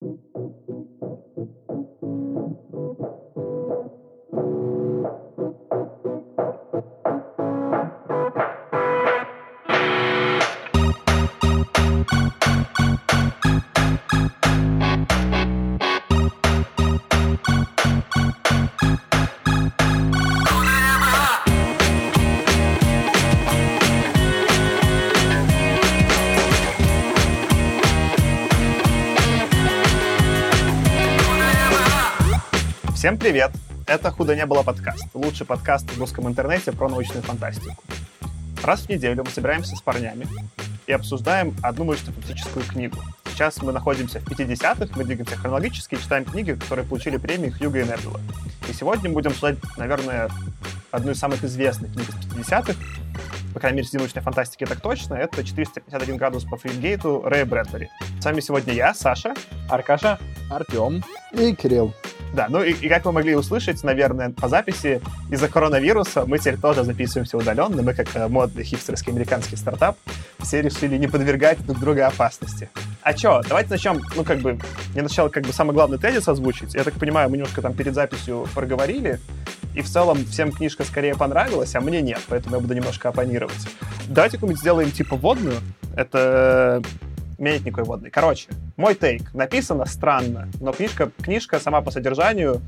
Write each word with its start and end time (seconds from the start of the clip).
Thank 0.00 0.14
you. 2.72 3.29
Всем 33.00 33.16
привет! 33.16 33.50
Это 33.86 34.10
«Худо 34.10 34.36
не 34.36 34.44
было» 34.44 34.62
подкаст. 34.62 35.06
Лучший 35.14 35.46
подкаст 35.46 35.90
в 35.90 35.98
русском 35.98 36.28
интернете 36.28 36.70
про 36.70 36.86
научную 36.86 37.22
фантастику. 37.22 37.82
Раз 38.62 38.82
в 38.82 38.90
неделю 38.90 39.24
мы 39.24 39.30
собираемся 39.30 39.74
с 39.74 39.80
парнями 39.80 40.26
и 40.86 40.92
обсуждаем 40.92 41.56
одну 41.62 41.84
научно-фантастическую 41.84 42.62
книгу. 42.66 42.98
Сейчас 43.32 43.62
мы 43.62 43.72
находимся 43.72 44.20
в 44.20 44.28
50-х, 44.28 44.92
мы 44.98 45.04
двигаемся 45.04 45.34
хронологически 45.36 45.94
и 45.94 45.98
читаем 45.98 46.26
книги, 46.26 46.52
которые 46.52 46.86
получили 46.86 47.16
премии 47.16 47.48
Хьюга 47.48 47.80
и 47.80 47.84
Небула. 47.84 48.20
И 48.68 48.74
сегодня 48.74 49.08
мы 49.08 49.14
будем 49.14 49.30
обсуждать, 49.30 49.56
наверное, 49.78 50.28
одну 50.90 51.12
из 51.12 51.18
самых 51.18 51.42
известных 51.42 51.94
книг 51.94 52.06
из 52.06 52.48
50-х, 52.50 52.74
по 53.54 53.60
крайней 53.60 53.76
мере, 53.76 53.88
среди 53.88 53.96
научной 53.96 54.20
фантастики 54.20 54.66
так 54.66 54.82
точно, 54.82 55.14
это 55.14 55.42
451 55.42 56.18
градус 56.18 56.44
по 56.44 56.58
Фаренгейту 56.58 57.22
Рэя 57.22 57.46
Брэдбери. 57.46 57.88
С 58.20 58.26
вами 58.26 58.40
сегодня 58.40 58.74
я, 58.74 58.92
Саша, 58.92 59.32
Аркаша, 59.70 60.18
Артем 60.50 61.02
и 61.32 61.54
Кирилл. 61.54 61.94
Да, 62.32 62.46
ну 62.48 62.62
и, 62.62 62.72
и 62.72 62.88
как 62.88 63.04
вы 63.04 63.12
могли 63.12 63.34
услышать, 63.34 63.82
наверное, 63.82 64.30
по 64.30 64.48
записи, 64.48 65.00
из-за 65.30 65.48
коронавируса 65.48 66.24
мы 66.26 66.38
теперь 66.38 66.58
тоже 66.58 66.84
записываемся 66.84 67.36
удаленно. 67.36 67.82
Мы, 67.82 67.92
как 67.92 68.14
э, 68.14 68.28
модный 68.28 68.62
хипстерский 68.62 69.12
американский 69.12 69.56
стартап, 69.56 69.96
все 70.38 70.62
решили 70.62 70.96
не 70.96 71.08
подвергать 71.08 71.64
друг 71.66 71.80
друга 71.80 72.06
опасности. 72.06 72.70
А 73.02 73.14
чё, 73.14 73.42
давайте 73.48 73.70
начнем, 73.70 74.00
ну, 74.14 74.24
как 74.24 74.38
бы, 74.38 74.58
я 74.94 75.02
начал, 75.02 75.28
как 75.28 75.44
бы, 75.44 75.52
самый 75.52 75.72
главный 75.72 75.98
тезис 75.98 76.28
озвучить. 76.28 76.74
Я 76.74 76.84
так 76.84 76.94
понимаю, 76.94 77.28
мы 77.30 77.36
немножко 77.36 77.62
там 77.62 77.74
перед 77.74 77.94
записью 77.94 78.46
проговорили, 78.54 79.18
и 79.74 79.82
в 79.82 79.88
целом 79.88 80.24
всем 80.24 80.52
книжка 80.52 80.84
скорее 80.84 81.16
понравилась, 81.16 81.74
а 81.74 81.80
мне 81.80 82.00
нет, 82.00 82.20
поэтому 82.28 82.56
я 82.56 82.60
буду 82.60 82.74
немножко 82.74 83.08
оппонировать. 83.08 83.68
Давайте 84.08 84.36
какую-нибудь 84.36 84.60
сделаем 84.60 84.90
типа 84.90 85.16
водную. 85.16 85.56
Это 85.96 86.82
менять 87.40 87.64
никакой 87.64 87.84
водный. 87.84 88.10
Короче, 88.10 88.48
мой 88.76 88.94
тейк. 88.94 89.34
Написано 89.34 89.86
странно, 89.86 90.48
но 90.60 90.72
книжка, 90.72 91.10
книжка 91.22 91.58
сама 91.58 91.80
по 91.80 91.90
содержанию 91.90 92.60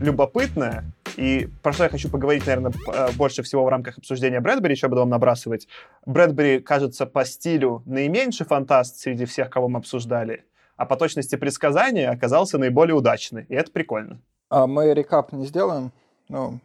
любопытная, 0.00 0.84
и 1.16 1.48
про 1.62 1.72
что 1.72 1.84
я 1.84 1.90
хочу 1.90 2.10
поговорить, 2.10 2.46
наверное, 2.46 2.72
э, 2.92 3.08
больше 3.16 3.42
всего 3.42 3.64
в 3.64 3.68
рамках 3.68 3.98
обсуждения 3.98 4.40
Брэдбери, 4.40 4.74
еще 4.74 4.88
буду 4.88 5.02
вам 5.02 5.10
набрасывать. 5.10 5.68
Брэдбери, 6.04 6.60
кажется, 6.60 7.06
по 7.06 7.24
стилю 7.24 7.82
наименьший 7.86 8.46
фантаст 8.46 8.96
среди 8.96 9.24
всех, 9.24 9.50
кого 9.50 9.68
мы 9.68 9.78
обсуждали, 9.78 10.44
а 10.76 10.86
по 10.86 10.96
точности 10.96 11.36
предсказания 11.36 12.10
оказался 12.10 12.58
наиболее 12.58 12.96
удачный, 12.96 13.46
и 13.48 13.54
это 13.54 13.70
прикольно. 13.70 14.20
А 14.48 14.66
мы 14.66 14.92
рекап 14.92 15.32
не 15.32 15.46
сделаем? 15.46 15.92
Ну, 16.28 16.58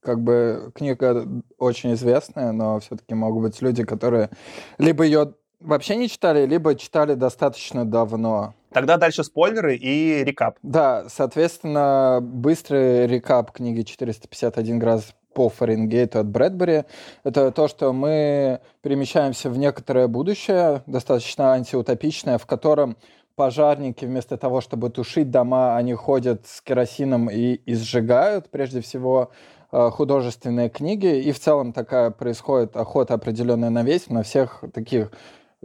как 0.00 0.20
бы 0.20 0.72
книга 0.74 1.26
очень 1.58 1.94
известная, 1.94 2.52
но 2.52 2.80
все-таки 2.80 3.14
могут 3.14 3.42
быть 3.42 3.62
люди, 3.62 3.84
которые 3.84 4.30
либо 4.78 5.04
ее 5.04 5.34
вообще 5.64 5.96
не 5.96 6.08
читали, 6.08 6.46
либо 6.46 6.74
читали 6.74 7.14
достаточно 7.14 7.84
давно. 7.84 8.54
Тогда 8.72 8.96
дальше 8.96 9.24
спойлеры 9.24 9.76
и 9.76 10.24
рекап. 10.24 10.58
Да, 10.62 11.04
соответственно, 11.08 12.18
быстрый 12.22 13.06
рекап 13.06 13.52
книги 13.52 13.84
«451 13.84 14.78
градус 14.78 15.14
по 15.32 15.48
Фаренгейту 15.48 16.20
от 16.20 16.26
Брэдбери. 16.26 16.84
Это 17.24 17.50
то, 17.50 17.68
что 17.68 17.92
мы 17.92 18.60
перемещаемся 18.82 19.50
в 19.50 19.58
некоторое 19.58 20.06
будущее, 20.06 20.82
достаточно 20.86 21.52
антиутопичное, 21.52 22.38
в 22.38 22.46
котором 22.46 22.96
пожарники 23.36 24.04
вместо 24.04 24.36
того, 24.36 24.60
чтобы 24.60 24.90
тушить 24.90 25.30
дома, 25.30 25.76
они 25.76 25.94
ходят 25.94 26.46
с 26.46 26.60
керосином 26.60 27.28
и, 27.28 27.54
и 27.54 27.74
сжигают, 27.74 28.48
прежде 28.50 28.80
всего, 28.80 29.30
э, 29.72 29.90
художественные 29.90 30.68
книги. 30.68 31.20
И 31.20 31.32
в 31.32 31.40
целом 31.40 31.72
такая 31.72 32.10
происходит 32.10 32.76
охота 32.76 33.14
определенная 33.14 33.70
на 33.70 33.82
весь, 33.82 34.08
на 34.08 34.22
всех 34.22 34.62
таких 34.72 35.10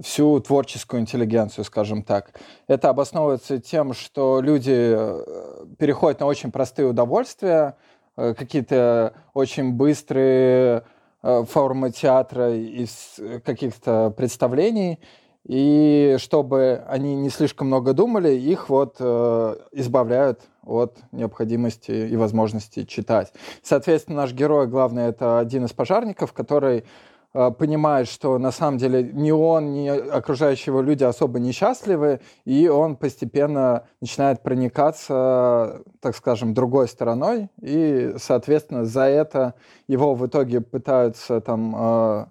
всю 0.01 0.39
творческую 0.39 1.01
интеллигенцию, 1.01 1.65
скажем 1.65 2.03
так. 2.03 2.33
Это 2.67 2.89
обосновывается 2.89 3.59
тем, 3.59 3.93
что 3.93 4.41
люди 4.41 4.93
э, 4.95 5.65
переходят 5.77 6.19
на 6.19 6.25
очень 6.25 6.51
простые 6.51 6.87
удовольствия, 6.87 7.75
э, 8.17 8.33
какие-то 8.33 9.13
очень 9.33 9.73
быстрые 9.73 10.83
э, 11.21 11.43
формы 11.43 11.91
театра 11.91 12.53
из 12.55 13.19
каких-то 13.43 14.13
представлений, 14.15 14.99
и 15.45 16.17
чтобы 16.19 16.83
они 16.87 17.15
не 17.15 17.29
слишком 17.29 17.67
много 17.67 17.93
думали, 17.93 18.33
их 18.33 18.69
вот 18.69 18.99
избавляют 18.99 20.41
от 20.63 20.97
необходимости 21.11 21.91
и 21.91 22.15
возможности 22.17 22.83
читать. 22.83 23.31
Соответственно, 23.63 24.17
наш 24.17 24.33
герой, 24.33 24.67
главное, 24.67 25.09
это 25.09 25.39
один 25.39 25.65
из 25.65 25.71
пожарников, 25.71 26.33
который 26.33 26.79
Э, 26.79 26.83
понимает, 27.31 28.07
что 28.07 28.39
на 28.39 28.51
самом 28.51 28.77
деле 28.79 29.03
ни 29.03 29.31
он, 29.31 29.73
ни 29.73 29.87
окружающие 29.87 30.71
его 30.71 30.81
люди 30.81 31.03
особо 31.03 31.39
несчастливы, 31.39 32.21
и 32.45 32.67
он 32.67 32.95
постепенно 32.95 33.83
начинает 34.01 34.41
проникаться, 34.41 35.81
так 36.01 36.15
скажем, 36.15 36.53
другой 36.53 36.87
стороной, 36.87 37.49
и, 37.61 38.15
соответственно, 38.17 38.85
за 38.85 39.03
это 39.03 39.53
его 39.87 40.15
в 40.15 40.25
итоге 40.25 40.61
пытаются 40.61 41.39
там 41.39 41.75
э, 41.77 42.25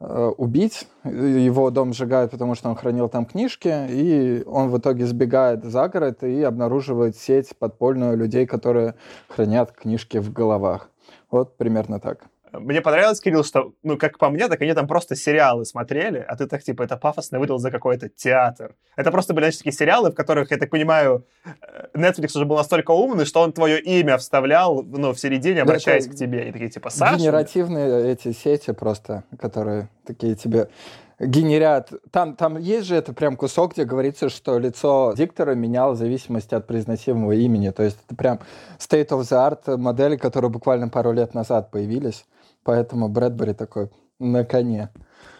э, 0.00 0.32
убить, 0.36 0.86
его 1.04 1.70
дом 1.70 1.92
сжигают, 1.92 2.30
потому 2.30 2.54
что 2.54 2.68
он 2.68 2.76
хранил 2.76 3.08
там 3.08 3.26
книжки, 3.26 3.86
и 3.90 4.44
он 4.46 4.70
в 4.70 4.78
итоге 4.78 5.06
сбегает 5.06 5.64
за 5.64 5.88
город 5.88 6.22
и 6.22 6.42
обнаруживает 6.42 7.16
сеть 7.16 7.56
подпольную 7.58 8.16
людей, 8.16 8.46
которые 8.46 8.94
хранят 9.28 9.72
книжки 9.72 10.18
в 10.18 10.32
головах. 10.32 10.88
Вот 11.30 11.56
примерно 11.56 11.98
так. 11.98 12.26
Мне 12.60 12.80
понравилось, 12.80 13.20
Кирилл, 13.20 13.44
что, 13.44 13.72
ну, 13.82 13.96
как 13.96 14.18
по 14.18 14.30
мне, 14.30 14.48
так 14.48 14.60
они 14.60 14.72
там 14.74 14.86
просто 14.86 15.16
сериалы 15.16 15.64
смотрели, 15.64 16.24
а 16.26 16.36
ты 16.36 16.46
так, 16.46 16.62
типа, 16.62 16.82
это 16.82 16.96
пафосно 16.96 17.38
выдал 17.38 17.58
за 17.58 17.70
какой-то 17.70 18.08
театр. 18.08 18.74
Это 18.96 19.10
просто 19.10 19.34
были, 19.34 19.44
значит, 19.44 19.60
такие 19.60 19.72
сериалы, 19.72 20.10
в 20.10 20.14
которых, 20.14 20.50
я 20.50 20.56
так 20.56 20.70
понимаю, 20.70 21.26
э, 21.44 21.50
Netflix 21.94 22.36
уже 22.36 22.44
был 22.44 22.56
настолько 22.56 22.90
умный, 22.90 23.24
что 23.24 23.40
он 23.40 23.52
твое 23.52 23.80
имя 23.80 24.16
вставлял, 24.18 24.82
ну, 24.82 25.12
в 25.12 25.20
середине, 25.20 25.62
обращаясь 25.62 26.06
это 26.06 26.14
к 26.14 26.18
тебе. 26.18 26.48
И 26.48 26.52
такие, 26.52 26.70
типа, 26.70 26.90
Саша? 26.90 27.18
Генеративные 27.18 28.12
эти 28.12 28.32
сети 28.32 28.72
просто, 28.72 29.24
которые 29.38 29.88
такие 30.04 30.34
тебе 30.34 30.68
генерят. 31.18 31.92
Там, 32.10 32.36
там 32.36 32.58
есть 32.58 32.86
же 32.86 32.96
это 32.96 33.12
прям 33.12 33.36
кусок, 33.36 33.72
где 33.72 33.84
говорится, 33.84 34.28
что 34.28 34.58
лицо 34.58 35.14
диктора 35.16 35.54
меняло 35.54 35.92
в 35.92 35.96
зависимости 35.96 36.54
от 36.54 36.66
произносимого 36.66 37.32
имени. 37.32 37.70
То 37.70 37.82
есть 37.82 37.98
это 38.06 38.16
прям 38.16 38.40
state 38.78 39.08
of 39.08 39.20
the 39.20 39.36
art 39.36 39.76
модели, 39.76 40.16
которые 40.16 40.50
буквально 40.50 40.88
пару 40.88 41.12
лет 41.12 41.34
назад 41.34 41.70
появились. 41.70 42.24
Поэтому 42.66 43.08
Брэдбери 43.08 43.54
такой 43.54 43.90
на 44.18 44.44
коне. 44.44 44.90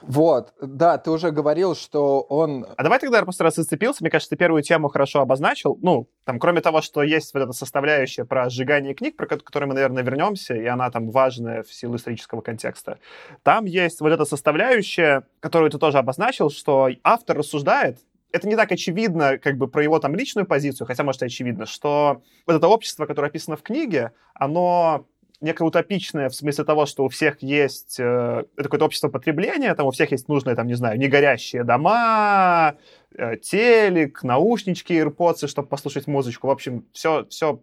Вот, 0.00 0.52
да, 0.60 0.96
ты 0.96 1.10
уже 1.10 1.32
говорил, 1.32 1.74
что 1.74 2.20
он... 2.20 2.64
А 2.76 2.82
давай 2.84 3.00
тогда 3.00 3.20
просто 3.22 3.42
раз 3.42 3.56
зацепился, 3.56 4.04
мне 4.04 4.10
кажется, 4.10 4.30
ты 4.30 4.36
первую 4.36 4.62
тему 4.62 4.88
хорошо 4.88 5.20
обозначил. 5.20 5.76
Ну, 5.82 6.08
там, 6.24 6.38
кроме 6.38 6.60
того, 6.60 6.82
что 6.82 7.02
есть 7.02 7.34
вот 7.34 7.42
эта 7.42 7.52
составляющая 7.52 8.24
про 8.24 8.48
сжигание 8.48 8.94
книг, 8.94 9.16
про 9.16 9.26
которую 9.26 9.70
мы, 9.70 9.74
наверное, 9.74 10.04
вернемся, 10.04 10.54
и 10.54 10.66
она 10.66 10.88
там 10.92 11.10
важная 11.10 11.64
в 11.64 11.74
силу 11.74 11.96
исторического 11.96 12.42
контекста. 12.42 13.00
Там 13.42 13.64
есть 13.64 14.00
вот 14.00 14.12
эта 14.12 14.24
составляющая, 14.24 15.24
которую 15.40 15.72
ты 15.72 15.78
тоже 15.78 15.98
обозначил, 15.98 16.48
что 16.50 16.88
автор 17.02 17.38
рассуждает, 17.38 17.98
это 18.30 18.48
не 18.48 18.54
так 18.54 18.70
очевидно 18.70 19.38
как 19.38 19.56
бы 19.56 19.66
про 19.66 19.82
его 19.82 19.98
там 19.98 20.14
личную 20.14 20.46
позицию, 20.46 20.86
хотя, 20.86 21.02
может, 21.02 21.22
и 21.22 21.26
очевидно, 21.26 21.66
что 21.66 22.22
вот 22.46 22.54
это 22.54 22.68
общество, 22.68 23.06
которое 23.06 23.28
описано 23.28 23.56
в 23.56 23.62
книге, 23.62 24.12
оно 24.34 25.06
некое 25.40 25.64
утопичное 25.64 26.28
в 26.28 26.34
смысле 26.34 26.64
того, 26.64 26.86
что 26.86 27.04
у 27.04 27.08
всех 27.08 27.42
есть 27.42 27.96
э, 27.98 28.44
какое-то 28.56 28.86
общество 28.86 29.08
потребления, 29.08 29.74
там 29.74 29.86
у 29.86 29.90
всех 29.90 30.12
есть 30.12 30.28
нужные, 30.28 30.56
там, 30.56 30.66
не 30.66 30.74
знаю, 30.74 30.98
негорящие 30.98 31.64
дома, 31.64 32.76
э, 33.14 33.36
телек, 33.36 34.22
наушнички, 34.22 34.94
AirPods, 34.94 35.46
чтобы 35.46 35.68
послушать 35.68 36.06
музычку. 36.06 36.48
В 36.48 36.50
общем, 36.50 36.86
все, 36.92 37.26
все, 37.28 37.60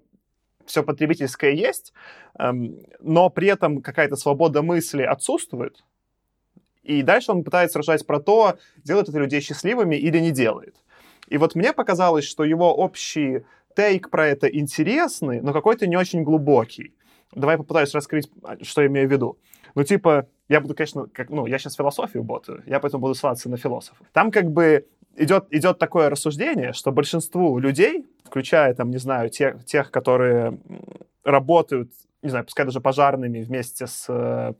все 0.65 0.83
потребительское 0.83 1.51
есть, 1.51 1.93
э, 2.37 2.51
но 2.99 3.29
при 3.29 3.47
этом 3.47 3.81
какая-то 3.81 4.15
свобода 4.15 4.61
мысли 4.61 5.03
отсутствует. 5.03 5.83
И 6.83 7.01
дальше 7.01 7.31
он 7.31 7.43
пытается 7.43 7.79
рассуждать 7.79 8.05
про 8.05 8.19
то, 8.19 8.57
делает 8.83 9.09
это 9.09 9.17
людей 9.17 9.41
счастливыми 9.41 9.95
или 9.95 10.19
не 10.19 10.31
делает. 10.31 10.75
И 11.29 11.37
вот 11.37 11.55
мне 11.55 11.71
показалось, 11.71 12.25
что 12.25 12.43
его 12.43 12.75
общий 12.75 13.45
тейк 13.75 14.09
про 14.09 14.27
это 14.27 14.47
интересный, 14.47 15.41
но 15.41 15.53
какой-то 15.53 15.87
не 15.87 15.95
очень 15.95 16.23
глубокий. 16.23 16.93
Давай 17.35 17.57
попытаюсь 17.57 17.93
раскрыть, 17.93 18.29
а, 18.43 18.57
что 18.61 18.81
я 18.81 18.87
имею 18.87 19.07
в 19.07 19.11
виду. 19.11 19.37
Ну, 19.75 19.83
типа, 19.83 20.27
я 20.49 20.61
буду, 20.61 20.75
конечно, 20.75 21.07
как, 21.07 21.29
ну, 21.29 21.45
я 21.45 21.57
сейчас 21.57 21.75
философию 21.75 22.23
ботаю, 22.23 22.63
я 22.65 22.79
поэтому 22.79 23.01
буду 23.01 23.15
ссылаться 23.15 23.49
на 23.49 23.57
философов. 23.57 24.05
Там 24.11 24.31
как 24.31 24.51
бы 24.51 24.85
идет, 25.15 25.47
идет 25.49 25.79
такое 25.79 26.09
рассуждение, 26.09 26.73
что 26.73 26.91
большинству 26.91 27.57
людей, 27.57 28.05
включая, 28.23 28.73
там, 28.73 28.91
не 28.91 28.97
знаю, 28.97 29.29
тех, 29.29 29.65
тех, 29.65 29.91
которые 29.91 30.59
работают, 31.23 31.91
не 32.21 32.29
знаю, 32.29 32.45
пускай 32.45 32.65
даже 32.65 32.81
пожарными 32.81 33.41
вместе 33.41 33.87
с... 33.87 34.05
Э, 34.09 34.53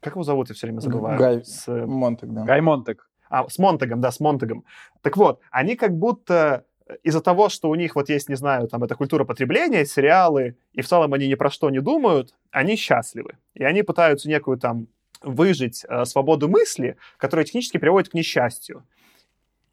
как 0.00 0.14
его 0.14 0.22
зовут, 0.22 0.48
я 0.48 0.54
все 0.54 0.66
время 0.66 0.80
забываю? 0.80 1.18
Гай 1.18 1.44
с... 1.44 1.66
Монтек, 1.66 2.30
да. 2.30 2.44
Гай 2.44 2.60
Монтек. 2.60 3.08
А, 3.28 3.48
с 3.48 3.58
Монтегом, 3.58 4.00
да, 4.00 4.12
с 4.12 4.20
Монтегом. 4.20 4.64
Так 5.02 5.16
вот, 5.16 5.40
они 5.50 5.74
как 5.76 5.96
будто 5.96 6.64
из-за 7.02 7.20
того, 7.20 7.48
что 7.48 7.68
у 7.68 7.74
них 7.74 7.96
вот 7.96 8.08
есть, 8.08 8.28
не 8.28 8.36
знаю, 8.36 8.68
там, 8.68 8.84
эта 8.84 8.94
культура 8.94 9.24
потребления, 9.24 9.84
сериалы, 9.84 10.56
и 10.72 10.82
в 10.82 10.86
целом 10.86 11.12
они 11.14 11.28
ни 11.28 11.34
про 11.34 11.50
что 11.50 11.70
не 11.70 11.80
думают, 11.80 12.34
они 12.50 12.76
счастливы. 12.76 13.38
И 13.54 13.64
они 13.64 13.82
пытаются 13.82 14.28
некую 14.28 14.58
там 14.58 14.86
выжить 15.22 15.84
э, 15.88 16.04
свободу 16.04 16.48
мысли, 16.48 16.96
которая 17.16 17.44
технически 17.44 17.78
приводит 17.78 18.10
к 18.10 18.14
несчастью. 18.14 18.84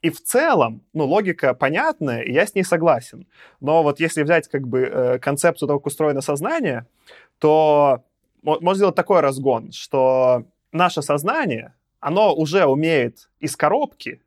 И 0.01 0.10
в 0.10 0.21
целом, 0.21 0.81
ну, 0.94 1.06
логика 1.06 1.54
понятная, 1.54 2.21
и 2.21 2.33
я 2.33 2.45
с 2.45 2.56
ней 2.56 2.63
согласен. 2.63 3.27
Но 3.62 3.83
вот 3.83 4.00
если 4.00 4.24
взять 4.24 4.48
как 4.48 4.68
бы 4.68 4.81
э, 4.81 5.19
концепцию 5.19 5.68
того, 5.68 5.80
как 5.80 5.88
устроено 5.88 6.21
сознание, 6.21 6.88
то 7.39 8.04
можно 8.42 8.75
сделать 8.75 8.95
такой 8.95 9.21
разгон, 9.21 9.71
что 9.71 10.45
наше 10.74 11.01
сознание, 11.01 11.74
оно 12.01 12.36
уже 12.36 12.66
умеет 12.66 13.30
из 13.39 13.56
коробки 13.56 14.21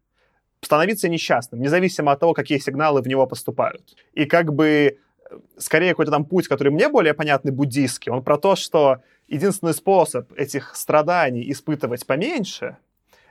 становиться 0.67 1.09
несчастным, 1.09 1.63
независимо 1.63 2.13
от 2.13 2.21
того, 2.21 2.35
какие 2.35 2.59
сигналы 2.59 3.01
в 3.01 3.09
него 3.09 3.27
поступают. 3.27 3.97
И 4.13 4.27
как 4.27 4.53
бы 4.53 4.67
э, 5.31 5.39
скорее 5.59 5.91
какой-то 5.91 6.13
там 6.13 6.25
путь, 6.25 6.49
который 6.49 6.73
мне 6.73 6.89
более 6.89 7.15
понятный, 7.15 7.53
буддийский, 7.53 8.13
он 8.13 8.23
про 8.23 8.37
то, 8.37 8.57
что 8.57 8.99
единственный 9.29 9.75
способ 9.75 10.33
этих 10.33 10.75
страданий 10.77 11.51
испытывать 11.51 12.07
поменьше, 12.07 12.77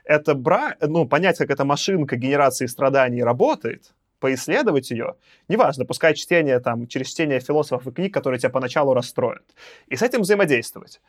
это 0.04 0.34
бра... 0.34 0.76
ну, 0.80 1.06
понять, 1.06 1.38
как 1.38 1.50
эта 1.50 1.64
машинка 1.64 2.16
генерации 2.16 2.66
страданий 2.66 3.22
работает, 3.22 3.92
поисследовать 4.18 4.90
ее, 4.90 5.14
неважно, 5.48 5.84
пускай 5.84 6.14
чтение 6.14 6.58
там, 6.60 6.86
через 6.86 7.08
чтение 7.08 7.40
философов 7.40 7.86
и 7.86 7.94
книг, 7.94 8.14
которые 8.14 8.38
тебя 8.38 8.50
поначалу 8.50 8.94
расстроят, 8.94 9.44
и 9.88 9.96
с 9.96 10.02
этим 10.02 10.22
взаимодействовать. 10.22 11.00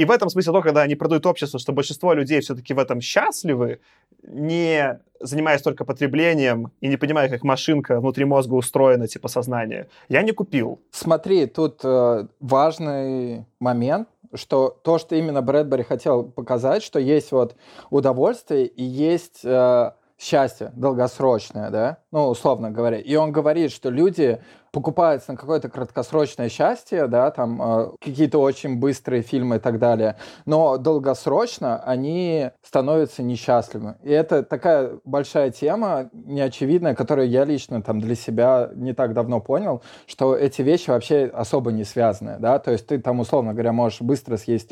И 0.00 0.04
в 0.06 0.10
этом 0.10 0.30
смысле 0.30 0.52
то, 0.54 0.62
когда 0.62 0.80
они 0.80 0.94
продают 0.94 1.26
общество, 1.26 1.58
что 1.58 1.72
большинство 1.72 2.14
людей 2.14 2.40
все-таки 2.40 2.72
в 2.72 2.78
этом 2.78 3.02
счастливы, 3.02 3.80
не 4.22 4.98
занимаясь 5.20 5.60
только 5.60 5.84
потреблением 5.84 6.72
и 6.80 6.88
не 6.88 6.96
понимая, 6.96 7.28
как 7.28 7.44
машинка 7.44 8.00
внутри 8.00 8.24
мозга 8.24 8.54
устроена, 8.54 9.08
типа 9.08 9.28
сознание, 9.28 9.88
я 10.08 10.22
не 10.22 10.32
купил. 10.32 10.80
Смотри, 10.90 11.44
тут 11.44 11.80
э, 11.84 12.26
важный 12.40 13.44
момент, 13.58 14.08
что 14.32 14.74
то, 14.82 14.98
что 14.98 15.16
именно 15.16 15.42
Брэдбери 15.42 15.82
хотел 15.82 16.24
показать, 16.24 16.82
что 16.82 16.98
есть 16.98 17.30
вот 17.30 17.56
удовольствие 17.90 18.68
и 18.68 18.82
есть 18.82 19.44
э, 19.44 19.90
счастье 20.18 20.72
долгосрочное, 20.76 21.68
да, 21.68 21.98
ну, 22.10 22.28
условно 22.28 22.70
говоря. 22.70 22.98
И 22.98 23.14
он 23.16 23.32
говорит, 23.32 23.70
что 23.70 23.90
люди 23.90 24.40
покупаются 24.72 25.32
на 25.32 25.36
какое-то 25.36 25.68
краткосрочное 25.68 26.48
счастье, 26.48 27.06
да, 27.06 27.30
там 27.30 27.60
э, 27.62 27.90
какие-то 28.00 28.38
очень 28.38 28.78
быстрые 28.78 29.22
фильмы 29.22 29.56
и 29.56 29.58
так 29.58 29.78
далее, 29.78 30.16
но 30.46 30.76
долгосрочно 30.76 31.82
они 31.82 32.50
становятся 32.62 33.22
несчастливы. 33.22 33.96
И 34.02 34.10
это 34.10 34.42
такая 34.42 34.98
большая 35.04 35.50
тема, 35.50 36.10
неочевидная, 36.12 36.94
которую 36.94 37.28
я 37.28 37.44
лично 37.44 37.82
там 37.82 38.00
для 38.00 38.14
себя 38.14 38.70
не 38.74 38.92
так 38.92 39.14
давно 39.14 39.40
понял, 39.40 39.82
что 40.06 40.36
эти 40.36 40.62
вещи 40.62 40.90
вообще 40.90 41.30
особо 41.32 41.72
не 41.72 41.84
связаны, 41.84 42.36
да, 42.38 42.58
то 42.58 42.70
есть 42.70 42.86
ты 42.86 42.98
там, 42.98 43.20
условно 43.20 43.52
говоря, 43.52 43.72
можешь 43.72 44.00
быстро 44.00 44.36
съесть 44.36 44.70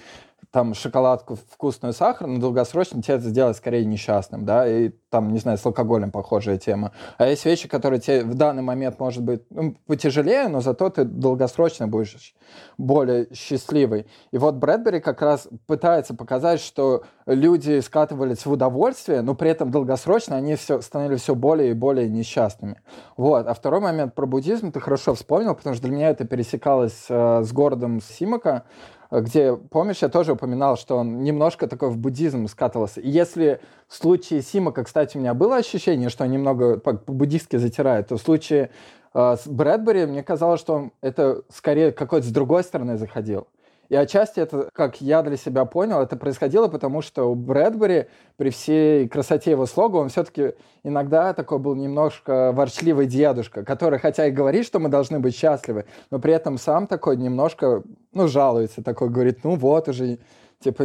там 0.50 0.72
шоколадку 0.74 1.36
вкусную 1.36 1.92
сахар, 1.92 2.26
но 2.26 2.40
долгосрочно 2.40 3.02
тебя 3.02 3.16
это 3.16 3.28
сделает 3.28 3.56
скорее 3.56 3.84
несчастным, 3.84 4.46
да, 4.46 4.66
и 4.66 4.90
там, 5.10 5.32
не 5.32 5.38
знаю, 5.38 5.58
с 5.58 5.66
алкоголем 5.66 6.10
похожая 6.10 6.56
тема. 6.56 6.92
А 7.18 7.26
есть 7.26 7.44
вещи, 7.44 7.68
которые 7.68 8.00
тебе 8.00 8.24
в 8.24 8.34
данный 8.34 8.62
момент, 8.62 8.98
может 8.98 9.22
быть, 9.22 9.42
ну, 9.50 9.76
потяжелее, 9.86 10.48
но 10.48 10.60
зато 10.60 10.88
ты 10.88 11.04
долгосрочно 11.04 11.86
будешь 11.86 12.34
более 12.78 13.28
счастливый. 13.34 14.06
И 14.30 14.38
вот 14.38 14.54
Брэдбери 14.54 15.00
как 15.00 15.20
раз 15.20 15.48
пытается 15.66 16.14
показать, 16.14 16.60
что 16.60 17.04
люди 17.26 17.80
скатывались 17.80 18.46
в 18.46 18.52
удовольствие, 18.52 19.20
но 19.20 19.34
при 19.34 19.50
этом 19.50 19.70
долгосрочно 19.70 20.36
они 20.36 20.56
все, 20.56 20.80
становились 20.80 21.22
все 21.22 21.34
более 21.34 21.70
и 21.70 21.74
более 21.74 22.08
несчастными. 22.08 22.80
Вот. 23.16 23.46
А 23.46 23.54
второй 23.54 23.80
момент 23.80 24.14
про 24.14 24.26
буддизм 24.26 24.72
ты 24.72 24.80
хорошо 24.80 25.14
вспомнил, 25.14 25.54
потому 25.54 25.74
что 25.74 25.86
для 25.86 25.94
меня 25.94 26.08
это 26.08 26.24
пересекалось 26.24 27.06
э, 27.08 27.42
с 27.42 27.52
городом 27.52 28.00
Симака, 28.00 28.64
где, 29.10 29.56
помнишь, 29.56 30.02
я 30.02 30.08
тоже 30.08 30.32
упоминал, 30.32 30.76
что 30.76 30.96
он 30.96 31.22
немножко 31.22 31.66
такой 31.66 31.90
в 31.90 31.96
буддизм 31.96 32.46
скатывался. 32.46 33.00
И 33.00 33.08
если 33.08 33.60
в 33.86 33.94
случае 33.94 34.42
Симака, 34.42 34.84
кстати, 34.84 35.16
у 35.16 35.20
меня 35.20 35.34
было 35.34 35.56
ощущение, 35.56 36.10
что 36.10 36.24
он 36.24 36.30
немного 36.30 36.78
по-буддистски 36.78 37.56
затирает, 37.56 38.08
то 38.08 38.16
в 38.16 38.20
случае 38.20 38.70
э, 39.14 39.36
с 39.36 39.46
Брэдбери 39.46 40.06
мне 40.06 40.22
казалось, 40.22 40.60
что 40.60 40.74
он 40.74 40.92
это 41.00 41.42
скорее 41.48 41.92
какой-то 41.92 42.26
с 42.26 42.30
другой 42.30 42.62
стороны 42.64 42.98
заходил. 42.98 43.46
И 43.88 43.96
отчасти 43.96 44.40
это, 44.40 44.68
как 44.72 45.00
я 45.00 45.22
для 45.22 45.36
себя 45.36 45.64
понял, 45.64 46.00
это 46.00 46.16
происходило 46.16 46.68
потому, 46.68 47.00
что 47.00 47.30
у 47.30 47.34
Брэдбери 47.34 48.06
при 48.36 48.50
всей 48.50 49.08
красоте 49.08 49.52
его 49.52 49.64
слога, 49.64 49.96
он 49.96 50.10
все-таки 50.10 50.52
иногда 50.84 51.32
такой 51.32 51.58
был 51.58 51.74
немножко 51.74 52.52
ворчливый 52.52 53.06
дедушка, 53.06 53.64
который 53.64 53.98
хотя 53.98 54.26
и 54.26 54.30
говорит, 54.30 54.66
что 54.66 54.78
мы 54.78 54.90
должны 54.90 55.20
быть 55.20 55.34
счастливы, 55.34 55.86
но 56.10 56.18
при 56.18 56.34
этом 56.34 56.58
сам 56.58 56.86
такой 56.86 57.16
немножко, 57.16 57.82
ну, 58.12 58.28
жалуется, 58.28 58.82
такой 58.82 59.08
говорит, 59.08 59.42
ну 59.42 59.56
вот 59.56 59.88
уже 59.88 60.18
типа, 60.60 60.84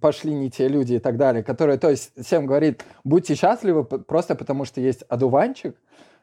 пошли 0.00 0.32
не 0.32 0.50
те 0.50 0.68
люди 0.68 0.94
и 0.94 0.98
так 0.98 1.16
далее, 1.16 1.42
которые, 1.42 1.78
то 1.78 1.90
есть, 1.90 2.12
всем 2.24 2.46
говорит, 2.46 2.84
будьте 3.04 3.34
счастливы 3.34 3.84
просто 3.84 4.34
потому, 4.34 4.64
что 4.64 4.80
есть 4.80 5.02
одуванчик, 5.08 5.76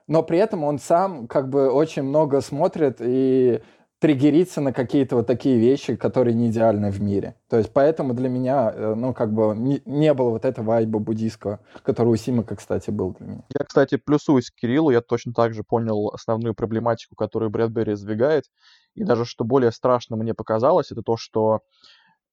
но 0.07 0.23
при 0.23 0.39
этом 0.39 0.63
он 0.63 0.79
сам 0.79 1.27
как 1.27 1.49
бы 1.49 1.69
очень 1.69 2.03
много 2.03 2.41
смотрит 2.41 2.97
и 3.01 3.61
триггериться 3.99 4.61
на 4.61 4.73
какие-то 4.73 5.15
вот 5.15 5.27
такие 5.27 5.57
вещи, 5.57 5.95
которые 5.95 6.35
не 6.35 6.49
идеальны 6.49 6.91
в 6.91 7.01
мире. 7.01 7.35
То 7.49 7.57
есть 7.57 7.71
поэтому 7.73 8.13
для 8.13 8.29
меня, 8.29 8.71
э, 8.73 8.93
ну, 8.95 9.13
как 9.13 9.33
бы 9.33 9.55
не, 9.55 9.81
не 9.85 10.13
было 10.13 10.29
вот 10.29 10.45
этого 10.45 10.65
вайба 10.65 10.99
буддийского, 10.99 11.59
который 11.83 12.09
у 12.09 12.15
Симака, 12.15 12.55
кстати, 12.55 12.91
был 12.91 13.13
для 13.13 13.27
меня. 13.27 13.43
Я, 13.57 13.65
кстати, 13.65 13.97
плюсуюсь 13.97 14.51
к 14.51 14.55
Кириллу, 14.55 14.91
я 14.91 15.01
точно 15.01 15.33
так 15.33 15.53
же 15.53 15.63
понял 15.63 16.09
основную 16.09 16.53
проблематику, 16.53 17.15
которую 17.15 17.49
Брэдбери 17.49 17.95
сдвигает, 17.95 18.45
и 18.93 19.03
даже 19.03 19.25
что 19.25 19.43
более 19.43 19.71
страшно 19.71 20.15
мне 20.15 20.33
показалось, 20.33 20.91
это 20.91 21.01
то, 21.01 21.17
что 21.17 21.61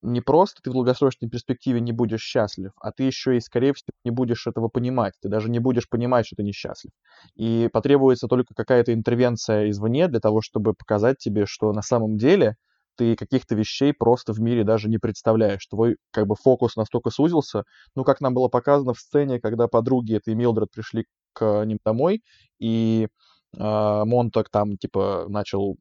не 0.04 0.20
просто 0.20 0.60
ты 0.62 0.70
в 0.70 0.74
долгосрочной 0.74 1.28
перспективе 1.28 1.80
не 1.80 1.92
будешь 1.92 2.20
счастлив, 2.22 2.72
а 2.80 2.92
ты 2.92 3.04
еще 3.04 3.36
и, 3.36 3.40
скорее 3.40 3.72
всего, 3.72 3.92
не 4.04 4.10
будешь 4.10 4.46
этого 4.46 4.68
понимать. 4.68 5.14
Ты 5.22 5.28
даже 5.28 5.50
не 5.50 5.58
будешь 5.58 5.88
понимать, 5.88 6.26
что 6.26 6.36
ты 6.36 6.42
несчастлив. 6.42 6.92
И 7.36 7.68
потребуется 7.72 8.28
только 8.28 8.54
какая-то 8.54 8.92
интервенция 8.92 9.70
извне 9.70 10.08
для 10.08 10.20
того, 10.20 10.42
чтобы 10.42 10.74
показать 10.74 11.18
тебе, 11.18 11.46
что 11.46 11.72
на 11.72 11.82
самом 11.82 12.18
деле 12.18 12.56
ты 12.96 13.16
каких-то 13.16 13.54
вещей 13.54 13.92
просто 13.92 14.32
в 14.32 14.40
мире 14.40 14.62
даже 14.62 14.88
не 14.88 14.98
представляешь. 14.98 15.66
Твой 15.66 15.96
как 16.12 16.26
бы 16.26 16.36
фокус 16.36 16.76
настолько 16.76 17.10
сузился. 17.10 17.64
Ну, 17.96 18.04
как 18.04 18.20
нам 18.20 18.34
было 18.34 18.48
показано 18.48 18.94
в 18.94 19.00
сцене, 19.00 19.40
когда 19.40 19.68
подруги 19.68 20.16
этой 20.16 20.34
Милдред 20.34 20.70
пришли 20.70 21.06
к 21.32 21.64
ним 21.64 21.78
домой, 21.84 22.22
и 22.60 23.08
э, 23.56 24.04
там, 24.52 24.76
типа, 24.76 25.26
начал 25.28 25.76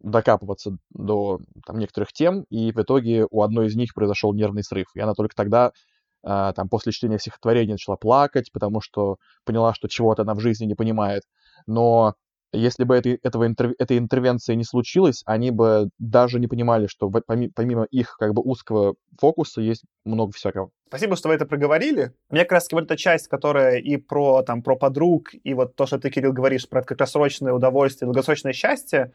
докапываться 0.00 0.76
до 0.90 1.40
там, 1.66 1.78
некоторых 1.78 2.12
тем, 2.12 2.42
и 2.50 2.72
в 2.72 2.78
итоге 2.80 3.26
у 3.30 3.42
одной 3.42 3.66
из 3.66 3.76
них 3.76 3.94
произошел 3.94 4.32
нервный 4.34 4.62
срыв. 4.64 4.88
И 4.94 5.00
она 5.00 5.14
только 5.14 5.34
тогда, 5.34 5.72
э, 6.24 6.52
там, 6.54 6.68
после 6.68 6.92
чтения 6.92 7.18
стихотворения 7.18 7.72
начала 7.72 7.96
плакать, 7.96 8.52
потому 8.52 8.80
что 8.80 9.16
поняла, 9.44 9.74
что 9.74 9.88
чего-то 9.88 10.22
она 10.22 10.34
в 10.34 10.40
жизни 10.40 10.66
не 10.66 10.74
понимает. 10.74 11.22
Но 11.66 12.14
если 12.52 12.84
бы 12.84 12.96
этой, 12.96 13.14
этого 13.22 13.46
интерв... 13.46 13.72
этой 13.78 13.98
интервенции 13.98 14.54
не 14.54 14.64
случилось, 14.64 15.22
они 15.26 15.50
бы 15.50 15.90
даже 15.98 16.40
не 16.40 16.46
понимали, 16.46 16.86
что 16.86 17.10
помимо, 17.10 17.52
помимо 17.54 17.84
их 17.84 18.16
как 18.18 18.34
бы 18.34 18.42
узкого 18.42 18.94
фокуса 19.18 19.60
есть 19.60 19.84
много 20.04 20.32
всякого. 20.32 20.70
Спасибо, 20.88 21.16
что 21.16 21.28
вы 21.28 21.34
это 21.34 21.44
проговорили. 21.44 22.12
Мне 22.30 22.44
как 22.44 22.52
раз 22.52 22.68
вот 22.72 22.84
эта 22.84 22.96
часть, 22.96 23.28
которая 23.28 23.76
и 23.76 23.96
про, 23.98 24.42
там, 24.42 24.62
про 24.62 24.76
подруг, 24.76 25.34
и 25.44 25.52
вот 25.52 25.76
то, 25.76 25.86
что 25.86 25.98
ты, 25.98 26.10
Кирилл, 26.10 26.32
говоришь 26.32 26.68
про 26.68 26.82
краткосрочное 26.82 27.52
удовольствие, 27.52 28.06
долгосрочное 28.06 28.54
счастье, 28.54 29.12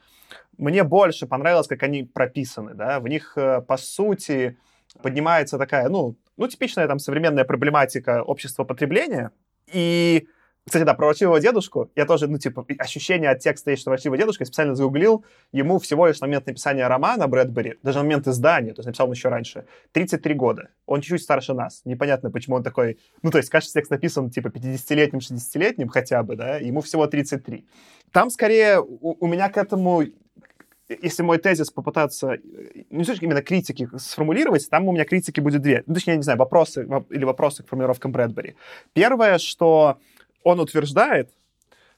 мне 0.57 0.83
больше 0.83 1.25
понравилось, 1.25 1.67
как 1.67 1.81
они 1.81 2.03
прописаны, 2.03 2.75
да, 2.75 2.99
в 2.99 3.07
них, 3.07 3.33
э, 3.37 3.61
по 3.61 3.77
сути, 3.77 4.57
поднимается 5.01 5.57
такая, 5.57 5.89
ну, 5.89 6.15
ну, 6.37 6.47
типичная 6.47 6.87
там 6.87 6.99
современная 6.99 7.43
проблематика 7.43 8.21
общества 8.21 8.63
потребления, 8.63 9.31
и 9.71 10.27
кстати, 10.65 10.84
да, 10.84 10.93
про 10.93 11.08
ворчливого 11.08 11.41
дедушку. 11.41 11.91
Я 11.96 12.05
тоже, 12.05 12.27
ну, 12.27 12.38
типа, 12.38 12.65
ощущение 12.77 13.29
от 13.29 13.39
текста 13.39 13.72
есть, 13.72 13.82
что 13.82 13.91
ворчливый 13.91 14.17
дедушка, 14.17 14.43
я 14.43 14.46
специально 14.46 14.75
загуглил. 14.75 15.25
Ему 15.51 15.77
всего 15.77 16.08
лишь 16.08 16.22
на 16.22 16.27
момент 16.27 16.48
написания 16.48 16.88
романа 16.88 17.27
Брэдбери, 17.27 17.75
даже 17.84 17.98
на 17.98 18.03
момент 18.03 18.27
издания, 18.27 18.74
то 18.74 18.79
есть 18.79 18.86
написал 18.86 19.08
он 19.08 19.13
еще 19.13 19.27
раньше, 19.27 19.65
33 19.91 20.34
года. 20.36 20.70
Он 20.86 21.01
чуть-чуть 21.01 21.22
старше 21.22 21.53
нас. 21.53 21.82
Непонятно, 21.84 22.32
почему 22.32 22.55
он 22.55 22.63
такой... 22.63 22.98
Ну, 23.24 23.32
то 23.32 23.39
есть, 23.39 23.50
кажется, 23.50 23.74
текст 23.74 23.91
написан, 23.91 24.29
типа, 24.29 24.48
50-летним, 24.48 25.20
60-летним 25.20 25.89
хотя 25.89 26.24
бы, 26.24 26.38
да, 26.38 26.55
ему 26.58 26.79
всего 26.79 27.08
33. 27.08 27.65
Там, 28.13 28.29
скорее, 28.29 28.79
у, 28.79 29.17
у 29.20 29.27
меня 29.27 29.50
к 29.50 29.58
этому 29.58 30.05
если 31.01 31.24
мой 31.24 31.38
тезис 31.38 31.72
попытаться, 31.72 32.38
не 32.89 33.03
точно 33.03 33.25
именно 33.25 33.41
критики 33.41 33.88
сформулировать, 33.98 34.70
там 34.70 34.88
у 34.88 34.91
меня 34.91 35.05
критики 35.05 35.39
будет 35.39 35.62
две. 35.62 35.84
Ну, 35.88 35.93
точнее, 35.93 36.13
я 36.13 36.17
не 36.17 36.24
знаю, 36.24 36.38
вопросы 36.38 36.88
или 37.10 37.24
вопросы 37.24 37.63
к 37.63 37.70
формулировкам 37.70 38.12
Брэдбери. 38.12 38.55
Первое, 38.93 39.38
что 39.38 39.98
он 40.43 40.59
утверждает, 40.59 41.31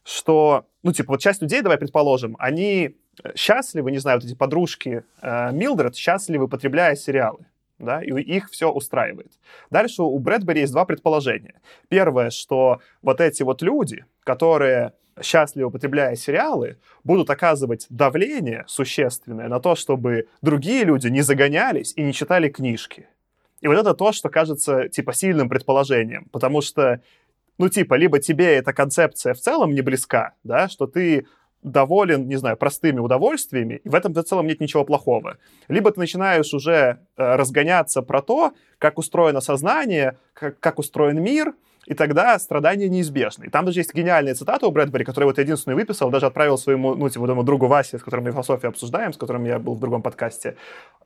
что, 0.04 0.66
ну, 0.84 0.94
типа, 0.94 1.14
вот 1.14 1.22
часть 1.22 1.42
людей, 1.42 1.62
давай 1.62 1.78
предположим, 1.78 2.36
они 2.40 2.96
счастливы, 3.36 3.92
не 3.92 3.98
знаю, 3.98 4.20
вот 4.20 4.26
эти 4.26 4.36
подружки 4.36 5.04
э, 5.22 5.52
Милдред 5.52 5.96
счастливы, 5.96 6.48
потребляя 6.48 6.96
сериалы 6.96 7.46
да, 7.80 8.02
и 8.02 8.12
их 8.22 8.50
все 8.50 8.72
устраивает. 8.72 9.32
Дальше 9.70 10.04
у 10.04 10.18
Брэдбери 10.20 10.62
есть 10.62 10.74
два 10.74 10.86
предположения. 10.86 11.56
Первое, 11.90 12.30
что 12.30 12.80
вот 13.02 13.22
эти 13.22 13.44
вот 13.44 13.62
люди, 13.62 14.06
которые 14.24 14.94
счастливо 15.22 15.68
употребляя 15.68 16.16
сериалы, 16.16 16.78
будут 17.04 17.30
оказывать 17.30 17.86
давление 17.90 18.66
существенное 18.68 19.48
на 19.48 19.60
то, 19.60 19.76
чтобы 19.76 20.28
другие 20.42 20.84
люди 20.84 21.08
не 21.08 21.22
загонялись 21.22 21.94
и 21.96 22.04
не 22.04 22.14
читали 22.14 22.50
книжки. 22.50 23.08
И 23.62 23.68
вот 23.68 23.78
это 23.78 23.94
то, 23.94 24.12
что 24.12 24.30
кажется, 24.30 24.90
типа, 24.90 25.14
сильным 25.14 25.48
предположением, 25.48 26.28
потому 26.32 26.62
что, 26.62 27.02
ну, 27.58 27.70
типа, 27.70 27.96
либо 27.96 28.20
тебе 28.20 28.56
эта 28.56 28.74
концепция 28.74 29.34
в 29.34 29.40
целом 29.40 29.74
не 29.74 29.82
близка, 29.82 30.34
да, 30.44 30.68
что 30.70 30.88
ты 30.88 31.26
доволен, 31.66 32.28
не 32.28 32.36
знаю, 32.36 32.58
простыми 32.58 33.00
удовольствиями, 33.00 33.82
и 33.84 33.90
в 33.90 33.96
этом 33.96 34.14
в 34.14 34.24
целом 34.24 34.46
нет 34.46 34.62
ничего 34.62 34.86
плохого. 34.86 35.38
Либо 35.68 35.92
ты 35.92 36.00
начинаешь 36.00 36.54
уже 36.54 37.00
э, 37.18 37.36
разгоняться 37.36 38.04
про 38.04 38.22
то, 38.22 38.54
как 38.78 39.00
устроено 39.00 39.42
сознание, 39.42 40.18
как, 40.34 40.60
как 40.60 40.78
устроен 40.78 41.22
мир, 41.24 41.56
и 41.88 41.94
тогда 41.94 42.38
страдания 42.40 42.90
неизбежны. 42.90 43.46
И 43.46 43.50
там 43.50 43.66
даже 43.66 43.80
есть 43.80 43.94
гениальная 43.94 44.36
цитата 44.36 44.66
у 44.68 44.72
Брэдбери, 44.72 45.06
которую 45.06 45.30
вот 45.30 45.38
единственную 45.38 45.78
выписал, 45.78 46.10
даже 46.10 46.26
отправил 46.26 46.58
своему, 46.58 46.96
ну, 46.96 47.10
типа, 47.10 47.26
моему 47.26 47.44
другу 47.44 47.68
Васе, 47.68 47.98
с 47.98 48.04
которым 48.04 48.26
мы 48.26 48.32
философию 48.32 48.70
обсуждаем, 48.70 49.14
с 49.14 49.18
которым 49.18 49.46
я 49.46 49.60
был 49.60 49.76
в 49.76 49.80
другом 49.80 50.02
подкасте. 50.02 50.56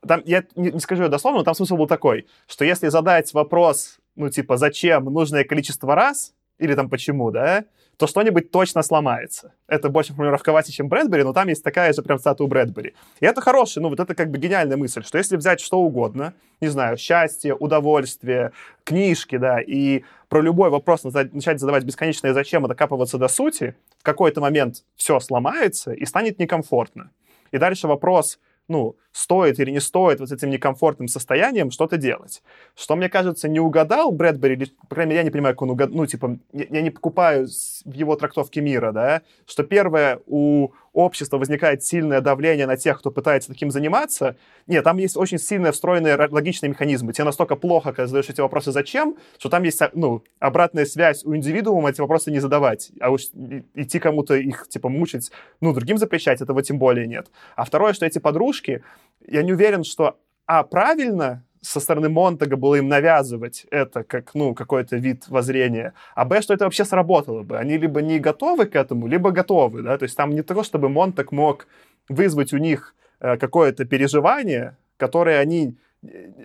Там, 0.05 0.21
я 0.25 0.43
не, 0.55 0.71
не 0.71 0.79
скажу 0.79 1.03
ее 1.03 1.09
дословно, 1.09 1.39
но 1.39 1.43
там 1.43 1.55
смысл 1.55 1.75
был 1.75 1.87
такой, 1.87 2.27
что 2.47 2.65
если 2.65 2.87
задать 2.87 3.33
вопрос, 3.33 3.99
ну, 4.15 4.29
типа, 4.29 4.57
зачем 4.57 5.05
нужное 5.05 5.43
количество 5.43 5.95
раз, 5.95 6.33
или 6.59 6.75
там 6.75 6.89
почему, 6.89 7.31
да, 7.31 7.65
то 7.97 8.07
что-нибудь 8.07 8.49
точно 8.51 8.81
сломается. 8.81 9.53
Это 9.67 9.89
больше 9.89 10.13
формулировка 10.13 10.53
Васи, 10.53 10.71
чем 10.71 10.87
Брэдбери, 10.87 11.23
но 11.23 11.33
там 11.33 11.49
есть 11.49 11.63
такая 11.63 11.91
же 11.91 12.01
прям 12.01 12.17
цитата 12.17 12.41
у 12.43 12.47
Брэдбери. 12.47 12.93
И 13.19 13.25
это 13.25 13.41
хорошая, 13.41 13.81
ну 13.81 13.89
вот 13.89 13.99
это 13.99 14.15
как 14.15 14.31
бы 14.31 14.37
гениальная 14.37 14.77
мысль, 14.77 15.03
что 15.03 15.17
если 15.17 15.35
взять 15.35 15.59
что 15.59 15.79
угодно, 15.79 16.33
не 16.61 16.69
знаю, 16.69 16.97
счастье, 16.97 17.53
удовольствие, 17.53 18.53
книжки, 18.85 19.37
да, 19.37 19.59
и 19.59 20.03
про 20.29 20.41
любой 20.41 20.69
вопрос 20.69 21.03
начать 21.03 21.59
задавать 21.59 21.83
бесконечное 21.83 22.33
зачем 22.33 22.65
и 22.65 22.69
докапываться 22.69 23.17
до 23.17 23.27
сути, 23.27 23.75
в 23.97 24.03
какой-то 24.03 24.39
момент 24.39 24.83
все 24.95 25.19
сломается 25.19 25.91
и 25.91 26.05
станет 26.05 26.39
некомфортно. 26.39 27.11
И 27.51 27.57
дальше 27.57 27.87
вопрос, 27.87 28.39
ну, 28.69 28.95
стоит 29.11 29.59
или 29.59 29.71
не 29.71 29.79
стоит 29.79 30.19
вот 30.19 30.29
с 30.29 30.31
этим 30.31 30.49
некомфортным 30.49 31.07
состоянием 31.07 31.71
что-то 31.71 31.97
делать. 31.97 32.41
Что, 32.75 32.95
мне 32.95 33.09
кажется, 33.09 33.49
не 33.49 33.59
угадал 33.59 34.11
Брэдбери, 34.11 34.55
или, 34.55 34.71
по 34.87 34.95
крайней 34.95 35.09
мере, 35.09 35.19
я 35.19 35.23
не 35.23 35.31
понимаю, 35.31 35.55
как 35.55 35.63
он 35.63 35.71
угадал, 35.71 35.95
ну, 35.95 36.05
типа, 36.05 36.37
я, 36.53 36.65
я 36.69 36.81
не 36.81 36.91
покупаю 36.91 37.47
в 37.47 37.93
его 37.93 38.15
трактовке 38.15 38.61
мира, 38.61 38.91
да, 38.91 39.21
что 39.45 39.63
первое, 39.63 40.21
у 40.27 40.69
общества 40.93 41.37
возникает 41.37 41.83
сильное 41.83 42.21
давление 42.21 42.67
на 42.67 42.77
тех, 42.77 42.99
кто 42.99 43.11
пытается 43.11 43.49
таким 43.49 43.71
заниматься. 43.71 44.35
Нет, 44.67 44.83
там 44.83 44.97
есть 44.97 45.17
очень 45.17 45.37
сильные 45.37 45.71
встроенные 45.71 46.15
логичные 46.15 46.69
механизмы. 46.69 47.13
Тебе 47.13 47.25
настолько 47.25 47.55
плохо, 47.55 47.93
когда 47.93 48.07
задаешь 48.07 48.29
эти 48.29 48.41
вопросы 48.41 48.71
«зачем?», 48.71 49.17
что 49.37 49.49
там 49.49 49.63
есть, 49.63 49.81
ну, 49.93 50.23
обратная 50.39 50.85
связь 50.85 51.23
у 51.23 51.35
индивидуума 51.35 51.89
эти 51.89 52.01
вопросы 52.01 52.31
не 52.31 52.39
задавать, 52.39 52.91
а 52.99 53.09
уж 53.09 53.27
идти 53.75 53.99
кому-то 53.99 54.35
их, 54.35 54.67
типа, 54.67 54.89
мучить, 54.89 55.31
ну, 55.61 55.73
другим 55.73 55.97
запрещать, 55.97 56.41
этого 56.41 56.61
тем 56.63 56.79
более 56.79 57.07
нет. 57.07 57.27
А 57.55 57.65
второе, 57.65 57.93
что 57.93 58.05
эти 58.05 58.19
подружки, 58.19 58.83
я 59.25 59.43
не 59.43 59.53
уверен, 59.53 59.83
что, 59.83 60.17
а, 60.45 60.63
правильно 60.63 61.43
со 61.61 61.79
стороны 61.79 62.09
Монтага 62.09 62.55
было 62.55 62.75
им 62.75 62.87
навязывать 62.87 63.65
это 63.71 64.03
как, 64.03 64.33
ну, 64.33 64.53
какой-то 64.53 64.97
вид 64.97 65.27
воззрения, 65.27 65.93
а 66.15 66.25
б, 66.25 66.41
что 66.41 66.53
это 66.53 66.65
вообще 66.65 66.85
сработало 66.85 67.43
бы. 67.43 67.57
Они 67.57 67.77
либо 67.77 68.01
не 68.01 68.19
готовы 68.19 68.65
к 68.65 68.75
этому, 68.75 69.07
либо 69.07 69.31
готовы, 69.31 69.81
да, 69.81 69.97
то 69.97 70.03
есть 70.03 70.15
там 70.15 70.31
не 70.31 70.41
то, 70.41 70.63
чтобы 70.63 70.89
Монтаг 70.89 71.31
мог 71.31 71.67
вызвать 72.07 72.53
у 72.53 72.57
них 72.57 72.95
э, 73.19 73.37
какое-то 73.37 73.85
переживание, 73.85 74.77
которое 74.97 75.39
они 75.39 75.77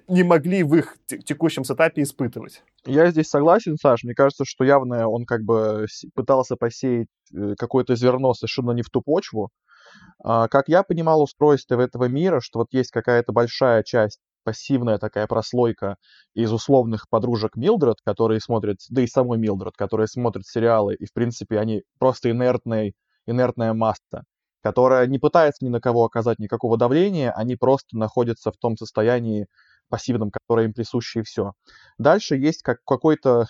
не 0.09 0.25
могли 0.25 0.65
в 0.65 0.75
их 0.75 0.97
текущем 1.07 1.63
сетапе 1.63 2.03
испытывать. 2.03 2.65
Я 2.85 3.09
здесь 3.11 3.29
согласен, 3.29 3.77
Саш. 3.77 4.03
Мне 4.03 4.15
кажется, 4.15 4.45
что 4.45 4.65
явно 4.65 5.09
он 5.09 5.27
как 5.27 5.43
бы 5.45 5.87
пытался 6.15 6.57
посеять 6.57 7.07
э, 7.33 7.55
какое-то 7.57 7.95
зерно 7.95 8.35
совершенно 8.35 8.73
не 8.73 8.83
в 8.83 8.91
ту 8.91 9.01
почву, 9.01 9.51
а, 10.23 10.49
как 10.49 10.69
я 10.69 10.83
понимал 10.83 11.23
устройство 11.23 11.81
этого 11.81 12.05
мира, 12.05 12.41
что 12.41 12.61
вот 12.61 12.69
есть 12.73 12.91
какая-то 12.91 13.33
большая 13.33 13.83
часть, 13.83 14.21
пассивная 14.45 14.99
такая 14.99 15.27
прослойка 15.27 15.97
из 16.35 16.53
условных 16.53 17.09
подружек 17.09 17.57
Милдред, 17.57 17.97
которые 18.05 18.41
смотрят, 18.41 18.79
да 18.91 19.03
и 19.03 19.07
самой 19.07 19.39
Милдред, 19.39 19.75
которые 19.77 20.07
смотрят 20.07 20.47
сериалы, 20.47 20.95
и, 20.95 21.07
в 21.07 21.13
принципе, 21.13 21.59
они 21.59 21.83
просто 21.99 22.31
инертные, 22.31 22.93
инертная 23.27 23.73
масса, 23.75 24.25
которая 24.63 25.07
не 25.07 25.19
пытается 25.19 25.65
ни 25.65 25.69
на 25.69 25.81
кого 25.81 26.05
оказать 26.05 26.39
никакого 26.39 26.77
давления, 26.79 27.33
они 27.33 27.57
просто 27.57 27.97
находятся 27.97 28.53
в 28.53 28.57
том 28.57 28.77
состоянии 28.77 29.47
пассивном, 29.89 30.31
которое 30.31 30.67
им 30.67 30.73
присуще, 30.73 31.21
и 31.21 31.23
все. 31.23 31.53
Дальше 31.99 32.37
есть 32.37 32.63
как 32.63 32.79
какой-то, 32.87 33.47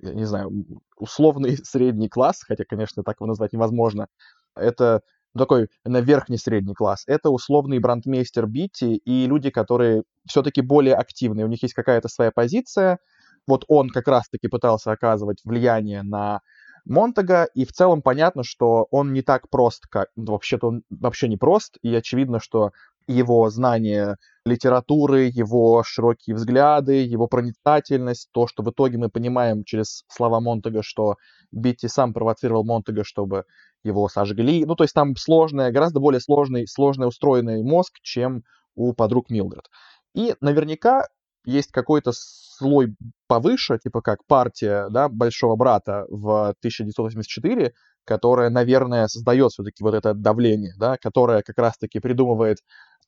я 0.00 0.14
не 0.14 0.24
знаю, 0.24 0.50
условный 0.96 1.56
средний 1.64 2.08
класс, 2.08 2.42
хотя, 2.46 2.64
конечно, 2.64 3.02
так 3.02 3.16
его 3.20 3.26
назвать 3.26 3.52
невозможно. 3.52 4.08
Это 4.54 5.02
такой 5.36 5.68
на 5.84 6.00
верхний 6.00 6.38
средний 6.38 6.74
класс. 6.74 7.04
Это 7.06 7.30
условный 7.30 7.78
брандмейстер 7.78 8.46
Битти 8.46 8.96
и 8.96 9.26
люди, 9.26 9.50
которые 9.50 10.02
все-таки 10.26 10.60
более 10.60 10.94
активные. 10.94 11.46
У 11.46 11.48
них 11.48 11.62
есть 11.62 11.74
какая-то 11.74 12.08
своя 12.08 12.30
позиция. 12.32 12.98
Вот 13.46 13.64
он 13.68 13.88
как 13.88 14.08
раз-таки 14.08 14.48
пытался 14.48 14.92
оказывать 14.92 15.40
влияние 15.44 16.02
на 16.02 16.40
Монтага, 16.84 17.46
и 17.54 17.64
в 17.64 17.72
целом 17.72 18.02
понятно, 18.02 18.42
что 18.42 18.86
он 18.90 19.12
не 19.12 19.22
так 19.22 19.48
прост, 19.50 19.86
как... 19.88 20.08
Вообще-то 20.16 20.68
он 20.68 20.82
вообще 20.88 21.28
не 21.28 21.36
прост, 21.36 21.76
и 21.82 21.94
очевидно, 21.94 22.40
что 22.40 22.70
его 23.06 23.48
знание 23.50 24.16
литературы, 24.50 25.30
его 25.32 25.82
широкие 25.84 26.36
взгляды, 26.36 27.04
его 27.04 27.26
проницательность, 27.26 28.28
то, 28.32 28.46
что 28.46 28.62
в 28.62 28.70
итоге 28.70 28.98
мы 28.98 29.08
понимаем 29.08 29.64
через 29.64 30.04
слова 30.08 30.40
Монтага, 30.40 30.82
что 30.82 31.16
Битти 31.52 31.88
сам 31.88 32.12
провоцировал 32.12 32.64
Монтага, 32.64 33.04
чтобы 33.04 33.44
его 33.82 34.08
сожгли. 34.08 34.64
Ну, 34.64 34.74
то 34.76 34.84
есть 34.84 34.94
там 34.94 35.16
сложный, 35.16 35.72
гораздо 35.72 36.00
более 36.00 36.20
сложный, 36.20 36.66
сложно 36.66 37.06
устроенный 37.06 37.62
мозг, 37.62 37.94
чем 38.02 38.42
у 38.74 38.92
подруг 38.92 39.30
Милдред. 39.30 39.68
И 40.14 40.34
наверняка 40.40 41.06
есть 41.44 41.70
какой-то 41.72 42.12
слой 42.14 42.94
повыше, 43.26 43.78
типа 43.78 44.02
как 44.02 44.24
партия 44.26 44.88
да, 44.90 45.08
Большого 45.08 45.56
Брата 45.56 46.04
в 46.08 46.50
1984, 46.58 47.72
которая, 48.04 48.50
наверное, 48.50 49.06
создает 49.08 49.52
все-таки 49.52 49.82
вот 49.82 49.94
это 49.94 50.14
давление, 50.14 50.74
да, 50.78 50.96
которая 50.96 51.42
как 51.42 51.58
раз-таки 51.58 52.00
придумывает 52.00 52.58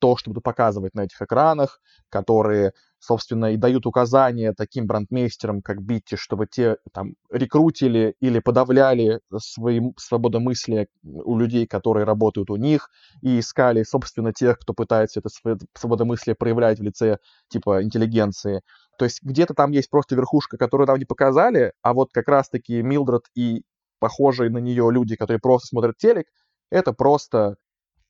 то, 0.02 0.16
что 0.16 0.30
будут 0.30 0.42
показывать 0.42 0.94
на 0.94 1.02
этих 1.02 1.22
экранах, 1.22 1.80
которые, 2.08 2.72
собственно, 2.98 3.52
и 3.52 3.56
дают 3.56 3.86
указания 3.86 4.52
таким 4.52 4.88
брандмейстерам, 4.88 5.62
как 5.62 5.80
Битти, 5.80 6.16
чтобы 6.16 6.48
те 6.48 6.78
там 6.92 7.14
рекрутили 7.30 8.16
или 8.18 8.40
подавляли 8.40 9.20
свои 9.36 9.80
свободомыслие 9.96 10.88
у 11.04 11.38
людей, 11.38 11.68
которые 11.68 12.04
работают 12.04 12.50
у 12.50 12.56
них, 12.56 12.90
и 13.20 13.38
искали, 13.38 13.84
собственно, 13.84 14.32
тех, 14.32 14.58
кто 14.58 14.74
пытается 14.74 15.20
это 15.20 15.28
свободомыслие 15.74 16.34
проявлять 16.34 16.80
в 16.80 16.82
лице, 16.82 17.18
типа, 17.48 17.84
интеллигенции. 17.84 18.62
То 18.98 19.04
есть 19.04 19.22
где-то 19.22 19.54
там 19.54 19.70
есть 19.70 19.88
просто 19.88 20.16
верхушка, 20.16 20.58
которую 20.58 20.88
нам 20.88 20.98
не 20.98 21.04
показали, 21.04 21.74
а 21.80 21.94
вот 21.94 22.08
как 22.12 22.26
раз-таки 22.26 22.82
Милдред 22.82 23.22
и 23.36 23.62
похожие 24.00 24.50
на 24.50 24.58
нее 24.58 24.90
люди, 24.90 25.14
которые 25.14 25.38
просто 25.38 25.68
смотрят 25.68 25.96
телек, 25.96 26.26
это 26.72 26.92
просто 26.92 27.54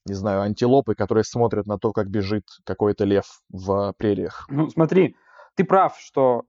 не 0.06 0.14
знаю, 0.14 0.42
антилопы, 0.42 0.94
которые 0.94 1.24
смотрят 1.24 1.66
на 1.66 1.78
то, 1.78 1.92
как 1.92 2.08
бежит 2.08 2.44
какой-то 2.64 3.04
лев 3.04 3.24
в 3.50 3.94
прериях. 3.96 4.46
Ну, 4.48 4.68
смотри, 4.68 5.16
ты 5.54 5.64
прав, 5.64 5.96
что 5.98 6.44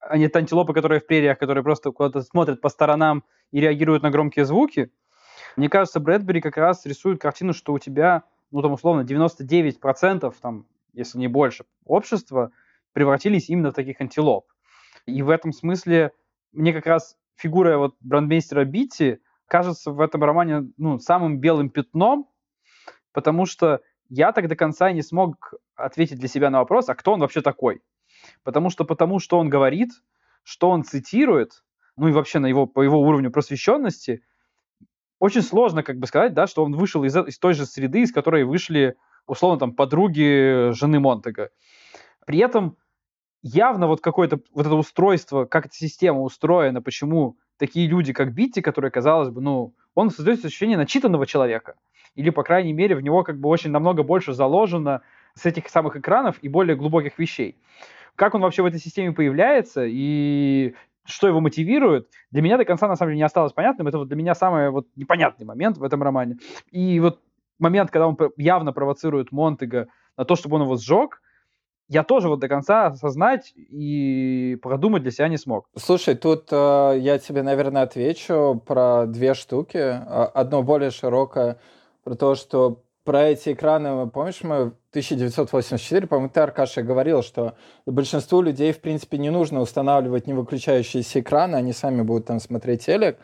они 0.00 0.24
это 0.24 0.38
антилопы, 0.38 0.72
которые 0.72 1.00
в 1.00 1.06
прериях, 1.06 1.38
которые 1.38 1.62
просто 1.62 1.92
куда-то 1.92 2.22
смотрят 2.22 2.60
по 2.60 2.68
сторонам 2.68 3.24
и 3.52 3.60
реагируют 3.60 4.02
на 4.02 4.10
громкие 4.10 4.44
звуки. 4.44 4.90
Мне 5.56 5.68
кажется, 5.68 6.00
Брэдбери 6.00 6.40
как 6.40 6.56
раз 6.56 6.84
рисует 6.86 7.20
картину, 7.20 7.52
что 7.52 7.72
у 7.72 7.78
тебя, 7.78 8.24
ну, 8.50 8.62
там, 8.62 8.72
условно, 8.72 9.02
99%, 9.02 10.34
там, 10.40 10.66
если 10.92 11.18
не 11.18 11.28
больше, 11.28 11.64
общества 11.84 12.50
превратились 12.92 13.48
именно 13.48 13.70
в 13.70 13.74
таких 13.74 14.00
антилоп. 14.00 14.46
И 15.06 15.22
в 15.22 15.30
этом 15.30 15.52
смысле 15.52 16.12
мне 16.52 16.72
как 16.72 16.86
раз 16.86 17.16
фигура 17.36 17.78
вот 17.78 17.94
брандмейстера 18.00 18.64
Битти 18.64 19.18
кажется 19.46 19.92
в 19.92 20.00
этом 20.00 20.24
романе 20.24 20.70
ну, 20.76 20.98
самым 20.98 21.38
белым 21.38 21.70
пятном, 21.70 22.28
потому 23.16 23.46
что 23.46 23.80
я 24.10 24.30
так 24.30 24.46
до 24.46 24.56
конца 24.56 24.92
не 24.92 25.00
смог 25.00 25.54
ответить 25.74 26.18
для 26.18 26.28
себя 26.28 26.50
на 26.50 26.58
вопрос, 26.58 26.90
а 26.90 26.94
кто 26.94 27.14
он 27.14 27.20
вообще 27.20 27.40
такой. 27.40 27.80
Потому 28.42 28.68
что 28.68 28.84
потому, 28.84 29.20
что 29.20 29.38
он 29.38 29.48
говорит, 29.48 29.88
что 30.42 30.68
он 30.68 30.84
цитирует, 30.84 31.64
ну 31.96 32.08
и 32.08 32.12
вообще 32.12 32.40
на 32.40 32.46
его, 32.46 32.66
по 32.66 32.82
его 32.82 33.00
уровню 33.00 33.30
просвещенности, 33.30 34.22
очень 35.18 35.40
сложно 35.40 35.82
как 35.82 35.96
бы 35.96 36.06
сказать, 36.06 36.34
да, 36.34 36.46
что 36.46 36.62
он 36.62 36.76
вышел 36.76 37.04
из, 37.04 37.16
из 37.16 37.38
той 37.38 37.54
же 37.54 37.64
среды, 37.64 38.02
из 38.02 38.12
которой 38.12 38.44
вышли, 38.44 38.96
условно, 39.26 39.58
там, 39.58 39.72
подруги 39.72 40.72
жены 40.72 41.00
Монтега. 41.00 41.48
При 42.26 42.38
этом 42.40 42.76
явно 43.40 43.86
вот 43.86 44.02
какое-то 44.02 44.40
вот 44.52 44.66
это 44.66 44.74
устройство, 44.74 45.46
как 45.46 45.64
эта 45.64 45.74
система 45.74 46.20
устроена, 46.20 46.82
почему 46.82 47.38
такие 47.56 47.88
люди, 47.88 48.12
как 48.12 48.34
Битти, 48.34 48.60
которые, 48.60 48.90
казалось 48.90 49.30
бы, 49.30 49.40
ну, 49.40 49.74
он 49.96 50.10
создает 50.10 50.44
ощущение 50.44 50.76
начитанного 50.76 51.26
человека. 51.26 51.74
Или, 52.14 52.30
по 52.30 52.44
крайней 52.44 52.72
мере, 52.72 52.94
в 52.94 53.00
него 53.00 53.24
как 53.24 53.40
бы 53.40 53.48
очень 53.48 53.70
намного 53.70 54.04
больше 54.04 54.32
заложено 54.32 55.02
с 55.34 55.44
этих 55.44 55.68
самых 55.68 55.96
экранов 55.96 56.36
и 56.42 56.48
более 56.48 56.76
глубоких 56.76 57.18
вещей. 57.18 57.56
Как 58.14 58.34
он 58.34 58.42
вообще 58.42 58.62
в 58.62 58.66
этой 58.66 58.78
системе 58.78 59.12
появляется 59.12 59.84
и 59.84 60.74
что 61.04 61.28
его 61.28 61.40
мотивирует, 61.40 62.08
для 62.30 62.42
меня 62.42 62.56
до 62.56 62.64
конца 62.64 62.88
на 62.88 62.96
самом 62.96 63.10
деле 63.10 63.18
не 63.18 63.22
осталось 63.22 63.52
понятным. 63.52 63.86
Это 63.86 63.98
вот 63.98 64.08
для 64.08 64.16
меня 64.16 64.34
самый 64.34 64.70
вот 64.70 64.86
непонятный 64.96 65.46
момент 65.46 65.78
в 65.78 65.84
этом 65.84 66.02
романе. 66.02 66.38
И 66.70 66.98
вот 67.00 67.20
момент, 67.58 67.90
когда 67.90 68.08
он 68.08 68.18
явно 68.36 68.72
провоцирует 68.72 69.32
Монтега 69.32 69.88
на 70.16 70.24
то, 70.24 70.36
чтобы 70.36 70.56
он 70.56 70.62
его 70.62 70.76
сжег, 70.76 71.22
я 71.88 72.02
тоже 72.02 72.28
вот 72.28 72.40
до 72.40 72.48
конца 72.48 72.86
осознать 72.86 73.52
и 73.56 74.58
продумать 74.62 75.02
для 75.02 75.12
себя 75.12 75.28
не 75.28 75.38
смог. 75.38 75.68
Слушай, 75.76 76.16
тут 76.16 76.48
э, 76.50 76.96
я 76.98 77.18
тебе, 77.18 77.42
наверное, 77.42 77.82
отвечу 77.82 78.60
про 78.66 79.06
две 79.06 79.34
штуки. 79.34 79.78
А, 79.78 80.30
одно 80.34 80.62
более 80.62 80.90
широкое, 80.90 81.58
про 82.02 82.14
то, 82.14 82.34
что 82.34 82.82
про 83.06 83.28
эти 83.28 83.52
экраны, 83.52 84.08
помнишь, 84.10 84.42
мы 84.42 84.64
в 84.64 84.74
1984, 84.90 86.08
по-моему, 86.08 86.28
ты, 86.28 86.40
Аркаша, 86.40 86.82
говорил, 86.82 87.22
что 87.22 87.54
большинству 87.86 88.42
людей, 88.42 88.72
в 88.72 88.80
принципе, 88.80 89.16
не 89.18 89.30
нужно 89.30 89.60
устанавливать 89.60 90.26
не 90.26 90.34
выключающиеся 90.34 91.20
экраны, 91.20 91.54
они 91.54 91.72
сами 91.72 92.02
будут 92.02 92.26
там 92.26 92.40
смотреть 92.40 92.84
телек. 92.84 93.18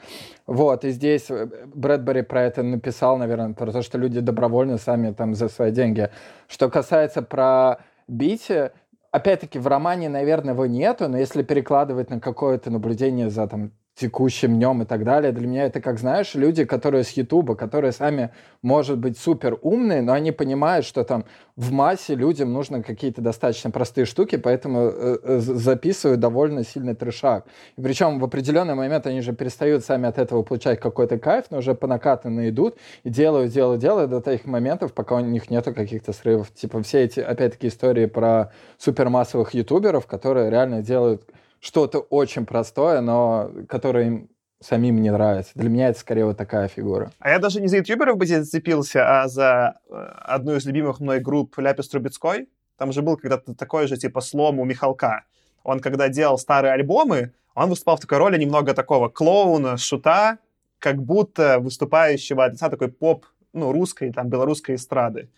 Вот, 0.46 0.84
и 0.84 0.90
здесь 0.90 1.28
э, 1.30 1.48
Брэдбери 1.74 2.22
про 2.22 2.44
это 2.44 2.62
написал, 2.62 3.18
наверное, 3.18 3.54
про 3.54 3.72
то, 3.72 3.82
что 3.82 3.98
люди 3.98 4.20
добровольно 4.20 4.78
сами 4.78 5.12
там 5.12 5.34
за 5.34 5.48
свои 5.48 5.72
деньги. 5.72 6.10
Что 6.46 6.70
касается 6.70 7.22
про 7.22 7.78
Бити, 8.08 8.70
опять-таки, 9.10 9.58
в 9.58 9.66
романе, 9.66 10.08
наверное, 10.08 10.54
его 10.54 10.66
нету, 10.66 11.08
но 11.08 11.18
если 11.18 11.42
перекладывать 11.42 12.10
на 12.10 12.20
какое-то 12.20 12.70
наблюдение 12.70 13.30
за 13.30 13.46
там 13.46 13.72
текущим 13.94 14.56
днем 14.56 14.82
и 14.82 14.84
так 14.86 15.04
далее. 15.04 15.32
Для 15.32 15.46
меня 15.46 15.66
это, 15.66 15.80
как 15.80 15.98
знаешь, 15.98 16.34
люди, 16.34 16.64
которые 16.64 17.04
с 17.04 17.10
Ютуба, 17.10 17.54
которые 17.54 17.92
сами, 17.92 18.30
может 18.62 18.98
быть, 18.98 19.18
супер 19.18 19.58
умные, 19.60 20.00
но 20.00 20.12
они 20.12 20.32
понимают, 20.32 20.86
что 20.86 21.04
там 21.04 21.26
в 21.56 21.72
массе 21.72 22.14
людям 22.14 22.52
нужно 22.52 22.82
какие-то 22.82 23.20
достаточно 23.20 23.70
простые 23.70 24.06
штуки, 24.06 24.36
поэтому 24.36 24.80
э, 24.80 25.18
э, 25.22 25.38
записывают 25.40 26.20
довольно 26.20 26.64
сильный 26.64 26.94
трешак. 26.94 27.44
И 27.76 27.82
причем 27.82 28.18
в 28.18 28.24
определенный 28.24 28.74
момент 28.74 29.06
они 29.06 29.20
же 29.20 29.34
перестают 29.34 29.84
сами 29.84 30.08
от 30.08 30.18
этого 30.18 30.42
получать 30.42 30.80
какой-то 30.80 31.18
кайф, 31.18 31.46
но 31.50 31.58
уже 31.58 31.74
по 31.74 31.86
накатанной 31.86 32.48
идут 32.48 32.78
и 33.04 33.10
делают, 33.10 33.52
делают, 33.52 33.80
делают 33.82 34.10
до 34.10 34.22
таких 34.22 34.46
моментов, 34.46 34.94
пока 34.94 35.16
у 35.16 35.20
них 35.20 35.50
нету 35.50 35.74
каких-то 35.74 36.14
срывов. 36.14 36.50
Типа 36.54 36.82
все 36.82 37.04
эти, 37.04 37.20
опять-таки, 37.20 37.68
истории 37.68 38.06
про 38.06 38.52
супермассовых 38.78 39.52
ютуберов, 39.52 40.06
которые 40.06 40.48
реально 40.48 40.80
делают 40.82 41.22
что-то 41.62 42.00
очень 42.00 42.44
простое, 42.44 43.00
но 43.00 43.50
которое 43.68 44.06
им 44.06 44.28
самим 44.60 45.00
не 45.00 45.10
нравится. 45.10 45.52
Для 45.54 45.70
меня 45.70 45.88
это 45.88 45.98
скорее 45.98 46.26
вот 46.26 46.36
такая 46.36 46.68
фигура. 46.68 47.10
А 47.18 47.30
я 47.30 47.38
даже 47.38 47.60
не 47.60 47.68
за 47.68 47.78
ютуберов 47.78 48.16
бы 48.16 48.26
здесь 48.26 48.44
зацепился, 48.44 49.22
а 49.22 49.28
за 49.28 49.78
э, 49.88 49.94
одну 49.94 50.56
из 50.56 50.66
любимых 50.66 51.00
мной 51.00 51.20
групп 51.20 51.58
Ляпис 51.58 51.88
Трубецкой. 51.88 52.48
Там 52.76 52.92
же 52.92 53.02
был 53.02 53.16
когда-то 53.16 53.54
такой 53.54 53.86
же 53.86 53.96
типа 53.96 54.20
слом 54.20 54.60
у 54.60 54.64
Михалка. 54.64 55.24
Он 55.64 55.80
когда 55.80 56.08
делал 56.08 56.38
старые 56.38 56.74
альбомы, 56.74 57.32
он 57.54 57.70
выступал 57.70 57.96
в 57.96 58.00
такой 58.00 58.18
роли 58.18 58.38
немного 58.38 58.74
такого 58.74 59.08
клоуна, 59.08 59.76
шута, 59.76 60.38
как 60.78 61.02
будто 61.02 61.58
выступающего 61.60 62.44
от 62.44 62.52
лица 62.52 62.68
такой 62.70 62.88
поп, 62.88 63.26
ну, 63.52 63.72
русской, 63.72 64.12
там, 64.12 64.28
белорусской 64.28 64.76
эстрады 64.76 65.28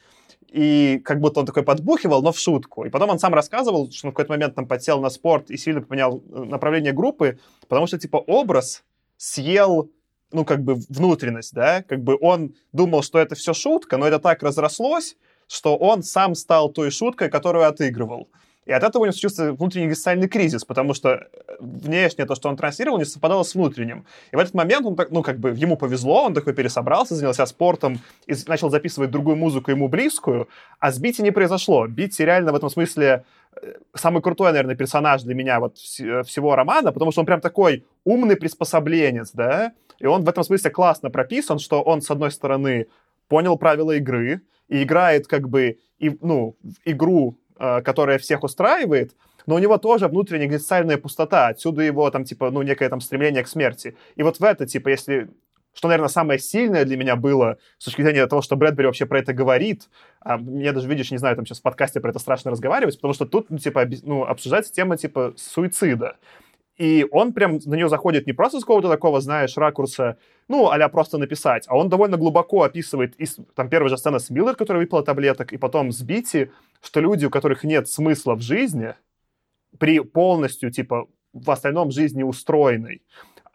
и 0.54 1.00
как 1.04 1.18
будто 1.18 1.40
он 1.40 1.46
такой 1.46 1.64
подбухивал, 1.64 2.22
но 2.22 2.30
в 2.30 2.38
шутку. 2.38 2.84
И 2.84 2.88
потом 2.90 3.10
он 3.10 3.18
сам 3.18 3.34
рассказывал, 3.34 3.90
что 3.90 4.06
он 4.06 4.12
в 4.12 4.14
какой-то 4.14 4.32
момент 4.32 4.54
там 4.54 4.68
подсел 4.68 5.00
на 5.00 5.10
спорт 5.10 5.50
и 5.50 5.56
сильно 5.56 5.82
поменял 5.82 6.22
э, 6.30 6.44
направление 6.44 6.92
группы, 6.92 7.40
потому 7.66 7.88
что, 7.88 7.98
типа, 7.98 8.18
образ 8.18 8.84
съел 9.16 9.90
ну, 10.30 10.44
как 10.44 10.62
бы 10.62 10.76
внутренность, 10.88 11.54
да, 11.54 11.82
как 11.82 12.04
бы 12.04 12.16
он 12.20 12.54
думал, 12.72 13.02
что 13.02 13.18
это 13.18 13.34
все 13.34 13.52
шутка, 13.52 13.96
но 13.96 14.06
это 14.06 14.20
так 14.20 14.44
разрослось, 14.44 15.16
что 15.48 15.76
он 15.76 16.04
сам 16.04 16.36
стал 16.36 16.70
той 16.70 16.92
шуткой, 16.92 17.30
которую 17.30 17.66
отыгрывал. 17.66 18.28
И 18.66 18.72
от 18.72 18.82
этого 18.82 19.02
у 19.02 19.04
него 19.04 19.12
случился 19.12 19.52
внутренний 19.52 19.86
экзистенциальный 19.86 20.28
кризис, 20.28 20.64
потому 20.64 20.94
что 20.94 21.08
э, 21.10 21.26
внешнее 21.60 22.26
то, 22.26 22.34
что 22.34 22.48
он 22.48 22.56
транслировал, 22.56 22.98
не 22.98 23.04
совпадало 23.04 23.42
с 23.42 23.54
внутренним. 23.54 24.06
И 24.32 24.36
в 24.36 24.38
этот 24.38 24.54
момент 24.54 24.86
он, 24.86 24.96
ну, 25.10 25.22
как 25.22 25.38
бы, 25.38 25.50
ему 25.50 25.76
повезло, 25.76 26.24
он 26.24 26.34
такой 26.34 26.54
пересобрался, 26.54 27.14
занялся 27.14 27.44
спортом 27.46 28.00
и 28.26 28.34
начал 28.46 28.70
записывать 28.70 29.10
другую 29.10 29.36
музыку, 29.36 29.70
ему 29.70 29.88
близкую, 29.88 30.48
а 30.78 30.92
с 30.92 30.98
Бити 30.98 31.20
не 31.20 31.30
произошло. 31.30 31.86
Бити 31.86 32.22
реально 32.22 32.52
в 32.52 32.56
этом 32.56 32.70
смысле 32.70 33.24
э, 33.60 33.74
самый 33.94 34.22
крутой, 34.22 34.52
наверное, 34.52 34.76
персонаж 34.76 35.22
для 35.22 35.34
меня 35.34 35.60
вот 35.60 35.76
э, 36.00 36.22
всего 36.22 36.56
романа, 36.56 36.92
потому 36.92 37.12
что 37.12 37.20
он 37.20 37.26
прям 37.26 37.40
такой 37.40 37.84
умный 38.04 38.36
приспособленец, 38.36 39.32
да, 39.32 39.72
и 39.98 40.06
он 40.06 40.24
в 40.24 40.28
этом 40.28 40.42
смысле 40.42 40.70
классно 40.70 41.10
прописан, 41.10 41.58
что 41.58 41.82
он, 41.82 42.00
с 42.00 42.10
одной 42.10 42.30
стороны, 42.30 42.86
понял 43.28 43.58
правила 43.58 43.92
игры 43.92 44.40
и 44.68 44.82
играет 44.82 45.26
как 45.26 45.48
бы 45.48 45.78
и, 45.98 46.16
ну, 46.20 46.56
игру 46.84 47.38
которая 47.56 48.18
всех 48.18 48.42
устраивает, 48.42 49.14
но 49.46 49.56
у 49.56 49.58
него 49.58 49.78
тоже 49.78 50.08
внутренняя 50.08 50.48
экзистенциальная 50.48 50.96
пустота, 50.96 51.48
отсюда 51.48 51.82
его 51.82 52.10
там, 52.10 52.24
типа, 52.24 52.50
ну, 52.50 52.62
некое 52.62 52.88
там 52.88 53.00
стремление 53.00 53.42
к 53.44 53.48
смерти. 53.48 53.96
И 54.16 54.22
вот 54.22 54.38
в 54.38 54.44
это, 54.44 54.66
типа, 54.66 54.88
если 54.88 55.28
что, 55.74 55.88
наверное, 55.88 56.08
самое 56.08 56.38
сильное 56.38 56.84
для 56.84 56.96
меня 56.96 57.16
было 57.16 57.58
с 57.78 57.84
точки 57.84 58.02
зрения 58.02 58.26
того, 58.26 58.42
что 58.42 58.54
Брэдбери 58.56 58.86
вообще 58.86 59.06
про 59.06 59.18
это 59.18 59.32
говорит. 59.32 59.88
А, 60.20 60.38
мне 60.38 60.72
даже, 60.72 60.88
видишь, 60.88 61.10
не 61.10 61.18
знаю, 61.18 61.34
там 61.34 61.44
сейчас 61.44 61.58
в 61.58 61.62
подкасте 61.62 62.00
про 62.00 62.10
это 62.10 62.20
страшно 62.20 62.52
разговаривать, 62.52 62.96
потому 62.96 63.12
что 63.12 63.26
тут, 63.26 63.50
ну, 63.50 63.58
типа, 63.58 63.84
ну, 64.04 64.24
обсуждается 64.24 64.72
тема, 64.72 64.96
типа, 64.96 65.34
суицида. 65.36 66.16
И 66.76 67.06
он 67.12 67.32
прям 67.32 67.60
на 67.64 67.74
нее 67.74 67.88
заходит 67.88 68.26
не 68.26 68.32
просто 68.32 68.58
с 68.58 68.62
какого-то 68.62 68.88
такого, 68.88 69.20
знаешь, 69.20 69.56
ракурса, 69.56 70.18
ну, 70.48 70.70
а 70.70 70.88
просто 70.88 71.18
написать, 71.18 71.66
а 71.68 71.76
он 71.76 71.88
довольно 71.88 72.16
глубоко 72.16 72.64
описывает, 72.64 73.14
из, 73.16 73.38
там, 73.54 73.68
первая 73.68 73.88
же 73.88 73.96
сцена 73.96 74.18
с 74.18 74.28
Миллер, 74.28 74.56
которая 74.56 74.82
выпила 74.82 75.04
таблеток, 75.04 75.52
и 75.52 75.56
потом 75.56 75.92
с 75.92 76.02
Бити, 76.02 76.50
что 76.82 77.00
люди, 77.00 77.26
у 77.26 77.30
которых 77.30 77.62
нет 77.62 77.88
смысла 77.88 78.34
в 78.34 78.40
жизни, 78.40 78.94
при 79.78 80.00
полностью, 80.00 80.70
типа, 80.70 81.06
в 81.32 81.50
остальном 81.50 81.90
жизни 81.92 82.22
устроенной, 82.22 83.02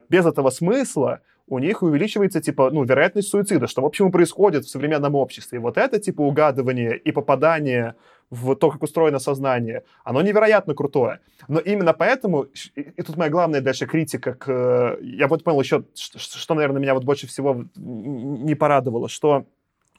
без 0.10 0.26
этого 0.26 0.50
смысла 0.50 1.22
у 1.48 1.60
них 1.60 1.82
увеличивается, 1.82 2.42
типа, 2.42 2.70
ну, 2.72 2.84
вероятность 2.84 3.30
суицида, 3.30 3.68
что, 3.68 3.82
в 3.82 3.86
общем, 3.86 4.08
и 4.08 4.12
происходит 4.12 4.66
в 4.66 4.70
современном 4.70 5.16
обществе. 5.16 5.58
И 5.58 5.62
вот 5.62 5.78
это, 5.78 6.00
типа, 6.00 6.22
угадывание 6.22 6.96
и 6.96 7.12
попадание 7.12 7.96
в 8.30 8.56
то, 8.56 8.70
как 8.70 8.84
устроено 8.84 9.20
сознание, 9.20 9.84
оно 10.04 10.22
невероятно 10.22 10.76
крутое. 10.76 11.20
Но 11.48 11.60
именно 11.60 11.94
поэтому, 11.94 12.48
и 12.76 13.02
тут 13.02 13.18
моя 13.18 13.30
главная 13.30 13.62
дальше 13.62 13.88
критика 13.88 14.34
к... 14.34 14.98
Я 15.02 15.28
вот 15.28 15.44
понял 15.44 15.60
еще, 15.60 15.84
что, 15.96 16.54
наверное, 16.54 16.82
меня 16.82 16.94
вот 16.94 17.04
больше 17.04 17.28
всего 17.28 17.66
не 17.76 18.56
порадовало, 18.56 19.10
что 19.10 19.46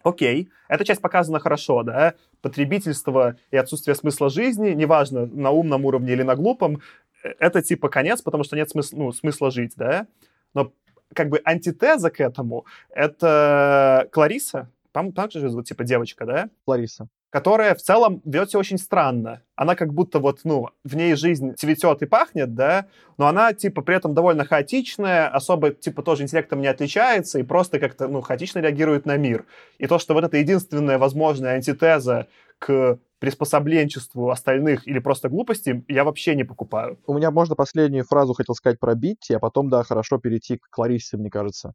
Окей, 0.03 0.49
эта 0.69 0.83
часть 0.83 1.03
показана 1.03 1.41
хорошо, 1.41 1.83
да, 1.83 2.15
потребительство 2.41 3.37
и 3.51 3.59
отсутствие 3.59 3.95
смысла 3.95 4.31
жизни, 4.31 4.71
неважно, 4.71 5.27
на 5.27 5.51
умном 5.51 5.85
уровне 5.85 6.15
или 6.15 6.23
на 6.23 6.37
глупом, 6.37 6.81
э, 7.23 7.35
это 7.39 7.61
типа 7.61 7.91
конец, 7.91 8.23
потому 8.23 8.43
что 8.43 8.57
нет 8.57 8.71
смысла, 8.71 8.97
ну, 8.97 9.13
смысла 9.13 9.51
жить, 9.51 9.75
да. 9.77 10.07
Но 10.55 10.73
как 11.13 11.29
бы 11.29 11.43
антитеза 11.45 12.09
к 12.09 12.19
этому— 12.19 12.65
это 12.89 14.09
Клариса, 14.11 14.71
там 14.91 15.13
так 15.13 15.33
же 15.33 15.51
зовут, 15.51 15.67
типа 15.67 15.85
девочка, 15.85 16.25
да? 16.25 16.49
Клариса 16.65 17.07
которая 17.31 17.75
в 17.75 17.81
целом 17.81 18.21
ведет 18.25 18.51
себя 18.51 18.61
очень 18.61 18.79
странно. 18.79 19.43
Она 19.55 19.77
как 19.77 19.95
будто 19.95 20.19
вот, 20.19 20.41
ну, 20.45 20.69
в 20.85 20.97
ней 20.97 21.15
жизнь 21.15 21.55
цветет 21.57 22.03
и 22.03 22.07
пахнет, 22.07 22.55
да, 22.55 22.87
но 23.19 23.27
она, 23.27 23.53
типа, 23.53 23.83
при 23.83 23.97
этом 23.97 24.15
довольно 24.15 24.45
хаотичная, 24.45 25.29
особо, 25.29 25.71
типа, 25.71 26.03
тоже 26.03 26.25
интеллектом 26.25 26.61
не 26.61 26.67
отличается 26.67 27.39
и 27.39 27.43
просто 27.45 27.79
как-то, 27.79 28.09
ну, 28.09 28.21
хаотично 28.21 28.59
реагирует 28.59 29.07
на 29.07 29.17
мир. 29.17 29.47
И 29.79 29.87
то, 29.87 29.99
что 29.99 30.15
вот 30.15 30.25
это 30.25 30.37
единственная 30.37 30.99
возможная 30.99 31.55
антитеза 31.55 32.27
к 32.59 32.99
приспособленчеству 33.21 34.31
остальных 34.31 34.89
или 34.89 34.99
просто 34.99 35.29
глупости, 35.29 35.85
я 35.89 36.05
вообще 36.05 36.35
не 36.35 36.45
покупаю. 36.45 36.99
У 37.07 37.15
меня 37.15 37.31
можно 37.31 37.55
последнюю 37.55 38.05
фразу 38.05 38.33
хотел 38.33 38.55
сказать 38.55 38.81
про 38.81 38.95
Битти, 38.95 39.35
а 39.35 39.39
потом, 39.39 39.69
да, 39.69 39.85
хорошо 39.85 40.19
перейти 40.19 40.57
к 40.57 40.69
Кларисе, 40.71 41.17
мне 41.17 41.31
кажется 41.31 41.75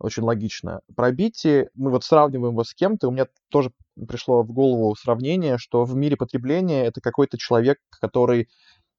очень 0.00 0.22
логично. 0.22 0.80
Про 0.96 1.12
Бити 1.12 1.68
мы 1.74 1.90
вот 1.90 2.04
сравниваем 2.04 2.54
его 2.54 2.64
с 2.64 2.74
кем-то, 2.74 3.08
у 3.08 3.10
меня 3.12 3.26
тоже 3.50 3.70
пришло 4.08 4.42
в 4.42 4.50
голову 4.50 4.94
сравнение, 4.96 5.58
что 5.58 5.84
в 5.84 5.94
мире 5.94 6.16
потребления 6.16 6.86
это 6.86 7.00
какой-то 7.00 7.38
человек, 7.38 7.78
который... 8.00 8.48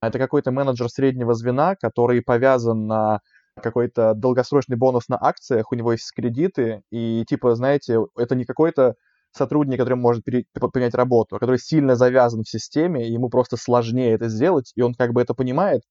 Это 0.03 0.17
какой-то 0.17 0.51
менеджер 0.51 0.89
среднего 0.89 1.35
звена, 1.35 1.75
который 1.75 2.23
повязан 2.23 2.87
на 2.87 3.19
какой-то 3.55 4.15
долгосрочный 4.15 4.75
бонус 4.75 5.09
на 5.09 5.17
акциях, 5.21 5.71
у 5.71 5.75
него 5.75 5.91
есть 5.91 6.11
кредиты, 6.11 6.81
и 6.89 7.23
типа, 7.27 7.53
знаете, 7.53 7.99
это 8.17 8.33
не 8.33 8.45
какой-то 8.45 8.95
сотрудник, 9.31 9.77
который 9.77 9.95
может 9.95 10.23
пере, 10.23 10.45
поменять 10.53 10.95
работу, 10.95 11.35
а 11.35 11.39
который 11.39 11.59
сильно 11.59 11.95
завязан 11.95 12.43
в 12.43 12.49
системе, 12.49 13.07
ему 13.07 13.29
просто 13.29 13.57
сложнее 13.57 14.13
это 14.13 14.27
сделать, 14.27 14.71
и 14.75 14.81
он 14.81 14.95
как 14.95 15.13
бы 15.13 15.21
это 15.21 15.35
понимает, 15.35 15.83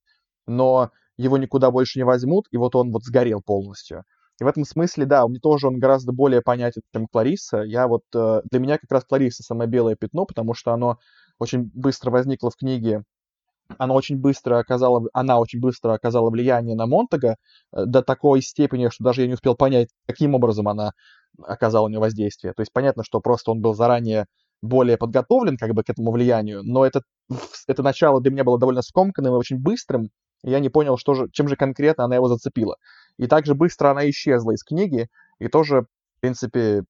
но 0.46 0.90
его 1.16 1.36
никуда 1.38 1.70
больше 1.70 1.98
не 1.98 2.04
возьмут, 2.04 2.46
и 2.50 2.56
вот 2.56 2.74
он 2.74 2.90
вот 2.90 3.04
сгорел 3.04 3.42
полностью. 3.42 4.04
И 4.40 4.44
в 4.44 4.46
этом 4.46 4.64
смысле, 4.64 5.06
да, 5.06 5.26
мне 5.26 5.38
тоже 5.38 5.68
он 5.68 5.78
гораздо 5.78 6.12
более 6.12 6.42
понятен, 6.42 6.82
чем 6.92 7.06
Клариса. 7.06 7.58
Я 7.58 7.86
вот, 7.88 8.02
э, 8.14 8.42
для 8.50 8.60
меня 8.60 8.78
как 8.78 8.90
раз 8.90 9.04
Клариса 9.04 9.42
самое 9.42 9.68
белое 9.68 9.96
пятно, 9.96 10.24
потому 10.24 10.54
что 10.54 10.72
оно 10.72 10.98
очень 11.38 11.70
быстро 11.74 12.10
возникло 12.10 12.50
в 12.50 12.56
книге 12.56 13.04
она 13.78 13.94
очень 13.94 14.16
быстро 14.16 14.58
оказала, 14.58 15.02
она 15.12 15.38
очень 15.38 15.60
быстро 15.60 15.92
оказала 15.92 16.30
влияние 16.30 16.76
на 16.76 16.86
Монтага 16.86 17.36
э, 17.72 17.84
до 17.86 18.02
такой 18.02 18.42
степени, 18.42 18.88
что 18.88 19.04
даже 19.04 19.22
я 19.22 19.26
не 19.26 19.34
успел 19.34 19.54
понять, 19.54 19.88
каким 20.06 20.34
образом 20.34 20.68
она 20.68 20.92
оказала 21.42 21.88
на 21.88 21.92
него 21.92 22.02
воздействие. 22.02 22.52
То 22.52 22.62
есть 22.62 22.72
понятно, 22.72 23.04
что 23.04 23.20
просто 23.20 23.50
он 23.50 23.60
был 23.60 23.74
заранее 23.74 24.26
более 24.62 24.96
подготовлен 24.96 25.56
как 25.56 25.72
бы 25.72 25.82
к 25.82 25.90
этому 25.90 26.10
влиянию, 26.10 26.62
но 26.62 26.84
это, 26.84 27.02
это 27.66 27.82
начало 27.82 28.20
для 28.20 28.30
меня 28.30 28.44
было 28.44 28.58
довольно 28.58 28.82
скомканным 28.82 29.34
и 29.34 29.38
очень 29.38 29.58
быстрым, 29.58 30.10
и 30.44 30.50
я 30.50 30.60
не 30.60 30.68
понял, 30.68 30.98
что 30.98 31.14
же, 31.14 31.28
чем 31.32 31.48
же 31.48 31.56
конкретно 31.56 32.04
она 32.04 32.16
его 32.16 32.28
зацепила. 32.28 32.76
И 33.20 33.26
также 33.26 33.54
быстро 33.54 33.90
она 33.90 34.08
исчезла 34.08 34.52
из 34.52 34.64
книги, 34.64 35.08
и 35.38 35.48
тоже, 35.48 35.82
в 35.82 36.20
принципе, 36.20 36.84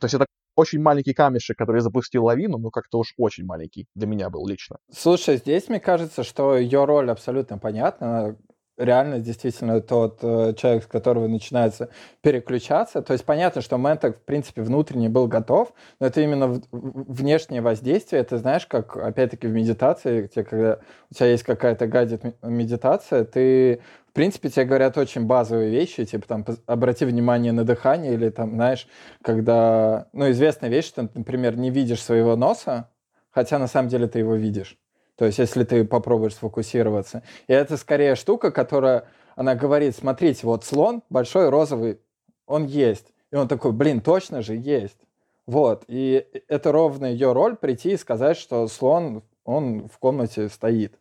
то 0.00 0.06
есть 0.06 0.14
это 0.14 0.26
очень 0.56 0.82
маленький 0.82 1.14
камешек, 1.14 1.56
который 1.56 1.80
запустил 1.80 2.24
лавину, 2.24 2.58
но 2.58 2.70
как-то 2.70 2.98
уж 2.98 3.14
очень 3.16 3.44
маленький 3.44 3.86
для 3.94 4.08
меня 4.08 4.28
был 4.28 4.44
лично. 4.48 4.78
Слушай, 4.90 5.36
здесь 5.36 5.68
мне 5.68 5.78
кажется, 5.78 6.24
что 6.24 6.56
ее 6.56 6.86
роль 6.86 7.08
абсолютно 7.08 7.58
понятна 7.58 8.36
реально 8.76 9.20
действительно 9.20 9.80
тот 9.80 10.18
э, 10.22 10.54
человек, 10.56 10.84
с 10.84 10.86
которого 10.86 11.26
начинается 11.28 11.88
переключаться. 12.20 13.02
То 13.02 13.12
есть 13.12 13.24
понятно, 13.24 13.62
что 13.62 13.78
Мэнток, 13.78 14.18
в 14.18 14.24
принципе, 14.24 14.62
внутренне 14.62 15.08
был 15.08 15.26
готов, 15.26 15.72
но 15.98 16.06
это 16.06 16.20
именно 16.20 16.48
в, 16.48 16.60
внешнее 16.72 17.62
воздействие. 17.62 18.20
Это 18.20 18.38
знаешь, 18.38 18.66
как, 18.66 18.96
опять-таки, 18.96 19.46
в 19.46 19.52
медитации, 19.52 20.22
где, 20.22 20.44
когда 20.44 20.80
у 21.10 21.14
тебя 21.14 21.26
есть 21.28 21.44
какая-то 21.44 21.86
гадит 21.86 22.22
медитация, 22.42 23.24
ты 23.24 23.80
в 24.05 24.05
принципе, 24.16 24.48
тебе 24.48 24.64
говорят 24.64 24.96
очень 24.96 25.26
базовые 25.26 25.70
вещи, 25.70 26.06
типа 26.06 26.26
там 26.26 26.44
обрати 26.64 27.04
внимание 27.04 27.52
на 27.52 27.64
дыхание 27.64 28.14
или 28.14 28.30
там, 28.30 28.54
знаешь, 28.54 28.88
когда, 29.22 30.08
ну, 30.12 30.30
известная 30.30 30.70
вещь, 30.70 30.86
что, 30.86 31.02
например, 31.14 31.56
не 31.56 31.70
видишь 31.70 32.02
своего 32.02 32.34
носа, 32.34 32.88
хотя 33.30 33.58
на 33.58 33.68
самом 33.68 33.90
деле 33.90 34.08
ты 34.08 34.20
его 34.20 34.34
видишь. 34.34 34.78
То 35.16 35.26
есть, 35.26 35.38
если 35.38 35.64
ты 35.64 35.84
попробуешь 35.84 36.34
сфокусироваться. 36.34 37.22
И 37.46 37.52
это 37.52 37.76
скорее 37.76 38.14
штука, 38.14 38.50
которая, 38.50 39.04
она 39.34 39.54
говорит, 39.54 39.94
смотрите, 39.94 40.46
вот 40.46 40.64
слон 40.64 41.02
большой 41.10 41.50
розовый, 41.50 42.00
он 42.46 42.64
есть. 42.64 43.12
И 43.30 43.36
он 43.36 43.48
такой, 43.48 43.72
блин, 43.72 44.00
точно 44.00 44.40
же 44.40 44.54
есть. 44.54 44.98
Вот. 45.46 45.84
И 45.88 46.26
это 46.48 46.72
ровно 46.72 47.04
ее 47.04 47.32
роль 47.32 47.56
прийти 47.56 47.92
и 47.92 47.96
сказать, 47.98 48.38
что 48.38 48.66
слон, 48.66 49.22
он 49.44 49.88
в 49.88 49.98
комнате 49.98 50.48
стоит. 50.48 50.98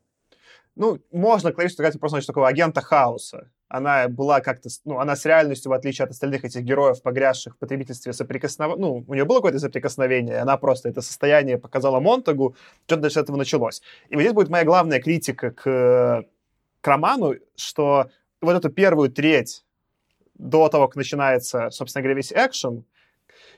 Ну, 0.75 0.99
можно 1.11 1.51
что 1.51 1.83
это 1.83 1.99
просто 1.99 2.15
значит, 2.15 2.27
такого 2.27 2.47
агента 2.47 2.81
хаоса 2.81 3.49
она 3.67 4.07
была 4.07 4.41
как-то, 4.41 4.69
ну, 4.85 4.99
она 4.99 5.15
с 5.15 5.25
реальностью, 5.25 5.69
в 5.69 5.73
отличие 5.73 6.05
от 6.05 6.11
остальных 6.11 6.45
этих 6.45 6.61
героев, 6.61 7.01
погрязших 7.01 7.55
в 7.55 7.57
потребительстве, 7.57 8.13
соприкосновения, 8.13 8.79
ну, 8.79 9.03
у 9.07 9.13
нее 9.13 9.25
было 9.25 9.37
какое-то 9.37 9.59
соприкосновение, 9.59 10.37
она 10.37 10.57
просто 10.57 10.89
это 10.89 11.01
состояние 11.01 11.57
показала 11.57 11.99
Монтагу, 11.99 12.55
что-то 12.85 13.03
дальше 13.03 13.19
этого 13.19 13.37
началось. 13.37 13.81
И 14.09 14.15
вот 14.15 14.21
здесь 14.21 14.33
будет 14.33 14.49
моя 14.49 14.63
главная 14.63 15.01
критика 15.01 15.51
к, 15.51 16.25
к 16.81 16.87
роману, 16.87 17.35
что 17.55 18.09
вот 18.41 18.55
эту 18.55 18.69
первую 18.69 19.09
треть 19.11 19.65
до 20.35 20.69
того, 20.69 20.87
как 20.87 20.95
начинается, 20.97 21.69
собственно 21.71 22.03
говоря, 22.03 22.17
весь 22.17 22.31
экшен, 22.31 22.85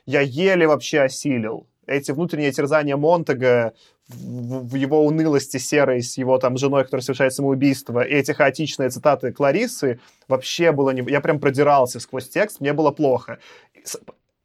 я 0.05 0.21
еле 0.21 0.67
вообще 0.67 1.01
осилил 1.01 1.67
эти 1.87 2.11
внутренние 2.11 2.51
терзания 2.51 2.95
Монтага 2.97 3.73
в, 4.07 4.69
в 4.69 4.75
его 4.75 5.05
унылости 5.05 5.57
серой 5.57 6.01
с 6.01 6.17
его 6.17 6.37
там 6.37 6.57
женой, 6.57 6.83
которая 6.83 7.03
совершает 7.03 7.33
самоубийство, 7.33 8.01
и 8.01 8.13
эти 8.13 8.31
хаотичные 8.31 8.89
цитаты 8.89 9.31
Кларисы, 9.31 9.99
вообще 10.27 10.71
было 10.71 10.91
не... 10.91 11.01
Я 11.09 11.21
прям 11.21 11.39
продирался 11.39 11.99
сквозь 11.99 12.29
текст, 12.29 12.59
мне 12.59 12.73
было 12.73 12.91
плохо. 12.91 13.39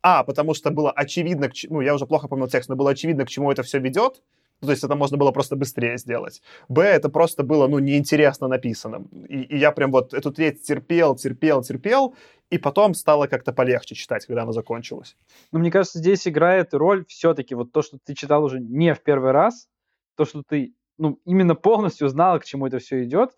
А, 0.02 0.24
потому 0.24 0.54
что 0.54 0.70
было 0.70 0.90
очевидно, 0.90 1.50
ну, 1.68 1.80
я 1.80 1.94
уже 1.94 2.06
плохо 2.06 2.28
помнил 2.28 2.48
текст, 2.48 2.68
но 2.68 2.76
было 2.76 2.90
очевидно, 2.90 3.24
к 3.24 3.28
чему 3.28 3.52
это 3.52 3.62
все 3.62 3.78
ведет, 3.78 4.22
ну, 4.62 4.66
то 4.66 4.70
есть 4.70 4.84
это 4.84 4.94
можно 4.94 5.16
было 5.16 5.32
просто 5.32 5.56
быстрее 5.56 5.98
сделать. 5.98 6.40
Б, 6.68 6.82
это 6.82 7.08
просто 7.08 7.42
было, 7.42 7.66
ну, 7.66 7.80
неинтересно 7.80 8.46
написано. 8.46 9.04
И, 9.28 9.42
и 9.42 9.58
я 9.58 9.72
прям 9.72 9.90
вот 9.90 10.14
эту 10.14 10.30
треть 10.30 10.62
терпел, 10.62 11.16
терпел, 11.16 11.62
терпел, 11.62 12.14
и 12.48 12.58
потом 12.58 12.94
стало 12.94 13.26
как-то 13.26 13.52
полегче 13.52 13.96
читать, 13.96 14.24
когда 14.24 14.42
она 14.42 14.52
закончилась. 14.52 15.16
Ну, 15.50 15.58
мне 15.58 15.72
кажется, 15.72 15.98
здесь 15.98 16.28
играет 16.28 16.74
роль 16.74 17.04
все-таки 17.08 17.56
вот 17.56 17.72
то, 17.72 17.82
что 17.82 17.98
ты 18.04 18.14
читал 18.14 18.44
уже 18.44 18.60
не 18.60 18.94
в 18.94 19.02
первый 19.02 19.32
раз, 19.32 19.68
то, 20.16 20.24
что 20.24 20.44
ты 20.48 20.74
ну, 20.96 21.18
именно 21.24 21.56
полностью 21.56 22.08
знал, 22.08 22.38
к 22.38 22.44
чему 22.44 22.68
это 22.68 22.78
все 22.78 23.02
идет. 23.02 23.30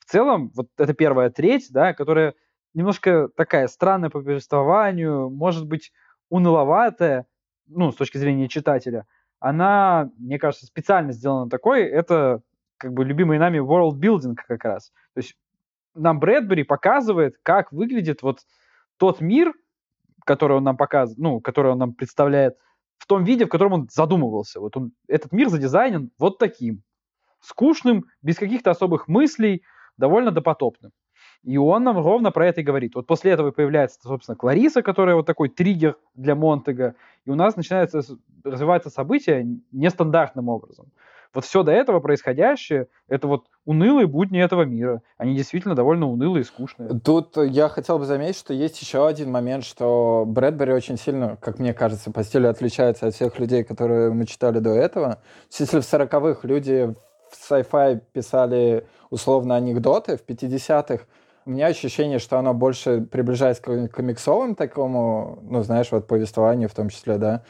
В 0.00 0.10
целом, 0.10 0.50
вот 0.56 0.68
это 0.76 0.92
первая 0.92 1.30
треть, 1.30 1.68
да, 1.70 1.94
которая 1.94 2.34
немножко 2.74 3.28
такая 3.36 3.68
странная 3.68 4.10
по 4.10 4.20
повествованию, 4.20 5.30
может 5.30 5.66
быть, 5.68 5.92
уныловатая, 6.30 7.26
ну, 7.68 7.92
с 7.92 7.94
точки 7.94 8.18
зрения 8.18 8.48
читателя, 8.48 9.06
она, 9.44 10.10
мне 10.16 10.38
кажется, 10.38 10.64
специально 10.64 11.12
сделана 11.12 11.50
такой, 11.50 11.82
это 11.82 12.40
как 12.78 12.94
бы 12.94 13.04
любимый 13.04 13.38
нами 13.38 13.58
world 13.58 14.00
building 14.00 14.36
как 14.36 14.64
раз. 14.64 14.90
То 15.12 15.18
есть 15.18 15.36
нам 15.94 16.18
Брэдбери 16.18 16.62
показывает, 16.62 17.36
как 17.42 17.70
выглядит 17.70 18.22
вот 18.22 18.38
тот 18.96 19.20
мир, 19.20 19.52
который 20.24 20.56
он 20.56 20.64
нам 20.64 20.78
показывает, 20.78 21.18
ну, 21.18 21.40
который 21.42 21.72
он 21.72 21.78
нам 21.78 21.92
представляет, 21.92 22.56
в 22.96 23.06
том 23.06 23.24
виде, 23.24 23.44
в 23.44 23.50
котором 23.50 23.74
он 23.74 23.88
задумывался. 23.90 24.60
Вот 24.60 24.78
он, 24.78 24.92
этот 25.08 25.30
мир 25.32 25.50
задизайнен 25.50 26.10
вот 26.18 26.38
таким. 26.38 26.82
Скучным, 27.40 28.06
без 28.22 28.38
каких-то 28.38 28.70
особых 28.70 29.08
мыслей, 29.08 29.62
довольно 29.98 30.30
допотопным. 30.30 30.92
И 31.44 31.58
он 31.58 31.84
нам 31.84 31.98
ровно 31.98 32.30
про 32.30 32.48
это 32.48 32.62
и 32.62 32.64
говорит. 32.64 32.94
Вот 32.94 33.06
после 33.06 33.32
этого 33.32 33.50
появляется, 33.50 34.00
собственно, 34.02 34.36
Клариса, 34.36 34.82
которая 34.82 35.14
вот 35.14 35.26
такой 35.26 35.50
триггер 35.50 35.96
для 36.14 36.34
Монтега, 36.34 36.94
и 37.26 37.30
у 37.30 37.34
нас 37.34 37.56
начинается 37.56 38.00
развиваться 38.42 38.90
событие 38.90 39.46
нестандартным 39.70 40.48
образом. 40.48 40.86
Вот 41.34 41.44
все 41.44 41.64
до 41.64 41.72
этого 41.72 41.98
происходящее, 41.98 42.86
это 43.08 43.26
вот 43.26 43.46
унылые 43.64 44.06
будни 44.06 44.40
этого 44.40 44.62
мира. 44.62 45.02
Они 45.18 45.34
действительно 45.34 45.74
довольно 45.74 46.06
унылые 46.06 46.42
и 46.42 46.44
скучные. 46.44 46.88
Тут 47.00 47.36
я 47.36 47.68
хотел 47.68 47.98
бы 47.98 48.04
заметить, 48.04 48.38
что 48.38 48.54
есть 48.54 48.80
еще 48.80 49.06
один 49.06 49.32
момент, 49.32 49.64
что 49.64 50.24
Брэдбери 50.26 50.72
очень 50.72 50.96
сильно, 50.96 51.36
как 51.40 51.58
мне 51.58 51.74
кажется, 51.74 52.12
по 52.12 52.22
стилю 52.22 52.50
отличается 52.50 53.08
от 53.08 53.14
всех 53.14 53.38
людей, 53.40 53.64
которые 53.64 54.12
мы 54.12 54.26
читали 54.26 54.60
до 54.60 54.70
этого. 54.70 55.20
Если 55.50 55.80
в 55.80 55.82
40-х 55.82 56.46
люди 56.46 56.94
в 57.30 57.50
sci-fi 57.50 58.00
писали 58.12 58.86
условно 59.10 59.56
анекдоты, 59.56 60.16
в 60.16 60.24
50-х 60.24 61.04
у 61.46 61.50
меня 61.50 61.66
ощущение, 61.66 62.18
что 62.18 62.38
оно 62.38 62.54
больше 62.54 63.00
приближается 63.00 63.62
к 63.62 63.88
комиксовым 63.88 64.54
такому, 64.54 65.38
ну, 65.42 65.62
знаешь, 65.62 65.90
вот 65.90 66.06
повествованию 66.06 66.68
в 66.68 66.74
том 66.74 66.88
числе, 66.88 67.18
да, 67.18 67.42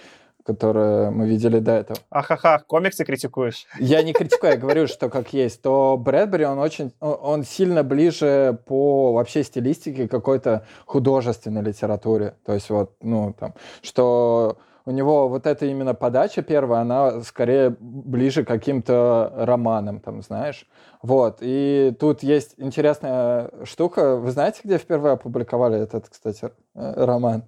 которое 0.44 1.10
мы 1.10 1.26
видели 1.26 1.58
до 1.58 1.72
этого. 1.72 1.98
Ахаха, 2.10 2.62
комиксы 2.66 3.04
критикуешь? 3.04 3.66
Я 3.78 4.02
не 4.02 4.12
критикую, 4.12 4.52
я 4.52 4.58
говорю, 4.58 4.86
что 4.86 5.08
как 5.08 5.32
есть. 5.32 5.62
То 5.62 5.96
Брэдбери, 5.96 6.44
он 6.44 6.58
очень, 6.58 6.92
он 7.00 7.44
сильно 7.44 7.82
ближе 7.82 8.58
по 8.66 9.12
вообще 9.14 9.42
стилистике 9.42 10.06
какой-то 10.06 10.66
художественной 10.84 11.62
литературе. 11.62 12.34
То 12.44 12.52
есть 12.52 12.68
вот, 12.70 12.92
ну, 13.00 13.34
там, 13.38 13.54
что 13.82 14.58
у 14.86 14.90
него 14.90 15.28
вот 15.28 15.46
эта 15.46 15.66
именно 15.66 15.94
подача 15.94 16.42
первая, 16.42 16.82
она 16.82 17.20
скорее 17.22 17.74
ближе 17.80 18.44
к 18.44 18.48
каким-то 18.48 19.32
романам, 19.34 20.00
там, 20.00 20.22
знаешь. 20.22 20.66
Вот, 21.02 21.38
и 21.40 21.94
тут 21.98 22.22
есть 22.22 22.54
интересная 22.58 23.50
штука. 23.64 24.16
Вы 24.16 24.30
знаете, 24.30 24.60
где 24.64 24.78
впервые 24.78 25.14
опубликовали 25.14 25.78
этот, 25.78 26.08
кстати, 26.08 26.50
э, 26.74 27.04
роман? 27.04 27.44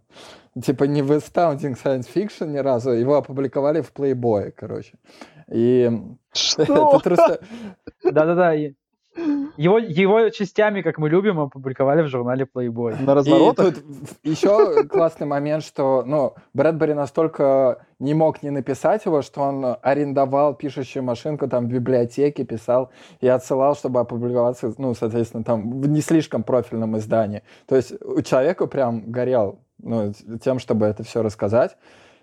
Типа 0.63 0.85
не 0.85 1.03
в 1.03 1.13
Astounding 1.13 1.77
Science 1.83 2.09
Fiction 2.15 2.49
ни 2.49 2.59
разу, 2.59 2.91
его 2.93 3.17
опубликовали 3.17 3.83
в 3.83 3.93
Playboy, 3.93 4.53
короче. 4.53 4.95
И... 5.49 5.91
Что? 6.33 6.65
Да-да-да, 8.03 8.55
его, 9.57 9.79
его 9.79 10.29
частями, 10.31 10.83
как 10.83 10.99
мы 10.99 11.09
любим, 11.09 11.41
опубликовали 11.41 12.03
в 12.03 12.09
журнале 12.09 12.47
Playboy. 12.53 13.03
На 13.03 13.15
разворотах? 13.15 13.67
И 13.67 13.73
тут 13.73 13.85
еще 14.23 14.85
классный 14.85 15.27
момент, 15.27 15.65
что 15.65 16.03
ну, 16.07 16.35
Брэдбери 16.55 16.95
настолько 16.95 17.87
не 17.99 18.15
мог 18.15 18.43
не 18.43 18.51
написать 18.51 19.05
его, 19.07 19.23
что 19.23 19.41
он 19.43 19.77
арендовал 19.83 20.55
пишущую 20.55 21.03
машинку 21.03 21.49
там 21.49 21.67
в 21.67 21.69
библиотеке, 21.69 22.45
писал 22.45 22.91
и 23.21 23.29
отсылал, 23.29 23.75
чтобы 23.75 24.01
опубликоваться, 24.01 24.75
ну, 24.79 24.95
соответственно, 24.95 25.45
там 25.45 25.81
в 25.81 25.89
не 25.89 26.01
слишком 26.01 26.43
профильном 26.43 26.97
издании. 26.99 27.43
То 27.67 27.77
есть 27.77 27.93
у 28.03 28.21
человека 28.23 28.67
прям 28.67 29.11
горел 29.11 29.59
ну, 29.79 30.13
тем, 30.43 30.59
чтобы 30.59 30.87
это 30.87 31.03
все 31.03 31.23
рассказать. 31.23 31.77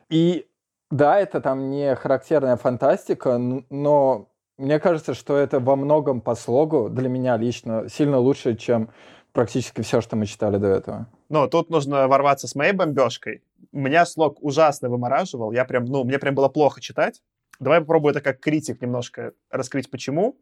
И 0.09 0.47
да, 0.91 1.19
это 1.19 1.41
там 1.41 1.71
не 1.71 1.95
характерная 1.95 2.55
фантастика, 2.55 3.37
но 3.37 4.27
мне 4.63 4.79
кажется, 4.79 5.13
что 5.13 5.35
это 5.35 5.59
во 5.59 5.75
многом 5.75 6.21
по 6.21 6.35
слогу 6.35 6.89
для 6.89 7.09
меня 7.09 7.35
лично 7.35 7.89
сильно 7.89 8.17
лучше, 8.17 8.55
чем 8.55 8.89
практически 9.33 9.81
все, 9.81 9.99
что 9.99 10.15
мы 10.15 10.25
читали 10.25 10.57
до 10.57 10.67
этого. 10.67 11.07
Ну, 11.27 11.47
тут 11.49 11.69
нужно 11.69 12.07
ворваться 12.07 12.47
с 12.47 12.55
моей 12.55 12.71
бомбежкой. 12.71 13.43
Меня 13.73 14.05
слог 14.05 14.37
ужасно 14.41 14.89
вымораживал. 14.89 15.51
Я 15.51 15.65
прям, 15.65 15.85
ну, 15.85 16.05
мне 16.05 16.17
прям 16.17 16.33
было 16.33 16.47
плохо 16.47 16.79
читать. 16.79 17.21
Давай 17.59 17.81
попробую 17.81 18.11
это 18.11 18.21
как 18.21 18.39
критик 18.39 18.81
немножко 18.81 19.33
раскрыть, 19.49 19.91
почему. 19.91 20.37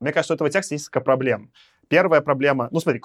Мне 0.00 0.12
кажется, 0.12 0.32
у 0.32 0.36
этого 0.36 0.50
текста 0.50 0.74
есть 0.74 0.86
несколько 0.86 1.00
проблем. 1.00 1.52
Первая 1.90 2.20
проблема, 2.20 2.68
ну 2.70 2.78
смотри, 2.78 3.02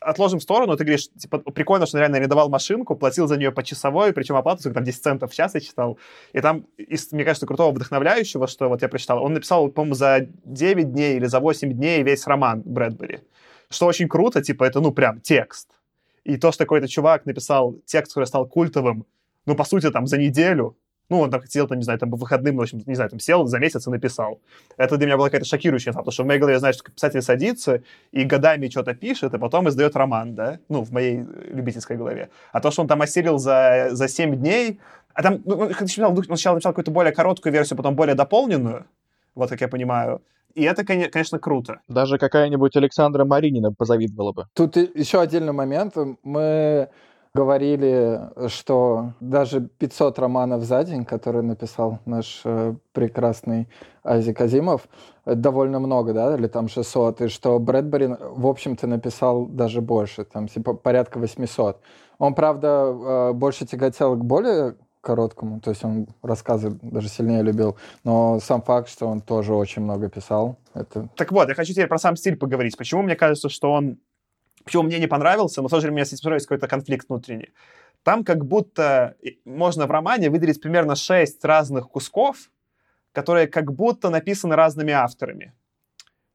отложим 0.00 0.40
в 0.40 0.42
сторону, 0.42 0.76
ты 0.76 0.82
говоришь, 0.82 1.08
типа, 1.08 1.38
прикольно, 1.38 1.86
что 1.86 1.98
он 1.98 2.00
реально 2.00 2.16
арендовал 2.16 2.48
машинку, 2.48 2.96
платил 2.96 3.28
за 3.28 3.36
нее 3.36 3.52
по 3.52 3.62
часовой, 3.62 4.12
причем 4.12 4.34
оплату, 4.34 4.72
там 4.72 4.82
10 4.82 5.02
центов 5.02 5.30
в 5.30 5.34
час 5.34 5.54
я 5.54 5.60
читал. 5.60 5.98
И 6.32 6.40
там, 6.40 6.66
из, 6.76 7.12
мне 7.12 7.22
кажется, 7.22 7.46
крутого 7.46 7.70
вдохновляющего, 7.70 8.48
что 8.48 8.68
вот 8.68 8.82
я 8.82 8.88
прочитал, 8.88 9.22
он 9.22 9.34
написал, 9.34 9.68
по-моему, 9.68 9.94
за 9.94 10.26
9 10.46 10.92
дней 10.92 11.16
или 11.16 11.26
за 11.26 11.38
8 11.38 11.72
дней 11.72 12.02
весь 12.02 12.26
роман 12.26 12.62
Брэдбери. 12.64 13.20
Что 13.70 13.86
очень 13.86 14.08
круто, 14.08 14.42
типа, 14.42 14.64
это, 14.64 14.80
ну, 14.80 14.90
прям 14.90 15.20
текст. 15.20 15.68
И 16.24 16.36
то, 16.36 16.50
что 16.50 16.64
какой-то 16.64 16.88
чувак 16.88 17.26
написал 17.26 17.76
текст, 17.84 18.14
который 18.14 18.26
стал 18.26 18.48
культовым, 18.48 19.06
ну, 19.46 19.54
по 19.54 19.62
сути, 19.62 19.92
там, 19.92 20.08
за 20.08 20.18
неделю, 20.18 20.76
ну, 21.08 21.20
он 21.20 21.30
там 21.30 21.40
хотел, 21.40 21.68
там, 21.68 21.78
не 21.78 21.84
знаю, 21.84 21.98
там, 21.98 22.10
по 22.10 22.16
выходным, 22.16 22.56
в 22.56 22.60
общем, 22.60 22.82
не 22.86 22.94
знаю, 22.94 23.10
там, 23.10 23.20
сел 23.20 23.46
за 23.46 23.58
месяц 23.58 23.86
и 23.86 23.90
написал. 23.90 24.40
Это 24.76 24.96
для 24.96 25.06
меня 25.06 25.16
была 25.16 25.28
какая-то 25.28 25.46
шокирующая 25.46 25.90
инфа, 25.90 26.00
потому 26.00 26.12
что 26.12 26.22
в 26.22 26.26
моей 26.26 26.40
голове, 26.40 26.58
знаешь, 26.58 26.82
писатель 26.82 27.22
садится 27.22 27.82
и 28.12 28.24
годами 28.24 28.68
что-то 28.68 28.94
пишет, 28.94 29.34
и 29.34 29.38
потом 29.38 29.68
издает 29.68 29.96
роман, 29.96 30.34
да, 30.34 30.58
ну, 30.68 30.82
в 30.82 30.92
моей 30.92 31.24
любительской 31.50 31.96
голове. 31.96 32.30
А 32.52 32.60
то, 32.60 32.70
что 32.70 32.82
он 32.82 32.88
там 32.88 33.02
осилил 33.02 33.38
за, 33.38 33.88
за 33.92 34.08
7 34.08 34.36
дней, 34.36 34.80
а 35.12 35.22
там, 35.22 35.42
ну, 35.44 35.56
он 35.58 35.74
сначала 35.74 36.12
написал 36.54 36.72
какую-то 36.72 36.90
более 36.90 37.12
короткую 37.12 37.52
версию, 37.52 37.76
потом 37.76 37.94
более 37.94 38.14
дополненную, 38.14 38.86
вот 39.34 39.50
как 39.50 39.60
я 39.60 39.68
понимаю, 39.68 40.22
и 40.54 40.62
это, 40.62 40.84
конечно, 40.84 41.38
круто. 41.38 41.80
Даже 41.88 42.16
какая-нибудь 42.16 42.76
Александра 42.76 43.24
Маринина 43.24 43.72
позавидовала 43.72 44.32
бы. 44.32 44.46
Тут 44.54 44.76
еще 44.76 45.20
отдельный 45.20 45.52
момент. 45.52 45.96
Мы 46.22 46.88
говорили, 47.34 48.20
что 48.46 49.12
даже 49.18 49.60
500 49.60 50.18
романов 50.20 50.62
за 50.62 50.84
день, 50.84 51.04
которые 51.04 51.42
написал 51.42 51.98
наш 52.06 52.42
э, 52.44 52.74
прекрасный 52.92 53.68
Азик 54.04 54.40
Азимов, 54.40 54.88
довольно 55.26 55.80
много, 55.80 56.12
да, 56.12 56.36
или 56.36 56.46
там 56.46 56.68
600, 56.68 57.22
и 57.22 57.28
что 57.28 57.58
Брэдбери, 57.58 58.08
в 58.20 58.46
общем-то, 58.46 58.86
написал 58.86 59.46
даже 59.46 59.80
больше, 59.80 60.24
там 60.24 60.46
типа 60.46 60.74
порядка 60.74 61.18
800. 61.18 61.80
Он, 62.18 62.34
правда, 62.34 62.68
э, 62.68 63.32
больше 63.32 63.66
тяготел 63.66 64.14
к 64.14 64.24
более 64.24 64.76
короткому, 65.00 65.60
то 65.60 65.70
есть 65.70 65.84
он 65.84 66.06
рассказы 66.22 66.78
даже 66.82 67.08
сильнее 67.08 67.42
любил, 67.42 67.76
но 68.04 68.38
сам 68.40 68.62
факт, 68.62 68.88
что 68.88 69.06
он 69.06 69.20
тоже 69.20 69.54
очень 69.54 69.82
много 69.82 70.08
писал, 70.08 70.56
это... 70.72 71.08
Так 71.16 71.32
вот, 71.32 71.48
я 71.48 71.54
хочу 71.54 71.72
теперь 71.72 71.88
про 71.88 71.98
сам 71.98 72.16
стиль 72.16 72.36
поговорить. 72.36 72.76
Почему 72.76 73.02
мне 73.02 73.16
кажется, 73.16 73.48
что 73.48 73.72
он 73.72 73.98
почему 74.64 74.82
мне 74.82 74.98
не 74.98 75.06
понравился, 75.06 75.62
но 75.62 75.68
в 75.68 75.70
то 75.70 75.76
же 75.76 75.82
время 75.82 75.94
у 75.94 75.96
меня 75.96 76.04
с 76.06 76.12
есть 76.12 76.46
какой-то 76.46 76.68
конфликт 76.68 77.08
внутренний. 77.08 77.50
Там 78.02 78.24
как 78.24 78.44
будто 78.44 79.16
можно 79.44 79.86
в 79.86 79.90
романе 79.90 80.30
выделить 80.30 80.60
примерно 80.60 80.94
шесть 80.94 81.44
разных 81.44 81.88
кусков, 81.88 82.50
которые 83.12 83.46
как 83.46 83.72
будто 83.72 84.10
написаны 84.10 84.56
разными 84.56 84.92
авторами. 84.92 85.54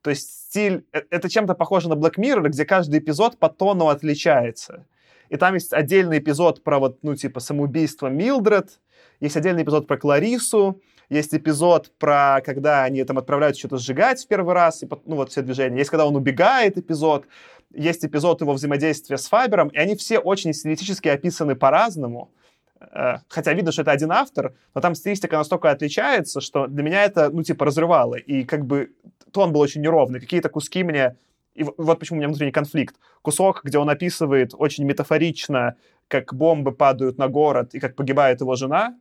То 0.01 0.09
есть 0.09 0.47
стиль... 0.47 0.85
Э, 0.93 1.01
это 1.09 1.29
чем-то 1.29 1.53
похоже 1.53 1.89
на 1.89 1.93
Black 1.93 2.15
Mirror, 2.15 2.47
где 2.47 2.65
каждый 2.65 2.99
эпизод 2.99 3.37
по 3.37 3.49
тону 3.49 3.89
отличается. 3.89 4.85
И 5.29 5.37
там 5.37 5.53
есть 5.53 5.73
отдельный 5.73 6.19
эпизод 6.19 6.63
про 6.63 6.79
вот, 6.79 7.03
ну, 7.03 7.15
типа, 7.15 7.39
самоубийство 7.39 8.07
Милдред, 8.07 8.79
есть 9.19 9.37
отдельный 9.37 9.63
эпизод 9.63 9.85
про 9.85 9.97
Кларису, 9.97 10.81
есть 11.09 11.33
эпизод 11.35 11.91
про, 11.99 12.41
когда 12.43 12.83
они 12.83 13.03
там 13.03 13.17
отправляются 13.17 13.59
что-то 13.59 13.77
сжигать 13.77 14.23
в 14.23 14.27
первый 14.27 14.53
раз, 14.53 14.81
и, 14.81 14.89
ну, 15.05 15.15
вот 15.17 15.31
все 15.31 15.41
движения. 15.41 15.79
Есть, 15.79 15.89
когда 15.89 16.07
он 16.07 16.15
убегает 16.15 16.77
эпизод 16.77 17.25
есть 17.73 18.05
эпизод 18.05 18.41
его 18.41 18.53
взаимодействия 18.53 19.17
с 19.17 19.27
Фабером, 19.27 19.69
и 19.69 19.77
они 19.77 19.95
все 19.95 20.19
очень 20.19 20.53
стилистически 20.53 21.07
описаны 21.07 21.55
по-разному. 21.55 22.31
Э, 22.79 23.17
хотя 23.27 23.53
видно, 23.53 23.71
что 23.71 23.83
это 23.83 23.91
один 23.91 24.11
автор, 24.11 24.53
но 24.73 24.81
там 24.81 24.95
стилистика 24.95 25.37
настолько 25.37 25.69
отличается, 25.71 26.41
что 26.41 26.67
для 26.67 26.83
меня 26.83 27.03
это, 27.03 27.29
ну, 27.29 27.43
типа, 27.43 27.65
разрывало. 27.65 28.15
И 28.15 28.43
как 28.43 28.65
бы 28.65 28.91
тон 29.31 29.51
был 29.51 29.61
очень 29.61 29.81
неровный. 29.81 30.19
Какие-то 30.19 30.49
куски 30.49 30.83
мне... 30.83 31.15
И 31.55 31.63
вот 31.63 31.99
почему 31.99 32.17
у 32.17 32.19
меня 32.19 32.29
внутренний 32.29 32.51
конфликт. 32.51 32.95
Кусок, 33.21 33.61
где 33.63 33.77
он 33.79 33.89
описывает 33.89 34.53
очень 34.53 34.85
метафорично, 34.85 35.75
как 36.07 36.33
бомбы 36.33 36.71
падают 36.71 37.17
на 37.17 37.27
город 37.27 37.73
и 37.73 37.79
как 37.79 37.95
погибает 37.95 38.39
его 38.41 38.55
жена, 38.55 38.95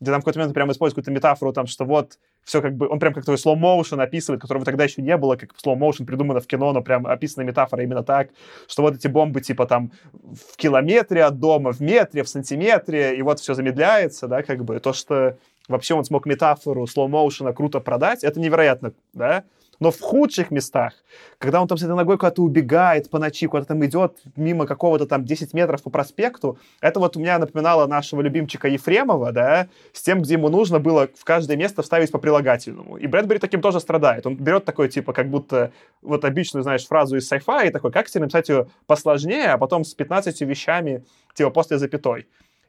где 0.00 0.10
там 0.10 0.20
в 0.20 0.24
какой-то 0.24 0.38
момент 0.40 0.54
прямо 0.54 0.72
использует 0.72 0.94
какую-то 0.96 1.10
метафору, 1.12 1.52
там, 1.52 1.66
что 1.66 1.84
вот 1.84 2.18
все 2.44 2.60
как 2.60 2.76
бы, 2.76 2.88
он 2.88 2.98
прям 2.98 3.14
как 3.14 3.24
то 3.24 3.32
slow 3.34 3.56
motion 3.56 4.02
описывает, 4.02 4.40
которого 4.40 4.64
тогда 4.64 4.84
еще 4.84 5.02
не 5.02 5.16
было, 5.16 5.36
как 5.36 5.50
slow 5.64 5.76
motion 5.76 6.04
придумано 6.04 6.40
в 6.40 6.46
кино, 6.46 6.72
но 6.72 6.82
прям 6.82 7.06
описана 7.06 7.44
метафора 7.44 7.82
именно 7.82 8.02
так, 8.02 8.30
что 8.68 8.82
вот 8.82 8.94
эти 8.94 9.06
бомбы 9.08 9.40
типа 9.40 9.66
там 9.66 9.92
в 10.12 10.56
километре 10.56 11.24
от 11.24 11.38
дома, 11.38 11.72
в 11.72 11.80
метре, 11.80 12.22
в 12.22 12.28
сантиметре, 12.28 13.16
и 13.16 13.22
вот 13.22 13.40
все 13.40 13.54
замедляется, 13.54 14.28
да, 14.28 14.42
как 14.42 14.64
бы, 14.64 14.78
то, 14.80 14.92
что 14.92 15.38
вообще 15.68 15.94
он 15.94 16.04
смог 16.04 16.26
метафору 16.26 16.84
slow 16.84 17.08
motion 17.08 17.52
круто 17.54 17.80
продать, 17.80 18.24
это 18.24 18.40
невероятно, 18.40 18.92
да, 19.14 19.44
но 19.84 19.90
в 19.90 20.00
худших 20.00 20.50
местах, 20.50 20.94
когда 21.36 21.60
он 21.60 21.68
там 21.68 21.76
с 21.76 21.82
этой 21.82 21.94
ногой 21.94 22.16
куда-то 22.16 22.40
убегает 22.40 23.10
по 23.10 23.18
ночи, 23.18 23.46
куда-то 23.46 23.68
там 23.68 23.84
идет 23.84 24.16
мимо 24.34 24.66
какого-то 24.66 25.04
там 25.04 25.26
10 25.26 25.52
метров 25.52 25.82
по 25.82 25.90
проспекту, 25.90 26.58
это 26.80 27.00
вот 27.00 27.18
у 27.18 27.20
меня 27.20 27.38
напоминало 27.38 27.86
нашего 27.86 28.22
любимчика 28.22 28.66
Ефремова, 28.66 29.30
да, 29.30 29.68
с 29.92 30.00
тем, 30.00 30.22
где 30.22 30.34
ему 30.34 30.48
нужно 30.48 30.80
было 30.80 31.10
в 31.14 31.24
каждое 31.24 31.58
место 31.58 31.82
вставить 31.82 32.10
по 32.10 32.16
прилагательному. 32.16 32.96
И 32.96 33.06
Брэдбери 33.06 33.38
таким 33.38 33.60
тоже 33.60 33.78
страдает. 33.78 34.26
Он 34.26 34.36
берет 34.36 34.64
такой, 34.64 34.88
типа, 34.88 35.12
как 35.12 35.28
будто 35.28 35.70
вот 36.00 36.24
обычную, 36.24 36.62
знаешь, 36.62 36.86
фразу 36.86 37.18
из 37.18 37.30
sci-fi 37.30 37.68
и 37.68 37.70
такой, 37.70 37.92
как 37.92 38.08
тебе 38.08 38.22
написать 38.22 38.48
ее 38.48 38.68
посложнее, 38.86 39.48
а 39.48 39.58
потом 39.58 39.84
с 39.84 39.92
15 39.92 40.40
вещами, 40.40 41.04
типа, 41.34 41.50
после 41.50 41.76
запятой. 41.76 42.26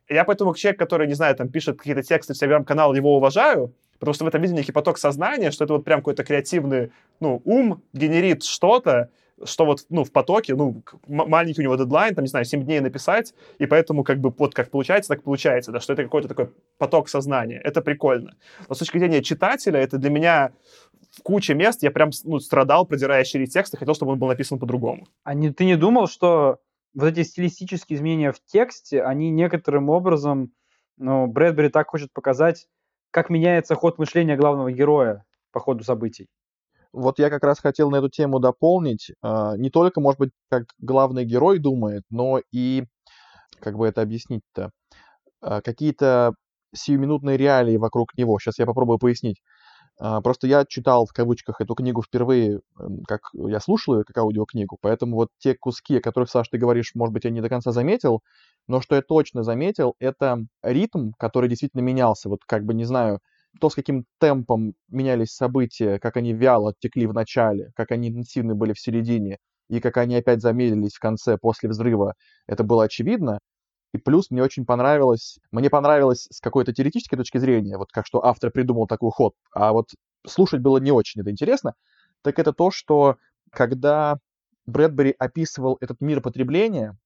Я 0.10 0.26
поэтому 0.26 0.54
человек, 0.54 0.78
который, 0.78 1.08
не 1.08 1.14
знаю, 1.14 1.34
там 1.36 1.48
пишет 1.48 1.78
какие-то 1.78 2.04
тексты 2.04 2.34
в 2.34 2.38
телеграм-канал, 2.38 2.94
его 2.94 3.16
уважаю, 3.16 3.74
Потому 4.00 4.14
что 4.14 4.26
в 4.26 4.28
этом 4.28 4.42
виде 4.42 4.54
некий 4.54 4.72
поток 4.72 4.98
сознания, 4.98 5.52
что 5.52 5.64
это 5.64 5.74
вот 5.74 5.86
прям 5.86 6.00
какой-то 6.00 6.24
креативный, 6.24 6.92
ну, 7.20 7.42
ум 7.46 7.82
генерит 7.94 8.44
что-то, 8.44 9.10
что 9.44 9.66
вот, 9.66 9.86
ну, 9.90 10.04
в 10.04 10.12
потоке, 10.12 10.56
ну, 10.56 10.82
маленький 11.08 11.62
у 11.62 11.64
него 11.64 11.76
дедлайн, 11.76 12.16
там, 12.16 12.24
не 12.24 12.30
знаю, 12.30 12.46
7 12.46 12.64
дней 12.64 12.80
написать, 12.80 13.34
и 13.58 13.66
поэтому 13.66 14.04
как 14.04 14.20
бы 14.20 14.34
вот 14.38 14.54
как 14.54 14.72
получается, 14.72 15.10
так 15.10 15.24
получается, 15.24 15.72
да, 15.72 15.80
что 15.80 15.94
это 15.94 16.04
какой-то 16.04 16.28
такой 16.28 16.52
поток 16.78 17.10
сознания. 17.10 17.60
Это 17.64 17.82
прикольно. 17.82 18.36
Но 18.70 18.76
с 18.76 18.80
точки 18.80 18.98
зрения 18.98 19.22
читателя, 19.22 19.80
это 19.80 19.98
для 19.98 20.10
меня 20.10 20.52
в 21.12 21.22
куче 21.22 21.54
мест 21.54 21.84
я 21.84 21.92
прям 21.92 22.12
ну, 22.24 22.40
страдал, 22.40 22.86
продирая 22.86 23.24
через 23.24 23.50
текст, 23.50 23.74
и 23.74 23.78
хотел, 23.78 23.94
чтобы 23.94 24.14
он 24.14 24.20
был 24.20 24.28
написан 24.28 24.60
по-другому. 24.60 25.08
А 25.24 25.34
не, 25.34 25.52
ты 25.52 25.66
не 25.66 25.76
думал, 25.76 26.08
что 26.08 26.60
вот 26.94 27.08
эти 27.08 27.24
стилистические 27.24 27.98
изменения 27.98 28.32
в 28.32 28.40
тексте, 28.46 29.02
они 29.04 29.30
некоторым 29.32 29.90
образом, 29.90 30.52
ну, 30.98 31.28
Брэдбери 31.28 31.70
так 31.70 31.90
хочет 31.90 32.14
показать, 32.14 32.68
как 33.16 33.30
меняется 33.30 33.76
ход 33.76 33.98
мышления 33.98 34.36
главного 34.36 34.74
героя 34.74 35.24
по 35.54 35.62
ходу 35.62 35.86
событий. 35.86 36.28
Вот 36.92 37.18
я 37.18 37.30
как 37.30 37.46
раз 37.46 37.60
хотел 37.60 37.90
на 37.90 37.96
эту 37.98 38.10
тему 38.10 38.42
дополнить. 38.42 39.12
А, 39.22 39.56
не 39.56 39.70
только, 39.70 40.02
может 40.02 40.20
быть, 40.20 40.32
как 40.50 40.66
главный 40.80 41.24
герой 41.24 41.60
думает, 41.60 42.04
но 42.10 42.42
и, 42.52 42.84
как 43.62 43.78
бы 43.78 43.88
это 43.88 44.02
объяснить-то, 44.02 44.72
а, 45.40 45.62
какие-то 45.62 46.34
сиюминутные 46.76 47.38
реалии 47.38 47.78
вокруг 47.78 48.18
него. 48.18 48.38
Сейчас 48.38 48.60
я 48.60 48.66
попробую 48.66 49.00
пояснить. 49.00 49.42
А, 49.98 50.22
просто 50.22 50.48
я 50.48 50.66
читал 50.66 51.06
в 51.06 51.14
кавычках 51.14 51.62
эту 51.62 51.74
книгу 51.76 52.02
впервые, 52.02 52.60
как 53.08 53.22
я 53.34 53.60
слушал 53.60 53.98
ее 53.98 54.04
как 54.04 54.18
аудиокнигу, 54.18 54.78
поэтому 54.82 55.16
вот 55.16 55.30
те 55.38 55.56
куски, 55.56 55.98
о 55.98 56.02
которых, 56.02 56.30
Саш, 56.30 56.50
ты 56.50 56.58
говоришь, 56.58 56.92
может 56.96 57.14
быть, 57.14 57.24
я 57.24 57.30
не 57.32 57.42
до 57.42 57.48
конца 57.50 57.72
заметил, 57.72 58.22
но 58.68 58.82
что 58.82 58.96
я 58.96 59.02
точно 59.02 59.44
заметил, 59.44 59.96
это 60.00 60.40
ритм, 60.64 61.12
который 61.18 61.50
действительно 61.50 61.82
менялся. 61.82 62.28
Вот 62.30 62.42
как 62.46 62.66
бы, 62.66 62.74
не 62.74 62.84
знаю, 62.84 63.20
то, 63.62 63.70
с 63.70 63.76
каким 63.76 64.06
темпом 64.20 64.74
менялись 64.90 65.30
события, 65.34 65.98
как 66.00 66.18
они 66.18 66.34
вяло 66.34 66.74
текли 66.80 67.08
в 67.08 67.14
начале, 67.14 67.72
как 67.76 67.92
они 67.92 68.10
интенсивны 68.10 68.54
были 68.54 68.74
в 68.74 68.80
середине, 68.80 69.38
и 69.70 69.80
как 69.80 69.96
они 69.98 70.16
опять 70.18 70.42
замедлились 70.42 70.96
в 70.96 71.00
конце 71.00 71.38
после 71.38 71.70
взрыва, 71.70 72.16
это 72.48 72.64
было 72.66 72.84
очевидно. 72.84 73.40
И 73.96 73.98
плюс 73.98 74.30
мне 74.30 74.44
очень 74.44 74.66
понравилось, 74.66 75.40
мне 75.52 75.70
понравилось 75.70 76.28
с 76.30 76.42
какой-то 76.42 76.74
теоретической 76.74 77.18
точки 77.18 77.38
зрения, 77.38 77.78
вот 77.78 77.94
как 77.94 78.06
что 78.06 78.26
автор 78.26 78.52
придумал 78.52 78.88
такой 78.88 79.10
ход, 79.12 79.36
а 79.54 79.72
вот 79.72 79.92
слушать 80.28 80.60
было 80.60 80.80
не 80.80 80.92
очень 80.92 81.22
это 81.22 81.32
интересно, 81.32 81.76
так 82.22 82.38
это 82.38 82.52
то, 82.52 82.72
что 82.72 83.16
когда 83.52 84.18
Брэдбери 84.66 85.16
описывал 85.18 85.78
этот 85.80 86.02
мир 86.02 86.20
потребления, 86.20 86.98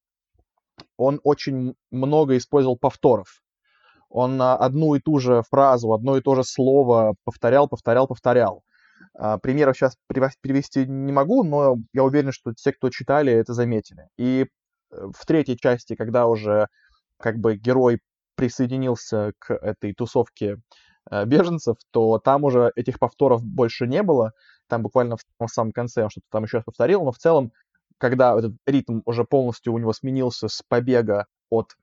он 0.97 1.19
очень 1.23 1.75
много 1.91 2.35
использовал 2.37 2.75
повторов. 2.75 3.43
Он 4.09 4.41
одну 4.41 4.95
и 4.95 4.99
ту 4.99 5.19
же 5.19 5.43
фразу, 5.51 5.93
одно 5.93 6.17
и 6.17 6.21
то 6.21 6.33
же 6.33 6.43
слово 6.43 7.13
повторял, 7.23 7.67
повторял, 7.67 8.07
повторял. 8.07 8.63
А, 9.13 9.37
примеров 9.37 9.77
сейчас 9.77 9.95
привести 10.07 10.87
не 10.87 11.11
могу, 11.11 11.43
но 11.43 11.75
я 11.93 12.03
уверен, 12.03 12.31
что 12.31 12.51
те, 12.55 12.71
кто 12.71 12.89
читали, 12.89 13.31
это 13.31 13.53
заметили. 13.53 14.07
И 14.17 14.47
в 14.91 15.25
третьей 15.25 15.57
части, 15.57 15.95
когда 15.95 16.27
уже 16.27 16.67
как 17.17 17.37
бы 17.37 17.55
герой 17.55 17.99
присоединился 18.35 19.33
к 19.39 19.53
этой 19.53 19.93
тусовке 19.93 20.57
э, 21.11 21.25
беженцев, 21.25 21.77
то 21.91 22.19
там 22.19 22.43
уже 22.43 22.71
этих 22.75 22.99
повторов 22.99 23.43
больше 23.43 23.87
не 23.87 24.03
было. 24.03 24.31
Там 24.67 24.83
буквально 24.83 25.17
в 25.17 25.47
самом 25.47 25.71
конце 25.71 26.03
он 26.03 26.09
что-то 26.09 26.27
там 26.29 26.43
еще 26.43 26.57
раз 26.57 26.65
повторил, 26.65 27.03
но 27.03 27.11
в 27.11 27.17
целом 27.17 27.51
когда 27.99 28.37
этот 28.37 28.53
ритм 28.65 29.01
уже 29.05 29.25
полностью 29.25 29.73
у 29.73 29.77
него 29.77 29.93
сменился 29.93 30.47
с 30.47 30.63
побега 30.67 31.27
от 31.49 31.75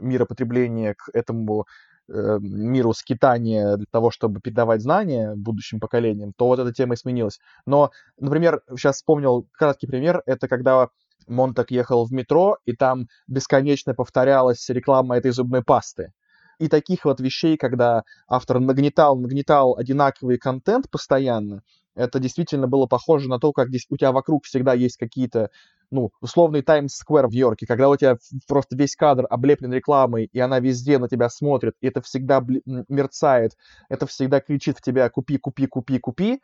мира 0.00 0.24
потребления 0.24 0.94
к 0.94 1.10
этому 1.12 1.66
э, 2.08 2.38
миру 2.40 2.92
скитания 2.94 3.76
для 3.76 3.86
того, 3.90 4.10
чтобы 4.10 4.40
передавать 4.40 4.82
знания 4.82 5.34
будущим 5.36 5.78
поколениям, 5.78 6.32
то 6.36 6.46
вот 6.46 6.58
эта 6.58 6.72
тема 6.72 6.94
и 6.94 6.96
сменилась. 6.96 7.38
Но, 7.66 7.90
например, 8.18 8.62
сейчас 8.70 8.96
вспомнил 8.96 9.46
краткий 9.52 9.86
пример, 9.86 10.22
это 10.26 10.48
когда 10.48 10.88
Монтак 11.28 11.70
ехал 11.70 12.04
в 12.04 12.12
метро, 12.12 12.58
и 12.64 12.72
там 12.74 13.06
бесконечно 13.26 13.94
повторялась 13.94 14.68
реклама 14.68 15.16
этой 15.16 15.30
зубной 15.30 15.62
пасты. 15.62 16.12
И 16.58 16.68
таких 16.68 17.04
вот 17.04 17.20
вещей, 17.20 17.56
когда 17.56 18.02
автор 18.26 18.58
нагнетал, 18.58 19.16
нагнетал 19.16 19.76
одинаковый 19.76 20.38
контент 20.38 20.90
постоянно, 20.90 21.62
это 21.94 22.20
действительно 22.20 22.68
было 22.68 22.86
похоже 22.86 23.28
на 23.28 23.38
то, 23.38 23.52
как 23.52 23.68
здесь 23.68 23.86
у 23.90 23.96
тебя 23.96 24.12
вокруг 24.12 24.44
всегда 24.44 24.72
есть 24.72 24.96
какие-то, 24.96 25.50
ну, 25.90 26.10
условный 26.20 26.62
Таймс-сквер 26.62 27.26
в 27.26 27.32
Йорке, 27.32 27.66
когда 27.66 27.88
у 27.88 27.96
тебя 27.96 28.16
просто 28.46 28.76
весь 28.76 28.94
кадр 28.94 29.26
облеплен 29.28 29.72
рекламой, 29.72 30.28
и 30.32 30.38
она 30.38 30.60
везде 30.60 30.98
на 30.98 31.08
тебя 31.08 31.28
смотрит, 31.28 31.74
и 31.80 31.88
это 31.88 32.00
всегда 32.02 32.44
мерцает, 32.88 33.56
это 33.88 34.06
всегда 34.06 34.40
кричит 34.40 34.78
в 34.78 34.82
тебя 34.82 35.10
«купи, 35.10 35.38
купи, 35.38 35.66
купи, 35.66 35.98
купи», 35.98 36.40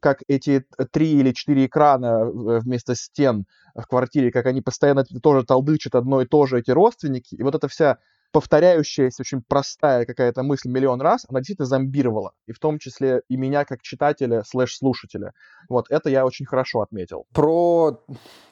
как 0.00 0.22
эти 0.28 0.64
три 0.92 1.12
или 1.12 1.32
четыре 1.32 1.66
экрана 1.66 2.24
вместо 2.26 2.94
стен 2.94 3.46
в 3.74 3.86
квартире, 3.86 4.30
как 4.30 4.46
они 4.46 4.62
постоянно 4.62 5.04
тоже 5.04 5.44
толдычат 5.44 5.94
одно 5.94 6.22
и 6.22 6.26
то 6.26 6.46
же, 6.46 6.58
эти 6.58 6.70
родственники, 6.70 7.34
и 7.34 7.42
вот 7.42 7.54
эта 7.54 7.68
вся 7.68 7.98
повторяющаяся, 8.32 9.22
очень 9.22 9.40
простая 9.40 10.04
какая-то 10.04 10.42
мысль 10.42 10.68
миллион 10.68 11.00
раз, 11.00 11.24
она 11.28 11.40
действительно 11.40 11.66
зомбировала. 11.66 12.32
И 12.46 12.52
в 12.52 12.58
том 12.58 12.78
числе 12.78 13.22
и 13.28 13.36
меня 13.36 13.64
как 13.64 13.80
читателя 13.82 14.42
слэш-слушателя. 14.44 15.32
Вот, 15.70 15.86
это 15.90 16.10
я 16.10 16.26
очень 16.26 16.44
хорошо 16.44 16.82
отметил. 16.82 17.24
Про 17.32 18.04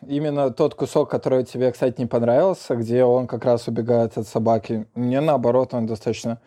именно 0.07 0.51
тот 0.51 0.75
кусок, 0.75 1.11
который 1.11 1.45
тебе, 1.45 1.71
кстати, 1.71 2.01
не 2.01 2.07
понравился, 2.07 2.77
где 2.77 3.05
он 3.05 3.27
как 3.27 3.45
раз 3.45 3.69
убегает 3.69 4.17
от 4.17 4.27
собаки. 4.27 4.87
Мне, 4.95 5.21
наоборот, 5.21 5.75
он 5.75 5.87
достаточно 5.87 6.41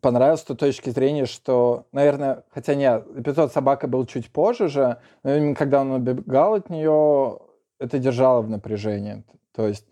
понравился 0.00 0.44
с 0.44 0.46
той 0.46 0.56
точки 0.56 0.90
зрения, 0.90 1.26
что, 1.26 1.86
наверное, 1.92 2.44
хотя 2.52 2.74
нет, 2.74 3.06
эпизод 3.16 3.52
«Собака» 3.52 3.88
был 3.88 4.06
чуть 4.06 4.30
позже 4.30 4.68
же, 4.68 4.98
но 5.22 5.54
когда 5.54 5.80
он 5.80 5.92
убегал 5.92 6.54
от 6.54 6.70
нее, 6.70 7.38
это 7.78 7.98
держало 7.98 8.42
в 8.42 8.50
напряжении. 8.50 9.24
То 9.54 9.66
есть 9.66 9.86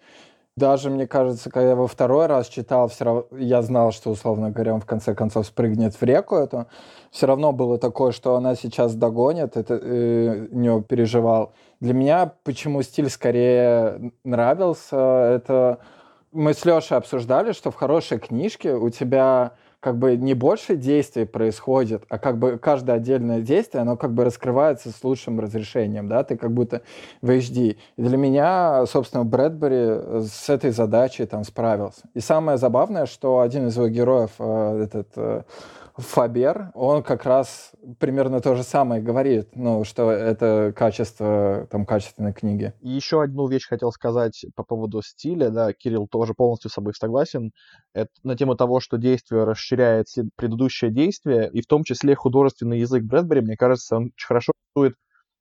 даже, 0.56 0.88
мне 0.88 1.06
кажется, 1.06 1.50
когда 1.50 1.70
я 1.70 1.76
во 1.76 1.86
второй 1.86 2.26
раз 2.26 2.48
читал, 2.48 2.88
все 2.88 3.04
равно, 3.04 3.26
я 3.32 3.60
знал, 3.60 3.92
что, 3.92 4.10
условно 4.10 4.50
говоря, 4.50 4.72
он 4.72 4.80
в 4.80 4.86
конце 4.86 5.14
концов 5.14 5.46
спрыгнет 5.46 5.94
в 5.94 6.02
реку 6.02 6.36
эту. 6.36 6.66
Все 7.10 7.26
равно 7.26 7.52
было 7.52 7.76
такое, 7.76 8.12
что 8.12 8.36
она 8.36 8.54
сейчас 8.54 8.94
догонит, 8.94 9.56
это 9.56 9.78
э, 9.80 10.48
не 10.50 10.82
переживал. 10.82 11.52
Для 11.80 11.92
меня 11.92 12.32
почему 12.42 12.80
стиль 12.80 13.10
скорее 13.10 14.12
нравился, 14.24 14.96
это 14.96 15.78
мы 16.32 16.54
с 16.54 16.64
Лешей 16.64 16.96
обсуждали, 16.96 17.52
что 17.52 17.70
в 17.70 17.74
хорошей 17.74 18.18
книжке 18.18 18.74
у 18.74 18.88
тебя 18.88 19.52
как 19.86 19.98
бы 19.98 20.16
не 20.16 20.34
больше 20.34 20.74
действий 20.74 21.26
происходит, 21.26 22.02
а 22.08 22.18
как 22.18 22.38
бы 22.38 22.58
каждое 22.58 22.96
отдельное 22.96 23.40
действие, 23.40 23.82
оно 23.82 23.96
как 23.96 24.12
бы 24.14 24.24
раскрывается 24.24 24.90
с 24.90 25.04
лучшим 25.04 25.38
разрешением, 25.38 26.08
да, 26.08 26.24
ты 26.24 26.36
как 26.36 26.50
будто 26.50 26.82
в 27.22 27.30
HD. 27.30 27.76
И 27.96 28.02
для 28.02 28.16
меня, 28.16 28.84
собственно, 28.86 29.24
Брэдбери 29.24 30.26
с 30.26 30.48
этой 30.48 30.72
задачей 30.72 31.24
там 31.24 31.44
справился. 31.44 32.00
И 32.14 32.20
самое 32.20 32.58
забавное, 32.58 33.06
что 33.06 33.38
один 33.38 33.68
из 33.68 33.76
его 33.76 33.86
героев, 33.86 34.32
э, 34.40 34.82
этот 34.82 35.08
э, 35.14 35.42
Фабер, 35.96 36.72
он 36.74 37.02
как 37.02 37.24
раз 37.24 37.72
примерно 37.98 38.40
то 38.40 38.54
же 38.54 38.62
самое 38.62 39.00
говорит, 39.00 39.56
ну, 39.56 39.82
что 39.84 40.10
это 40.10 40.74
качество, 40.76 41.66
там, 41.70 41.86
качественной 41.86 42.34
книги. 42.34 42.74
И 42.80 42.90
еще 42.90 43.22
одну 43.22 43.48
вещь 43.48 43.66
хотел 43.66 43.90
сказать 43.92 44.44
по 44.54 44.62
поводу 44.62 45.00
стиля, 45.00 45.48
да, 45.48 45.72
Кирилл 45.72 46.06
тоже 46.06 46.34
полностью 46.34 46.70
с 46.70 46.74
собой 46.74 46.92
согласен, 46.94 47.52
это 47.94 48.10
на 48.24 48.36
тему 48.36 48.56
того, 48.56 48.80
что 48.80 48.98
действие 48.98 49.44
расширяет 49.44 50.06
предыдущее 50.36 50.90
действие, 50.90 51.50
и 51.50 51.62
в 51.62 51.66
том 51.66 51.82
числе 51.82 52.14
художественный 52.14 52.78
язык 52.78 53.02
Брэдбери, 53.02 53.40
мне 53.40 53.56
кажется, 53.56 53.96
он 53.96 54.04
очень 54.04 54.26
хорошо 54.26 54.52
рисует, 54.74 54.96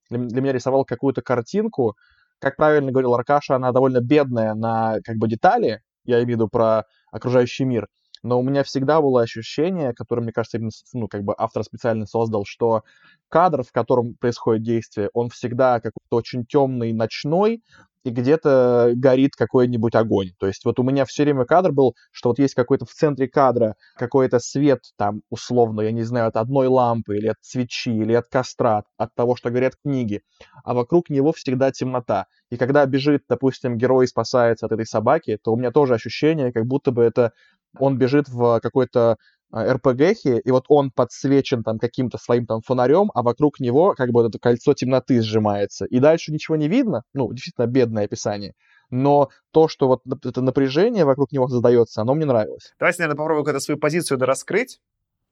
для 0.09 0.41
меня 0.41 0.53
рисовал 0.53 0.85
какую-то 0.85 1.21
картинку, 1.21 1.95
как 2.39 2.55
правильно 2.55 2.91
говорил 2.91 3.13
Аркаша, 3.13 3.55
она 3.55 3.73
довольно 3.73 3.99
бедная 3.99 4.53
на, 4.53 4.99
как 5.03 5.17
бы, 5.17 5.27
детали, 5.27 5.81
я 6.05 6.17
имею 6.17 6.27
в 6.27 6.29
виду 6.29 6.47
про 6.47 6.85
окружающий 7.11 7.65
мир, 7.65 7.87
но 8.25 8.39
у 8.39 8.43
меня 8.43 8.63
всегда 8.63 9.01
было 9.01 9.21
ощущение, 9.21 9.93
которое, 9.93 10.21
мне 10.23 10.33
кажется, 10.33 10.59
ну, 10.93 11.07
как 11.07 11.23
бы 11.23 11.33
автор 11.37 11.63
специально 11.63 12.05
создал, 12.05 12.45
что 12.45 12.83
кадр, 13.29 13.63
в 13.63 13.71
котором 13.71 14.15
происходит 14.15 14.63
действие, 14.63 15.09
он 15.13 15.29
всегда 15.29 15.75
какой-то 15.79 16.15
очень 16.17 16.45
темный, 16.45 16.93
ночной, 16.93 17.63
и 18.05 18.11
где-то 18.11 18.91
горит 18.95 19.35
какой-нибудь 19.35 19.95
огонь. 19.95 20.29
То 20.39 20.45
есть 20.45 20.63
вот 20.63 20.79
у 20.79 20.83
меня 20.83 21.05
все 21.05 21.23
время 21.23 21.45
кадр 21.45 21.71
был, 21.71 21.95
что 22.11 22.29
вот 22.29 22.39
есть 22.39 22.53
какой-то 22.53 22.85
в 22.85 22.91
центре 22.91 23.27
кадра 23.27 23.75
какой-то 23.97 24.37
свет 24.39 24.79
там 24.95 25.21
условно, 25.31 25.81
я 25.81 25.91
не 25.91 26.03
знаю, 26.03 26.27
от 26.27 26.37
одной 26.37 26.67
лампы 26.67 27.17
или 27.17 27.27
от 27.27 27.37
свечи, 27.41 27.89
или 27.89 28.13
от 28.13 28.27
костра, 28.27 28.83
от 28.97 29.13
того, 29.15 29.35
что 29.35 29.49
горят 29.49 29.73
книги, 29.83 30.21
а 30.63 30.75
вокруг 30.75 31.09
него 31.09 31.33
всегда 31.33 31.71
темнота. 31.71 32.27
И 32.51 32.57
когда 32.57 32.85
бежит, 32.85 33.23
допустим, 33.27 33.75
герой 33.75 34.07
спасается 34.07 34.67
от 34.67 34.71
этой 34.71 34.85
собаки, 34.85 35.39
то 35.43 35.51
у 35.51 35.57
меня 35.57 35.71
тоже 35.71 35.95
ощущение, 35.95 36.53
как 36.53 36.67
будто 36.67 36.91
бы 36.91 37.03
это 37.03 37.31
он 37.79 37.97
бежит 37.97 38.29
в 38.29 38.59
какой-то 38.61 39.17
РПГхи, 39.55 40.41
и 40.43 40.51
вот 40.51 40.65
он 40.67 40.91
подсвечен 40.91 41.63
там 41.63 41.79
каким-то 41.79 42.17
своим 42.17 42.45
там 42.45 42.61
фонарем, 42.61 43.11
а 43.13 43.23
вокруг 43.23 43.59
него 43.59 43.93
как 43.95 44.09
бы 44.09 44.21
вот 44.21 44.29
это 44.29 44.39
кольцо 44.39 44.73
темноты 44.73 45.21
сжимается. 45.21 45.85
И 45.85 45.99
дальше 45.99 46.31
ничего 46.31 46.55
не 46.55 46.67
видно, 46.67 47.03
ну, 47.13 47.31
действительно 47.31 47.67
бедное 47.67 48.05
описание. 48.05 48.53
Но 48.89 49.29
то, 49.51 49.67
что 49.67 49.87
вот 49.87 50.01
это 50.23 50.41
напряжение 50.41 51.05
вокруг 51.05 51.31
него 51.31 51.47
создается, 51.47 52.01
оно 52.01 52.13
мне 52.13 52.25
нравилось. 52.25 52.73
Давайте, 52.79 53.01
наверное, 53.01 53.17
попробуем 53.17 53.45
какую-то 53.45 53.63
свою 53.63 53.79
позицию 53.79 54.19
раскрыть 54.19 54.79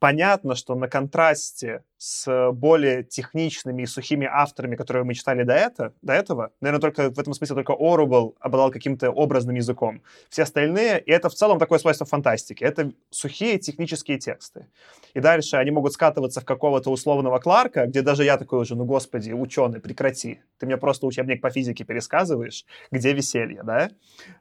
понятно, 0.04 0.56
что 0.56 0.76
на 0.76 0.90
контрасте 0.90 1.86
с 1.98 2.52
более 2.52 3.04
техничными 3.04 3.84
и 3.84 3.86
сухими 3.86 4.28
авторами, 4.30 4.76
которые 4.76 5.06
мы 5.06 5.14
читали 5.14 5.44
до, 5.44 5.54
это, 5.54 5.94
до 6.02 6.12
этого, 6.12 6.52
наверное, 6.60 6.82
только 6.82 7.10
в 7.10 7.18
этом 7.18 7.34
смысле 7.34 7.56
только 7.56 7.74
Орубл 7.80 8.36
обладал 8.42 8.70
каким-то 8.70 9.12
образным 9.12 9.56
языком. 9.56 10.02
Все 10.30 10.44
остальные, 10.44 11.00
и 11.00 11.10
это 11.10 11.30
в 11.30 11.34
целом 11.34 11.58
такое 11.58 11.80
свойство 11.80 12.06
фантастики, 12.06 12.66
это 12.66 12.92
сухие 13.12 13.58
технические 13.60 14.20
тексты. 14.20 14.68
И 15.14 15.22
дальше 15.22 15.56
они 15.56 15.72
могут 15.72 15.94
скатываться 15.94 16.42
в 16.42 16.46
какого-то 16.46 16.92
условного 16.92 17.40
Кларка, 17.40 17.86
где 17.86 18.02
даже 18.02 18.26
я 18.26 18.38
такой 18.38 18.60
уже, 18.60 18.76
ну 18.76 18.84
господи, 18.84 19.32
ученый, 19.32 19.80
прекрати. 19.80 20.42
Ты 20.58 20.66
мне 20.66 20.76
просто 20.76 21.08
учебник 21.08 21.40
по 21.40 21.50
физике 21.50 21.86
пересказываешь, 21.86 22.66
где 22.92 23.14
веселье, 23.14 23.64
да? 23.64 23.90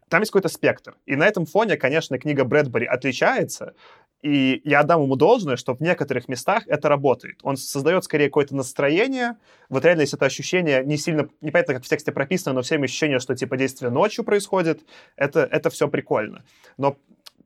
Там 0.09 0.22
есть 0.22 0.33
какой-то 0.33 0.48
спектр. 0.48 0.96
И 1.07 1.14
на 1.14 1.25
этом 1.25 1.46
фоне, 1.46 1.77
конечно, 1.77 2.18
книга 2.18 2.44
Брэдбери 2.44 2.87
отличается, 2.87 3.75
и 4.22 4.61
я 4.64 4.80
отдам 4.80 5.02
ему 5.02 5.16
должное, 5.16 5.56
что 5.56 5.74
в 5.74 5.80
некоторых 5.80 6.28
местах 6.28 6.62
это 6.66 6.88
работает. 6.88 7.38
Он 7.42 7.56
создает 7.56 8.04
скорее 8.04 8.26
какое-то 8.26 8.54
настроение. 8.54 9.37
Вот 9.68 9.85
реально 9.85 10.02
есть 10.02 10.14
это 10.14 10.26
ощущение, 10.26 10.85
не 10.85 10.96
сильно, 10.96 11.28
непонятно, 11.40 11.74
как 11.74 11.85
в 11.85 11.88
тексте 11.88 12.12
прописано, 12.12 12.54
но 12.54 12.62
всем 12.62 12.82
ощущение, 12.85 13.18
что 13.18 13.35
типа 13.35 13.56
действие 13.56 13.90
ночью 13.90 14.24
происходит. 14.24 14.80
Это, 15.16 15.40
это 15.40 15.70
все 15.70 15.88
прикольно. 15.88 16.44
Но 16.78 16.96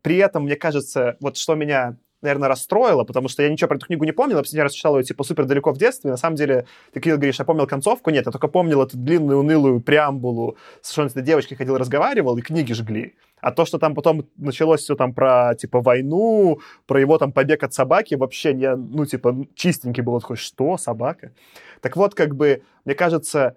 при 0.03 0.19
этом, 0.19 0.45
мне 0.45 0.57
кажется, 0.57 1.17
вот 1.21 1.37
что 1.39 1.55
меня 1.55 1.97
наверное, 2.27 2.49
расстроило, 2.49 3.05
потому 3.05 3.29
что 3.29 3.43
я 3.43 3.49
ничего 3.49 3.69
про 3.69 3.77
эту 3.77 3.87
книгу 3.87 4.05
не 4.05 4.13
помнил, 4.13 4.37
я 4.37 4.43
последний 4.43 4.63
раз 4.63 4.73
читал 4.73 4.99
ее, 4.99 5.05
типа, 5.05 5.25
супер 5.25 5.45
далеко 5.45 5.73
в 5.73 5.79
детстве. 5.79 6.11
На 6.11 6.17
самом 6.17 6.37
деле, 6.37 6.67
ты, 6.93 7.01
Кирилл, 7.01 7.17
говоришь, 7.17 7.39
я 7.39 7.45
помнил 7.45 7.67
концовку. 7.67 8.11
Нет, 8.11 8.27
я 8.27 8.33
только 8.33 8.49
помнил 8.49 8.83
эту 8.83 8.97
длинную, 8.97 9.39
унылую 9.39 9.81
преамбулу, 9.81 10.57
с 10.83 10.97
этой 10.99 11.23
девочкой 11.23 11.57
ходил, 11.57 11.77
разговаривал, 11.77 12.37
и 12.37 12.43
книги 12.43 12.73
жгли. 12.73 13.15
А 13.41 13.53
то, 13.53 13.65
что 13.65 13.79
там 13.79 13.95
потом 13.95 14.27
началось 14.37 14.81
все 14.81 14.95
там 14.97 15.15
про, 15.15 15.55
типа, 15.55 15.81
войну, 15.81 16.61
про 16.87 17.01
его 17.01 17.19
там 17.19 17.33
побег 17.33 17.63
от 17.63 17.75
собаки, 17.75 18.15
вообще 18.15 18.55
не, 18.55 18.75
ну, 18.75 19.07
типа, 19.07 19.47
чистенький 19.55 20.03
был 20.03 20.21
такой, 20.21 20.37
что, 20.37 20.77
собака? 20.79 21.33
Так 21.81 21.97
вот, 21.97 22.15
как 22.15 22.35
бы, 22.35 22.63
мне 22.85 22.95
кажется, 22.95 23.57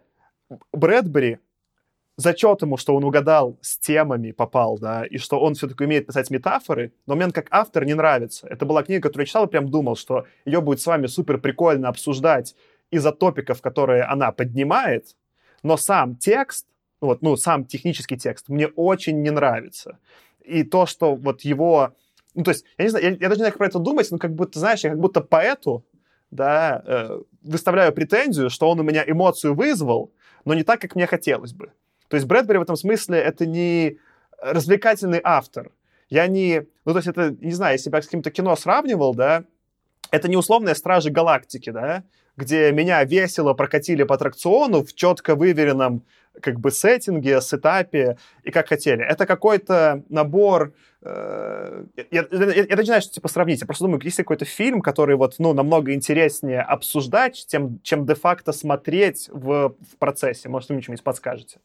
Брэдбери, 0.73 1.39
зачет 2.19 2.62
ему, 2.62 2.77
что 2.77 2.95
он 2.95 3.03
угадал 3.03 3.58
с 3.62 3.77
темами, 3.77 4.32
попал, 4.32 4.77
да, 4.77 5.05
и 5.05 5.17
что 5.17 5.39
он 5.39 5.53
все-таки 5.53 5.84
умеет 5.84 6.08
писать 6.08 6.29
метафоры, 6.29 6.91
но 7.05 7.15
мне 7.15 7.25
он 7.25 7.32
как 7.32 7.47
автор 7.49 7.86
не 7.86 7.93
нравится. 7.93 8.47
Это 8.47 8.65
была 8.65 8.84
книга, 8.84 9.03
которую 9.03 9.23
я 9.23 9.27
читал 9.27 9.45
и 9.45 9.49
прям 9.49 9.69
думал, 9.69 9.95
что 9.95 10.25
ее 10.45 10.62
будет 10.62 10.82
с 10.82 10.86
вами 10.86 11.08
супер 11.08 11.38
прикольно 11.38 11.88
обсуждать 11.88 12.55
из-за 12.91 13.12
топиков, 13.12 13.62
которые 13.62 14.03
она 14.03 14.32
поднимает, 14.32 15.15
но 15.63 15.77
сам 15.77 16.15
текст 16.15 16.65
вот, 17.01 17.21
ну, 17.21 17.38
сам 17.38 17.65
технический 17.65 18.17
текст 18.17 18.49
мне 18.49 18.67
очень 18.67 19.21
не 19.21 19.29
нравится. 19.29 19.99
И 20.43 20.63
то, 20.63 20.86
что 20.86 21.15
вот 21.15 21.41
его... 21.41 21.93
Ну, 22.36 22.43
то 22.43 22.51
есть, 22.51 22.65
я 22.77 22.86
не 22.86 22.89
знаю, 22.89 23.05
я, 23.05 23.12
я 23.12 23.17
даже 23.17 23.32
не 23.32 23.38
знаю, 23.38 23.51
как 23.51 23.60
про 23.60 23.67
это 23.67 23.79
думать, 23.79 24.12
но 24.12 24.17
как 24.17 24.36
будто, 24.36 24.60
знаешь, 24.60 24.84
я 24.84 24.89
как 24.89 24.99
будто 24.99 25.21
поэту, 25.21 25.86
да, 26.32 26.84
э, 26.86 27.19
выставляю 27.41 27.93
претензию, 27.93 28.49
что 28.49 28.69
он 28.69 28.79
у 28.79 28.84
меня 28.84 29.03
эмоцию 29.08 29.55
вызвал, 29.55 30.12
но 30.45 30.53
не 30.53 30.63
так, 30.63 30.82
как 30.82 30.95
мне 30.95 31.08
хотелось 31.08 31.53
бы. 31.53 31.72
То 32.10 32.18
есть 32.18 32.28
Брэдбери 32.28 32.57
в 32.57 32.64
этом 32.64 32.76
смысле 32.76 33.20
это 33.20 33.45
не 33.45 33.97
развлекательный 34.41 35.22
автор. 35.24 35.72
Я 36.10 36.28
не... 36.28 36.66
Ну, 36.86 36.93
то 36.93 36.97
есть 36.97 37.07
это, 37.07 37.36
не 37.39 37.51
знаю, 37.51 37.74
если 37.74 37.89
бы 37.89 38.01
с 38.01 38.05
каким-то 38.05 38.32
кино 38.32 38.55
сравнивал, 38.55 39.14
да, 39.14 39.45
это 40.12 40.28
не 40.28 40.36
условные 40.36 40.76
«Стражи 40.76 41.12
Галактики», 41.12 41.70
да, 41.70 42.03
где 42.36 42.72
меня 42.72 43.03
весело 43.03 43.53
прокатили 43.53 44.03
по 44.03 44.16
аттракциону 44.16 44.84
в 44.84 44.93
четко 44.93 45.36
выверенном 45.36 46.03
как 46.41 46.59
бы 46.59 46.71
сеттинге, 46.71 47.41
сетапе 47.41 48.17
и 48.43 48.51
как 48.51 48.69
хотели. 48.69 49.03
Это 49.03 49.25
какой-то 49.25 50.03
набор... 50.09 50.73
Э, 51.01 51.84
я, 52.11 52.27
я, 52.32 52.53
я 52.53 52.75
даже 52.75 52.86
знаю, 52.86 53.01
что 53.01 53.13
типа 53.13 53.27
сравнить. 53.27 53.61
Я 53.61 53.67
просто 53.67 53.86
думаю, 53.86 54.01
если 54.03 54.23
какой-то 54.23 54.45
фильм, 54.45 54.82
который 54.82 55.15
вот, 55.15 55.36
ну, 55.39 55.53
намного 55.53 55.93
интереснее 55.93 56.61
обсуждать, 56.61 57.45
тем, 57.47 57.80
чем 57.84 58.05
де-факто 58.05 58.51
смотреть 58.51 59.30
в, 59.32 59.75
в 59.80 59.97
процессе. 59.97 60.49
Может, 60.49 60.69
вы 60.69 60.75
мне 60.75 60.84
что-нибудь 60.84 61.03
подскажете. 61.03 61.59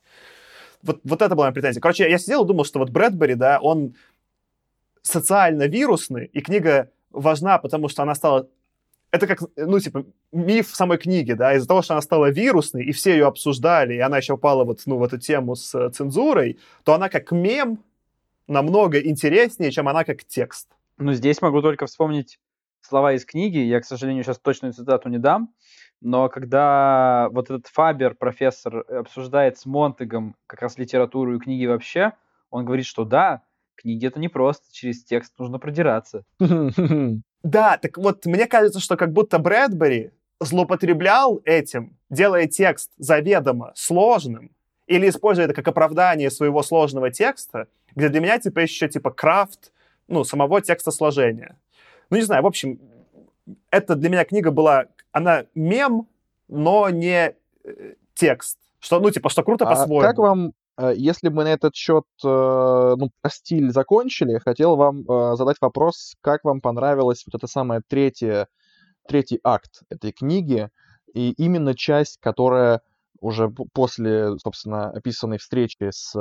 Вот, 0.82 1.00
вот 1.04 1.22
это 1.22 1.34
была 1.34 1.46
моя 1.46 1.52
претензия. 1.52 1.80
Короче, 1.80 2.10
я 2.10 2.18
сидел 2.18 2.44
и 2.44 2.48
думал, 2.48 2.64
что 2.64 2.78
вот 2.78 2.90
Брэдбери, 2.90 3.34
да, 3.34 3.58
он 3.60 3.94
социально 5.02 5.66
вирусный, 5.66 6.26
и 6.26 6.40
книга 6.40 6.90
важна, 7.10 7.58
потому 7.58 7.88
что 7.88 8.02
она 8.02 8.14
стала 8.14 8.48
это 9.14 9.28
как, 9.28 9.38
ну, 9.56 9.78
типа, 9.78 10.04
миф 10.32 10.74
самой 10.74 10.98
книги, 10.98 11.34
да, 11.34 11.54
из-за 11.54 11.68
того, 11.68 11.82
что 11.82 11.94
она 11.94 12.02
стала 12.02 12.30
вирусной, 12.30 12.84
и 12.84 12.90
все 12.90 13.12
ее 13.12 13.26
обсуждали, 13.26 13.94
и 13.94 14.00
она 14.00 14.16
еще 14.16 14.34
попала 14.34 14.64
вот, 14.64 14.80
ну, 14.86 14.98
в 14.98 15.04
эту 15.04 15.18
тему 15.18 15.54
с 15.54 15.72
э, 15.74 15.90
цензурой, 15.90 16.58
то 16.82 16.94
она 16.94 17.08
как 17.08 17.30
мем 17.30 17.78
намного 18.48 18.98
интереснее, 18.98 19.70
чем 19.70 19.88
она 19.88 20.02
как 20.02 20.24
текст. 20.24 20.68
Ну, 20.98 21.12
здесь 21.12 21.40
могу 21.40 21.62
только 21.62 21.86
вспомнить 21.86 22.40
слова 22.80 23.12
из 23.12 23.24
книги, 23.24 23.58
я, 23.58 23.80
к 23.80 23.84
сожалению, 23.84 24.24
сейчас 24.24 24.40
точную 24.40 24.72
цитату 24.72 25.08
не 25.08 25.18
дам, 25.18 25.54
но 26.00 26.28
когда 26.28 27.28
вот 27.30 27.50
этот 27.50 27.68
Фабер, 27.68 28.16
профессор, 28.16 28.84
обсуждает 28.90 29.58
с 29.58 29.64
Монтегом 29.64 30.34
как 30.48 30.60
раз 30.62 30.76
литературу 30.76 31.36
и 31.36 31.38
книги 31.38 31.66
вообще, 31.66 32.14
он 32.50 32.64
говорит, 32.64 32.86
что 32.86 33.04
да, 33.04 33.42
книги 33.76 34.06
это 34.06 34.18
не 34.18 34.28
просто, 34.28 34.66
через 34.72 35.04
текст 35.04 35.38
нужно 35.38 35.60
продираться. 35.60 36.24
Да, 37.45 37.76
так 37.76 37.99
вот, 37.99 38.24
мне 38.24 38.47
кажется, 38.47 38.80
что 38.80 38.97
как 38.97 39.12
будто 39.12 39.38
Брэдбери 39.38 40.11
злоупотреблял 40.40 41.42
этим, 41.45 41.97
делая 42.09 42.47
текст 42.47 42.90
заведомо 42.97 43.72
сложным, 43.76 44.51
или 44.86 45.09
используя 45.11 45.45
это 45.45 45.55
как 45.55 45.68
оправдание 45.68 46.30
своего 46.30 46.62
сложного 46.62 47.11
текста, 47.11 47.68
где 47.95 48.09
для 48.09 48.20
меня, 48.20 48.38
типа, 48.38 48.61
еще, 48.61 48.88
типа, 48.88 49.11
крафт, 49.11 49.72
ну, 50.09 50.24
самого 50.24 50.62
текста 50.62 50.90
сложения. 50.90 51.57
Ну, 52.09 52.16
не 52.16 52.22
знаю, 52.22 52.42
в 52.42 52.47
общем, 52.47 52.80
это 53.70 53.95
для 53.95 54.09
меня 54.09 54.24
книга 54.24 54.51
была, 54.51 54.86
она 55.12 55.45
мем, 55.55 56.09
но 56.49 56.88
не 56.88 57.34
э, 57.64 57.95
текст. 58.14 58.59
Что, 58.80 59.01
ну, 59.01 59.11
типа, 59.11 59.28
что 59.28 59.42
круто 59.42 59.66
а 59.66 59.68
по-своему. 59.68 60.01
как 60.01 60.18
вам 60.18 60.53
если 60.94 61.28
мы 61.28 61.44
на 61.44 61.52
этот 61.52 61.74
счет, 61.74 62.04
э, 62.24 62.26
ну, 62.26 63.10
про 63.20 63.30
стиль 63.30 63.70
закончили, 63.70 64.38
хотел 64.38 64.76
вам 64.76 65.02
э, 65.08 65.36
задать 65.36 65.56
вопрос, 65.60 66.14
как 66.20 66.44
вам 66.44 66.60
понравилась 66.60 67.24
вот 67.26 67.38
эта 67.38 67.46
самая 67.46 67.82
третья, 67.86 68.48
третий 69.06 69.38
акт 69.44 69.82
этой 69.90 70.12
книги, 70.12 70.68
и 71.12 71.30
именно 71.32 71.74
часть, 71.74 72.18
которая 72.20 72.80
уже 73.20 73.48
после, 73.72 74.36
собственно, 74.38 74.90
описанной 74.90 75.38
встречи 75.38 75.90
с 75.90 76.14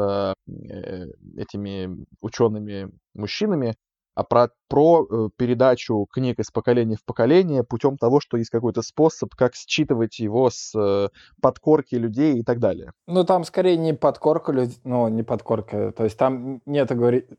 этими 1.35 2.05
учеными-мужчинами, 2.21 3.75
а 4.15 4.23
про, 4.23 4.49
про 4.67 5.07
э, 5.09 5.29
передачу 5.37 6.07
книг 6.11 6.39
из 6.39 6.51
поколения 6.51 6.95
в 6.95 7.05
поколение 7.05 7.63
путем 7.63 7.97
того, 7.97 8.19
что 8.19 8.37
есть 8.37 8.49
какой-то 8.49 8.81
способ, 8.81 9.33
как 9.35 9.55
считывать 9.55 10.19
его 10.19 10.49
с 10.49 10.73
э, 10.75 11.09
подкорки 11.41 11.95
людей 11.95 12.39
и 12.39 12.43
так 12.43 12.59
далее. 12.59 12.91
Ну, 13.07 13.23
там 13.23 13.43
скорее 13.43 13.77
не 13.77 13.93
подкорка 13.93 14.51
людей, 14.51 14.77
ну, 14.83 15.07
не 15.07 15.23
подкорка, 15.23 15.91
то 15.91 16.03
есть 16.03 16.17
там 16.17 16.61
нет, 16.65 16.91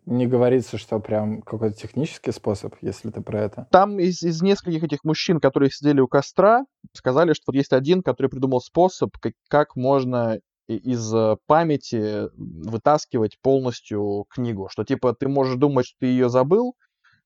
не 0.07 0.27
говорится, 0.27 0.79
что 0.79 0.99
прям 1.01 1.43
какой-то 1.43 1.77
технический 1.77 2.33
способ, 2.33 2.75
если 2.81 3.11
ты 3.11 3.21
про 3.21 3.43
это. 3.43 3.67
Там 3.71 3.99
из, 3.99 4.23
из 4.23 4.43
нескольких 4.43 4.83
этих 4.85 5.05
мужчин, 5.05 5.41
которые 5.41 5.71
сидели 5.71 6.01
у 6.01 6.09
костра, 6.09 6.65
сказали, 6.93 7.33
что 7.33 7.45
вот 7.49 7.57
есть 7.57 7.73
один, 7.73 8.03
который 8.03 8.29
придумал 8.29 8.61
способ, 8.61 9.17
как, 9.19 9.33
как 9.49 9.77
можно 9.77 10.39
из 10.69 11.15
э, 11.15 11.37
памяти 11.47 12.29
вытаскивать 12.37 13.39
полностью 13.41 14.27
книгу, 14.31 14.69
что 14.71 14.85
типа 14.85 15.15
ты 15.15 15.29
можешь 15.29 15.57
думать, 15.57 15.87
что 15.87 15.97
ты 16.01 16.07
ее 16.07 16.29
забыл, 16.29 16.75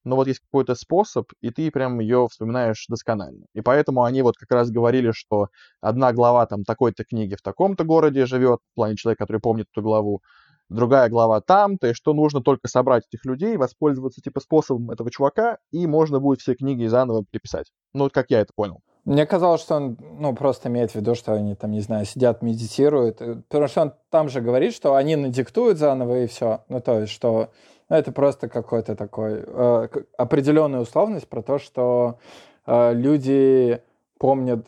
но 0.04 0.16
вот 0.16 0.26
есть 0.26 0.40
какой-то 0.40 0.74
способ, 0.74 1.30
и 1.40 1.50
ты 1.50 1.70
прям 1.70 2.00
ее 2.00 2.26
вспоминаешь 2.30 2.86
досконально. 2.88 3.46
И 3.54 3.60
поэтому 3.60 4.04
они 4.04 4.22
вот 4.22 4.36
как 4.36 4.50
раз 4.50 4.70
говорили, 4.70 5.12
что 5.12 5.48
одна 5.80 6.12
глава 6.12 6.46
там 6.46 6.64
такой-то 6.64 7.04
книги 7.04 7.34
в 7.34 7.42
таком-то 7.42 7.84
городе 7.84 8.26
живет, 8.26 8.60
в 8.72 8.74
плане 8.74 8.96
человека, 8.96 9.24
который 9.24 9.40
помнит 9.40 9.66
эту 9.70 9.82
главу, 9.82 10.22
другая 10.68 11.08
глава 11.08 11.40
там-то, 11.40 11.88
и 11.88 11.94
что 11.94 12.14
нужно 12.14 12.42
только 12.42 12.68
собрать 12.68 13.04
этих 13.10 13.24
людей, 13.24 13.56
воспользоваться 13.56 14.20
типа 14.20 14.40
способом 14.40 14.90
этого 14.90 15.10
чувака, 15.10 15.58
и 15.70 15.86
можно 15.86 16.20
будет 16.20 16.40
все 16.40 16.54
книги 16.54 16.86
заново 16.86 17.24
переписать. 17.30 17.66
Ну, 17.94 18.04
вот 18.04 18.12
как 18.12 18.30
я 18.30 18.40
это 18.40 18.52
понял. 18.54 18.80
Мне 19.08 19.24
казалось, 19.24 19.62
что 19.62 19.76
он 19.76 19.96
ну, 20.18 20.34
просто 20.34 20.68
имеет 20.68 20.90
в 20.90 20.94
виду, 20.94 21.14
что 21.14 21.32
они 21.32 21.54
там, 21.54 21.70
не 21.70 21.80
знаю, 21.80 22.04
сидят, 22.04 22.42
медитируют. 22.42 23.22
Э, 23.22 23.36
потому 23.48 23.66
что 23.66 23.80
он 23.80 23.92
там 24.10 24.28
же 24.28 24.42
говорит, 24.42 24.74
что 24.74 24.96
они 24.96 25.16
надиктуют 25.16 25.78
заново 25.78 26.24
и 26.24 26.26
все. 26.26 26.60
Ну, 26.68 26.82
то 26.82 27.00
есть, 27.00 27.10
что 27.10 27.48
ну, 27.88 27.96
это 27.96 28.12
просто 28.12 28.50
какой-то 28.50 28.96
такой 28.96 29.44
э, 29.46 29.88
определенная 30.18 30.80
условность 30.80 31.26
про 31.26 31.40
то, 31.40 31.58
что 31.58 32.18
э, 32.66 32.92
люди 32.92 33.80
помнят, 34.18 34.66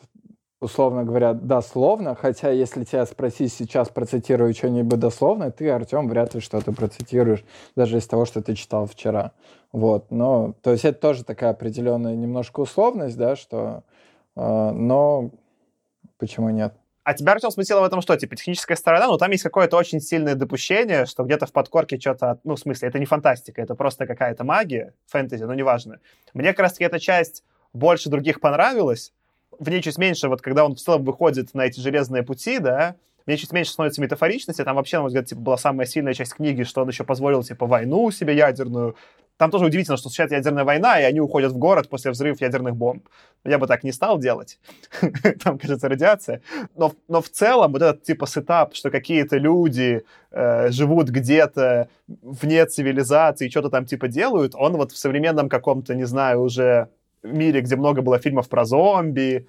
условно 0.59 1.03
говоря, 1.03 1.33
дословно, 1.33 2.15
хотя 2.15 2.49
если 2.49 2.83
тебя 2.83 3.05
спросить 3.05 3.53
сейчас 3.53 3.89
процитирую 3.89 4.55
что-нибудь 4.55 4.97
дословно, 4.97 5.51
ты, 5.51 5.69
Артем, 5.69 6.09
вряд 6.09 6.33
ли 6.33 6.41
что-то 6.41 6.71
процитируешь, 6.71 7.45
даже 7.75 7.99
из 7.99 8.07
того, 8.07 8.25
что 8.25 8.41
ты 8.41 8.55
читал 8.55 8.87
вчера. 8.87 9.33
Вот, 9.71 10.09
но, 10.09 10.55
то 10.63 10.71
есть 10.71 10.83
это 10.83 10.99
тоже 10.99 11.23
такая 11.23 11.51
определенная 11.51 12.15
немножко 12.15 12.61
условность, 12.61 13.17
да, 13.17 13.35
что 13.35 13.83
но 14.35 15.31
почему 16.17 16.49
нет? 16.49 16.73
А 17.03 17.13
тебя, 17.15 17.31
Артем, 17.31 17.49
смутило 17.49 17.81
в 17.81 17.83
этом 17.83 18.01
что? 18.01 18.15
Типа 18.15 18.35
техническая 18.35 18.77
сторона? 18.77 19.07
Ну, 19.07 19.17
там 19.17 19.31
есть 19.31 19.43
какое-то 19.43 19.75
очень 19.75 19.99
сильное 19.99 20.35
допущение, 20.35 21.07
что 21.07 21.23
где-то 21.23 21.47
в 21.47 21.51
подкорке 21.51 21.99
что-то... 21.99 22.39
Ну, 22.43 22.55
в 22.55 22.59
смысле, 22.59 22.89
это 22.89 22.99
не 22.99 23.05
фантастика, 23.05 23.61
это 23.61 23.73
просто 23.73 24.05
какая-то 24.05 24.43
магия, 24.43 24.93
фэнтези, 25.07 25.43
ну, 25.43 25.53
неважно. 25.53 25.99
Мне 26.35 26.49
как 26.49 26.59
раз-таки 26.59 26.83
эта 26.83 26.99
часть 26.99 27.43
больше 27.73 28.09
других 28.09 28.39
понравилась. 28.39 29.13
В 29.57 29.67
ней 29.69 29.81
чуть 29.81 29.97
меньше, 29.97 30.27
вот 30.27 30.41
когда 30.41 30.63
он 30.63 30.75
в 30.75 30.79
целом 30.79 31.03
выходит 31.03 31.53
на 31.55 31.61
эти 31.65 31.79
железные 31.79 32.21
пути, 32.21 32.59
да, 32.59 32.95
мне 33.25 33.37
чуть 33.37 33.51
меньше 33.51 33.71
становится 33.71 34.01
метафоричности. 34.01 34.63
Там 34.63 34.75
вообще, 34.75 34.97
на 34.97 35.01
мой 35.01 35.07
взгляд, 35.09 35.25
типа, 35.25 35.41
была 35.41 35.57
самая 35.57 35.87
сильная 35.87 36.13
часть 36.13 36.33
книги, 36.33 36.63
что 36.63 36.81
он 36.81 36.89
еще 36.89 37.03
позволил, 37.03 37.43
типа, 37.43 37.65
войну 37.65 38.11
себе 38.11 38.35
ядерную. 38.35 38.95
Там 39.41 39.49
тоже 39.49 39.65
удивительно, 39.65 39.97
что 39.97 40.09
случается 40.09 40.35
ядерная 40.35 40.63
война, 40.63 41.01
и 41.01 41.03
они 41.03 41.19
уходят 41.19 41.51
в 41.51 41.57
город 41.57 41.89
после 41.89 42.11
взрывов 42.11 42.39
ядерных 42.41 42.75
бомб. 42.75 43.07
Я 43.43 43.57
бы 43.57 43.65
так 43.65 43.83
не 43.83 43.91
стал 43.91 44.19
делать. 44.19 44.59
Там, 45.43 45.57
кажется, 45.57 45.89
радиация. 45.89 46.43
Но, 46.75 46.93
но 47.07 47.23
в 47.23 47.29
целом 47.29 47.71
вот 47.71 47.81
этот, 47.81 48.03
типа, 48.03 48.27
сетап, 48.27 48.75
что 48.75 48.91
какие-то 48.91 49.37
люди 49.37 50.05
э, 50.29 50.69
живут 50.69 51.09
где-то 51.09 51.87
вне 52.07 52.67
цивилизации, 52.67 53.49
что-то 53.49 53.71
там, 53.71 53.85
типа, 53.85 54.07
делают, 54.07 54.53
он 54.53 54.77
вот 54.77 54.91
в 54.91 54.97
современном 54.97 55.49
каком-то, 55.49 55.95
не 55.95 56.05
знаю, 56.05 56.41
уже 56.41 56.89
мире, 57.23 57.61
где 57.61 57.75
много 57.75 58.03
было 58.03 58.19
фильмов 58.19 58.47
про 58.47 58.63
зомби, 58.63 59.47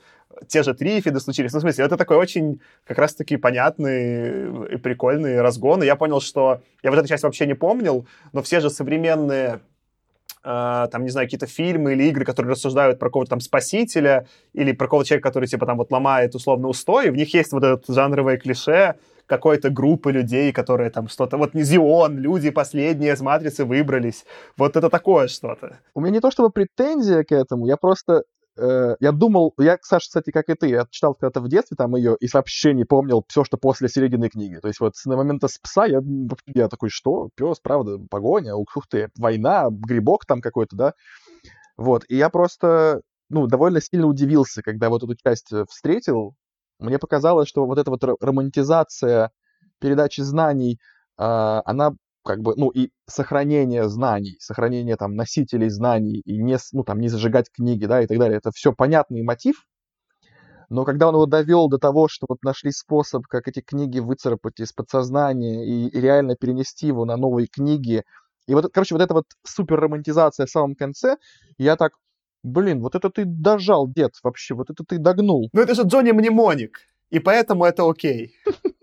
те 0.48 0.62
же 0.62 0.72
трифиды 0.72 1.20
случились. 1.20 1.52
Ну, 1.52 1.58
в 1.58 1.62
смысле, 1.62 1.84
это 1.84 1.98
такой 1.98 2.16
очень 2.16 2.62
как 2.86 2.96
раз-таки 2.96 3.36
понятный 3.36 4.74
и 4.74 4.76
прикольный 4.78 5.42
разгон. 5.42 5.82
И 5.82 5.86
я 5.86 5.96
понял, 5.96 6.22
что 6.22 6.62
я 6.82 6.90
вот 6.90 6.98
эту 6.98 7.08
часть 7.08 7.24
вообще 7.24 7.46
не 7.46 7.54
помнил, 7.54 8.06
но 8.32 8.42
все 8.42 8.60
же 8.60 8.70
современные 8.70 9.60
Uh, 10.44 10.88
там, 10.88 11.04
не 11.04 11.10
знаю, 11.10 11.28
какие-то 11.28 11.46
фильмы 11.46 11.92
или 11.92 12.02
игры, 12.08 12.24
которые 12.24 12.52
рассуждают 12.52 12.98
про 12.98 13.10
какого-то 13.10 13.30
там 13.30 13.40
спасителя 13.40 14.26
или 14.52 14.72
про 14.72 14.86
какого-то 14.86 15.08
человека, 15.08 15.28
который, 15.28 15.46
типа, 15.46 15.66
там 15.66 15.78
вот 15.78 15.92
ломает 15.92 16.34
условно 16.34 16.66
устой, 16.66 17.10
в 17.10 17.16
них 17.16 17.32
есть 17.32 17.52
вот 17.52 17.62
это 17.62 17.92
жанровое 17.92 18.38
клише 18.38 18.96
какой-то 19.26 19.70
группы 19.70 20.12
людей, 20.12 20.52
которые 20.52 20.90
там 20.90 21.08
что-то... 21.08 21.36
Вот 21.36 21.54
не 21.54 21.62
Зион, 21.62 22.18
люди 22.18 22.50
последние 22.50 23.12
из 23.12 23.20
Матрицы 23.20 23.64
выбрались. 23.64 24.24
Вот 24.56 24.76
это 24.76 24.90
такое 24.90 25.28
что-то. 25.28 25.78
У 25.94 26.00
меня 26.00 26.14
не 26.14 26.20
то 26.20 26.30
чтобы 26.30 26.50
претензия 26.50 27.22
к 27.22 27.32
этому, 27.32 27.66
я 27.66 27.76
просто 27.76 28.24
Э, 28.58 28.96
я 29.00 29.12
думал, 29.12 29.54
я, 29.58 29.78
Саша, 29.82 30.06
кстати, 30.06 30.30
как 30.30 30.48
и 30.48 30.54
ты, 30.54 30.68
я 30.68 30.86
читал 30.90 31.14
когда-то 31.14 31.40
в 31.40 31.48
детстве 31.48 31.76
там 31.76 31.96
ее 31.96 32.16
и 32.20 32.26
сообщений 32.26 32.84
помнил 32.84 33.24
все, 33.28 33.44
что 33.44 33.56
после 33.56 33.88
середины 33.88 34.28
книги. 34.28 34.56
То 34.56 34.68
есть 34.68 34.80
вот 34.80 34.96
с 34.96 35.06
момента 35.06 35.48
с 35.48 35.58
пса 35.58 35.86
я, 35.86 36.00
я 36.46 36.68
такой, 36.68 36.90
что? 36.90 37.30
Пес, 37.34 37.60
правда, 37.60 37.98
погоня, 38.10 38.54
ух 38.54 38.68
ты, 38.88 39.08
война, 39.16 39.68
грибок 39.70 40.26
там 40.26 40.40
какой-то, 40.40 40.76
да? 40.76 40.94
Вот, 41.76 42.04
и 42.08 42.16
я 42.16 42.28
просто, 42.28 43.00
ну, 43.30 43.46
довольно 43.46 43.80
сильно 43.80 44.06
удивился, 44.06 44.62
когда 44.62 44.90
вот 44.90 45.02
эту 45.02 45.16
часть 45.16 45.52
э, 45.52 45.64
встретил. 45.68 46.34
Мне 46.78 46.98
показалось, 46.98 47.48
что 47.48 47.64
вот 47.66 47.78
эта 47.78 47.90
вот 47.90 48.02
романтизация 48.20 49.30
передачи 49.80 50.20
знаний, 50.20 50.78
а, 51.16 51.62
она 51.64 51.92
как 52.24 52.40
бы, 52.40 52.54
ну, 52.56 52.68
и 52.70 52.90
сохранение 53.06 53.88
знаний, 53.88 54.36
сохранение 54.38 54.96
там 54.96 55.14
носителей 55.14 55.68
знаний, 55.68 56.20
и 56.24 56.38
не, 56.38 56.58
ну, 56.72 56.84
там, 56.84 57.00
не 57.00 57.08
зажигать 57.08 57.50
книги, 57.50 57.86
да, 57.86 58.02
и 58.02 58.06
так 58.06 58.18
далее. 58.18 58.38
Это 58.38 58.50
все 58.52 58.72
понятный 58.72 59.22
мотив, 59.22 59.66
но 60.72 60.86
когда 60.86 61.08
он 61.08 61.14
его 61.14 61.26
довел 61.26 61.68
до 61.68 61.76
того, 61.76 62.08
что 62.08 62.24
вот 62.26 62.42
нашли 62.42 62.70
способ, 62.72 63.26
как 63.26 63.46
эти 63.46 63.60
книги 63.60 63.98
выцарапать 63.98 64.58
из 64.58 64.72
подсознания 64.72 65.66
и, 65.66 65.88
и 65.88 66.00
реально 66.00 66.34
перенести 66.34 66.86
его 66.86 67.04
на 67.04 67.18
новые 67.18 67.46
книги, 67.46 68.04
и 68.46 68.54
вот, 68.54 68.72
короче, 68.72 68.94
вот 68.94 69.02
эта 69.02 69.12
вот 69.12 69.26
супер 69.46 69.78
романтизация 69.78 70.46
в 70.46 70.50
самом 70.50 70.74
конце, 70.74 71.16
я 71.58 71.76
так, 71.76 71.92
блин, 72.42 72.80
вот 72.80 72.94
это 72.94 73.10
ты 73.10 73.24
дожал, 73.26 73.86
дед, 73.86 74.12
вообще, 74.22 74.54
вот 74.54 74.70
это 74.70 74.82
ты 74.82 74.96
догнул. 74.98 75.50
Ну 75.52 75.60
это 75.60 75.74
же 75.74 75.82
Джонни 75.82 76.12
Мнемоник, 76.12 76.78
и 77.10 77.18
поэтому 77.18 77.66
это 77.66 77.88
окей. 77.88 78.34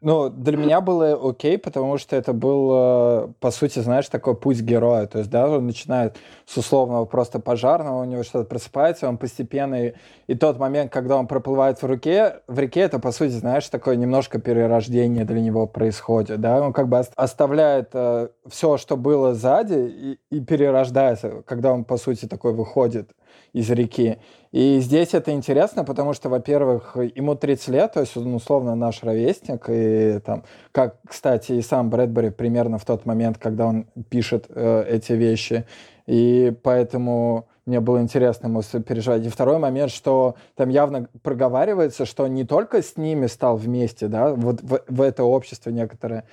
Ну, 0.00 0.30
для 0.30 0.56
меня 0.56 0.80
было 0.80 1.18
окей, 1.30 1.58
потому 1.58 1.98
что 1.98 2.14
это 2.14 2.32
был, 2.32 2.70
э, 2.72 3.28
по 3.40 3.50
сути, 3.50 3.80
знаешь, 3.80 4.08
такой 4.08 4.36
путь 4.36 4.60
героя. 4.60 5.06
То 5.06 5.18
есть, 5.18 5.28
да, 5.28 5.50
он 5.50 5.66
начинает 5.66 6.16
с 6.46 6.56
условного 6.56 7.04
просто 7.04 7.40
пожарного, 7.40 8.02
у 8.02 8.04
него 8.04 8.22
что-то 8.22 8.44
просыпается, 8.44 9.08
он 9.08 9.18
постепенно... 9.18 9.86
И, 9.86 9.94
и 10.28 10.36
тот 10.36 10.60
момент, 10.60 10.92
когда 10.92 11.16
он 11.16 11.26
проплывает 11.26 11.82
в 11.82 11.86
реке, 11.86 12.42
в 12.46 12.60
реке, 12.60 12.82
это, 12.82 13.00
по 13.00 13.10
сути, 13.10 13.32
знаешь, 13.32 13.68
такое 13.68 13.96
немножко 13.96 14.38
перерождение 14.38 15.24
для 15.24 15.40
него 15.40 15.66
происходит, 15.66 16.40
да. 16.40 16.60
Он 16.60 16.72
как 16.72 16.88
бы 16.88 17.02
оставляет 17.16 17.90
э, 17.92 18.28
все, 18.48 18.76
что 18.76 18.96
было 18.96 19.34
сзади, 19.34 20.18
и, 20.30 20.36
и 20.36 20.40
перерождается, 20.40 21.42
когда 21.44 21.72
он, 21.72 21.82
по 21.82 21.96
сути, 21.96 22.26
такой 22.26 22.52
выходит 22.52 23.10
из 23.52 23.70
реки. 23.70 24.18
И 24.52 24.78
здесь 24.80 25.14
это 25.14 25.32
интересно, 25.32 25.84
потому 25.84 26.14
что, 26.14 26.28
во-первых, 26.28 26.96
ему 26.96 27.34
30 27.34 27.68
лет, 27.68 27.92
то 27.92 28.00
есть 28.00 28.16
он 28.16 28.34
условно 28.34 28.74
наш 28.74 29.02
ровесник, 29.02 29.66
и 29.68 30.20
там, 30.24 30.44
как, 30.72 30.96
кстати, 31.06 31.52
и 31.52 31.62
сам 31.62 31.90
Брэдбери 31.90 32.30
примерно 32.30 32.78
в 32.78 32.84
тот 32.84 33.04
момент, 33.04 33.38
когда 33.38 33.66
он 33.66 33.86
пишет 34.08 34.46
э, 34.48 34.84
эти 34.88 35.12
вещи, 35.12 35.66
и 36.06 36.54
поэтому 36.62 37.46
мне 37.66 37.80
было 37.80 38.00
интересно 38.00 38.46
ему 38.46 38.62
переживать. 38.62 39.26
И 39.26 39.28
второй 39.28 39.58
момент, 39.58 39.90
что 39.90 40.36
там 40.56 40.70
явно 40.70 41.08
проговаривается, 41.22 42.06
что 42.06 42.26
не 42.26 42.44
только 42.44 42.80
с 42.80 42.96
ними 42.96 43.26
стал 43.26 43.58
вместе, 43.58 44.08
да, 44.08 44.32
вот 44.32 44.62
в, 44.62 44.80
в 44.88 45.02
это 45.02 45.24
общество 45.24 45.68
некоторое, 45.68 46.24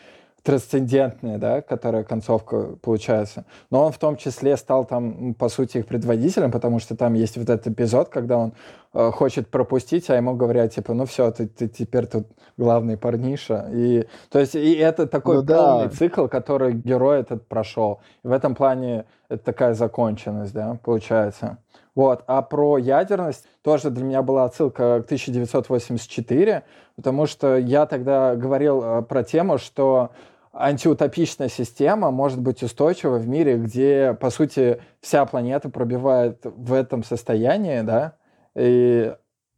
трансцендентная, 0.46 1.40
да, 1.40 1.62
которая 1.64 2.04
концовка 2.04 2.76
получается. 2.80 3.46
Но 3.72 3.84
он 3.84 3.92
в 3.92 3.98
том 3.98 4.16
числе 4.16 4.56
стал 4.58 4.86
там, 4.86 5.34
по 5.34 5.50
сути, 5.50 5.80
их 5.80 5.88
предводителем, 5.88 6.52
потому 6.52 6.78
что 6.78 6.96
там 6.96 7.16
есть 7.16 7.36
вот 7.36 7.50
этот 7.50 7.68
эпизод, 7.68 8.10
когда 8.10 8.38
он 8.38 8.54
э, 8.94 9.10
хочет 9.10 9.50
пропустить, 9.50 10.08
а 10.12 10.16
ему 10.16 10.36
говорят, 10.36 10.72
типа, 10.72 10.94
ну 10.94 11.06
все, 11.08 11.32
ты, 11.32 11.48
ты 11.48 11.68
теперь 11.68 12.06
тут 12.06 12.28
главный 12.58 12.96
парниша. 12.96 13.68
И, 13.74 14.08
то 14.30 14.38
есть, 14.38 14.54
и 14.54 14.76
это 14.76 15.08
такой 15.08 15.38
ну, 15.38 15.48
полный 15.48 15.86
да. 15.86 15.90
цикл, 15.90 16.28
который 16.28 16.74
герой 16.74 17.22
этот 17.22 17.48
прошел. 17.48 18.02
И 18.24 18.28
в 18.28 18.32
этом 18.32 18.54
плане 18.54 19.06
это 19.30 19.44
такая 19.44 19.74
законченность, 19.74 20.54
да, 20.54 20.78
получается. 20.84 21.58
Вот. 21.96 22.24
А 22.28 22.44
про 22.44 22.78
ядерность 22.78 23.48
тоже 23.64 23.90
для 23.90 24.04
меня 24.04 24.22
была 24.22 24.44
отсылка 24.46 25.02
к 25.02 25.06
1984, 25.06 26.64
потому 26.98 27.26
что 27.26 27.58
я 27.58 27.88
тогда 27.88 28.36
говорил 28.36 28.84
э, 28.84 29.02
про 29.02 29.24
тему, 29.24 29.58
что 29.58 30.12
антиутопичная 30.56 31.50
система 31.50 32.12
может 32.12 32.40
быть 32.40 32.64
устойчива 32.64 33.18
в 33.18 33.28
мире, 33.28 33.58
где, 33.58 34.18
по 34.20 34.30
сути, 34.30 34.82
вся 35.02 35.26
планета 35.26 35.70
пробивает 35.70 36.40
в 36.44 36.74
этом 36.74 37.04
состоянии, 37.04 37.82
да, 37.82 38.16
и, 38.56 39.14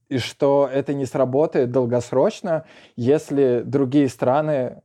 и 0.10 0.18
что 0.18 0.68
это 0.72 0.94
не 0.94 1.06
сработает 1.06 1.72
долгосрочно, 1.72 2.66
если 2.96 3.62
другие 3.64 4.10
страны 4.10 4.82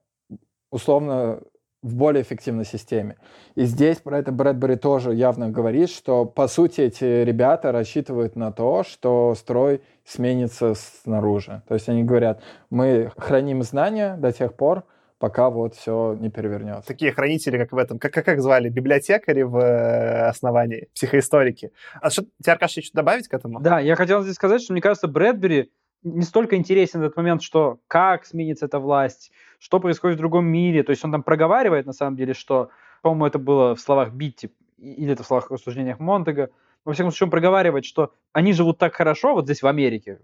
условно 0.70 1.40
в 1.82 1.96
более 1.96 2.22
эффективной 2.22 2.64
системе. 2.64 3.16
И 3.56 3.64
здесь 3.64 3.98
про 3.98 4.18
это 4.18 4.30
Брэдбери 4.30 4.76
тоже 4.76 5.14
явно 5.14 5.50
говорит, 5.50 5.90
что, 5.90 6.24
по 6.24 6.46
сути, 6.46 6.82
эти 6.82 7.24
ребята 7.24 7.72
рассчитывают 7.72 8.36
на 8.36 8.52
то, 8.52 8.84
что 8.84 9.34
строй 9.34 9.82
сменится 10.04 10.74
снаружи. 10.74 11.62
То 11.66 11.74
есть 11.74 11.88
они 11.88 12.04
говорят, 12.04 12.40
мы 12.70 13.10
храним 13.16 13.62
знания 13.62 14.16
до 14.16 14.30
тех 14.30 14.54
пор, 14.54 14.84
пока 15.22 15.50
вот 15.50 15.76
все 15.76 16.16
не 16.18 16.30
перевернется. 16.30 16.88
Такие 16.88 17.12
хранители, 17.12 17.56
как 17.56 17.70
в 17.70 17.78
этом, 17.78 18.00
как, 18.00 18.12
как, 18.12 18.24
как 18.24 18.40
звали, 18.40 18.68
библиотекари 18.68 19.42
в 19.42 19.56
э, 19.56 20.26
основании, 20.26 20.88
психоисторики. 20.94 21.70
А 22.00 22.10
что, 22.10 22.24
тебе, 22.42 22.54
Аркаш, 22.54 22.76
еще 22.78 22.90
добавить 22.92 23.28
к 23.28 23.34
этому? 23.34 23.60
Да, 23.60 23.78
я 23.78 23.94
хотел 23.94 24.22
здесь 24.22 24.34
сказать, 24.34 24.60
что 24.60 24.72
мне 24.72 24.82
кажется, 24.82 25.06
Брэдбери 25.06 25.70
не 26.02 26.22
столько 26.22 26.56
интересен 26.56 27.04
этот 27.04 27.16
момент, 27.16 27.40
что 27.40 27.78
как 27.86 28.26
сменится 28.26 28.66
эта 28.66 28.80
власть, 28.80 29.30
что 29.60 29.78
происходит 29.78 30.16
в 30.16 30.18
другом 30.18 30.46
мире. 30.46 30.82
То 30.82 30.90
есть 30.90 31.04
он 31.04 31.12
там 31.12 31.22
проговаривает, 31.22 31.86
на 31.86 31.92
самом 31.92 32.16
деле, 32.16 32.34
что, 32.34 32.70
по-моему, 33.00 33.26
это 33.26 33.38
было 33.38 33.76
в 33.76 33.80
словах 33.80 34.12
Битти, 34.12 34.50
или 34.78 35.12
это 35.12 35.22
в 35.22 35.26
словах 35.26 35.52
рассуждениях 35.52 36.00
Монтега, 36.00 36.50
во 36.84 36.94
всяком 36.94 37.12
случае, 37.12 37.26
он 37.26 37.30
проговаривает, 37.30 37.84
что 37.84 38.12
они 38.32 38.52
живут 38.52 38.78
так 38.78 38.94
хорошо 38.94 39.34
вот 39.34 39.44
здесь 39.44 39.62
в 39.62 39.68
Америке, 39.68 40.18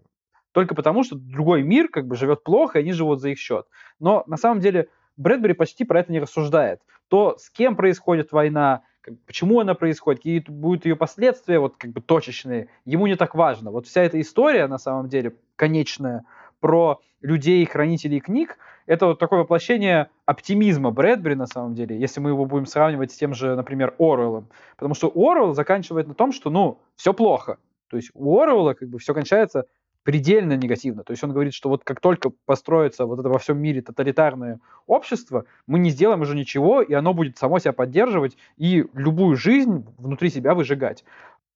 только 0.52 0.74
потому, 0.74 1.04
что 1.04 1.16
другой 1.16 1.62
мир 1.62 1.88
как 1.88 2.06
бы 2.06 2.16
живет 2.16 2.42
плохо, 2.42 2.78
и 2.78 2.82
они 2.82 2.92
живут 2.92 3.20
за 3.20 3.30
их 3.30 3.38
счет. 3.38 3.66
Но 3.98 4.24
на 4.26 4.36
самом 4.36 4.60
деле 4.60 4.88
Брэдбери 5.16 5.54
почти 5.54 5.84
про 5.84 6.00
это 6.00 6.12
не 6.12 6.20
рассуждает. 6.20 6.80
То, 7.08 7.36
с 7.38 7.50
кем 7.50 7.76
происходит 7.76 8.32
война, 8.32 8.82
почему 9.26 9.60
она 9.60 9.74
происходит, 9.74 10.20
какие 10.20 10.44
будут 10.46 10.84
ее 10.84 10.96
последствия, 10.96 11.58
вот 11.58 11.76
как 11.76 11.90
бы 11.90 12.00
точечные, 12.00 12.68
ему 12.84 13.06
не 13.06 13.16
так 13.16 13.34
важно. 13.34 13.70
Вот 13.70 13.86
вся 13.86 14.02
эта 14.02 14.20
история, 14.20 14.66
на 14.66 14.78
самом 14.78 15.08
деле, 15.08 15.34
конечная, 15.56 16.24
про 16.60 17.00
людей, 17.20 17.64
хранителей 17.66 18.20
книг, 18.20 18.58
это 18.86 19.06
вот 19.06 19.18
такое 19.18 19.40
воплощение 19.40 20.08
оптимизма 20.24 20.90
Брэдбери, 20.90 21.34
на 21.34 21.46
самом 21.46 21.74
деле, 21.74 21.98
если 21.98 22.20
мы 22.20 22.30
его 22.30 22.46
будем 22.46 22.66
сравнивать 22.66 23.12
с 23.12 23.16
тем 23.16 23.34
же, 23.34 23.54
например, 23.54 23.94
Оруэллом. 23.98 24.48
Потому 24.76 24.94
что 24.94 25.12
Оруэлл 25.14 25.52
заканчивает 25.52 26.08
на 26.08 26.14
том, 26.14 26.32
что, 26.32 26.50
ну, 26.50 26.80
все 26.96 27.12
плохо. 27.12 27.58
То 27.88 27.96
есть 27.96 28.10
у 28.14 28.40
Оруэлла 28.40 28.74
как 28.74 28.88
бы 28.88 28.98
все 28.98 29.14
кончается 29.14 29.66
предельно 30.08 30.54
негативно. 30.54 31.04
То 31.04 31.10
есть 31.10 31.22
он 31.22 31.32
говорит, 31.32 31.52
что 31.52 31.68
вот 31.68 31.84
как 31.84 32.00
только 32.00 32.30
построится 32.46 33.04
вот 33.04 33.18
это 33.18 33.28
во 33.28 33.38
всем 33.38 33.58
мире 33.58 33.82
тоталитарное 33.82 34.58
общество, 34.86 35.44
мы 35.66 35.78
не 35.78 35.90
сделаем 35.90 36.22
уже 36.22 36.34
ничего, 36.34 36.80
и 36.80 36.94
оно 36.94 37.12
будет 37.12 37.36
само 37.36 37.58
себя 37.58 37.74
поддерживать 37.74 38.38
и 38.56 38.86
любую 38.94 39.36
жизнь 39.36 39.84
внутри 39.98 40.30
себя 40.30 40.54
выжигать. 40.54 41.04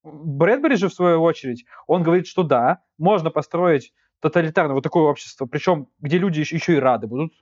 Брэдбери 0.03 0.75
же, 0.75 0.87
в 0.87 0.93
свою 0.93 1.23
очередь, 1.23 1.65
он 1.87 2.03
говорит, 2.03 2.27
что 2.27 2.43
да, 2.43 2.83
можно 2.99 3.31
построить 3.31 3.91
тоталитарное 4.19 4.75
вот 4.75 4.83
такое 4.83 5.05
общество, 5.05 5.47
причем 5.47 5.87
где 5.99 6.19
люди 6.19 6.41
еще, 6.41 6.75
и 6.75 6.79
рады 6.79 7.07
будут 7.07 7.33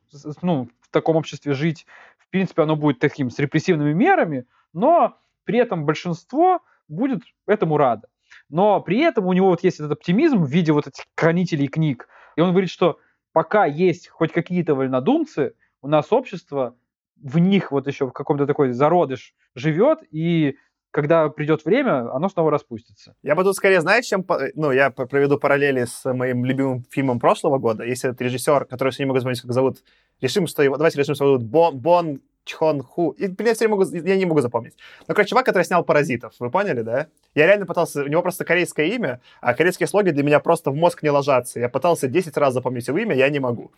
ну, 0.42 0.70
в 0.80 0.90
таком 0.92 1.18
обществе 1.18 1.52
жить. 1.52 1.86
В 2.20 2.30
принципе, 2.30 2.62
оно 2.62 2.78
будет 2.78 3.00
таким 3.00 3.30
с 3.30 3.38
репрессивными 3.38 3.92
мерами, 3.92 4.46
но 4.72 5.18
при 5.44 5.60
этом 5.60 5.86
большинство 5.86 6.62
будет 6.88 7.24
этому 7.48 7.76
радо 7.76 8.08
но 8.52 8.82
при 8.82 9.00
этом 9.00 9.26
у 9.26 9.34
него 9.34 9.48
вот 9.48 9.64
есть 9.64 9.80
этот 9.80 9.94
оптимизм 9.94 10.44
в 10.44 10.50
виде 10.50 10.72
вот 10.72 10.88
этих 10.88 11.06
хранителей 11.16 11.68
книг. 11.68 12.08
И 12.36 12.42
он 12.42 12.52
говорит, 12.52 12.70
что 12.70 13.00
пока 13.34 13.66
есть 13.66 14.10
хоть 14.10 14.32
какие-то 14.32 14.76
вольнодумцы, 14.76 15.56
у 15.82 15.88
нас 15.88 16.12
общество 16.12 16.76
в 17.16 17.38
них 17.38 17.72
вот 17.72 17.88
еще 17.88 18.08
в 18.08 18.12
каком-то 18.12 18.46
такой 18.46 18.72
зародыш 18.72 19.34
живет, 19.56 20.00
и 20.12 20.58
когда 20.92 21.30
придет 21.30 21.64
время, 21.64 22.14
оно 22.14 22.28
снова 22.28 22.52
распустится. 22.52 23.16
Я 23.24 23.36
бы 23.36 23.44
тут 23.44 23.56
скорее, 23.56 23.80
знаешь, 23.80 24.06
чем... 24.06 24.26
Ну, 24.56 24.72
я 24.72 24.90
проведу 24.92 25.38
параллели 25.40 25.86
с 25.86 26.14
моим 26.14 26.44
любимым 26.44 26.84
фильмом 26.90 27.20
прошлого 27.20 27.60
года. 27.60 27.86
Есть 27.86 28.04
этот 28.04 28.20
режиссер, 28.22 28.66
который 28.66 28.92
я 28.98 29.06
не 29.06 29.08
могу 29.08 29.20
вспомнить, 29.20 29.42
как 29.42 29.54
зовут. 29.54 29.84
Решим, 30.20 30.48
что 30.48 30.62
его... 30.62 30.76
Давайте 30.76 31.00
решим, 31.00 31.16
что 31.16 31.24
его 31.24 31.38
зовут 31.38 31.50
Бон, 31.50 31.80
Бон 31.80 32.22
Чхон 32.44 32.82
Ху. 32.82 33.12
И, 33.12 33.28
блин, 33.28 33.50
я 33.50 33.54
все 33.54 33.68
могу, 33.68 33.84
я 33.84 34.18
не 34.18 34.26
могу 34.26 34.42
запомнить. 34.42 34.74
Ну, 35.08 35.14
короче, 35.14 35.30
чувак, 35.30 35.46
который 35.46 35.64
снял 35.64 35.84
«Паразитов». 35.84 36.34
Вы 36.40 36.50
поняли, 36.50 36.82
да? 36.82 37.08
Я 37.36 37.48
реально 37.48 37.66
пытался... 37.66 38.04
У 38.04 38.08
него 38.08 38.22
просто 38.22 38.46
корейское 38.46 38.88
имя, 38.88 39.22
а 39.42 39.54
корейские 39.54 39.88
слоги 39.88 40.12
для 40.12 40.24
меня 40.24 40.40
просто 40.40 40.72
в 40.72 40.76
мозг 40.76 41.04
не 41.04 41.10
ложатся. 41.10 41.60
Я 41.60 41.70
пытался 41.70 42.08
10 42.08 42.36
раз 42.38 42.54
запомнить 42.54 42.88
его 42.88 42.98
имя, 42.98 43.16
я 43.16 43.30
не 43.30 43.40
могу. 43.40 43.72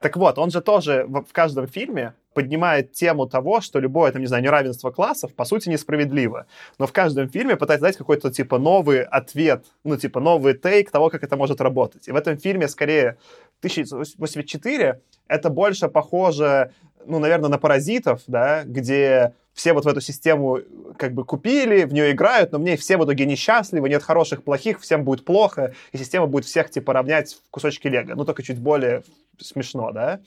Так 0.00 0.16
вот, 0.16 0.38
он 0.38 0.50
же 0.50 0.62
тоже 0.62 1.04
в, 1.06 1.32
каждом 1.32 1.66
фильме 1.66 2.14
поднимает 2.32 2.92
тему 2.92 3.26
того, 3.26 3.60
что 3.60 3.78
любое, 3.80 4.10
там, 4.12 4.22
не 4.22 4.28
знаю, 4.28 4.42
неравенство 4.42 4.90
классов, 4.90 5.34
по 5.34 5.44
сути, 5.44 5.68
несправедливо. 5.68 6.46
Но 6.78 6.86
в 6.86 6.92
каждом 6.92 7.28
фильме 7.28 7.56
пытается 7.56 7.86
дать 7.86 7.96
какой-то, 7.98 8.30
типа, 8.30 8.58
новый 8.58 9.02
ответ, 9.02 9.66
ну, 9.84 9.98
типа, 9.98 10.20
новый 10.20 10.54
тейк 10.54 10.90
того, 10.90 11.10
как 11.10 11.22
это 11.22 11.36
может 11.36 11.60
работать. 11.60 12.08
И 12.08 12.12
в 12.12 12.16
этом 12.16 12.38
фильме, 12.38 12.68
скорее, 12.68 13.18
1084 13.60 15.00
это 15.28 15.50
больше 15.50 15.88
похоже 15.88 16.72
ну, 17.06 17.18
наверное, 17.18 17.50
на 17.50 17.58
паразитов, 17.58 18.22
да, 18.26 18.62
где 18.64 19.34
все 19.60 19.74
вот 19.74 19.84
в 19.84 19.88
эту 19.88 20.00
систему 20.00 20.60
как 20.96 21.12
бы 21.12 21.22
купили, 21.22 21.84
в 21.84 21.92
нее 21.92 22.12
играют, 22.12 22.50
но 22.50 22.58
мне 22.58 22.78
все 22.78 22.96
в 22.96 23.04
итоге 23.04 23.26
несчастливы, 23.26 23.90
нет 23.90 24.02
хороших, 24.02 24.42
плохих, 24.42 24.80
всем 24.80 25.04
будет 25.04 25.22
плохо, 25.22 25.74
и 25.92 25.98
система 25.98 26.26
будет 26.26 26.46
всех, 26.46 26.70
типа, 26.70 26.94
равнять 26.94 27.34
в 27.34 27.50
кусочки 27.50 27.86
лего. 27.86 28.14
Ну, 28.14 28.24
только 28.24 28.42
чуть 28.42 28.58
более 28.58 29.02
смешно, 29.38 29.92
да. 29.92 30.20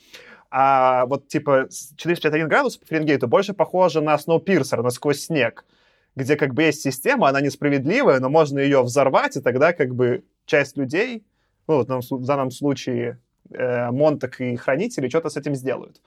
А 0.52 1.06
вот, 1.06 1.26
типа, 1.26 1.66
451 1.96 2.46
градус 2.48 2.76
по 2.76 2.86
Фаренгейту 2.86 3.26
больше 3.26 3.54
похоже 3.54 4.00
на 4.02 4.16
Сноупирсер, 4.16 4.84
на 4.84 4.90
«Сквозь 4.90 5.22
снег», 5.22 5.64
где 6.14 6.36
как 6.36 6.54
бы 6.54 6.62
есть 6.62 6.82
система, 6.82 7.28
она 7.28 7.40
несправедливая, 7.40 8.20
но 8.20 8.28
можно 8.28 8.60
ее 8.60 8.84
взорвать, 8.84 9.36
и 9.36 9.40
тогда 9.40 9.72
как 9.72 9.96
бы 9.96 10.22
часть 10.46 10.76
людей, 10.76 11.24
ну, 11.66 11.82
вот 11.82 11.88
в 11.88 12.24
данном 12.24 12.52
случае 12.52 13.18
э, 13.50 13.90
Монтак 13.90 14.40
и 14.40 14.56
Хранители 14.56 15.08
что-то 15.08 15.30
с 15.30 15.36
этим 15.36 15.54
сделают. 15.54 16.00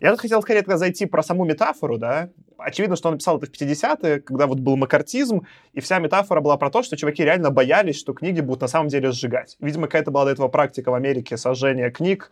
Я 0.00 0.10
тут 0.10 0.20
хотел 0.20 0.42
скорее 0.42 0.60
тогда 0.60 0.78
зайти 0.78 1.06
про 1.06 1.22
саму 1.22 1.44
метафору, 1.44 1.98
да. 1.98 2.30
Очевидно, 2.58 2.96
что 2.96 3.08
он 3.08 3.14
написал 3.14 3.38
это 3.38 3.46
в 3.46 3.50
50-е, 3.50 4.20
когда 4.20 4.46
вот 4.46 4.60
был 4.60 4.76
макартизм, 4.76 5.42
и 5.72 5.80
вся 5.80 5.98
метафора 5.98 6.40
была 6.40 6.56
про 6.56 6.70
то, 6.70 6.82
что 6.82 6.96
чуваки 6.96 7.24
реально 7.24 7.50
боялись, 7.50 7.98
что 7.98 8.12
книги 8.12 8.40
будут 8.40 8.62
на 8.62 8.68
самом 8.68 8.88
деле 8.88 9.10
сжигать. 9.10 9.56
Видимо, 9.60 9.86
какая-то 9.86 10.10
была 10.10 10.26
до 10.26 10.30
этого 10.30 10.48
практика 10.48 10.90
в 10.90 10.94
Америке 10.94 11.36
сожжения 11.36 11.90
книг, 11.90 12.30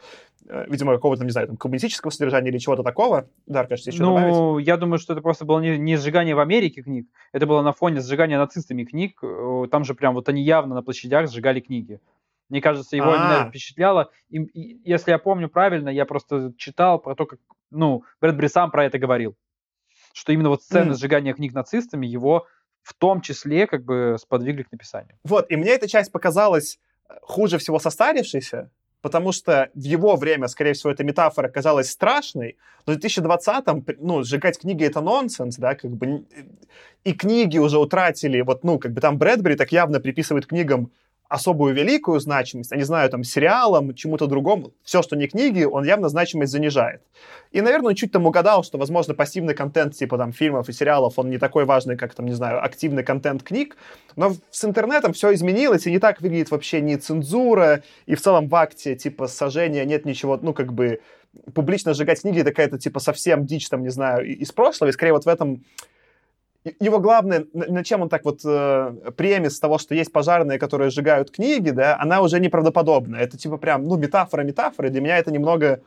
э, 0.49 0.67
видимо, 0.69 0.95
какого-то, 0.95 1.25
не 1.25 1.31
знаю, 1.31 1.49
там, 1.49 1.57
коммунистического 1.57 2.11
содержания 2.11 2.51
или 2.51 2.59
чего-то 2.59 2.83
такого. 2.83 3.29
Да, 3.47 3.65
кажется, 3.65 3.91
еще 3.91 4.03
ну, 4.03 4.15
добавить? 4.15 4.67
я 4.67 4.77
думаю, 4.77 4.99
что 4.99 5.15
это 5.15 5.23
просто 5.23 5.45
было 5.45 5.61
не, 5.61 5.79
не 5.79 5.97
сжигание 5.97 6.35
в 6.35 6.41
Америке 6.41 6.83
книг, 6.83 7.07
это 7.33 7.47
было 7.47 7.63
на 7.63 7.73
фоне 7.73 8.01
сжигания 8.01 8.39
нацистами 8.39 8.85
книг. 8.85 9.19
Э, 9.23 9.67
там 9.71 9.85
же 9.85 9.95
прям 9.95 10.15
вот 10.15 10.29
они 10.29 10.43
явно 10.43 10.75
на 10.75 10.83
площадях 10.83 11.31
сжигали 11.31 11.61
книги. 11.61 12.01
Мне 12.51 12.61
кажется, 12.61 12.97
его 12.97 13.15
именно 13.15 13.45
А. 13.45 13.49
впечатляло. 13.49 14.11
И, 14.29 14.39
и 14.39 14.81
если 14.85 15.13
я 15.13 15.19
помню 15.19 15.49
правильно, 15.49 15.89
я 15.89 16.05
просто 16.05 16.53
читал 16.59 16.99
про 16.99 17.15
то, 17.15 17.25
как, 17.27 17.39
ну, 17.71 18.05
Брэдбери 18.21 18.49
сам 18.49 18.71
про 18.71 18.85
это 18.85 18.99
говорил. 18.99 19.37
Что 20.13 20.33
именно 20.33 20.49
вот 20.51 20.63
сцены 20.63 20.91
М. 20.91 20.95
сжигания 20.97 21.33
книг 21.33 21.55
нацистами 21.55 22.07
его 22.07 22.47
в 22.83 22.95
том 22.95 23.21
числе 23.21 23.67
как 23.67 23.85
бы 23.85 24.17
сподвигли 24.19 24.63
к 24.65 24.73
написанию. 24.73 25.17
Вот, 25.23 25.51
и 25.51 25.57
мне 25.57 25.71
эта 25.71 25.87
часть 25.87 26.11
показалась 26.11 26.79
э, 27.09 27.15
хуже 27.23 27.59
всего 27.59 27.79
состарившейся, 27.79 28.71
потому 29.03 29.33
что 29.33 29.71
в 29.75 29.83
его 29.83 30.17
время, 30.17 30.49
скорее 30.49 30.73
всего, 30.73 30.91
эта 30.91 31.05
метафора 31.05 31.49
казалась 31.49 31.91
страшной, 31.91 32.57
но 32.87 32.95
в 32.95 32.97
2020-м, 32.97 33.85
ну, 33.99 34.23
сжигать 34.25 34.59
книги— 34.59 34.85
это 34.87 35.01
нонсенс, 35.03 35.57
да, 35.57 35.75
как 35.75 35.91
бы, 35.91 36.07
н- 36.07 36.27
и 37.05 37.13
книги 37.13 37.59
уже 37.59 37.79
утратили, 37.79 38.41
вот, 38.41 38.65
ну, 38.65 38.79
как 38.79 38.93
бы 38.93 39.01
там 39.01 39.19
Брэдбери 39.19 39.57
так 39.57 39.71
явно 39.73 40.01
приписывает 40.01 40.47
книгам 40.47 40.91
особую 41.31 41.75
великую 41.75 42.19
значимость, 42.19 42.73
я 42.73 42.77
не 42.77 42.83
знаю, 42.83 43.09
там, 43.09 43.23
сериалам, 43.23 43.95
чему-то 43.95 44.27
другому, 44.27 44.73
все, 44.83 45.01
что 45.01 45.15
не 45.15 45.29
книги, 45.29 45.63
он 45.63 45.85
явно 45.85 46.09
значимость 46.09 46.51
занижает. 46.51 47.03
И, 47.53 47.61
наверное, 47.61 47.91
он 47.91 47.95
чуть 47.95 48.11
там 48.11 48.27
угадал, 48.27 48.65
что, 48.65 48.79
возможно, 48.79 49.15
пассивный 49.15 49.55
контент 49.55 49.95
типа 49.95 50.19
там 50.19 50.33
фильмов 50.33 50.69
и 50.69 50.73
сериалов, 50.73 51.21
он 51.21 51.31
не 51.31 51.39
такой 51.39 51.65
важный, 51.67 51.97
как 51.97 52.15
там, 52.15 52.27
не 52.27 52.33
знаю, 52.33 52.63
активный 52.65 53.05
контент 53.05 53.45
книг, 53.45 53.77
но 54.17 54.35
с 54.51 54.65
интернетом 54.65 55.13
все 55.13 55.33
изменилось, 55.33 55.87
и 55.87 55.93
не 55.93 56.01
так 56.01 56.21
выглядит 56.21 56.51
вообще 56.51 56.81
ни 56.81 56.97
цензура, 56.97 57.85
и 58.07 58.17
в 58.17 58.21
целом 58.21 58.49
в 58.49 58.55
акте, 58.57 58.97
типа, 58.97 59.29
сожжения 59.29 59.85
нет 59.85 60.05
ничего, 60.05 60.37
ну, 60.43 60.53
как 60.53 60.73
бы, 60.73 61.01
публично 61.55 61.95
сжигать 61.95 62.23
книги, 62.23 62.41
это 62.41 62.51
какая-то, 62.51 62.81
типа, 62.81 62.99
совсем 62.99 63.47
дичь, 63.47 63.69
там, 63.69 63.83
не 63.83 63.91
знаю, 63.91 64.27
из 64.27 64.51
прошлого, 64.51 64.91
и 64.91 64.93
скорее 64.93 65.13
вот 65.13 65.27
в 65.27 65.29
этом 65.29 65.63
его 66.79 67.01
главное, 67.01 67.47
на, 67.53 67.83
чем 67.85 68.03
он 68.03 68.09
так 68.09 68.25
вот 68.25 68.41
э, 68.45 69.13
премис 69.17 69.59
того, 69.59 69.79
что 69.79 69.95
есть 69.95 70.13
пожарные, 70.13 70.59
которые 70.59 70.91
сжигают 70.91 71.31
книги, 71.31 71.71
да, 71.71 71.97
она 71.99 72.21
уже 72.21 72.39
неправдоподобна. 72.39 73.17
Это 73.17 73.39
типа 73.39 73.57
прям, 73.57 73.85
ну, 73.85 73.97
метафора 73.97 74.43
метафоры. 74.43 74.91
Для 74.91 75.01
меня 75.01 75.19
это 75.19 75.31
немного 75.31 75.81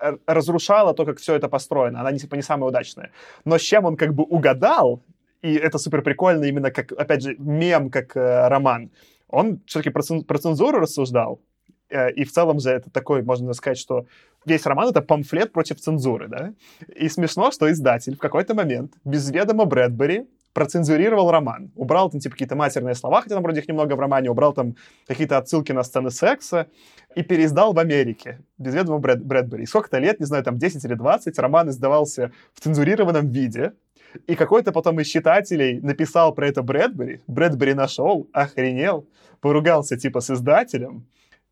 э, 0.00 0.16
разрушало 0.26 0.94
то, 0.94 1.04
как 1.04 1.18
все 1.18 1.34
это 1.34 1.48
построено. 1.48 2.00
Она 2.00 2.16
типа 2.16 2.36
не 2.36 2.42
самая 2.42 2.68
удачная. 2.68 3.10
Но 3.44 3.58
с 3.58 3.62
чем 3.62 3.84
он 3.84 3.96
как 3.96 4.14
бы 4.14 4.22
угадал, 4.22 5.02
и 5.42 5.54
это 5.54 5.78
супер 5.78 6.02
прикольно 6.02 6.44
именно 6.44 6.70
как, 6.70 6.92
опять 6.92 7.22
же, 7.22 7.34
мем, 7.38 7.90
как 7.90 8.16
э, 8.16 8.48
роман, 8.48 8.90
он 9.28 9.60
все-таки 9.66 9.90
про, 9.90 10.02
цен- 10.02 10.24
цензуру 10.24 10.78
рассуждал. 10.78 11.40
Э, 11.88 12.12
и 12.12 12.24
в 12.24 12.30
целом 12.30 12.60
же 12.60 12.70
это 12.70 12.88
такой, 12.90 13.22
можно 13.22 13.52
сказать, 13.52 13.78
что 13.78 14.06
весь 14.44 14.66
роман— 14.66 14.88
это 14.90 15.02
памфлет 15.02 15.52
против 15.52 15.80
цензуры, 15.80 16.28
да? 16.28 16.52
И 16.94 17.08
смешно, 17.08 17.50
что 17.50 17.70
издатель 17.70 18.16
в 18.16 18.18
какой-то 18.18 18.54
момент 18.54 18.94
без 19.04 19.30
ведома 19.30 19.64
Брэдбери 19.64 20.26
процензурировал 20.52 21.30
роман. 21.30 21.70
Убрал 21.76 22.10
там, 22.10 22.20
типа, 22.20 22.32
какие-то 22.32 22.56
матерные 22.56 22.94
слова, 22.94 23.22
хотя 23.22 23.36
там 23.36 23.42
вроде 23.42 23.60
их 23.60 23.68
немного 23.68 23.94
в 23.94 24.00
романе, 24.00 24.30
убрал 24.30 24.52
там 24.52 24.74
какие-то 25.06 25.38
отсылки 25.38 25.72
на 25.72 25.82
сцены 25.84 26.10
секса 26.10 26.66
и 27.14 27.22
переиздал 27.22 27.72
в 27.72 27.78
Америке 27.78 28.40
без 28.58 28.74
ведома 28.74 28.98
Брэд- 28.98 29.22
Брэдбери. 29.22 29.62
И 29.62 29.66
сколько-то 29.66 29.98
лет, 29.98 30.18
не 30.18 30.26
знаю, 30.26 30.42
там 30.42 30.58
10 30.58 30.84
или 30.84 30.94
20, 30.94 31.38
роман 31.38 31.70
издавался 31.70 32.32
в 32.54 32.60
цензурированном 32.60 33.28
виде, 33.28 33.74
и 34.26 34.34
какой-то 34.34 34.72
потом 34.72 34.98
из 35.00 35.06
читателей 35.06 35.80
написал 35.80 36.34
про 36.34 36.48
это 36.48 36.62
Брэдбери. 36.62 37.20
Брэдбери 37.28 37.74
нашел, 37.74 38.28
охренел, 38.32 39.06
поругался 39.40 39.96
типа 39.96 40.20
с 40.20 40.30
издателем, 40.30 41.06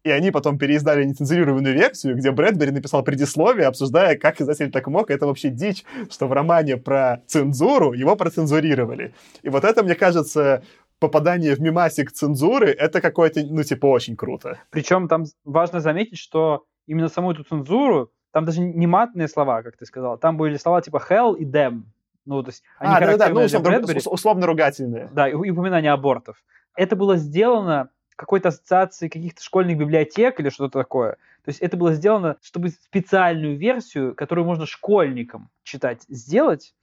и 0.08 0.10
они 0.10 0.30
потом 0.30 0.58
переиздали 0.58 1.04
нецензурированную 1.04 1.74
версию, 1.74 2.16
где 2.16 2.30
Брэдбери 2.30 2.70
написал 2.70 3.02
предисловие, 3.02 3.66
обсуждая, 3.66 4.16
как 4.16 4.40
издатель 4.40 4.70
так 4.70 4.86
мог. 4.88 5.10
Это 5.10 5.26
вообще 5.26 5.50
дичь, 5.50 5.84
что 6.10 6.26
в 6.26 6.32
романе 6.32 6.76
про 6.76 7.22
цензуру 7.26 7.92
его 7.92 8.16
процензурировали. 8.16 9.14
И 9.42 9.48
вот 9.48 9.64
это, 9.64 9.82
мне 9.82 9.94
кажется, 9.94 10.62
попадание 10.98 11.54
в 11.54 11.60
мимасик 11.60 12.10
цензуры, 12.12 12.70
это 12.70 13.00
какое-то, 13.00 13.40
ну, 13.44 13.62
типа, 13.62 13.86
очень 13.86 14.16
круто. 14.16 14.58
Причем 14.70 15.08
там 15.08 15.24
важно 15.44 15.80
заметить, 15.80 16.18
что 16.18 16.64
именно 16.86 17.08
саму 17.08 17.32
эту 17.32 17.44
цензуру, 17.44 18.10
там 18.32 18.44
даже 18.44 18.60
не 18.60 18.86
матные 18.86 19.28
слова, 19.28 19.62
как 19.62 19.76
ты 19.76 19.86
сказал, 19.86 20.18
там 20.18 20.36
были 20.36 20.56
слова 20.56 20.80
типа 20.82 21.02
hell 21.08 21.36
и 21.36 21.44
damn. 21.44 21.82
Ну, 22.26 22.42
то 22.42 22.50
есть 22.50 22.62
они 22.78 22.94
а, 22.94 23.00
да-да-да, 23.00 23.28
ну, 23.28 23.34
характерны 23.36 23.48
для 23.48 23.58
условно, 23.58 23.70
Брэдбери. 23.78 23.98
ус- 23.98 24.06
условно 24.06 24.46
ругательные. 24.46 25.08
Да, 25.12 25.28
и 25.28 25.34
упоминание 25.34 25.92
абортов. 25.92 26.36
Это 26.76 26.94
было 26.94 27.16
сделано 27.16 27.88
какой-то 28.18 28.48
ассоциацией 28.48 29.10
каких-то 29.10 29.42
школьных 29.42 29.78
библиотек 29.78 30.40
или 30.40 30.50
что-то 30.50 30.80
такое. 30.80 31.12
То 31.44 31.50
есть 31.50 31.60
это 31.60 31.76
было 31.76 31.92
сделано, 31.92 32.36
чтобы 32.42 32.70
специальную 32.70 33.56
версию, 33.56 34.14
которую 34.16 34.44
можно 34.44 34.66
школьникам 34.66 35.50
читать, 35.62 36.02
сделать. 36.08 36.74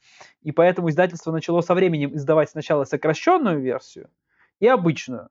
И 0.41 0.53
поэтому 0.53 0.89
издательство 0.89 1.33
начало 1.33 1.59
со 1.59 1.75
временем 1.75 2.15
издавать 2.15 2.49
сначала 2.49 2.85
сокращенную 2.85 3.59
версию 3.59 4.09
и 4.61 4.67
обычную. 4.67 5.27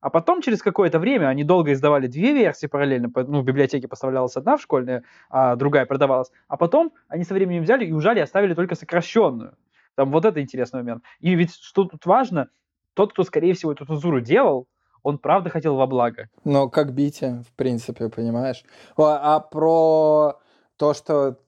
А 0.00 0.10
потом, 0.10 0.42
через 0.42 0.62
какое-то 0.62 0.98
время, 0.98 1.28
они 1.28 1.44
долго 1.44 1.72
издавали 1.72 2.06
две 2.06 2.34
версии 2.34 2.66
параллельно. 2.66 3.10
Ну, 3.14 3.40
в 3.40 3.44
библиотеке 3.44 3.88
поставлялась 3.88 4.36
одна 4.36 4.58
в 4.58 4.62
школьная, 4.62 5.02
а 5.30 5.56
другая 5.56 5.86
продавалась. 5.86 6.30
А 6.46 6.58
потом 6.58 6.92
они 7.08 7.24
со 7.24 7.32
временем 7.34 7.62
взяли 7.62 7.86
и 7.86 7.92
ужали 7.92 8.20
оставили 8.20 8.54
только 8.54 8.74
сокращенную. 8.74 9.56
Там 9.96 10.12
вот 10.12 10.26
это 10.26 10.40
интересный 10.42 10.80
момент. 10.80 11.02
И 11.20 11.34
ведь 11.34 11.54
что 11.54 11.84
тут 11.84 12.04
важно, 12.04 12.50
тот, 12.92 13.12
кто, 13.12 13.24
скорее 13.24 13.54
всего, 13.54 13.72
эту 13.72 13.86
цензуру 13.86 14.20
делал, 14.20 14.68
он 15.08 15.18
правда 15.18 15.50
хотел 15.50 15.76
во 15.76 15.86
благо. 15.86 16.28
Ну, 16.44 16.68
как 16.68 16.92
Бити, 16.92 17.42
в 17.48 17.52
принципе, 17.56 18.08
понимаешь? 18.08 18.62
О, 18.96 19.04
А 19.06 19.40
про 19.40 20.38
то, 20.76 20.94
что 20.94 21.38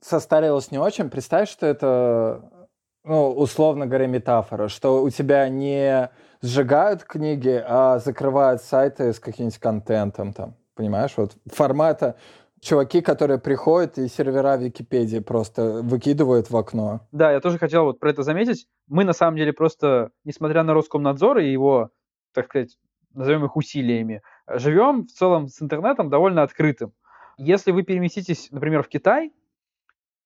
состарилось 0.00 0.70
не 0.70 0.78
очень, 0.78 1.08
представь, 1.08 1.50
что 1.50 1.66
это, 1.66 2.68
ну, 3.04 3.30
условно 3.30 3.86
говоря, 3.86 4.06
метафора, 4.06 4.68
что 4.68 5.02
у 5.02 5.10
тебя 5.10 5.48
не 5.48 6.10
сжигают 6.42 7.04
книги, 7.04 7.62
а 7.66 7.98
закрывают 7.98 8.62
сайты 8.62 9.12
с 9.12 9.18
каким-нибудь 9.18 9.58
контентом 9.58 10.32
там, 10.32 10.54
понимаешь? 10.74 11.14
Вот 11.16 11.32
формата 11.46 12.16
чуваки, 12.60 13.00
которые 13.00 13.38
приходят 13.38 13.96
и 13.98 14.08
сервера 14.08 14.56
Википедии 14.56 15.20
просто 15.20 15.80
выкидывают 15.82 16.50
в 16.50 16.56
окно. 16.56 17.00
Да, 17.12 17.32
я 17.32 17.40
тоже 17.40 17.58
хотел 17.58 17.84
вот 17.84 17.98
про 17.98 18.10
это 18.10 18.22
заметить. 18.22 18.66
Мы, 18.88 19.04
на 19.04 19.12
самом 19.14 19.36
деле, 19.36 19.52
просто, 19.52 20.10
несмотря 20.24 20.62
на 20.62 20.74
Роскомнадзор 20.74 21.38
и 21.38 21.50
его, 21.50 21.90
так 22.34 22.46
сказать, 22.46 22.76
назовем 23.16 23.44
их 23.44 23.56
усилиями, 23.56 24.22
живем 24.48 25.06
в 25.06 25.12
целом 25.12 25.48
с 25.48 25.60
интернетом 25.60 26.10
довольно 26.10 26.42
открытым. 26.42 26.92
Если 27.38 27.72
вы 27.72 27.82
переместитесь, 27.82 28.50
например, 28.50 28.82
в 28.82 28.88
Китай, 28.88 29.32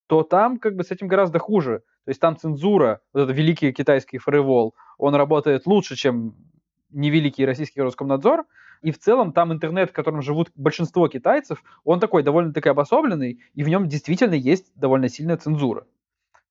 то 0.07 0.23
там 0.23 0.59
как 0.59 0.75
бы 0.75 0.83
с 0.83 0.91
этим 0.91 1.07
гораздо 1.07 1.39
хуже. 1.39 1.79
То 2.05 2.09
есть 2.09 2.19
там 2.19 2.37
цензура, 2.37 3.01
вот 3.13 3.23
этот 3.23 3.35
великий 3.35 3.71
китайский 3.71 4.17
фаервол, 4.17 4.75
он 4.97 5.15
работает 5.15 5.65
лучше, 5.65 5.95
чем 5.95 6.35
невеликий 6.89 7.45
российский 7.45 7.81
Роскомнадзор. 7.81 8.45
И 8.81 8.91
в 8.91 8.97
целом 8.97 9.31
там 9.31 9.53
интернет, 9.53 9.91
в 9.91 9.93
котором 9.93 10.21
живут 10.21 10.49
большинство 10.55 11.07
китайцев, 11.07 11.63
он 11.83 11.99
такой 11.99 12.23
довольно-таки 12.23 12.67
обособленный, 12.67 13.39
и 13.53 13.63
в 13.63 13.69
нем 13.69 13.87
действительно 13.87 14.33
есть 14.33 14.71
довольно 14.75 15.07
сильная 15.07 15.37
цензура. 15.37 15.85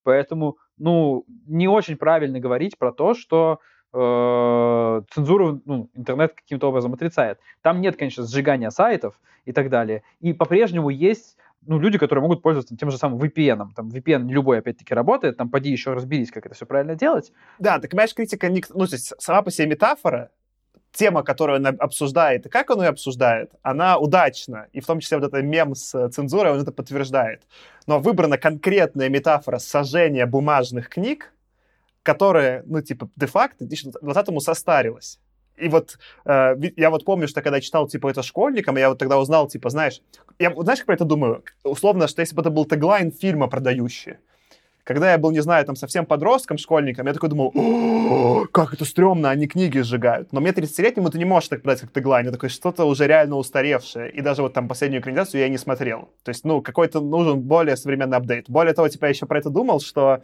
Поэтому, 0.04 0.56
ну, 0.78 1.24
не 1.46 1.68
очень 1.68 1.96
правильно 1.96 2.38
говорить 2.40 2.78
про 2.78 2.92
то, 2.92 3.14
что 3.14 3.58
э, 3.92 5.02
цензуру 5.10 5.60
ну, 5.64 5.90
интернет 5.94 6.34
каким-то 6.34 6.68
образом 6.68 6.94
отрицает. 6.94 7.38
Там 7.62 7.80
нет, 7.80 7.96
конечно, 7.96 8.24
сжигания 8.26 8.70
сайтов 8.70 9.20
и 9.44 9.52
так 9.52 9.68
далее. 9.68 10.02
И 10.20 10.32
по-прежнему 10.32 10.90
есть 10.90 11.36
ну, 11.66 11.78
люди, 11.78 11.98
которые 11.98 12.22
могут 12.22 12.42
пользоваться 12.42 12.76
тем 12.76 12.90
же 12.90 12.98
самым 12.98 13.18
VPN. 13.18 13.68
Там 13.76 13.88
VPN 13.88 14.28
любой, 14.28 14.58
опять-таки, 14.58 14.94
работает. 14.94 15.36
Там 15.36 15.50
поди 15.50 15.70
еще 15.70 15.92
разберись, 15.92 16.30
как 16.30 16.46
это 16.46 16.54
все 16.54 16.66
правильно 16.66 16.94
делать. 16.94 17.32
Да, 17.58 17.78
так, 17.78 17.90
понимаешь, 17.90 18.14
критика, 18.14 18.48
ну, 18.48 18.86
то 18.86 18.94
есть 18.94 19.12
сама 19.18 19.42
по 19.42 19.50
себе 19.50 19.68
метафора, 19.68 20.30
тема, 20.92 21.22
которую 21.22 21.60
он 21.60 21.66
обсуждает, 21.66 22.46
и 22.46 22.48
как 22.48 22.70
он 22.70 22.82
ее 22.82 22.88
обсуждает, 22.88 23.52
она 23.62 23.98
удачна. 23.98 24.66
И 24.72 24.80
в 24.80 24.86
том 24.86 25.00
числе 25.00 25.18
вот 25.18 25.26
этот 25.26 25.44
мем 25.44 25.74
с 25.74 26.08
цензурой, 26.10 26.52
он 26.52 26.60
это 26.60 26.72
подтверждает. 26.72 27.42
Но 27.86 28.00
выбрана 28.00 28.38
конкретная 28.38 29.08
метафора 29.08 29.58
сожжения 29.58 30.26
бумажных 30.26 30.88
книг, 30.88 31.32
которая, 32.10 32.64
ну, 32.66 32.82
типа, 32.82 33.08
де-факто 33.14 33.64
2020-му 33.64 34.40
состарилась. 34.40 35.20
И 35.56 35.68
вот 35.68 35.96
э, 36.24 36.56
я 36.76 36.90
вот 36.90 37.04
помню, 37.04 37.28
что 37.28 37.40
когда 37.40 37.60
читал, 37.60 37.86
типа, 37.86 38.08
это 38.10 38.24
школьникам, 38.24 38.76
я 38.76 38.88
вот 38.88 38.98
тогда 38.98 39.16
узнал, 39.16 39.46
типа, 39.46 39.70
знаешь, 39.70 40.00
я 40.40 40.50
вот 40.50 40.64
знаешь, 40.64 40.80
как 40.80 40.86
про 40.86 40.94
это 40.94 41.04
думаю? 41.04 41.44
Условно, 41.62 42.08
что 42.08 42.22
если 42.22 42.34
бы 42.34 42.42
это 42.42 42.50
был 42.50 42.64
теглайн 42.64 43.12
фильма 43.12 43.46
продающий, 43.46 44.16
когда 44.82 45.12
я 45.12 45.18
был, 45.18 45.30
не 45.30 45.38
знаю, 45.40 45.64
там 45.64 45.76
совсем 45.76 46.04
подростком, 46.04 46.58
школьником, 46.58 47.06
я 47.06 47.12
такой 47.12 47.28
думал, 47.28 47.52
«О, 47.54 48.46
как 48.50 48.74
это 48.74 48.84
стрёмно, 48.84 49.30
они 49.30 49.46
книги 49.46 49.78
сжигают. 49.78 50.32
Но 50.32 50.40
мне 50.40 50.50
30-летнему 50.50 51.10
ты 51.10 51.18
не 51.18 51.24
можешь 51.24 51.48
так 51.48 51.62
подать, 51.62 51.82
как 51.82 51.92
теглайн. 51.92 52.26
Я 52.26 52.32
такой, 52.32 52.48
что-то 52.48 52.86
уже 52.86 53.06
реально 53.06 53.36
устаревшее. 53.36 54.10
И 54.10 54.20
даже 54.20 54.42
вот 54.42 54.52
там 54.52 54.66
последнюю 54.66 55.00
экранизацию 55.00 55.42
я 55.42 55.48
не 55.48 55.58
смотрел. 55.58 56.08
То 56.24 56.30
есть, 56.30 56.44
ну, 56.44 56.60
какой-то 56.60 57.00
нужен 57.00 57.40
более 57.40 57.76
современный 57.76 58.16
апдейт. 58.16 58.50
Более 58.50 58.74
того, 58.74 58.88
типа, 58.88 59.04
я 59.04 59.10
еще 59.10 59.26
про 59.26 59.38
это 59.38 59.50
думал, 59.50 59.80
что 59.80 60.22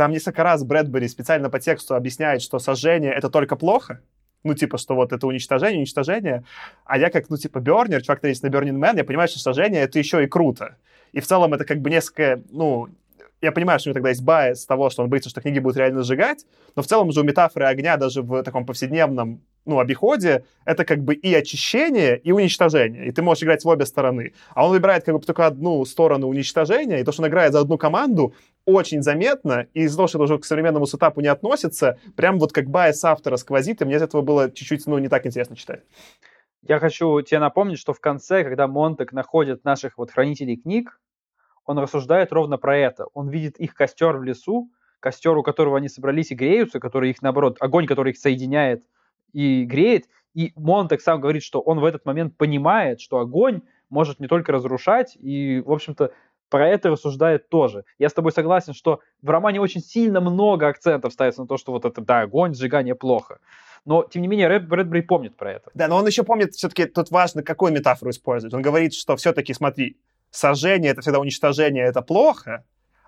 там 0.00 0.12
несколько 0.12 0.42
раз 0.42 0.64
Брэдбери 0.64 1.08
специально 1.08 1.50
по 1.50 1.60
тексту 1.60 1.94
объясняет, 1.94 2.40
что 2.40 2.58
сожжение— 2.58 3.12
это 3.14 3.28
только 3.28 3.54
плохо, 3.54 4.00
ну, 4.44 4.54
типа, 4.54 4.78
что 4.78 4.94
вот 4.94 5.12
это 5.12 5.26
уничтожение, 5.26 5.80
уничтожение, 5.80 6.42
а 6.86 6.96
я 6.96 7.10
как, 7.10 7.28
ну, 7.28 7.36
типа, 7.36 7.60
Бернер, 7.60 8.00
чувак, 8.00 8.24
есть 8.24 8.42
на 8.42 8.46
Burning 8.46 8.78
Man, 8.78 8.96
я 8.96 9.04
понимаю, 9.04 9.28
что 9.28 9.40
сожжение— 9.40 9.82
это 9.82 9.98
еще 9.98 10.24
и 10.24 10.26
круто. 10.26 10.76
И 11.12 11.20
в 11.20 11.26
целом 11.26 11.52
это 11.52 11.66
как 11.66 11.82
бы 11.82 11.90
несколько, 11.90 12.40
ну, 12.50 12.88
я 13.40 13.52
понимаю, 13.52 13.80
что 13.80 13.88
у 13.88 13.90
него 13.90 13.94
тогда 13.94 14.10
есть 14.10 14.22
байс 14.22 14.66
того, 14.66 14.90
что 14.90 15.02
он 15.02 15.08
боится, 15.08 15.30
что 15.30 15.40
книги 15.40 15.58
будут 15.58 15.78
реально 15.78 16.02
сжигать, 16.02 16.44
но 16.76 16.82
в 16.82 16.86
целом 16.86 17.08
уже 17.08 17.20
у 17.20 17.24
метафоры 17.24 17.66
огня 17.66 17.96
даже 17.96 18.22
в 18.22 18.42
таком 18.42 18.66
повседневном 18.66 19.42
ну, 19.64 19.78
обиходе, 19.78 20.44
это 20.64 20.84
как 20.84 21.02
бы 21.02 21.14
и 21.14 21.34
очищение, 21.34 22.18
и 22.18 22.32
уничтожение. 22.32 23.06
И 23.06 23.12
ты 23.12 23.22
можешь 23.22 23.42
играть 23.42 23.64
в 23.64 23.68
обе 23.68 23.86
стороны. 23.86 24.32
А 24.54 24.64
он 24.64 24.72
выбирает 24.72 25.04
как 25.04 25.14
бы 25.14 25.20
только 25.20 25.46
одну 25.46 25.84
сторону 25.84 26.28
уничтожения, 26.28 27.00
и 27.00 27.04
то, 27.04 27.12
что 27.12 27.22
он 27.22 27.28
играет 27.28 27.52
за 27.52 27.60
одну 27.60 27.78
команду, 27.78 28.34
очень 28.64 29.02
заметно, 29.02 29.66
и 29.74 29.82
из-за 29.82 29.96
того, 29.96 30.08
что 30.08 30.18
это 30.18 30.24
уже 30.24 30.38
к 30.38 30.44
современному 30.44 30.86
сетапу 30.86 31.20
не 31.20 31.28
относится, 31.28 31.98
прям 32.16 32.38
вот 32.38 32.52
как 32.52 32.68
bias 32.68 33.04
автора 33.04 33.36
сквозит, 33.36 33.82
и 33.82 33.84
мне 33.84 33.96
из 33.96 34.02
этого 34.02 34.22
было 34.22 34.50
чуть-чуть, 34.50 34.86
ну, 34.86 34.98
не 34.98 35.08
так 35.08 35.26
интересно 35.26 35.56
читать. 35.56 35.80
Я 36.62 36.78
хочу 36.78 37.20
тебе 37.22 37.38
напомнить, 37.38 37.78
что 37.78 37.94
в 37.94 38.00
конце, 38.00 38.44
когда 38.44 38.66
Монтэг 38.66 39.12
находит 39.12 39.64
наших 39.64 39.96
вот 39.96 40.10
хранителей 40.10 40.56
книг, 40.56 41.00
он 41.70 41.78
рассуждает 41.78 42.32
ровно 42.32 42.58
про 42.58 42.76
это. 42.76 43.06
Он 43.14 43.28
видит 43.28 43.56
их 43.58 43.74
костер 43.74 44.16
в 44.16 44.24
лесу, 44.24 44.68
костер, 44.98 45.36
у 45.36 45.44
которого 45.44 45.76
они 45.76 45.88
собрались 45.88 46.32
и 46.32 46.34
греются, 46.34 46.80
который 46.80 47.10
их, 47.10 47.22
наоборот, 47.22 47.58
огонь, 47.60 47.86
который 47.86 48.10
их 48.10 48.18
соединяет 48.18 48.82
и 49.32 49.62
греет. 49.62 50.06
И 50.34 50.52
Монтэг 50.56 51.00
сам 51.00 51.20
говорит, 51.20 51.44
что 51.44 51.60
он 51.60 51.78
в 51.78 51.84
этот 51.84 52.04
момент 52.04 52.36
понимает, 52.36 53.00
что 53.00 53.18
огонь 53.18 53.62
может 53.88 54.18
не 54.18 54.26
только 54.26 54.50
разрушать, 54.50 55.16
и, 55.20 55.62
в 55.64 55.70
общем-то, 55.70 56.12
про 56.48 56.68
это 56.68 56.90
рассуждает 56.90 57.48
тоже. 57.48 57.84
Я 58.00 58.08
с 58.08 58.14
тобой 58.14 58.32
согласен, 58.32 58.74
что 58.74 58.98
в 59.22 59.30
романе 59.30 59.60
очень 59.60 59.80
сильно 59.80 60.20
много 60.20 60.66
акцентов 60.66 61.12
ставится 61.12 61.42
на 61.42 61.46
то, 61.46 61.56
что 61.56 61.70
вот 61.70 61.84
это, 61.84 62.00
да, 62.00 62.22
огонь, 62.22 62.54
сжигание 62.54 62.96
плохо. 62.96 63.38
Но, 63.84 64.02
тем 64.02 64.22
не 64.22 64.28
менее, 64.28 64.48
Рэд, 64.48 64.66
Брэдбери 64.66 65.02
помнит 65.02 65.36
про 65.36 65.52
это. 65.52 65.70
Да, 65.74 65.86
но 65.86 65.96
он 65.96 66.06
еще 66.06 66.24
помнит, 66.24 66.52
все-таки 66.52 66.86
тут 66.86 67.12
важно, 67.12 67.44
какую 67.44 67.72
метафору 67.72 68.10
использовать. 68.10 68.54
Он 68.54 68.60
говорит, 68.60 68.92
что 68.92 69.14
все-таки, 69.14 69.54
смотри, 69.54 69.96
сожжение— 70.30 70.90
это 70.92 71.00
всегда 71.00 71.18
уничтожение, 71.18 71.84
это 71.84 72.02
плохо, 72.02 72.64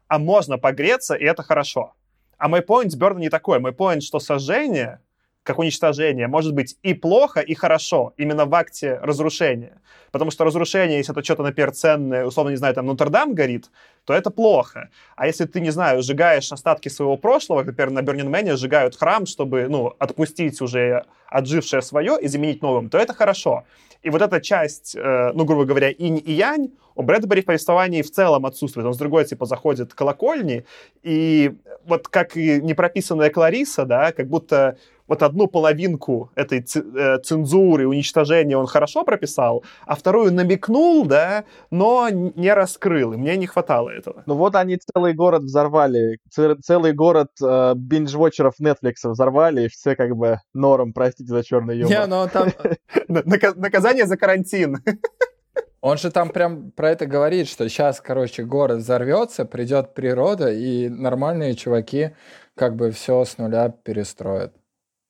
а 0.09 0.19
можно 0.19 0.59
погреться, 0.59 1.15
и 1.15 1.25
это 1.25 1.43
хорошо. 1.43 1.95
А 2.39 2.49
мой 2.49 2.61
point 2.61 2.91
с 2.91 2.97
Бёрна 2.97 3.19
не 3.19 3.31
такой. 3.31 3.61
Мой 3.61 3.73
point, 3.73 4.01
что 4.01 4.19
сожжение 4.19 5.01
как 5.43 5.59
уничтожение, 5.59 6.29
может 6.29 6.55
быть 6.55 6.77
и 6.83 6.95
плохо, 6.95 7.41
и 7.41 7.55
хорошо, 7.55 8.15
именно 8.17 8.47
в 8.47 8.55
акте 8.55 8.99
разрушения. 9.03 9.81
Потому 10.13 10.31
что 10.31 10.45
разрушение, 10.45 10.99
если 10.99 11.13
это 11.13 11.25
что-то, 11.25 11.43
например, 11.43 11.73
ценное, 11.73 12.25
условно, 12.25 12.51
не 12.51 12.57
знаю, 12.57 12.75
там 12.75 12.87
Нотр-Дам 12.87 13.35
горит, 13.35 13.71
то 14.05 14.13
это 14.13 14.31
плохо. 14.31 14.91
А 15.17 15.27
если 15.27 15.47
ты, 15.47 15.61
не 15.61 15.71
знаю, 15.71 16.03
сжигаешь 16.03 16.53
остатки 16.53 16.89
своего 16.89 17.17
прошлого, 17.17 17.65
например, 17.65 17.91
на 17.91 18.03
Бернин 18.03 18.31
Мэне 18.31 18.57
сжигают 18.57 18.97
храм, 18.97 19.27
чтобы, 19.27 19.69
ну, 19.69 19.95
отпустить 19.99 20.61
уже 20.61 21.05
отжившее 21.29 21.83
свое 21.83 22.19
и 22.21 22.29
заменить 22.29 22.63
новым, 22.63 22.91
то 22.91 22.99
это 22.99 23.15
хорошо. 23.15 23.65
И 24.03 24.11
вот 24.11 24.21
эта 24.21 24.41
часть, 24.41 24.95
э, 24.95 25.33
ну, 25.33 25.45
грубо 25.45 25.65
говоря, 25.65 25.91
инь 25.91 26.21
и 26.25 26.33
янь, 26.33 26.71
у 26.95 27.03
Брэдбери 27.03 27.41
в 27.41 27.47
повествовании 27.47 28.03
в 28.03 28.11
целом 28.11 28.45
отсутствует. 28.45 28.87
Он 28.87 28.93
с 28.93 28.99
другой, 28.99 29.25
типа, 29.25 29.47
заходит 29.47 29.95
к 29.95 29.97
колокольне, 29.97 30.65
и 31.03 31.55
вот 31.87 32.09
как 32.09 32.37
и 32.37 32.61
непрописанная 32.61 33.31
Клариса, 33.31 33.85
да, 33.85 34.13
как 34.13 34.29
будто 34.29 34.77
вот 35.07 35.23
одну 35.23 35.47
половинку 35.47 36.31
этой 36.35 36.61
э, 36.61 37.19
цензуры, 37.19 37.87
уничтожения 37.87 38.57
он 38.57 38.67
хорошо 38.67 39.05
прописал, 39.05 39.65
а 39.87 39.95
вторую 39.95 40.33
намекнул, 40.33 41.05
да, 41.07 41.45
но 41.71 42.09
не 42.11 42.53
раскрыл, 42.53 43.13
и 43.13 43.17
мне 43.17 43.37
не 43.37 43.47
хватало 43.47 43.91
этого. 43.91 44.23
Ну 44.27 44.35
вот 44.35 44.55
они 44.55 44.79
целый 44.79 45.15
город 45.15 45.43
взорвали, 45.43 46.19
целый 46.31 46.93
город 46.93 47.31
э, 47.43 47.75
бинж-вотчеров 47.75 48.55
Netflix 48.61 48.95
взорвали, 49.05 49.67
и 49.67 49.69
все 49.69 49.97
как 49.97 50.17
бы 50.17 50.39
норм, 50.55 50.93
простите 50.93 51.33
за 51.33 51.45
черный 51.45 51.79
юмор. 51.79 51.93
Не, 51.93 52.07
ну 52.07 52.29
там... 52.33 52.49
Наказание 53.09 54.07
за 54.07 54.17
карантин. 54.17 54.79
Он 55.83 55.99
же 55.99 56.13
там 56.13 56.31
прям 56.31 56.71
про 56.71 56.91
это 56.91 57.07
говорит, 57.07 57.49
что 57.49 57.69
сейчас, 57.69 58.01
короче, 58.01 58.45
город 58.45 58.79
взорвется, 58.79 59.45
придет 59.45 59.95
природа, 59.95 60.53
и 60.53 60.89
нормальные 60.89 61.57
чуваки 61.57 62.13
как 62.55 62.77
бы 62.77 62.93
все 62.93 63.25
с 63.25 63.37
нуля 63.37 63.69
перестроят. 63.69 64.55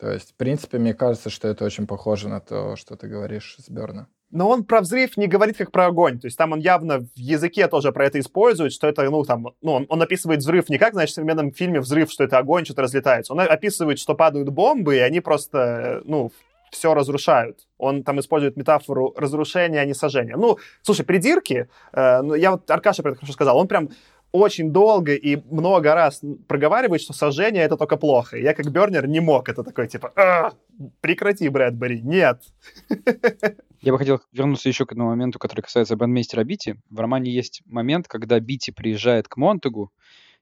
То 0.02 0.10
есть, 0.10 0.32
в 0.32 0.34
принципе, 0.34 0.78
мне 0.78 0.94
кажется, 0.94 1.30
что 1.30 1.46
это 1.46 1.64
очень 1.64 1.86
похоже 1.86 2.28
на 2.28 2.40
то, 2.40 2.74
что 2.74 2.96
ты 2.96 3.06
говоришь 3.06 3.54
с 3.60 3.70
Берна. 3.70 4.08
Но 4.32 4.48
он 4.48 4.64
про 4.64 4.80
взрыв 4.80 5.16
не 5.16 5.28
говорит 5.28 5.56
как 5.56 5.70
про 5.70 5.86
огонь. 5.86 6.18
То 6.18 6.26
есть 6.26 6.36
там 6.36 6.50
он 6.50 6.58
явно 6.58 6.98
в 6.98 7.08
языке 7.14 7.68
тоже 7.68 7.92
про 7.92 8.06
это 8.06 8.18
использует, 8.18 8.72
что 8.72 8.88
это, 8.88 9.08
ну, 9.08 9.22
там, 9.22 9.46
ну, 9.62 9.72
он, 9.72 9.86
он 9.88 10.02
описывает 10.02 10.40
взрыв 10.40 10.68
не 10.68 10.78
как, 10.78 10.94
значит, 10.94 11.12
в 11.12 11.14
современном 11.14 11.52
фильме 11.52 11.78
взрыв, 11.78 12.10
что 12.10 12.24
это 12.24 12.38
огонь, 12.38 12.64
что-то 12.64 12.82
разлетается. 12.82 13.32
Он 13.32 13.38
описывает, 13.38 14.00
что 14.00 14.16
падают 14.16 14.48
бомбы, 14.48 14.96
и 14.96 14.98
они 14.98 15.20
просто, 15.20 16.02
ну, 16.04 16.32
все 16.72 16.94
разрушают. 16.94 17.60
Он 17.78 18.02
там 18.02 18.18
использует 18.18 18.56
метафору 18.56 19.14
разрушения, 19.16 19.80
а 19.80 19.84
не 19.84 19.94
сожжения. 19.94 20.36
Ну, 20.36 20.58
слушай, 20.80 21.04
придирки, 21.04 21.68
э, 21.92 22.22
ну, 22.22 22.34
я 22.34 22.50
вот 22.50 22.68
Аркаша 22.68 23.02
про 23.02 23.10
это 23.10 23.20
хорошо 23.20 23.34
сказал, 23.34 23.56
он 23.56 23.68
прям 23.68 23.90
очень 24.32 24.72
долго 24.72 25.14
и 25.14 25.36
много 25.50 25.94
раз 25.94 26.22
проговаривает, 26.48 27.02
что 27.02 27.12
сожжение— 27.12 27.62
это 27.64 27.76
только 27.76 27.96
плохо. 27.96 28.38
Я 28.38 28.54
как 28.54 28.70
Бернер 28.70 29.06
не 29.06 29.20
мог. 29.20 29.48
Это 29.48 29.62
такой, 29.62 29.88
типа, 29.88 30.12
«А, 30.16 30.52
прекрати, 31.00 31.48
Брэдбери, 31.48 32.00
нет. 32.00 32.42
Я 33.82 33.92
бы 33.92 33.98
хотел 33.98 34.20
вернуться 34.32 34.68
еще 34.68 34.86
к 34.86 34.92
одному 34.92 35.10
моменту, 35.10 35.38
который 35.38 35.60
касается 35.60 35.96
бандмейстера 35.96 36.44
Бити. 36.44 36.80
В 36.88 37.00
романе 37.00 37.32
есть 37.32 37.62
момент, 37.66 38.08
когда 38.08 38.38
Бити 38.40 38.70
приезжает 38.70 39.28
к 39.28 39.36
Монтегу, 39.36 39.92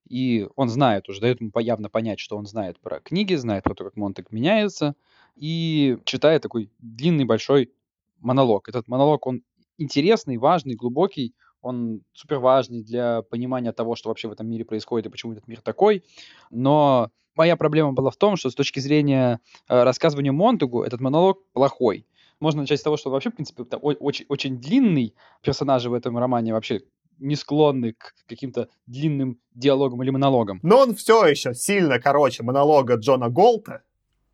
и 0.08 0.46
он 0.56 0.68
знает 0.68 1.08
уже, 1.08 1.20
дает 1.20 1.40
ему 1.40 1.50
явно 1.58 1.88
понять, 1.88 2.20
что 2.20 2.36
он 2.36 2.46
знает 2.46 2.78
про 2.80 3.00
книги, 3.00 3.34
знает 3.34 3.64
про 3.64 3.74
то, 3.74 3.84
как 3.84 3.96
Монтег 3.96 4.30
меняется, 4.30 4.94
и 5.36 5.98
читает 6.04 6.42
такой 6.42 6.70
длинный 6.80 7.24
большой 7.24 7.72
монолог. 8.20 8.68
Этот 8.68 8.88
монолог, 8.88 9.26
он 9.26 9.42
интересный, 9.78 10.36
важный, 10.36 10.74
глубокий, 10.74 11.34
он 11.62 12.02
супер 12.12 12.38
важный 12.38 12.82
для 12.82 13.22
понимания 13.22 13.72
того, 13.72 13.96
что 13.96 14.08
вообще 14.08 14.28
в 14.28 14.32
этом 14.32 14.48
мире 14.48 14.64
происходит 14.64 15.06
и 15.06 15.10
почему 15.10 15.32
этот 15.32 15.46
мир 15.48 15.60
такой. 15.60 16.04
Но 16.50 17.10
моя 17.36 17.56
проблема 17.56 17.92
была 17.92 18.10
в 18.10 18.16
том, 18.16 18.36
что 18.36 18.50
с 18.50 18.54
точки 18.54 18.80
зрения 18.80 19.40
э, 19.68 19.82
рассказывания 19.82 20.32
Монтегу 20.32 20.82
этот 20.82 21.00
монолог 21.00 21.42
плохой. 21.52 22.06
Можно 22.40 22.62
начать 22.62 22.80
с 22.80 22.82
того, 22.82 22.96
что 22.96 23.10
вообще, 23.10 23.30
в 23.30 23.34
принципе, 23.34 23.62
очень, 23.62 24.24
очень 24.28 24.58
длинный 24.58 25.14
персонажи 25.42 25.90
в 25.90 25.94
этом 25.94 26.16
романе 26.16 26.54
вообще 26.54 26.80
не 27.18 27.36
склонны 27.36 27.92
к 27.92 28.14
каким-то 28.26 28.68
длинным 28.86 29.38
диалогам 29.54 30.02
или 30.02 30.10
монологам. 30.10 30.58
Но 30.62 30.78
он 30.78 30.94
все 30.94 31.26
еще 31.26 31.54
сильно 31.54 31.98
короче 31.98 32.42
монолога 32.42 32.94
Джона 32.94 33.28
Голта, 33.28 33.82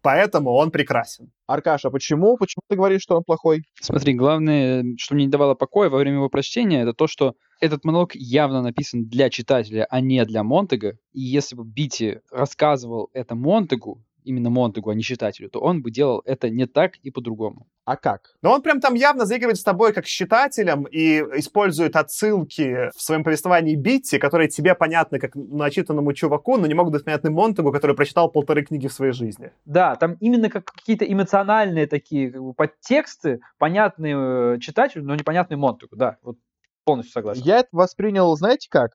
поэтому 0.02 0.52
он 0.52 0.70
прекрасен. 0.70 1.30
Аркаша, 1.46 1.90
почему? 1.90 2.36
Почему 2.36 2.62
ты 2.68 2.76
говоришь, 2.76 3.02
что 3.02 3.16
он 3.16 3.24
плохой? 3.24 3.62
Смотри, 3.80 4.14
главное, 4.14 4.84
что 4.98 5.14
мне 5.14 5.26
не 5.26 5.30
давало 5.30 5.54
покоя 5.54 5.88
во 5.90 5.98
время 5.98 6.16
его 6.16 6.28
прочтения, 6.28 6.82
это 6.82 6.92
то, 6.92 7.06
что 7.06 7.34
этот 7.60 7.84
монолог 7.84 8.14
явно 8.14 8.62
написан 8.62 9.06
для 9.06 9.30
читателя, 9.30 9.86
а 9.90 10.00
не 10.00 10.24
для 10.24 10.42
Монтега. 10.42 10.98
И 11.12 11.20
если 11.20 11.56
бы 11.56 11.64
Бити 11.64 12.20
рассказывал 12.30 13.08
это 13.12 13.34
Монтегу, 13.34 14.02
именно 14.26 14.50
Монтегу, 14.50 14.90
а 14.90 14.94
не 14.94 15.02
читателю, 15.02 15.48
то 15.48 15.60
он 15.60 15.82
бы 15.82 15.90
делал 15.90 16.22
это 16.24 16.50
не 16.50 16.66
так 16.66 16.96
и 16.96 17.10
по-другому. 17.10 17.66
А 17.84 17.96
как? 17.96 18.34
Но 18.42 18.52
он 18.52 18.62
прям 18.62 18.80
там 18.80 18.94
явно 18.94 19.24
заигрывает 19.24 19.58
с 19.58 19.62
тобой 19.62 19.92
как 19.92 20.06
с 20.06 20.10
читателем 20.10 20.84
и 20.84 21.20
использует 21.38 21.94
отсылки 21.94 22.90
в 22.96 23.00
своем 23.00 23.22
повествовании 23.22 23.76
Битти, 23.76 24.18
которые 24.18 24.48
тебе 24.48 24.74
понятны 24.74 25.18
как 25.20 25.34
начитанному 25.34 26.12
чуваку, 26.12 26.56
но 26.56 26.66
не 26.66 26.74
могут 26.74 26.92
быть 26.92 27.04
понятны 27.04 27.30
Монтегу, 27.30 27.72
который 27.72 27.94
прочитал 27.94 28.30
полторы 28.30 28.64
книги 28.64 28.88
в 28.88 28.92
своей 28.92 29.12
жизни. 29.12 29.52
Да, 29.64 29.94
там 29.96 30.14
именно 30.20 30.50
как 30.50 30.64
какие-то 30.64 31.04
эмоциональные 31.04 31.86
такие 31.86 32.32
как 32.32 32.42
бы, 32.42 32.52
подтексты, 32.54 33.40
понятные 33.58 34.56
э, 34.56 34.58
читателю, 34.60 35.04
но 35.04 35.14
непонятные 35.14 35.56
Монтегу, 35.56 35.94
да, 35.94 36.16
вот 36.22 36.36
полностью 36.84 37.12
согласен. 37.12 37.42
Я 37.44 37.58
это 37.58 37.68
воспринял, 37.72 38.34
знаете 38.36 38.68
как? 38.70 38.92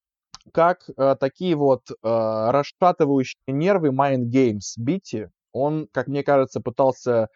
Как 0.53 0.89
э, 0.97 1.15
такие 1.19 1.55
вот 1.55 1.89
э, 1.89 1.93
расшатывающие 2.03 3.37
нервы 3.47 3.89
Mind 3.89 4.29
Games. 4.31 4.73
Бити, 4.77 5.29
он, 5.51 5.87
как 5.91 6.07
мне 6.07 6.23
кажется, 6.23 6.61
пытался 6.61 7.29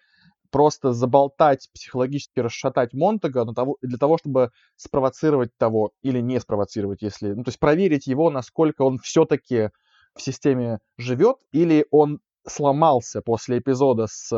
просто 0.51 0.93
заболтать, 0.93 1.69
психологически 1.73 2.39
расшатать 2.39 2.93
Монтага 2.93 3.45
того, 3.53 3.77
для 3.81 3.97
того, 3.97 4.17
чтобы 4.17 4.51
спровоцировать 4.77 5.49
того 5.57 5.91
или 6.01 6.21
не 6.21 6.39
спровоцировать, 6.39 7.01
если, 7.01 7.33
ну, 7.33 7.43
то 7.43 7.49
есть 7.49 7.59
проверить 7.59 8.07
его, 8.07 8.29
насколько 8.29 8.83
он 8.83 8.97
все-таки 8.99 9.71
в 10.15 10.21
системе 10.21 10.79
живет, 10.97 11.37
или 11.51 11.85
он 11.91 12.21
сломался 12.47 13.21
после 13.21 13.59
эпизода 13.59 14.07
с, 14.07 14.31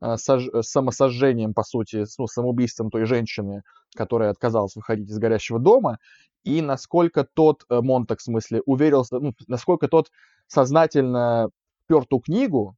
э, 0.00 0.16
сож, 0.16 0.46
с 0.46 0.66
самосожжением, 0.70 1.52
по 1.52 1.62
сути, 1.62 2.04
ну, 2.18 2.26
самоубийством 2.26 2.90
той 2.90 3.04
женщины, 3.04 3.62
которая 3.94 4.30
отказалась 4.30 4.76
выходить 4.76 5.10
из 5.10 5.18
горящего 5.18 5.58
дома, 5.58 5.98
и 6.44 6.62
насколько 6.62 7.24
тот, 7.24 7.64
э, 7.68 7.80
Монтак, 7.80 8.20
в 8.20 8.22
смысле, 8.22 8.62
уверился, 8.66 9.18
ну, 9.18 9.34
насколько 9.46 9.88
тот 9.88 10.10
сознательно 10.46 11.50
пер 11.86 12.04
ту 12.06 12.20
книгу, 12.20 12.76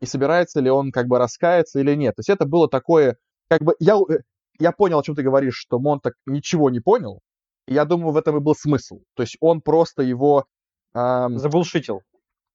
и 0.00 0.06
собирается 0.06 0.60
ли 0.60 0.70
он 0.70 0.92
как 0.92 1.06
бы 1.06 1.18
раскаяться 1.18 1.80
или 1.80 1.94
нет. 1.94 2.16
То 2.16 2.20
есть 2.20 2.30
это 2.30 2.46
было 2.46 2.68
такое, 2.68 3.16
как 3.48 3.62
бы, 3.62 3.74
я, 3.78 3.96
э, 3.96 4.18
я 4.58 4.72
понял, 4.72 4.98
о 4.98 5.02
чем 5.02 5.14
ты 5.14 5.22
говоришь, 5.22 5.56
что 5.56 5.78
Монтак 5.78 6.14
ничего 6.26 6.70
не 6.70 6.80
понял, 6.80 7.20
и 7.66 7.74
я 7.74 7.84
думаю, 7.84 8.12
в 8.12 8.16
этом 8.16 8.36
и 8.36 8.40
был 8.40 8.54
смысл. 8.54 9.00
То 9.14 9.22
есть 9.22 9.36
он 9.40 9.60
просто 9.60 10.02
его... 10.02 10.46
Эм, 10.94 11.38
забулшитил. 11.38 12.02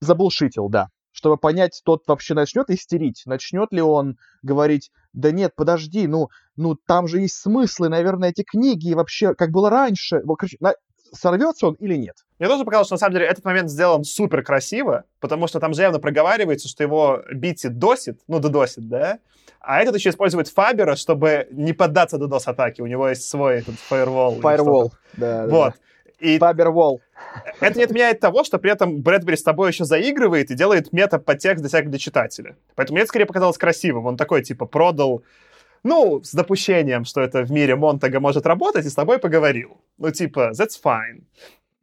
Забулшитил, 0.02 0.68
да. 0.68 0.90
Чтобы 1.12 1.38
понять, 1.38 1.82
тот 1.86 2.04
вообще 2.08 2.34
начнет 2.34 2.70
истерить, 2.70 3.24
начнет 3.26 3.72
ли 3.72 3.82
он 3.82 4.18
говорить, 4.42 4.92
да 5.14 5.32
нет, 5.32 5.54
подожди, 5.56 6.08
ну, 6.08 6.28
ну 6.58 6.76
там 6.76 7.08
же 7.08 7.20
есть 7.20 7.36
смыслы, 7.36 7.90
наверное, 7.90 8.30
эти 8.30 8.44
книги, 8.44 8.90
и 8.90 8.96
вообще, 8.96 9.34
как 9.34 9.52
было 9.52 9.70
раньше. 9.70 10.22
Вот, 10.24 10.36
короче, 10.36 10.58
сорвется 11.14 11.68
он 11.68 11.74
или 11.76 11.96
нет? 11.96 12.16
Мне 12.40 12.50
тоже 12.50 12.66
показалось, 12.66 12.88
что 12.88 12.96
на 12.96 13.00
самом 13.00 13.14
деле 13.14 13.26
этот 13.26 13.46
момент 13.46 13.70
сделан 13.70 14.04
супер 14.04 14.44
красиво, 14.44 15.06
потому 15.20 15.48
что 15.48 15.60
там 15.60 15.74
же 15.74 15.82
явно 15.82 16.00
проговаривается, 16.00 16.68
что 16.68 16.84
его 16.84 17.22
Бити 17.32 17.68
досит, 17.68 18.20
ну, 18.28 18.40
додосит, 18.40 18.88
да? 18.88 19.20
А 19.62 19.82
этот 19.82 19.96
еще 19.96 20.10
использует 20.10 20.48
Фабера, 20.50 20.96
чтобы 20.96 21.48
не 21.52 21.74
поддаться 21.74 22.18
додос-атаке. 22.18 22.84
У 22.84 22.86
него 22.86 23.10
есть 23.10 23.28
свой 23.28 23.60
этот 23.60 23.76
фаервол. 23.76 24.40
Firewall, 24.40 24.92
да. 25.18 25.48
Вот. 25.48 25.74
И 26.20 26.38
Фабервол. 26.38 27.02
это 27.60 27.78
не 27.78 27.84
отменяет 27.84 28.20
того, 28.20 28.44
что 28.44 28.60
при 28.60 28.72
этом 28.72 29.02
Брэдбери 29.02 29.36
с 29.36 29.44
тобой 29.44 29.72
еще 29.72 29.86
заигрывает 29.86 30.52
и 30.52 30.56
делает 30.56 30.94
мета-подтекст 30.94 31.62
для 31.62 31.70
себя 31.70 31.82
для 31.90 32.00
читателя. 32.00 32.56
Поэтому 32.76 32.96
мне 32.96 33.02
это 33.02 33.10
скорее 33.10 33.26
показалось 33.26 33.58
красивым. 33.58 34.06
Он 34.06 34.18
такой, 34.18 34.44
типа, 34.44 34.66
продал, 34.66 35.24
ну, 35.86 36.22
с 36.24 36.34
допущением, 36.34 37.06
что 37.06 37.22
это 37.22 37.44
в 37.44 37.52
мире 37.52 37.76
Монтага 37.76 38.20
может 38.20 38.46
работать, 38.46 38.86
и 38.86 38.90
с 38.90 38.96
тобой 38.96 39.20
поговорил. 39.20 39.78
Ну, 39.98 40.12
типа, 40.12 40.52
that's 40.54 40.78
fine. 40.84 41.24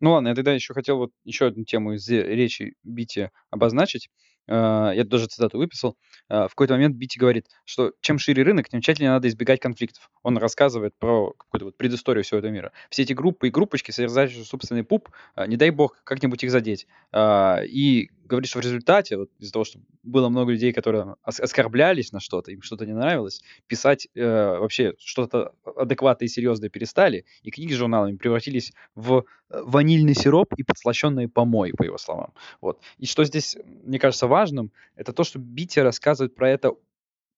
Ну 0.00 0.12
ладно, 0.12 0.28
я 0.28 0.34
тогда 0.34 0.52
еще 0.52 0.74
хотел 0.74 0.98
вот 0.98 1.12
еще 1.24 1.46
одну 1.46 1.64
тему 1.64 1.92
из 1.94 2.08
речи 2.08 2.74
Бити 2.82 3.30
обозначить. 3.50 4.10
Э, 4.48 4.90
Я 4.94 5.04
даже 5.04 5.26
цитату 5.26 5.58
выписал. 5.58 5.96
Э, 6.28 6.46
В 6.46 6.48
какой-то 6.48 6.74
момент 6.74 6.96
Бити 6.96 7.18
говорит, 7.18 7.46
что 7.64 7.92
чем 8.00 8.18
шире 8.18 8.42
рынок, 8.42 8.68
тем 8.68 8.80
тщательнее 8.80 9.12
надо 9.12 9.28
избегать 9.28 9.60
конфликтов. 9.60 10.10
Он 10.24 10.38
рассказывает 10.38 10.94
про 10.98 11.32
какую-то 11.32 11.66
вот 11.66 11.76
предысторию 11.76 12.24
всего 12.24 12.38
этого 12.38 12.50
мира. 12.50 12.72
Все 12.90 13.02
эти 13.02 13.12
группы 13.12 13.46
и 13.46 13.50
группочки, 13.50 13.92
содержащие 13.92 14.44
собственный 14.44 14.82
пуп, 14.82 15.10
э, 15.36 15.46
не 15.46 15.56
дай 15.56 15.70
бог 15.70 15.96
как-нибудь 16.02 16.42
их 16.42 16.50
задеть. 16.50 16.88
И 17.14 18.10
говорит, 18.24 18.48
что 18.48 18.58
в 18.58 18.62
результате, 18.62 19.16
вот 19.16 19.30
из-за 19.38 19.52
того, 19.52 19.64
что 19.64 19.80
было 20.02 20.28
много 20.28 20.52
людей, 20.52 20.72
которые 20.72 21.16
ос- 21.24 21.40
оскорблялись 21.40 22.12
на 22.12 22.20
что-то, 22.20 22.50
им 22.50 22.62
что-то 22.62 22.86
не 22.86 22.92
нравилось, 22.92 23.42
писать 23.66 24.08
э, 24.14 24.22
вообще 24.58 24.94
что-то 24.98 25.54
адекватное 25.64 26.26
и 26.26 26.30
серьезное 26.30 26.68
перестали, 26.68 27.24
и 27.42 27.50
книги 27.50 27.72
с 27.72 27.76
журналами 27.76 28.16
превратились 28.16 28.72
в 28.94 29.24
э, 29.50 29.62
ванильный 29.62 30.14
сироп 30.14 30.54
и 30.56 30.62
подслащенные 30.62 31.28
помои, 31.28 31.72
по 31.72 31.82
его 31.82 31.98
словам. 31.98 32.32
Вот. 32.60 32.80
И 32.98 33.06
что 33.06 33.24
здесь, 33.24 33.56
мне 33.64 33.98
кажется, 33.98 34.26
важным, 34.26 34.72
это 34.96 35.12
то, 35.12 35.24
что 35.24 35.38
Бити 35.38 35.80
рассказывает 35.80 36.34
про 36.34 36.50
это 36.50 36.72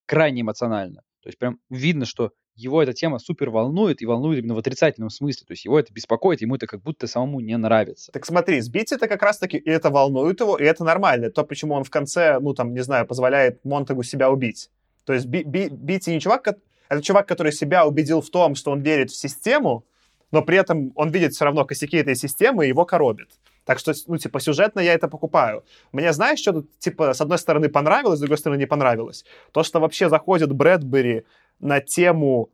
крайне 0.07 0.43
эмоционально. 0.43 1.03
То 1.23 1.29
есть 1.29 1.39
прям 1.39 1.59
видно, 1.71 2.05
что 2.05 2.33
его 2.57 2.83
эта 2.83 2.93
тема 2.93 3.19
супер 3.19 3.51
волнует, 3.51 4.03
и 4.03 4.07
волнует 4.07 4.39
именно 4.39 4.55
в 4.55 4.59
отрицательном 4.59 5.11
смысле. 5.11 5.47
То 5.47 5.53
есть 5.53 5.65
его 5.65 5.79
это 5.79 5.93
беспокоит, 5.93 6.41
ему 6.41 6.57
это 6.57 6.67
как 6.67 6.83
будто 6.83 7.07
самому 7.07 7.41
не 7.41 7.57
нравится. 7.57 8.13
Так 8.13 8.27
смотри, 8.27 8.61
сбить 8.61 8.93
это 8.93 9.09
как 9.09 9.23
раз-таки, 9.23 9.57
и 9.57 9.71
это 9.71 9.91
волнует 9.91 10.41
его, 10.41 10.57
и 10.57 10.65
это 10.65 10.85
нормально. 10.85 11.31
То, 11.31 11.45
почему 11.45 11.75
он 11.75 11.85
в 11.85 11.91
конце, 11.91 12.39
ну, 12.41 12.55
там, 12.55 12.73
не 12.73 12.83
знаю, 12.83 13.07
позволяет 13.07 13.65
Монтагу 13.65 14.03
себя 14.03 14.31
убить. 14.31 14.71
То 15.05 15.13
есть 15.13 15.27
Би- 15.27 15.45
Би- 15.45 15.69
Бити 15.69 16.11
не 16.11 16.21
чувак, 16.21 16.49
это 16.89 17.03
чувак, 17.03 17.27
который 17.27 17.53
себя 17.53 17.87
убедил 17.87 18.21
в 18.21 18.31
том, 18.31 18.55
что 18.55 18.71
он 18.71 18.83
верит 18.83 19.11
в 19.11 19.17
систему, 19.17 19.85
но 20.31 20.43
при 20.43 20.57
этом 20.59 20.93
он 20.95 21.11
видит 21.11 21.33
все 21.33 21.45
равно 21.45 21.65
косяки 21.65 21.97
этой 21.97 22.17
системы, 22.17 22.65
и 22.65 22.69
его 22.69 22.85
коробит. 22.85 23.29
Так 23.65 23.79
что, 23.79 23.93
ну, 24.09 24.19
типа, 24.19 24.41
сюжетно 24.41 24.81
я 24.81 24.93
это 24.93 25.09
покупаю. 25.09 25.65
Мне, 25.93 26.13
знаешь, 26.13 26.41
что 26.41 26.53
тут, 26.53 26.79
типа, 26.79 27.15
с 27.15 27.21
одной 27.21 27.39
стороны 27.39 27.69
понравилось, 27.69 28.19
с 28.19 28.21
другой 28.21 28.39
стороны 28.39 28.59
не 28.59 28.67
понравилось? 28.67 29.25
То, 29.53 29.63
что 29.63 29.81
вообще 29.81 30.09
заходит 30.09 30.53
Брэдбери 30.53 31.25
на 31.61 31.81
тему 31.81 32.51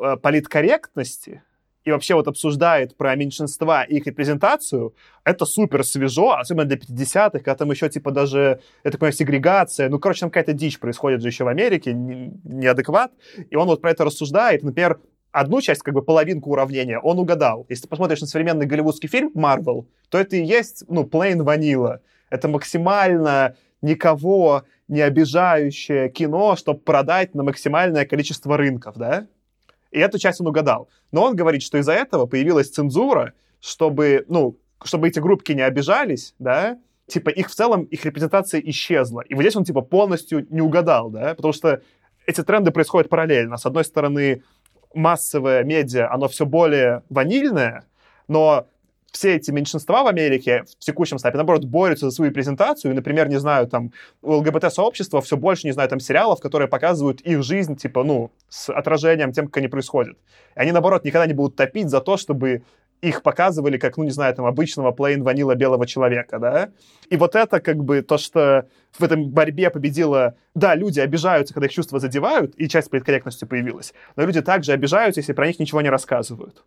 э, 0.00 0.16
политкорректности 0.16 1.42
и 1.84 1.90
вообще 1.90 2.14
вот 2.14 2.28
обсуждает 2.28 2.96
про 2.96 3.14
меньшинства 3.14 3.82
и 3.84 3.96
их 3.96 4.06
репрезентацию, 4.06 4.94
это 5.22 5.44
супер 5.44 5.84
свежо, 5.84 6.32
особенно 6.32 6.64
для 6.64 6.76
50-х, 6.76 7.38
когда 7.38 7.54
там 7.54 7.70
еще, 7.70 7.88
типа, 7.88 8.10
даже, 8.10 8.60
я 8.84 8.90
так 8.90 8.98
понимаю, 8.98 9.12
сегрегация, 9.12 9.88
ну, 9.88 9.98
короче, 9.98 10.20
там 10.20 10.30
какая-то 10.30 10.54
дичь 10.54 10.78
происходит 10.78 11.20
же 11.20 11.28
еще 11.28 11.44
в 11.44 11.48
Америке, 11.48 11.92
не- 11.92 12.32
неадекват, 12.44 13.12
и 13.50 13.56
он 13.56 13.66
вот 13.66 13.82
про 13.82 13.90
это 13.90 14.04
рассуждает, 14.04 14.62
например, 14.62 14.98
одну 15.30 15.60
часть, 15.60 15.82
как 15.82 15.94
бы 15.94 16.02
половинку 16.02 16.50
уравнения, 16.50 16.98
он 16.98 17.18
угадал. 17.18 17.66
Если 17.68 17.82
ты 17.82 17.88
посмотришь 17.88 18.20
на 18.20 18.26
современный 18.26 18.66
голливудский 18.66 19.08
фильм 19.08 19.30
«Марвел», 19.34 19.86
то 20.08 20.18
это 20.18 20.36
и 20.36 20.44
есть, 20.44 20.84
ну, 20.88 21.02
plain 21.02 21.38
vanilla. 21.44 21.98
Это 22.30 22.48
максимально 22.48 23.56
никого 23.82 24.62
не 24.88 25.00
обижающее 25.00 26.08
кино, 26.10 26.56
чтобы 26.56 26.80
продать 26.80 27.34
на 27.34 27.42
максимальное 27.42 28.04
количество 28.04 28.56
рынков, 28.56 28.96
да? 28.96 29.26
И 29.90 29.98
эту 29.98 30.18
часть 30.18 30.40
он 30.40 30.48
угадал. 30.48 30.88
Но 31.12 31.24
он 31.24 31.36
говорит, 31.36 31.62
что 31.62 31.78
из-за 31.78 31.92
этого 31.92 32.26
появилась 32.26 32.68
цензура, 32.68 33.32
чтобы, 33.60 34.24
ну, 34.28 34.58
чтобы 34.82 35.08
эти 35.08 35.20
группки 35.20 35.52
не 35.52 35.62
обижались, 35.62 36.34
да, 36.38 36.78
типа 37.06 37.30
их 37.30 37.48
в 37.48 37.54
целом, 37.54 37.84
их 37.84 38.04
репрезентация 38.04 38.60
исчезла. 38.60 39.20
И 39.20 39.34
вот 39.34 39.42
здесь 39.42 39.56
он 39.56 39.64
типа 39.64 39.82
полностью 39.82 40.46
не 40.50 40.60
угадал, 40.60 41.10
да, 41.10 41.34
потому 41.34 41.52
что 41.52 41.80
эти 42.26 42.42
тренды 42.42 42.70
происходят 42.70 43.08
параллельно. 43.08 43.56
С 43.56 43.66
одной 43.66 43.84
стороны, 43.84 44.42
массовое 44.94 45.62
медиа, 45.64 46.10
оно 46.12 46.28
все 46.28 46.46
более 46.46 47.02
ванильное, 47.08 47.84
но 48.28 48.68
все 49.14 49.36
эти 49.36 49.52
меньшинства 49.52 50.02
в 50.02 50.08
Америке 50.08 50.64
в 50.78 50.84
текущем 50.84 51.18
стапе, 51.18 51.36
наоборот, 51.36 51.64
борются 51.64 52.06
за 52.06 52.10
свою 52.10 52.32
презентацию. 52.32 52.92
И, 52.92 52.94
например, 52.94 53.28
не 53.28 53.38
знаю, 53.38 53.68
там, 53.68 53.92
у 54.22 54.32
ЛГБТ-сообщества 54.32 55.22
все 55.22 55.36
больше, 55.36 55.66
не 55.68 55.72
знаю, 55.72 55.88
там, 55.88 56.00
сериалов, 56.00 56.40
которые 56.40 56.66
показывают 56.66 57.20
их 57.20 57.42
жизнь, 57.44 57.76
типа, 57.76 58.02
ну, 58.02 58.32
с 58.48 58.70
отражением 58.70 59.32
тем, 59.32 59.46
как 59.46 59.58
они 59.58 59.68
происходят. 59.68 60.18
И 60.56 60.60
они, 60.60 60.72
наоборот, 60.72 61.04
никогда 61.04 61.26
не 61.26 61.32
будут 61.32 61.54
топить 61.54 61.88
за 61.88 62.00
то, 62.00 62.16
чтобы 62.16 62.64
их 63.02 63.22
показывали 63.22 63.78
как, 63.78 63.96
ну, 63.98 64.04
не 64.04 64.10
знаю, 64.10 64.34
там, 64.34 64.46
обычного 64.46 64.90
плейн 64.90 65.22
ванила 65.22 65.54
белого 65.54 65.86
человека, 65.86 66.38
да? 66.40 66.70
И 67.08 67.16
вот 67.16 67.36
это, 67.36 67.60
как 67.60 67.84
бы, 67.84 68.02
то, 68.02 68.18
что 68.18 68.66
в 68.98 69.04
этом 69.04 69.30
борьбе 69.30 69.70
победила... 69.70 70.34
Да, 70.54 70.74
люди 70.74 70.98
обижаются, 70.98 71.54
когда 71.54 71.66
их 71.66 71.72
чувства 71.72 72.00
задевают, 72.00 72.54
и 72.56 72.68
часть 72.68 72.90
политкорректности 72.90 73.44
появилась, 73.44 73.94
но 74.16 74.24
люди 74.24 74.40
также 74.40 74.72
обижаются, 74.72 75.20
если 75.20 75.34
про 75.34 75.46
них 75.46 75.60
ничего 75.60 75.82
не 75.82 75.90
рассказывают. 75.90 76.64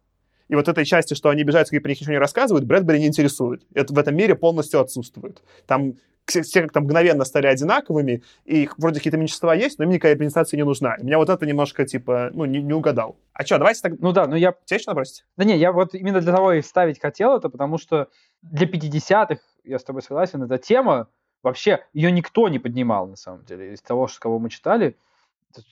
И 0.50 0.56
вот 0.56 0.68
этой 0.68 0.86
части, 0.86 1.14
что 1.14 1.30
они 1.30 1.42
обижаются, 1.42 1.72
когда 1.72 1.84
про 1.84 1.90
них 1.90 2.02
ничего 2.02 2.14
не 2.14 2.20
рассказывают, 2.20 2.66
Брэдбери 2.66 3.00
не 3.00 3.08
интересует. 3.08 3.64
Это 3.74 3.94
в 3.94 4.00
этом 4.00 4.16
мире 4.16 4.36
полностью 4.36 4.80
отсутствует. 4.80 5.42
Там 5.66 5.96
все, 6.28 6.42
все 6.42 6.62
как-то 6.62 6.82
мгновенно 6.82 7.24
стали 7.26 7.48
одинаковыми, 7.48 8.22
и 8.46 8.70
вроде 8.78 9.00
какие-то 9.00 9.18
меньшинства 9.18 9.54
есть, 9.54 9.80
но 9.80 9.86
им 9.86 9.92
никакая 9.92 10.14
репрезентация 10.14 10.58
не 10.58 10.64
нужна. 10.64 10.96
И 10.96 11.04
меня 11.04 11.18
вот 11.18 11.30
это 11.30 11.46
немножко, 11.46 11.86
типа, 11.86 12.30
ну, 12.34 12.46
не, 12.46 12.62
не 12.62 12.74
угадал. 12.74 13.18
А 13.34 13.46
что, 13.46 13.58
давайте 13.58 13.82
так... 13.82 13.94
Ну 14.00 14.12
да, 14.12 14.28
но 14.28 14.36
я 14.36 14.54
Тебе 14.66 14.78
еще 14.78 14.90
набросить? 14.90 15.26
Да 15.38 15.46
не, 15.46 15.58
я 15.58 15.72
вот 15.72 15.94
именно 15.94 16.20
для 16.20 16.34
того 16.34 16.54
и 16.54 16.62
вставить 16.62 17.00
хотел 17.00 17.38
это, 17.38 17.50
потому 17.50 17.78
что 17.78 18.10
для 18.42 18.68
50-х, 18.68 19.42
я 19.64 19.80
с 19.80 19.84
тобой 19.84 20.02
согласен, 20.02 20.44
эта 20.44 20.58
тема, 20.58 21.08
вообще, 21.44 21.86
ее 21.94 22.12
никто 22.12 22.50
не 22.50 22.60
поднимал, 22.60 23.08
на 23.08 23.16
самом 23.16 23.46
деле, 23.46 23.74
из 23.74 23.82
того, 23.82 24.08
что, 24.08 24.20
кого 24.20 24.40
мы 24.40 24.50
читали. 24.50 24.98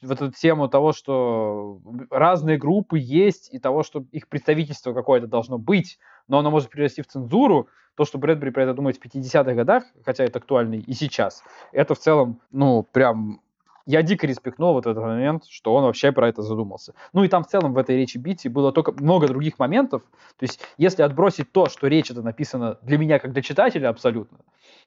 Вот 0.02 0.22
эту 0.22 0.32
тему 0.32 0.68
того, 0.68 0.92
что 0.92 1.80
разные 2.10 2.58
группы 2.58 2.98
есть, 3.00 3.54
и 3.54 3.60
того, 3.60 3.84
что 3.84 4.06
их 4.12 4.28
представительство 4.28 4.94
какое-то 4.94 5.28
должно 5.28 5.58
быть, 5.58 6.00
но 6.28 6.40
оно 6.40 6.52
может 6.52 6.70
привести 6.70 7.02
в 7.02 7.08
цензуру, 7.08 7.68
то, 7.96 8.06
что 8.06 8.18
Брэдбери 8.18 8.52
про 8.52 8.64
это 8.64 8.74
думает 8.74 8.98
в 8.98 9.06
50-х 9.06 9.54
годах, 9.54 9.84
хотя 10.04 10.26
это 10.26 10.40
актуально 10.40 10.76
и 10.76 10.94
сейчас, 10.94 11.44
это 11.72 11.96
в 11.96 12.00
целом, 12.00 12.42
ну, 12.52 12.84
прям 12.84 13.40
я 13.86 14.02
дико 14.02 14.26
респектнул 14.26 14.74
вот 14.74 14.88
этот 14.88 15.04
момент, 15.04 15.46
что 15.46 15.76
он 15.76 15.84
вообще 15.84 16.12
про 16.12 16.28
это 16.28 16.42
задумался. 16.42 16.96
Ну 17.14 17.24
и 17.24 17.28
там 17.28 17.44
в 17.44 17.48
целом 17.48 17.74
в 17.74 17.78
этой 17.78 17.96
речи 17.96 18.18
Бити 18.18 18.48
было 18.48 18.72
только 18.72 18.92
много 18.92 19.28
других 19.28 19.60
моментов. 19.60 20.02
То 20.38 20.44
есть 20.44 20.60
если 20.78 21.04
отбросить 21.04 21.52
то, 21.52 21.68
что 21.68 21.88
речь 21.88 22.10
это 22.10 22.24
написана 22.24 22.80
для 22.82 22.98
меня 22.98 23.20
как 23.20 23.32
для 23.32 23.44
читателя 23.44 23.90
абсолютно, 23.90 24.40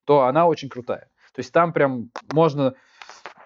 то 0.04 0.24
она 0.24 0.46
очень 0.46 0.68
крутая. 0.68 1.08
То 1.32 1.40
есть 1.40 1.52
там 1.52 1.72
прям 1.72 2.10
можно 2.32 2.74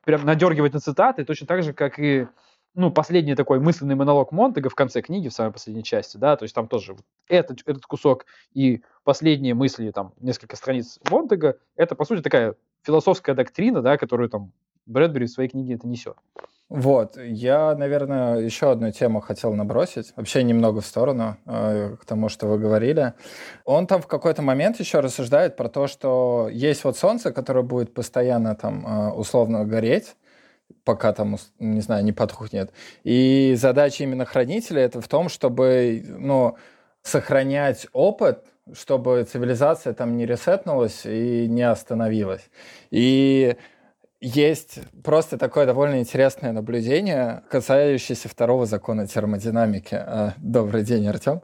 прям 0.05 0.25
надергивать 0.25 0.73
на 0.73 0.81
цитаты, 0.81 1.25
точно 1.25 1.47
так 1.47 1.63
же, 1.63 1.73
как 1.73 1.99
и 1.99 2.27
ну, 2.75 2.91
последний 2.91 3.35
такой 3.35 3.61
мысленный 3.61 3.95
монолог 3.95 4.33
Монтега 4.33 4.71
в 4.71 4.75
конце 4.75 5.03
книги, 5.03 5.29
в 5.29 5.33
самой 5.33 5.53
последней 5.53 5.85
части, 5.85 6.17
да, 6.17 6.37
то 6.37 6.45
есть 6.45 6.55
там 6.55 6.69
тоже 6.69 6.97
этот, 7.29 7.61
этот 7.67 7.85
кусок 7.85 8.25
и 8.55 8.83
последние 9.05 9.55
мысли, 9.55 9.91
там, 9.91 10.15
несколько 10.21 10.57
страниц 10.57 10.99
Монтега, 11.11 11.59
это, 11.77 11.95
по 11.95 12.05
сути, 12.05 12.23
такая 12.23 12.55
философская 12.83 13.35
доктрина, 13.35 13.83
да, 13.83 13.99
которую 13.99 14.29
там 14.29 14.53
Брэдбери 14.87 15.27
в 15.27 15.31
своей 15.31 15.49
книге 15.49 15.75
это 15.75 15.87
несет. 15.87 16.17
Вот, 16.75 17.18
я, 17.18 17.75
наверное, 17.75 18.39
еще 18.39 18.70
одну 18.70 18.91
тему 18.93 19.20
хотел 19.20 19.53
набросить, 19.53 20.14
вообще 20.16 20.43
немного 20.43 20.81
в 20.81 20.87
сторону 20.87 21.37
э, 21.45 21.97
к 22.01 22.07
тому, 22.07 22.31
что 22.31 22.47
вы 22.47 22.59
говорили. 22.59 23.12
Он 23.66 23.87
там 23.87 24.01
в 24.01 24.07
какой-то 24.07 24.41
момент 24.41 24.81
еще 24.81 25.01
рассуждает 25.01 25.55
про 25.55 25.68
то, 25.68 25.87
что 25.87 26.49
есть 26.51 26.85
вот 26.85 26.97
солнце, 26.97 27.31
которое 27.31 27.61
будет 27.61 27.93
постоянно 27.93 28.55
там 28.55 28.87
э, 28.87 29.11
условно 29.12 29.66
гореть, 29.66 30.16
пока 30.83 31.12
там, 31.12 31.37
не 31.59 31.83
знаю, 31.83 32.05
не 32.05 32.12
потухнет. 32.12 32.73
И 33.05 33.55
задача 33.59 34.05
именно 34.05 34.25
хранителя 34.25 34.81
это 34.81 35.03
в 35.03 35.09
том, 35.09 35.29
чтобы, 35.29 36.03
ну, 36.09 36.57
сохранять 37.03 37.87
опыт, 37.93 38.47
чтобы 38.73 39.25
цивилизация 39.31 39.93
там 39.93 40.16
не 40.16 40.25
ресетнулась 40.25 41.05
и 41.05 41.47
не 41.49 41.64
остановилась. 41.64 42.49
И 42.91 43.59
есть 44.23 44.79
просто 45.03 45.37
такое 45.37 45.66
довольно 45.66 45.99
интересное 45.99 46.53
наблюдение, 46.53 47.43
касающееся 47.51 48.29
второго 48.29 48.66
закона 48.66 49.07
термодинамики. 49.07 49.97
А, 49.97 50.35
Добрый 50.39 50.85
день, 50.85 51.09
Артем. 51.09 51.43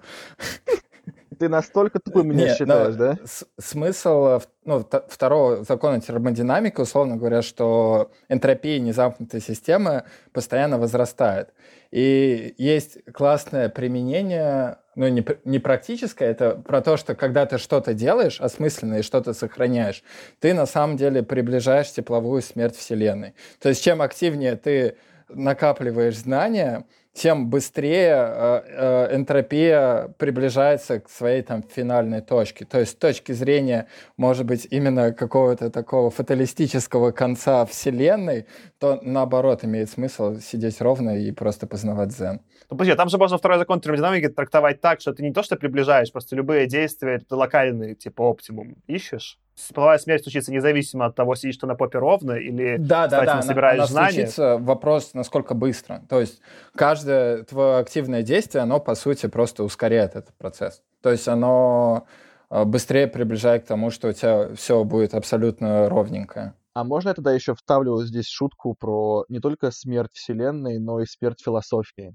Ты 1.38 1.48
настолько 1.48 1.98
тупым 2.00 2.28
меня 2.28 2.46
Нет, 2.46 2.56
считаешь, 2.56 2.96
но 2.96 3.14
да? 3.14 3.18
смысл 3.58 4.26
э, 4.26 4.40
ну, 4.64 4.84
второго 5.08 5.62
закона 5.62 6.00
термодинамики, 6.00 6.80
условно 6.80 7.16
говоря, 7.16 7.42
что 7.42 8.10
энтропия 8.28 8.80
незамкнутой 8.80 9.40
системы 9.40 10.04
постоянно 10.32 10.78
возрастает. 10.78 11.52
И 11.90 12.54
есть 12.58 12.98
классное 13.12 13.68
применение, 13.68 14.78
ну, 14.98 15.06
не, 15.06 15.24
не 15.44 15.60
практическое, 15.60 16.28
это 16.28 16.56
про 16.56 16.80
то, 16.80 16.96
что 16.96 17.14
когда 17.14 17.46
ты 17.46 17.58
что-то 17.58 17.94
делаешь 17.94 18.40
осмысленно 18.40 18.98
и 18.98 19.02
что-то 19.02 19.32
сохраняешь, 19.32 20.02
ты 20.40 20.52
на 20.54 20.66
самом 20.66 20.96
деле 20.96 21.22
приближаешь 21.22 21.92
тепловую 21.92 22.42
смерть 22.42 22.76
Вселенной. 22.76 23.34
То 23.60 23.68
есть 23.68 23.82
чем 23.84 24.02
активнее 24.02 24.56
ты 24.56 24.96
накапливаешь 25.28 26.16
знания, 26.18 26.84
тем 27.12 27.48
быстрее 27.48 28.12
э, 28.12 28.62
э, 28.66 29.16
энтропия 29.16 30.08
приближается 30.18 30.98
к 30.98 31.08
своей 31.08 31.42
там 31.42 31.62
финальной 31.62 32.20
точке. 32.20 32.64
То 32.64 32.80
есть 32.80 32.92
с 32.92 32.94
точки 32.96 33.30
зрения, 33.30 33.86
может 34.16 34.46
быть, 34.46 34.66
именно 34.68 35.12
какого-то 35.12 35.70
такого 35.70 36.10
фаталистического 36.10 37.12
конца 37.12 37.64
Вселенной, 37.66 38.46
то 38.80 38.98
наоборот 39.02 39.64
имеет 39.64 39.90
смысл 39.90 40.38
сидеть 40.40 40.80
ровно 40.80 41.16
и 41.16 41.30
просто 41.30 41.68
познавать 41.68 42.08
дзен. 42.08 42.40
Ну, 42.70 42.76
подожди, 42.76 42.94
там 42.96 43.08
же 43.08 43.16
можно 43.16 43.38
второй 43.38 43.58
закон 43.58 43.80
термодинамики 43.80 44.28
трактовать 44.28 44.82
так, 44.82 45.00
что 45.00 45.14
ты 45.14 45.22
не 45.22 45.32
то, 45.32 45.42
что 45.42 45.56
приближаешь, 45.56 46.12
просто 46.12 46.36
любые 46.36 46.66
действия, 46.66 47.18
ты 47.18 47.34
локальный, 47.34 47.94
типа, 47.94 48.22
оптимум 48.22 48.76
ищешь. 48.86 49.38
Тепловая 49.54 49.96
смерть 49.98 50.22
случится 50.22 50.52
независимо 50.52 51.06
от 51.06 51.16
того, 51.16 51.34
сидишь 51.34 51.56
ты 51.56 51.66
на 51.66 51.74
попе 51.74 51.98
ровно 51.98 52.32
или 52.32 52.76
Да, 52.78 53.08
да, 53.08 53.20
кстати, 53.20 53.26
да, 53.26 53.32
она, 53.32 53.42
собираешь 53.42 53.78
она 53.78 53.86
знания. 53.86 54.12
случится, 54.12 54.58
вопрос, 54.58 55.14
насколько 55.14 55.54
быстро. 55.54 56.02
То 56.10 56.20
есть 56.20 56.40
каждое 56.76 57.44
твое 57.44 57.78
активное 57.78 58.22
действие, 58.22 58.62
оно, 58.62 58.80
по 58.80 58.94
сути, 58.94 59.26
просто 59.26 59.64
ускоряет 59.64 60.14
этот 60.14 60.36
процесс. 60.36 60.82
То 61.02 61.10
есть 61.10 61.26
оно 61.26 62.06
э, 62.50 62.64
быстрее 62.64 63.08
приближает 63.08 63.64
к 63.64 63.66
тому, 63.66 63.90
что 63.90 64.08
у 64.08 64.12
тебя 64.12 64.54
все 64.54 64.84
будет 64.84 65.14
абсолютно 65.14 65.88
ровненькое. 65.88 66.54
А 66.74 66.84
можно 66.84 67.08
я 67.08 67.14
тогда 67.14 67.32
еще 67.32 67.54
вставлю 67.54 68.00
здесь 68.04 68.28
шутку 68.28 68.74
про 68.74 69.24
не 69.28 69.40
только 69.40 69.70
смерть 69.70 70.12
Вселенной, 70.12 70.78
но 70.78 71.00
и 71.00 71.06
смерть 71.06 71.42
философии? 71.42 72.14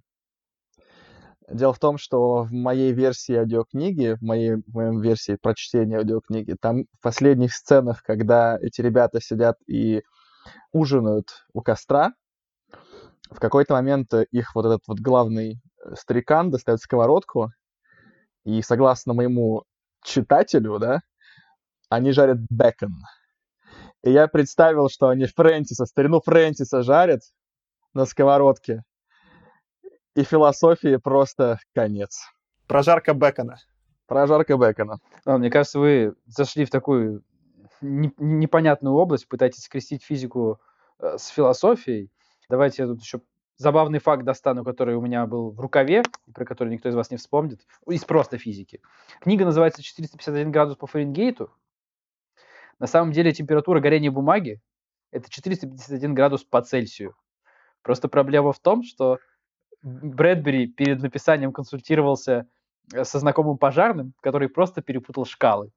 Дело 1.54 1.72
в 1.72 1.78
том, 1.78 2.00
что 2.00 2.44
в 2.44 2.52
моей 2.52 2.94
версии 2.94 3.36
аудиокниги, 3.36 4.18
в 4.20 4.24
моей 4.24 4.56
в 4.56 4.74
моем 4.74 5.02
версии 5.02 5.36
прочтения 5.36 5.98
аудиокниги, 5.98 6.56
там 6.60 6.86
в 6.98 7.02
последних 7.02 7.54
сценах, 7.54 8.02
когда 8.02 8.58
эти 8.60 8.82
ребята 8.82 9.22
сидят 9.22 9.58
и 9.68 10.02
ужинают 10.72 11.46
у 11.54 11.62
костра, 11.62 12.14
в 13.30 13.40
какой-то 13.40 13.76
момент 13.76 14.12
э, 14.16 14.26
их 14.32 14.56
вот 14.56 14.66
этот 14.66 14.82
вот 14.88 15.00
главный 15.00 15.62
э, 15.86 15.94
старикан 15.96 16.50
достает 16.50 16.80
сковородку, 16.80 17.52
и 18.46 18.64
согласно 18.64 19.14
моему 19.14 19.64
читателю, 20.04 20.80
да, 20.80 21.02
они 21.88 22.14
жарят 22.14 22.40
бекон. 22.50 22.96
И 24.04 24.12
я 24.12 24.28
представил, 24.28 24.90
что 24.90 25.10
они 25.10 25.28
Фрэнсиса, 25.28 25.86
старину 25.86 26.20
Фрэнсиса 26.20 26.82
жарят 26.82 27.22
на 27.94 28.06
сковородке, 28.06 28.84
и 30.16 30.24
философии 30.24 30.98
просто 30.98 31.60
конец. 31.74 32.22
прожарка 32.68 33.14
бекона. 33.14 33.58
Прожарка 34.08 34.58
бекона. 34.58 35.00
Ладно, 35.26 35.40
мне 35.40 35.50
кажется, 35.50 35.80
вы 35.80 36.16
зашли 36.26 36.66
в 36.66 36.70
такую 36.70 37.24
не- 37.82 38.14
непонятную 38.18 38.96
область, 38.96 39.28
пытаетесь 39.28 39.64
скрестить 39.64 40.04
физику 40.04 40.60
э, 41.00 41.18
с 41.18 41.28
философией. 41.28 42.12
Давайте 42.50 42.84
я 42.84 42.88
тут 42.88 43.02
еще 43.02 43.22
забавный 43.58 44.00
факт 44.00 44.24
достану, 44.24 44.64
который 44.64 44.96
у 44.96 45.02
меня 45.02 45.26
был 45.26 45.52
в 45.52 45.60
рукаве, 45.60 46.04
и 46.28 46.32
про 46.32 46.46
который 46.46 46.70
никто 46.70 46.90
из 46.90 46.96
вас 46.96 47.12
не 47.12 47.18
вспомнит, 47.18 47.66
из 47.88 48.04
просто 48.04 48.38
физики. 48.38 48.82
Книга 49.22 49.46
называется 49.46 49.82
«451 49.82 50.50
градус 50.50 50.76
по 50.76 50.88
Фаренгейту». 50.88 51.52
На 52.80 52.88
самом 52.88 53.12
деле 53.12 53.32
температура 53.32 53.80
горения 53.80 54.12
бумаги– 54.12 54.62
это 55.12 55.30
451 55.30 56.14
градус 56.14 56.44
по 56.44 56.62
Цельсию. 56.62 57.16
Просто 57.82 58.08
проблема 58.08 58.52
в 58.52 58.60
том, 58.60 58.84
что 58.84 59.20
Брэдбери 59.84 60.68
перед 60.68 61.02
написанием 61.02 61.52
консультировался 61.52 62.48
э, 62.94 63.04
со 63.04 63.20
знакомым 63.20 63.58
пожарным, 63.58 64.14
который 64.22 64.50
просто 64.50 64.82
перепутал 64.82 65.26
шкалы. 65.26 65.72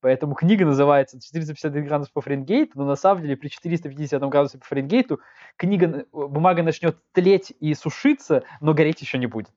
Поэтому 0.00 0.34
книга 0.34 0.64
называется 0.64 1.20
451 1.20 1.84
градус 1.84 2.08
по 2.08 2.20
Фаренгейту, 2.20 2.78
но 2.78 2.84
на 2.84 2.94
самом 2.96 3.22
деле 3.22 3.36
при 3.36 3.48
450 3.48 4.22
градусе 4.28 4.58
по 4.58 4.64
Фаренгейту 4.66 5.20
книга, 5.56 5.86
э, 5.86 6.04
бумага 6.12 6.62
начнет 6.62 6.96
тлеть 7.12 7.52
и 7.60 7.74
сушиться, 7.74 8.44
но 8.60 8.74
гореть 8.74 9.00
еще 9.02 9.18
не 9.18 9.26
будет. 9.26 9.52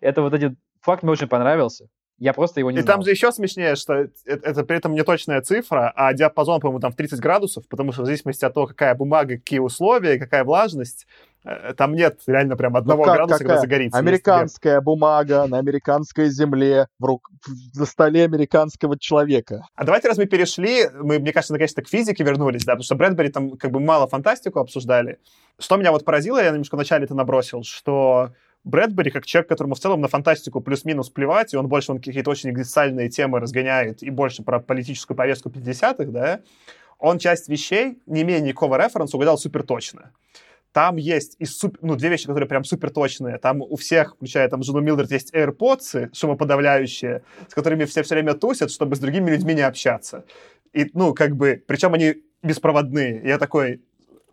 Это 0.00 0.22
вот 0.22 0.32
один 0.32 0.56
факт 0.80 1.02
мне 1.02 1.12
очень 1.12 1.28
понравился. 1.28 1.88
Я 2.18 2.34
просто 2.34 2.60
его 2.60 2.70
не 2.70 2.78
И 2.78 2.82
знал. 2.82 2.96
там 2.96 3.02
же 3.04 3.10
еще 3.10 3.32
смешнее, 3.32 3.76
что 3.76 3.94
это, 3.94 4.12
это 4.26 4.64
при 4.64 4.76
этом 4.76 4.92
не 4.92 5.02
точная 5.02 5.40
цифра, 5.40 5.90
а 5.96 6.12
диапазон, 6.12 6.60
по-моему, 6.60 6.80
там 6.80 6.92
в 6.92 6.96
30 6.96 7.18
градусов, 7.18 7.66
потому 7.66 7.92
что 7.92 8.02
в 8.02 8.04
зависимости 8.04 8.44
от 8.44 8.52
того, 8.52 8.66
какая 8.66 8.94
бумага, 8.94 9.36
какие 9.36 9.58
условия, 9.58 10.18
какая 10.18 10.44
влажность, 10.44 11.06
э, 11.06 11.29
там 11.76 11.94
нет 11.94 12.20
реально 12.26 12.56
прям 12.56 12.76
одного 12.76 13.02
Ну 13.02 13.04
как, 13.06 13.14
градуса, 13.14 13.38
когда 13.38 13.54
какая? 13.54 13.62
загорится. 13.62 13.98
Есть 13.98 14.08
Американская 14.08 14.80
бумага 14.80 15.46
на 15.46 15.58
американской 15.58 16.28
земле, 16.28 16.88
в 16.98 17.04
рук... 17.04 17.30
на 17.74 17.86
столе 17.86 18.24
американского 18.24 18.98
человека. 18.98 19.64
А 19.74 19.84
давайте, 19.84 20.08
раз 20.08 20.18
мы 20.18 20.26
перешли, 20.26 20.88
мы, 20.92 21.18
мне 21.18 21.32
кажется, 21.32 21.52
наконец-то 21.52 21.82
к 21.82 21.88
физике 21.88 22.24
вернулись, 22.24 22.64
да, 22.64 22.72
потому 22.72 22.84
что 22.84 22.94
Брэдбери 22.94 23.30
там 23.30 23.56
как 23.56 23.70
бы 23.70 23.80
мало 23.80 24.06
фантастику 24.06 24.58
обсуждали. 24.58 25.18
Что 25.58 25.76
меня 25.76 25.92
вот 25.92 26.04
поразило, 26.04 26.42
я 26.42 26.50
немножко 26.50 26.74
вначале 26.74 27.04
это 27.04 27.14
набросил, 27.14 27.62
что 27.62 28.32
Брэдбери, 28.64 29.10
как 29.10 29.24
человек, 29.24 29.48
которому 29.48 29.74
в 29.74 29.80
целом 29.80 30.02
на 30.02 30.08
фантастику 30.08 30.60
плюс-минус 30.60 31.08
плевать, 31.08 31.54
и 31.54 31.56
он 31.56 31.68
больше 31.68 31.92
он 31.92 31.98
какие-то 31.98 32.30
очень 32.30 32.50
экзистенциальные 32.50 33.08
темы 33.08 33.40
разгоняет, 33.40 34.02
и 34.02 34.10
больше 34.10 34.42
про 34.42 34.60
политическую 34.60 35.16
повестку 35.16 35.48
50-х, 35.48 36.04
да, 36.10 36.40
он 36.98 37.18
часть 37.18 37.48
вещей, 37.48 37.98
не 38.06 38.22
имея 38.22 38.40
никакого 38.40 38.76
референса, 38.76 39.16
угадал 39.16 39.38
супер 39.38 39.62
точно. 39.62 40.12
Там 40.72 40.96
есть 40.96 41.34
и 41.38 41.44
суп- 41.44 41.78
ну, 41.82 41.96
две 41.96 42.10
вещи, 42.10 42.26
которые 42.26 42.48
прям 42.48 42.64
супер 42.64 42.90
точные. 42.90 43.38
Там 43.38 43.60
у 43.60 43.76
всех, 43.76 44.14
включая 44.14 44.48
там 44.48 44.62
жену 44.62 44.80
Милдред, 44.80 45.10
есть 45.10 45.34
AirPods, 45.34 46.10
шумоподавляющие, 46.14 47.22
с 47.48 47.54
которыми 47.54 47.84
все 47.84 48.02
все 48.02 48.14
время 48.14 48.34
тусят, 48.34 48.70
чтобы 48.70 48.94
с 48.94 49.00
другими 49.00 49.30
людьми 49.30 49.54
не 49.54 49.62
общаться. 49.62 50.24
И, 50.72 50.88
ну, 50.94 51.12
как 51.12 51.34
бы, 51.36 51.62
причем 51.66 51.94
они 51.94 52.22
беспроводные. 52.42 53.20
Я 53.24 53.38
такой, 53.38 53.82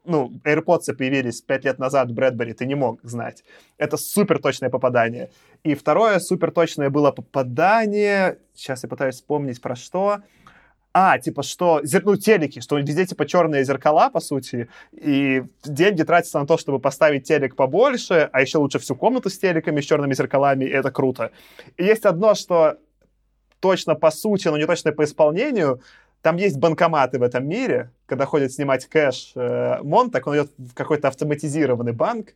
ну, 0.05 0.31
AirPods 0.45 0.93
появились 0.95 1.41
пять 1.41 1.65
лет 1.65 1.79
назад 1.79 2.11
Брэдбери, 2.11 2.53
ты 2.53 2.65
не 2.65 2.75
мог 2.75 2.99
знать. 3.03 3.43
Это 3.77 3.97
супер 3.97 4.39
точное 4.39 4.69
попадание. 4.69 5.31
И 5.63 5.73
второе 5.73 6.19
супер 6.19 6.51
точное 6.51 6.89
было 6.89 7.11
попадание, 7.11 8.37
сейчас 8.53 8.83
я 8.83 8.89
пытаюсь 8.89 9.15
вспомнить 9.15 9.59
про 9.59 9.75
что. 9.75 10.19
А, 10.99 11.19
типа, 11.19 11.43
что, 11.43 11.81
ну, 12.03 12.15
телеки, 12.15 12.59
что 12.59 12.79
везде, 12.79 13.05
типа, 13.05 13.27
черные 13.27 13.63
зеркала, 13.63 14.09
по 14.09 14.19
сути, 14.19 14.67
и 14.93 15.43
деньги 15.63 16.01
тратятся 16.01 16.39
на 16.39 16.47
то, 16.47 16.57
чтобы 16.57 16.79
поставить 16.79 17.27
телек 17.27 17.55
побольше, 17.55 18.27
а 18.33 18.41
еще 18.41 18.57
лучше 18.57 18.79
всю 18.79 18.95
комнату 18.95 19.29
с 19.29 19.37
телеками, 19.37 19.79
с 19.79 19.85
черными 19.85 20.15
зеркалами, 20.15 20.65
и 20.65 20.69
это 20.69 20.89
круто. 20.89 21.29
И 21.77 21.83
есть 21.83 22.05
одно, 22.05 22.33
что 22.33 22.77
точно 23.59 23.93
по 23.93 24.09
сути, 24.09 24.47
но 24.47 24.57
не 24.57 24.65
точно 24.65 24.91
по 24.91 25.03
исполнению, 25.03 25.81
там 26.23 26.37
есть 26.37 26.57
банкоматы 26.57 27.19
в 27.19 27.21
этом 27.23 27.47
мире, 27.47 27.91
когда 28.07 28.25
ходят 28.25 28.51
снимать 28.51 28.87
кэш 28.87 29.33
э, 29.35 29.83
Монтак, 29.83 30.25
он 30.25 30.33
идет 30.33 30.51
в 30.57 30.73
какой-то 30.73 31.09
автоматизированный 31.09 31.93
банк, 31.93 32.33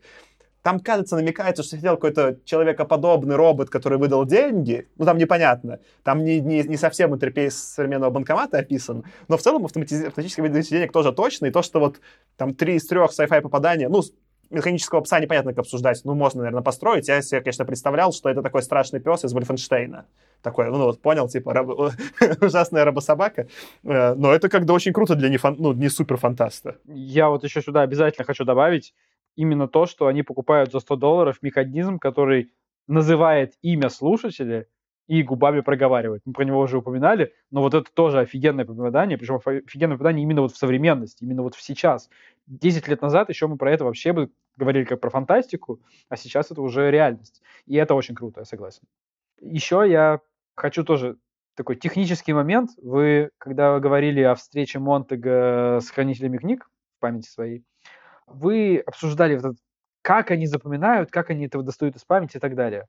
там, 0.62 0.80
кажется, 0.80 1.16
намекается, 1.16 1.64
что 1.64 1.78
сидел 1.78 1.96
какой-то 1.96 2.38
человекоподобный 2.46 3.36
робот, 3.36 3.70
который 3.70 3.98
выдал 3.98 4.26
деньги. 4.26 4.88
Ну, 4.98 5.06
там 5.06 5.18
непонятно. 5.18 5.80
Там 6.04 6.24
не, 6.24 6.40
не, 6.40 6.64
не 6.64 6.78
совсем 6.78 7.14
интерфейс 7.16 7.56
современного 7.56 8.12
банкомата 8.12 8.60
описан. 8.60 9.04
Но 9.28 9.38
в 9.38 9.42
целом 9.42 9.66
автоматиз... 9.66 10.06
автоматическое 10.06 10.48
выдача 10.48 10.70
денег 10.70 10.92
тоже 10.92 11.12
точно. 11.14 11.48
И 11.48 11.52
то, 11.52 11.62
что 11.64 11.80
вот 11.80 12.00
там 12.38 12.54
три 12.54 12.76
из 12.76 12.86
трех 12.86 13.12
sci-fi 13.12 13.42
попадания, 13.42 13.90
ну, 13.90 14.02
механического 14.52 15.02
пса 15.02 15.20
непонятно, 15.20 15.52
как 15.52 15.60
обсуждать. 15.60 16.02
Ну, 16.04 16.14
можно, 16.14 16.42
наверное, 16.42 16.62
построить. 16.62 17.08
Я 17.08 17.22
себе, 17.22 17.42
конечно, 17.42 17.66
представлял, 17.66 18.12
что 18.12 18.30
это 18.30 18.44
такой 18.44 18.62
страшный 18.62 19.00
пес 19.00 19.24
из 19.26 19.34
Вольфенштейна. 19.34 20.06
Такой, 20.42 20.70
ну, 20.70 20.78
вот, 20.86 21.02
понял, 21.02 21.28
типа, 21.28 21.54
рабо- 21.54 21.92
ужасная 22.46 22.84
рабособака. 22.86 23.48
Э, 23.84 24.14
Но 24.14 24.34
это 24.34 24.50
когда 24.50 24.74
очень 24.74 24.94
круто 24.94 25.16
для 25.16 25.30
не, 25.30 25.38
фан- 25.38 25.56
ну, 25.58 25.74
не 25.74 25.90
суперфантаста. 25.90 26.78
Я 26.86 27.30
вот 27.30 27.44
еще 27.44 27.62
сюда 27.62 27.82
обязательно 27.82 28.26
хочу 28.26 28.44
добавить 28.44 28.94
именно 29.36 29.68
то, 29.68 29.86
что 29.86 30.08
они 30.08 30.24
покупают 30.24 30.72
за 30.72 30.80
100 30.80 30.96
долларов 30.96 31.38
механизм, 31.42 32.00
который 32.00 32.52
называет 32.88 33.54
имя 33.62 33.90
слушателя 33.90 34.68
и 35.08 35.24
губами 35.24 35.62
проговаривает. 35.62 36.22
Мы 36.26 36.34
про 36.34 36.46
него 36.46 36.60
уже 36.60 36.78
упоминали, 36.78 37.34
но 37.50 37.62
вот 37.62 37.74
это 37.74 37.92
тоже 37.94 38.20
офигенное 38.20 38.66
попадание, 38.66 39.18
причем 39.18 39.36
офи- 39.36 39.64
офигенное 39.66 39.98
попадание 39.98 40.24
именно 40.24 40.42
вот 40.42 40.54
в 40.54 40.58
современности, 40.58 41.24
именно 41.24 41.44
вот 41.44 41.56
в 41.56 41.62
сейчас. 41.62 42.10
10 42.48 42.88
лет 42.88 43.02
назад 43.02 43.30
еще 43.30 43.48
мы 43.48 43.58
про 43.58 43.72
это 43.72 43.84
вообще 43.84 44.14
бы 44.14 44.32
говорили 44.56 44.86
как 44.86 45.00
про 45.00 45.10
фантастику, 45.10 45.82
а 46.10 46.16
сейчас 46.16 46.52
это 46.52 46.62
уже 46.62 46.92
реальность. 46.92 47.42
И 47.66 47.76
это 47.76 47.94
очень 47.94 48.16
круто, 48.16 48.42
я 48.42 48.46
согласен. 48.46 48.84
Еще 49.42 49.86
я 49.90 50.22
хочу 50.56 50.84
тоже 50.84 51.18
такой 51.56 51.76
технический 51.76 52.34
момент. 52.34 52.72
Вы, 52.82 53.32
когда 53.38 53.80
говорили 53.80 54.22
о 54.22 54.36
встрече 54.36 54.80
Монтега 54.80 55.80
с 55.82 55.90
хранителями 55.90 56.38
книг 56.38 56.70
в 56.98 57.02
памяти 57.02 57.28
своей, 57.28 57.64
вы 58.34 58.80
обсуждали 58.86 59.36
вот 59.36 59.46
этот, 59.46 59.58
как 60.02 60.32
они 60.32 60.48
запоминают, 60.48 61.12
как 61.12 61.30
они 61.30 61.46
этого 61.46 61.64
достают 61.64 61.96
из 61.96 62.06
памяти 62.06 62.38
и 62.38 62.40
так 62.40 62.56
далее. 62.56 62.88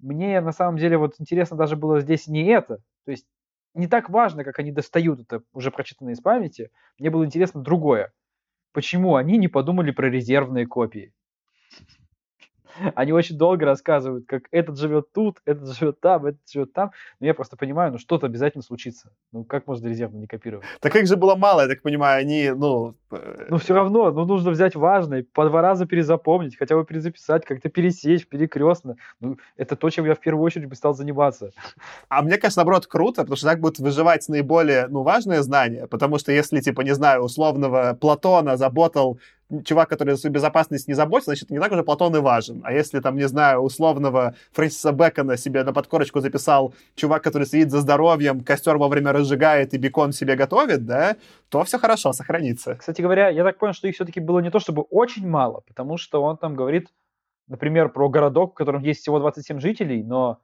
мне 0.00 0.40
на 0.40 0.52
самом 0.52 0.78
деле 0.78 0.98
вот 0.98 1.14
интересно 1.18 1.56
даже 1.56 1.76
было 1.76 2.00
здесь 2.00 2.26
не 2.28 2.44
это. 2.46 2.78
То 3.04 3.10
есть 3.12 3.26
не 3.74 3.88
так 3.88 4.10
важно, 4.10 4.44
как 4.44 4.58
они 4.58 4.72
достают 4.72 5.20
это 5.20 5.42
уже 5.52 5.70
прочитанное 5.70 6.14
из 6.14 6.20
памяти. 6.20 6.70
Мне 6.98 7.10
было 7.10 7.24
интересно 7.26 7.62
другое. 7.62 8.12
Почему 8.72 9.16
они 9.16 9.38
не 9.38 9.48
подумали 9.48 9.92
про 9.92 10.08
резервные 10.10 10.66
копии? 10.66 11.12
Они 12.94 13.12
очень 13.12 13.36
долго 13.36 13.64
рассказывают, 13.64 14.26
как 14.26 14.44
этот 14.50 14.78
живет 14.78 15.12
тут, 15.12 15.38
этот 15.44 15.76
живет 15.76 16.00
там, 16.00 16.26
этот 16.26 16.40
живет 16.50 16.72
там. 16.72 16.92
Но 17.20 17.26
я 17.26 17.34
просто 17.34 17.56
понимаю, 17.56 17.92
ну 17.92 17.98
что-то 17.98 18.26
обязательно 18.26 18.62
случится. 18.62 19.10
Ну 19.32 19.44
как 19.44 19.66
можно 19.66 19.88
резервно 19.88 20.18
не 20.18 20.26
копировать? 20.26 20.66
Так 20.80 20.96
их 20.96 21.06
же 21.06 21.16
было 21.16 21.34
мало, 21.34 21.62
я 21.62 21.68
так 21.68 21.82
понимаю, 21.82 22.20
они, 22.20 22.50
ну... 22.50 22.94
Ну 23.50 23.58
все 23.58 23.74
равно, 23.74 24.10
ну 24.10 24.24
нужно 24.24 24.50
взять 24.50 24.74
важное, 24.74 25.24
по 25.32 25.46
два 25.46 25.60
раза 25.60 25.86
перезапомнить, 25.86 26.56
хотя 26.56 26.76
бы 26.76 26.84
перезаписать, 26.84 27.44
как-то 27.44 27.68
пересечь, 27.68 28.26
перекрестно. 28.26 28.96
Ну 29.20 29.36
это 29.56 29.76
то, 29.76 29.90
чем 29.90 30.06
я 30.06 30.14
в 30.14 30.20
первую 30.20 30.44
очередь 30.44 30.68
бы 30.68 30.74
стал 30.74 30.94
заниматься. 30.94 31.50
А 32.08 32.22
мне 32.22 32.38
кажется, 32.38 32.60
наоборот, 32.60 32.86
круто, 32.86 33.22
потому 33.22 33.36
что 33.36 33.46
так 33.46 33.60
будут 33.60 33.78
выживать 33.78 34.28
наиболее, 34.28 34.86
ну, 34.88 35.02
важные 35.02 35.42
знания, 35.42 35.86
потому 35.86 36.18
что 36.18 36.32
если, 36.32 36.60
типа, 36.60 36.82
не 36.82 36.94
знаю, 36.94 37.22
условного 37.22 37.96
Платона 38.00 38.56
заботал 38.56 39.18
чувак, 39.64 39.88
который 39.88 40.10
за 40.10 40.20
свою 40.20 40.34
безопасность 40.34 40.88
не 40.88 40.94
заботится, 40.94 41.30
значит, 41.30 41.50
не 41.50 41.60
так 41.60 41.72
уже 41.72 41.82
Платон 41.82 42.16
и 42.16 42.20
важен. 42.20 42.60
А 42.64 42.72
если, 42.72 43.00
там, 43.00 43.16
не 43.16 43.28
знаю, 43.28 43.60
условного 43.60 44.34
Фрэнсиса 44.52 44.92
Бэкона 44.92 45.36
себе 45.36 45.64
на 45.64 45.72
подкорочку 45.72 46.20
записал 46.20 46.74
чувак, 46.94 47.22
который 47.22 47.46
следит 47.46 47.70
за 47.70 47.80
здоровьем, 47.80 48.42
костер 48.42 48.76
вовремя 48.78 49.12
разжигает 49.12 49.74
и 49.74 49.78
бекон 49.78 50.12
себе 50.12 50.36
готовит, 50.36 50.86
да, 50.86 51.16
то 51.48 51.62
все 51.64 51.78
хорошо, 51.78 52.12
сохранится. 52.12 52.76
Кстати 52.76 53.02
говоря, 53.02 53.28
я 53.28 53.44
так 53.44 53.58
понял, 53.58 53.74
что 53.74 53.88
их 53.88 53.94
все-таки 53.94 54.20
было 54.20 54.40
не 54.40 54.50
то 54.50 54.58
чтобы 54.58 54.82
очень 54.82 55.28
мало, 55.28 55.62
потому 55.66 55.98
что 55.98 56.22
он 56.22 56.36
там 56.36 56.56
говорит, 56.56 56.88
например, 57.48 57.90
про 57.90 58.08
городок, 58.08 58.52
в 58.52 58.54
котором 58.54 58.82
есть 58.82 59.00
всего 59.00 59.18
27 59.18 59.60
жителей, 59.60 60.02
но 60.02 60.40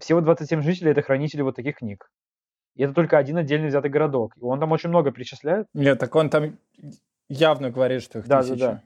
всего 0.00 0.20
27 0.20 0.62
жителей— 0.62 0.90
это 0.92 1.02
хранители 1.02 1.42
вот 1.42 1.56
таких 1.56 1.76
книг. 1.76 2.10
И 2.76 2.82
это 2.82 2.92
только 2.92 3.18
один 3.18 3.36
отдельно 3.36 3.68
взятый 3.68 3.90
городок. 3.90 4.36
И 4.36 4.40
он 4.40 4.58
там 4.58 4.72
очень 4.72 4.88
много 4.88 5.12
перечисляет. 5.12 5.68
Нет, 5.74 5.98
так 5.98 6.14
он 6.16 6.28
там 6.28 6.56
явно 7.28 7.70
говорит, 7.70 8.02
что 8.02 8.18
их 8.18 8.26
Да, 8.26 8.42
тысяча. 8.42 8.56
да, 8.58 8.72
да. 8.72 8.82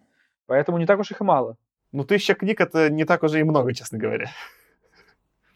Поэтому 0.46 0.78
не 0.78 0.86
так 0.86 0.98
уж 0.98 1.10
их 1.10 1.20
и 1.20 1.24
мало. 1.24 1.56
Ну, 1.92 2.04
тысяча 2.04 2.34
книг— 2.34 2.60
это 2.62 2.90
не 2.90 3.04
так 3.04 3.22
уже 3.22 3.40
и 3.40 3.44
много, 3.44 3.72
честно 3.74 3.98
говоря. 3.98 4.30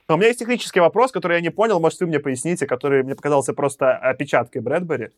Но 0.09 0.14
у 0.14 0.18
меня 0.18 0.28
есть 0.28 0.39
технический 0.39 0.80
вопрос, 0.80 1.12
который 1.12 1.35
я 1.37 1.41
не 1.41 1.51
понял, 1.51 1.80
может, 1.80 2.01
вы 2.01 2.07
мне 2.07 2.20
поясните, 2.20 2.66
который 2.66 3.03
мне 3.03 3.14
показался 3.14 3.53
просто 3.55 3.97
опечаткой 3.97 4.62
Брэдбери. 4.62 5.11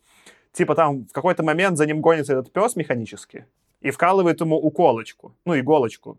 Типа 0.51 0.75
там 0.75 1.05
в 1.05 1.11
какой-то 1.11 1.43
момент 1.43 1.77
за 1.77 1.85
ним 1.85 2.01
гонится 2.01 2.33
этот 2.33 2.51
пес 2.53 2.75
механически 2.75 3.45
и 3.81 3.91
вкалывает 3.91 4.39
ему 4.41 4.55
уколочку, 4.57 5.35
ну, 5.45 5.57
иголочку. 5.59 6.17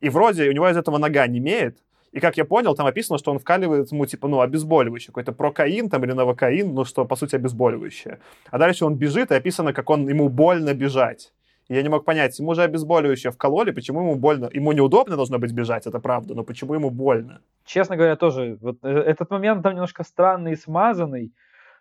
И 0.00 0.08
вроде 0.10 0.48
у 0.48 0.52
него 0.52 0.68
из 0.68 0.76
этого 0.76 0.98
нога 0.98 1.26
не 1.26 1.38
имеет, 1.38 1.78
и 2.12 2.20
как 2.20 2.36
я 2.36 2.44
понял, 2.44 2.74
там 2.74 2.86
описано, 2.86 3.18
что 3.18 3.30
он 3.30 3.38
вкаливает 3.38 3.92
ему, 3.92 4.06
типа, 4.06 4.28
ну, 4.28 4.40
обезболивающее, 4.40 5.08
какой-то 5.08 5.32
прокаин 5.32 5.90
там 5.90 6.04
или 6.04 6.12
новокаин, 6.12 6.72
ну, 6.74 6.84
что, 6.84 7.04
по 7.04 7.16
сути, 7.16 7.36
обезболивающее. 7.36 8.18
А 8.50 8.58
дальше 8.58 8.84
он 8.84 8.96
бежит, 8.96 9.30
и 9.30 9.34
описано, 9.34 9.72
как 9.72 9.90
он, 9.90 10.08
ему 10.08 10.28
больно 10.28 10.74
бежать. 10.74 11.32
И 11.68 11.74
я 11.74 11.82
не 11.82 11.90
мог 11.90 12.04
понять, 12.04 12.38
ему 12.38 12.54
же 12.54 12.62
обезболивающее 12.62 13.30
вкололи, 13.30 13.72
почему 13.72 14.00
ему 14.00 14.14
больно? 14.14 14.48
Ему 14.52 14.72
неудобно 14.72 15.16
должно 15.16 15.38
быть 15.38 15.52
бежать, 15.52 15.86
это 15.86 15.98
правда, 16.00 16.34
но 16.34 16.44
почему 16.44 16.74
ему 16.74 16.90
больно? 16.90 17.40
Честно 17.66 17.96
говоря, 17.96 18.16
тоже 18.16 18.56
вот 18.62 18.78
э, 18.82 18.88
этот 18.88 19.30
момент 19.30 19.62
там 19.62 19.74
немножко 19.74 20.02
странный 20.02 20.52
и 20.52 20.56
смазанный, 20.56 21.34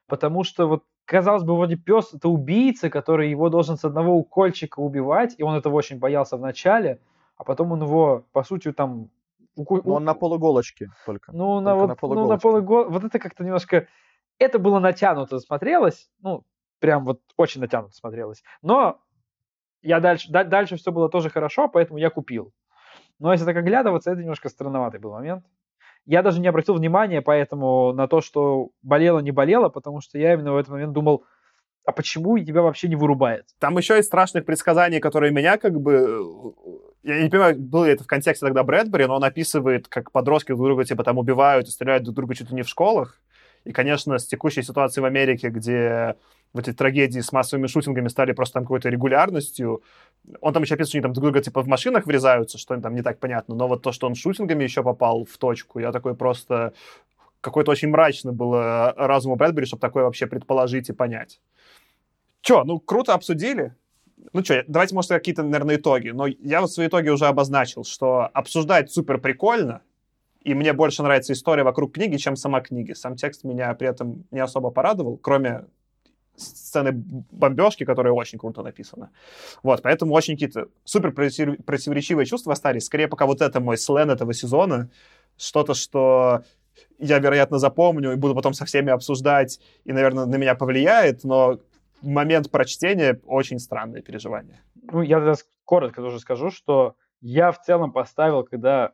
потому 0.07 0.43
что 0.43 0.67
вот 0.67 0.83
казалось 1.05 1.43
бы, 1.43 1.55
вроде 1.55 1.77
пес 1.77 2.13
это 2.13 2.27
убийца, 2.27 2.89
который 2.89 3.29
его 3.29 3.49
должен 3.49 3.77
с 3.77 3.85
одного 3.85 4.13
укольчика 4.17 4.81
убивать, 4.81 5.35
и 5.37 5.43
он 5.43 5.55
этого 5.55 5.75
очень 5.75 5.99
боялся 5.99 6.35
в 6.35 6.41
начале, 6.41 6.99
а 7.37 7.45
потом 7.45 7.71
он 7.71 7.81
его, 7.81 8.25
по 8.33 8.43
сути, 8.43 8.73
там 8.73 9.09
Но 9.85 9.95
он 9.95 10.03
на 10.03 10.13
полуголочке 10.13 10.89
только. 11.05 11.31
Ну, 11.31 11.59
на, 11.59 11.71
Только 11.71 11.79
вот, 11.79 11.81
на 11.81 11.87
ну, 11.87 11.87
на 11.87 11.95
полуголочке. 11.95 12.41
полугол... 12.41 12.89
Вот 12.89 13.03
это 13.03 13.19
как-то 13.19 13.43
немножко... 13.43 13.87
Это 14.39 14.59
было 14.59 14.79
натянуто 14.79 15.39
смотрелось. 15.39 16.09
Ну, 16.21 16.43
прям 16.79 17.05
вот 17.05 17.21
очень 17.37 17.61
натянуто 17.61 17.95
смотрелось. 17.95 18.43
Но 18.61 18.99
я 19.81 19.99
дальше, 19.99 20.31
да- 20.31 20.43
дальше 20.43 20.75
все 20.75 20.91
было 20.91 21.09
тоже 21.09 21.29
хорошо, 21.29 21.67
поэтому 21.67 21.97
я 21.97 22.09
купил. 22.09 22.53
Но 23.19 23.31
если 23.31 23.45
так 23.45 23.57
оглядываться, 23.57 24.11
это 24.11 24.21
немножко 24.21 24.49
странноватый 24.49 24.99
был 24.99 25.11
момент. 25.11 25.45
Я 26.05 26.21
даже 26.21 26.39
не 26.39 26.47
обратил 26.47 26.75
внимания 26.75 27.21
поэтому 27.21 27.91
на 27.93 28.07
то, 28.07 28.21
что 28.21 28.69
болело, 28.81 29.19
не 29.19 29.31
болело, 29.31 29.69
потому 29.69 30.01
что 30.01 30.17
я 30.17 30.33
именно 30.33 30.53
в 30.53 30.57
этот 30.57 30.71
момент 30.71 30.93
думал, 30.93 31.25
а 31.85 31.91
почему 31.91 32.37
тебя 32.39 32.61
вообще 32.61 32.87
не 32.87 32.95
вырубает? 32.95 33.45
Там 33.59 33.77
еще 33.77 33.95
есть 33.95 34.07
страшных 34.07 34.45
предсказаний, 34.45 34.99
которые 34.99 35.31
меня 35.31 35.57
как 35.57 35.79
бы... 35.79 36.21
Я 37.03 37.21
не 37.21 37.29
понимаю, 37.29 37.57
было 37.57 37.85
это 37.85 38.03
в 38.03 38.07
контексте 38.07 38.45
тогда 38.45 38.63
Брэдбери, 38.63 39.05
но 39.05 39.15
он 39.15 39.23
описывает, 39.23 39.87
как 39.87 40.11
подростки 40.11 40.49
друг 40.49 40.65
друга 40.65 40.83
типа 40.83 41.03
там 41.03 41.17
убивают 41.17 41.67
и 41.67 41.71
стреляют 41.71 42.03
друг 42.03 42.15
друга 42.15 42.35
чуть 42.35 42.49
ли 42.49 42.55
не 42.55 42.63
в 42.63 42.69
школах. 42.69 43.21
И, 43.63 43.71
конечно, 43.71 44.17
с 44.17 44.25
текущей 44.25 44.61
ситуацией 44.63 45.03
в 45.03 45.05
Америке, 45.05 45.49
где 45.49 46.15
в 46.53 46.59
эти 46.59 46.73
трагедии 46.73 47.19
с 47.19 47.31
массовыми 47.31 47.67
шутингами 47.67 48.07
стали 48.07 48.31
просто 48.31 48.55
там 48.55 48.63
какой-то 48.63 48.89
регулярностью, 48.89 49.83
он 50.41 50.53
там 50.53 50.63
еще 50.63 50.75
описывает, 50.75 50.89
что 50.89 50.97
они 50.97 51.03
там 51.03 51.13
друг 51.13 51.23
друга 51.25 51.41
типа 51.41 51.61
в 51.61 51.67
машинах 51.67 52.05
врезаются, 52.05 52.57
что 52.57 52.79
там 52.79 52.95
не 52.95 53.01
так 53.01 53.19
понятно, 53.19 53.55
но 53.55 53.67
вот 53.67 53.81
то, 53.81 53.91
что 53.91 54.07
он 54.07 54.15
шутингами 54.15 54.63
еще 54.63 54.83
попал 54.83 55.25
в 55.25 55.37
точку, 55.37 55.79
я 55.79 55.91
такой 55.91 56.15
просто... 56.15 56.73
Какой-то 57.39 57.71
очень 57.71 57.89
мрачный 57.89 58.33
был 58.33 58.55
э, 58.55 58.93
разум 58.95 59.33
у 59.33 59.35
Брэдбери, 59.35 59.67
чтобы 59.67 59.79
такое 59.79 60.05
вообще 60.05 60.25
предположить 60.25 60.89
и 60.89 60.93
понять. 60.93 61.39
Че, 62.41 62.63
ну, 62.63 62.79
круто 62.79 63.13
обсудили. 63.13 63.75
Ну 64.33 64.43
что, 64.43 64.63
давайте, 64.67 64.95
может, 64.95 65.09
какие-то, 65.09 65.43
наверное, 65.43 65.75
итоги. 65.75 66.09
Но 66.09 66.27
я 66.27 66.61
вот 66.61 66.71
свои 66.71 66.87
итоги 66.87 67.09
уже 67.09 67.25
обозначил, 67.25 67.83
что 67.83 68.29
обсуждать 68.33 68.91
супер 68.91 69.19
прикольно, 69.19 69.81
и 70.41 70.53
мне 70.53 70.73
больше 70.73 71.03
нравится 71.03 71.33
история 71.33 71.63
вокруг 71.63 71.93
книги, 71.93 72.17
чем 72.17 72.35
сама 72.35 72.61
книга. 72.61 72.95
Сам 72.95 73.15
текст 73.15 73.43
меня 73.43 73.73
при 73.73 73.87
этом 73.87 74.25
не 74.31 74.39
особо 74.39 74.71
порадовал, 74.71 75.17
кроме 75.17 75.65
сцены 76.37 76.91
бомбежки, 76.93 77.83
которая 77.83 78.13
очень 78.13 78.37
круто 78.37 78.61
написана. 78.61 79.09
Вот, 79.63 79.81
поэтому 79.81 80.13
очень 80.13 80.35
какие-то 80.35 80.67
супер 80.83 81.11
против- 81.11 81.63
противоречивые 81.65 82.25
чувства 82.25 82.53
остались. 82.53 82.85
Скорее, 82.85 83.07
пока 83.07 83.25
вот 83.25 83.41
это 83.41 83.59
мой 83.59 83.77
слен 83.77 84.09
этого 84.09 84.33
сезона, 84.33 84.89
что-то, 85.35 85.73
что 85.73 86.43
я, 86.99 87.19
вероятно, 87.19 87.57
запомню 87.57 88.13
и 88.13 88.15
буду 88.15 88.35
потом 88.35 88.53
со 88.53 88.65
всеми 88.65 88.91
обсуждать, 88.91 89.59
и, 89.83 89.91
наверное, 89.91 90.25
на 90.25 90.35
меня 90.35 90.55
повлияет, 90.55 91.23
но 91.23 91.59
момент 92.01 92.51
прочтения 92.51 93.19
очень 93.25 93.59
странное 93.59 94.01
переживание. 94.01 94.61
Ну, 94.75 95.01
я 95.01 95.17
тогда 95.17 95.33
коротко 95.65 96.01
тоже 96.01 96.19
скажу, 96.19 96.51
что 96.51 96.95
я 97.21 97.51
в 97.51 97.61
целом 97.61 97.91
поставил, 97.91 98.43
когда... 98.43 98.93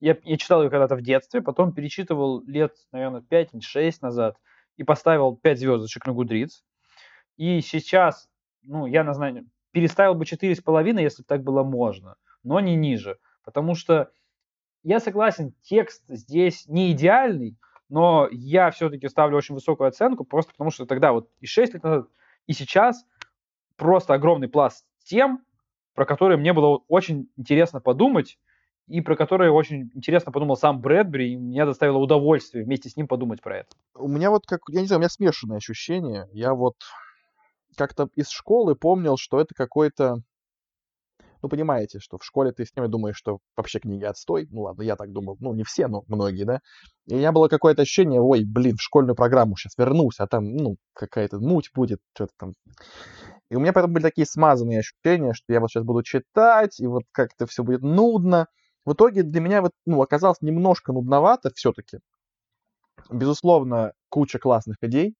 Я, 0.00 0.16
я 0.24 0.38
читал 0.38 0.62
ее 0.62 0.70
когда-то 0.70 0.96
в 0.96 1.02
детстве, 1.02 1.42
потом 1.42 1.74
перечитывал 1.74 2.42
лет, 2.46 2.74
наверное, 2.90 3.20
5-6 3.20 3.96
назад 4.00 4.38
и 4.76 4.82
поставил 4.82 5.36
5 5.36 5.58
звездочек 5.58 6.06
на 6.06 6.14
Гудриц. 6.14 6.64
И 7.36 7.60
сейчас, 7.60 8.30
ну, 8.62 8.86
я 8.86 9.04
на 9.04 9.12
знание, 9.12 9.44
переставил 9.72 10.14
бы 10.14 10.24
4,5, 10.24 11.02
если 11.02 11.22
бы 11.22 11.26
так 11.26 11.42
было 11.42 11.62
можно, 11.62 12.16
но 12.42 12.60
не 12.60 12.76
ниже. 12.76 13.18
Потому 13.44 13.74
что 13.74 14.10
я 14.82 15.00
согласен, 15.00 15.52
текст 15.62 16.02
здесь 16.08 16.66
не 16.66 16.92
идеальный, 16.92 17.58
но 17.90 18.28
я 18.30 18.70
все-таки 18.70 19.08
ставлю 19.08 19.36
очень 19.36 19.54
высокую 19.54 19.88
оценку, 19.88 20.24
просто 20.24 20.52
потому 20.52 20.70
что 20.70 20.86
тогда 20.86 21.12
вот 21.12 21.28
и 21.40 21.46
6 21.46 21.74
лет 21.74 21.82
назад, 21.82 22.08
и 22.46 22.52
сейчас 22.52 23.04
просто 23.76 24.14
огромный 24.14 24.48
пласт 24.48 24.84
тем, 25.04 25.44
про 25.94 26.04
которые 26.04 26.38
мне 26.38 26.52
было 26.52 26.82
очень 26.88 27.28
интересно 27.36 27.80
подумать, 27.80 28.38
и 28.86 29.00
про 29.00 29.16
которые 29.16 29.52
очень 29.52 29.90
интересно 29.94 30.32
подумал 30.32 30.56
сам 30.56 30.80
Брэдбери, 30.80 31.32
и 31.32 31.36
мне 31.36 31.64
доставило 31.64 31.98
удовольствие 31.98 32.64
вместе 32.64 32.88
с 32.88 32.96
ним 32.96 33.06
подумать 33.06 33.40
про 33.40 33.58
это. 33.58 33.68
У 33.94 34.08
меня 34.08 34.30
вот 34.30 34.46
как, 34.46 34.62
я 34.68 34.80
не 34.80 34.86
знаю, 34.86 34.98
у 34.98 35.00
меня 35.00 35.08
смешанные 35.08 35.58
ощущения. 35.58 36.28
Я 36.32 36.54
вот 36.54 36.74
как-то 37.76 38.08
из 38.16 38.30
школы 38.30 38.74
помнил, 38.74 39.16
что 39.16 39.40
это 39.40 39.54
какой-то... 39.54 40.22
Ну, 41.42 41.48
понимаете, 41.48 42.00
что 42.00 42.18
в 42.18 42.24
школе 42.24 42.52
ты 42.52 42.66
с 42.66 42.76
ними 42.76 42.86
думаешь, 42.86 43.16
что 43.16 43.38
вообще 43.56 43.78
книги 43.78 44.04
отстой. 44.04 44.46
Ну, 44.50 44.62
ладно, 44.62 44.82
я 44.82 44.96
так 44.96 45.10
думал. 45.12 45.36
Ну, 45.40 45.54
не 45.54 45.64
все, 45.64 45.86
но 45.86 46.04
многие, 46.06 46.44
да. 46.44 46.60
И 47.06 47.14
у 47.14 47.18
меня 47.18 47.32
было 47.32 47.48
какое-то 47.48 47.82
ощущение, 47.82 48.20
ой, 48.20 48.44
блин, 48.44 48.76
в 48.76 48.82
школьную 48.82 49.16
программу 49.16 49.56
сейчас 49.56 49.72
вернусь, 49.78 50.20
а 50.20 50.26
там, 50.26 50.54
ну, 50.54 50.76
какая-то 50.92 51.38
муть 51.40 51.70
будет, 51.74 52.00
что-то 52.14 52.32
там. 52.38 52.54
И 53.50 53.56
у 53.56 53.60
меня 53.60 53.72
поэтому 53.72 53.94
были 53.94 54.02
такие 54.02 54.26
смазанные 54.26 54.80
ощущения, 54.80 55.32
что 55.32 55.52
я 55.52 55.60
вот 55.60 55.70
сейчас 55.70 55.84
буду 55.84 56.02
читать, 56.02 56.78
и 56.78 56.86
вот 56.86 57.04
как-то 57.12 57.46
все 57.46 57.64
будет 57.64 57.82
нудно. 57.82 58.46
В 58.84 58.92
итоге 58.92 59.22
для 59.22 59.40
меня 59.40 59.62
вот, 59.62 59.72
ну, 59.86 60.00
оказалось 60.02 60.40
немножко 60.40 60.92
нудновато 60.92 61.50
все-таки. 61.54 61.98
Безусловно, 63.10 63.92
куча 64.08 64.38
классных 64.38 64.76
идей, 64.82 65.14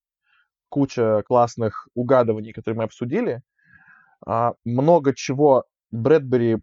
куча 0.69 1.23
классных 1.27 1.89
угадываний, 1.95 2.53
которые 2.53 2.79
мы 2.79 2.85
обсудили. 2.85 3.43
А, 4.27 4.53
много 4.65 5.15
чего 5.15 5.65
Брэдбери 5.91 6.59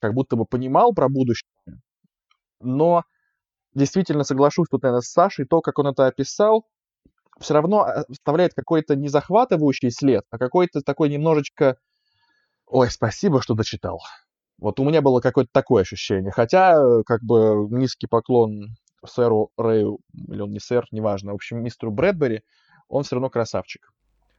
как 0.00 0.14
будто 0.14 0.36
бы 0.36 0.44
понимал 0.44 0.92
про 0.92 1.08
будущее, 1.08 1.48
но 2.60 3.04
действительно 3.74 4.24
соглашусь 4.24 4.68
тут, 4.70 4.82
наверное, 4.82 5.02
с 5.02 5.10
Сашей, 5.10 5.46
то, 5.46 5.60
как 5.60 5.78
он 5.78 5.88
это 5.88 6.06
описал, 6.06 6.66
все 7.40 7.54
равно 7.54 7.80
а, 7.80 8.04
оставляет 8.08 8.54
какой-то 8.54 8.96
не 8.96 9.08
захватывающий 9.08 9.90
след, 9.90 10.24
а 10.30 10.38
какой-то 10.38 10.80
такой 10.82 11.08
немножечко... 11.08 11.76
Ой, 12.66 12.90
спасибо, 12.90 13.42
что 13.42 13.54
дочитал. 13.54 14.00
Вот 14.58 14.80
у 14.80 14.84
меня 14.84 15.02
было 15.02 15.20
какое-то 15.20 15.50
такое 15.52 15.82
ощущение. 15.82 16.30
Хотя, 16.30 16.76
э, 16.76 17.02
как 17.04 17.22
бы, 17.22 17.68
низкий 17.70 18.06
поклон 18.06 18.76
сэру 19.04 19.50
Рэю, 19.58 19.98
или 20.28 20.40
он 20.40 20.50
не 20.50 20.60
сэр, 20.60 20.86
неважно, 20.90 21.32
в 21.32 21.34
общем, 21.34 21.62
мистеру 21.62 21.92
Брэдбери, 21.92 22.42
он 22.88 23.02
все 23.02 23.16
равно 23.16 23.28
красавчик. 23.28 23.90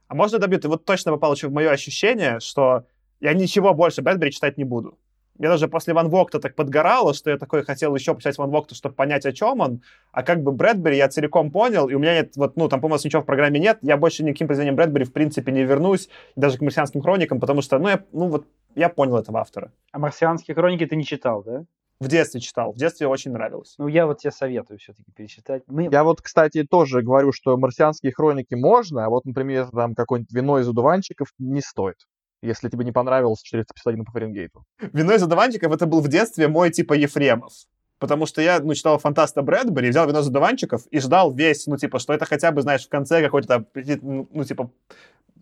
А 0.08 0.16
можно 0.16 0.40
добью, 0.40 0.60
ты 0.60 0.68
вот 0.68 0.86
точно 0.86 1.12
попал 1.12 1.34
еще 1.34 1.50
в 1.50 1.54
мое 1.54 1.70
ощущение, 1.70 2.40
что 2.40 2.86
я 3.20 3.34
ничего 3.34 3.74
больше 3.74 4.02
Брэдбери 4.02 4.32
читать 4.32 4.58
не 4.58 4.64
буду. 4.64 4.98
Мне 5.38 5.50
даже 5.50 5.68
после 5.68 5.94
Ван 5.94 6.08
Вогта 6.08 6.40
так 6.40 6.56
подгорало, 6.56 7.14
что 7.14 7.30
я 7.30 7.38
такой 7.38 7.64
хотел 7.64 7.94
еще 7.94 8.14
почитать 8.14 8.38
Ван 8.38 8.52
Вогта, 8.52 8.74
чтобы 8.74 8.96
понять, 8.96 9.26
о 9.26 9.34
чем 9.34 9.60
он. 9.60 9.82
А 10.14 10.24
как 10.24 10.42
бы 10.42 10.54
Брэдбери 10.54 10.96
я 10.96 11.10
целиком 11.10 11.52
понял, 11.52 11.90
и 11.90 11.94
у 11.94 12.00
меня 12.00 12.14
нет, 12.14 12.38
вот, 12.38 12.56
ну, 12.56 12.70
там, 12.70 12.80
по-моему, 12.80 13.02
ничего 13.04 13.22
в 13.22 13.26
программе 13.26 13.60
нет. 13.60 13.80
Я 13.82 13.98
больше 13.98 14.24
никаким 14.24 14.48
произведением 14.48 14.78
Брэдбери, 14.78 15.04
в 15.04 15.12
принципе, 15.12 15.52
не 15.52 15.64
вернусь, 15.64 16.10
даже 16.38 16.58
к 16.58 16.62
марсианским 16.62 17.02
хроникам, 17.02 17.42
потому 17.42 17.62
что, 17.62 17.78
ну, 17.80 17.90
я, 17.90 18.04
ну, 18.14 18.30
вот, 18.30 18.48
я 18.76 18.88
понял 18.88 19.18
этого 19.18 19.40
автора. 19.40 19.74
А 19.92 20.00
«Марсианские 20.00 20.56
хроники» 20.56 20.86
ты 20.86 20.96
не 20.96 21.04
читал, 21.04 21.44
да? 21.44 21.66
В 22.00 22.08
детстве 22.08 22.42
читал, 22.42 22.74
в 22.74 22.78
детстве 22.78 23.08
очень 23.08 23.32
нравилось. 23.32 23.76
Ну, 23.78 23.88
я 23.88 24.06
вот 24.06 24.20
тебе 24.20 24.32
советую 24.32 24.80
все-таки 24.80 25.12
перечитать. 25.14 25.64
Мы... 25.68 25.88
Я 25.90 26.04
вот, 26.04 26.22
кстати, 26.22 26.64
тоже 26.64 27.02
говорю, 27.02 27.32
что 27.32 27.58
марсианские 27.58 28.12
хроники 28.14 28.54
можно, 28.54 29.06
а 29.06 29.10
вот, 29.10 29.26
например, 29.26 29.68
там 29.68 29.96
какое-нибудь 29.96 30.34
вино 30.34 30.60
из 30.60 30.68
одуванчиков 30.68 31.30
не 31.40 31.62
стоит 31.62 31.98
если 32.46 32.70
тебе 32.70 32.86
не 32.86 32.92
понравилось 32.92 33.42
451 33.42 34.06
по 34.06 34.12
Фаренгейту. 34.12 34.64
Вино 34.94 35.14
из 35.14 35.24
одуванчиков 35.24 35.72
это 35.74 35.86
был 35.86 36.02
в 36.02 36.08
детстве 36.08 36.48
мой 36.48 36.72
типа 36.72 36.94
Ефремов. 36.94 37.54
Потому 37.98 38.26
что 38.26 38.42
я, 38.42 38.60
ну, 38.60 38.74
читал 38.74 39.00
фантаста 39.00 39.42
Брэдбери, 39.42 39.90
взял 39.90 40.08
вино 40.08 40.20
из 40.20 40.28
одуванчиков 40.28 40.86
и 40.88 41.00
ждал 41.00 41.34
весь, 41.34 41.66
ну, 41.66 41.78
типа, 41.78 42.00
что 42.00 42.14
это 42.14 42.26
хотя 42.26 42.52
бы, 42.52 42.62
знаешь, 42.62 42.86
в 42.86 42.90
конце 42.90 43.22
какой-то 43.22 43.66
ну, 43.74 44.28
ну, 44.32 44.44
типа, 44.44 44.70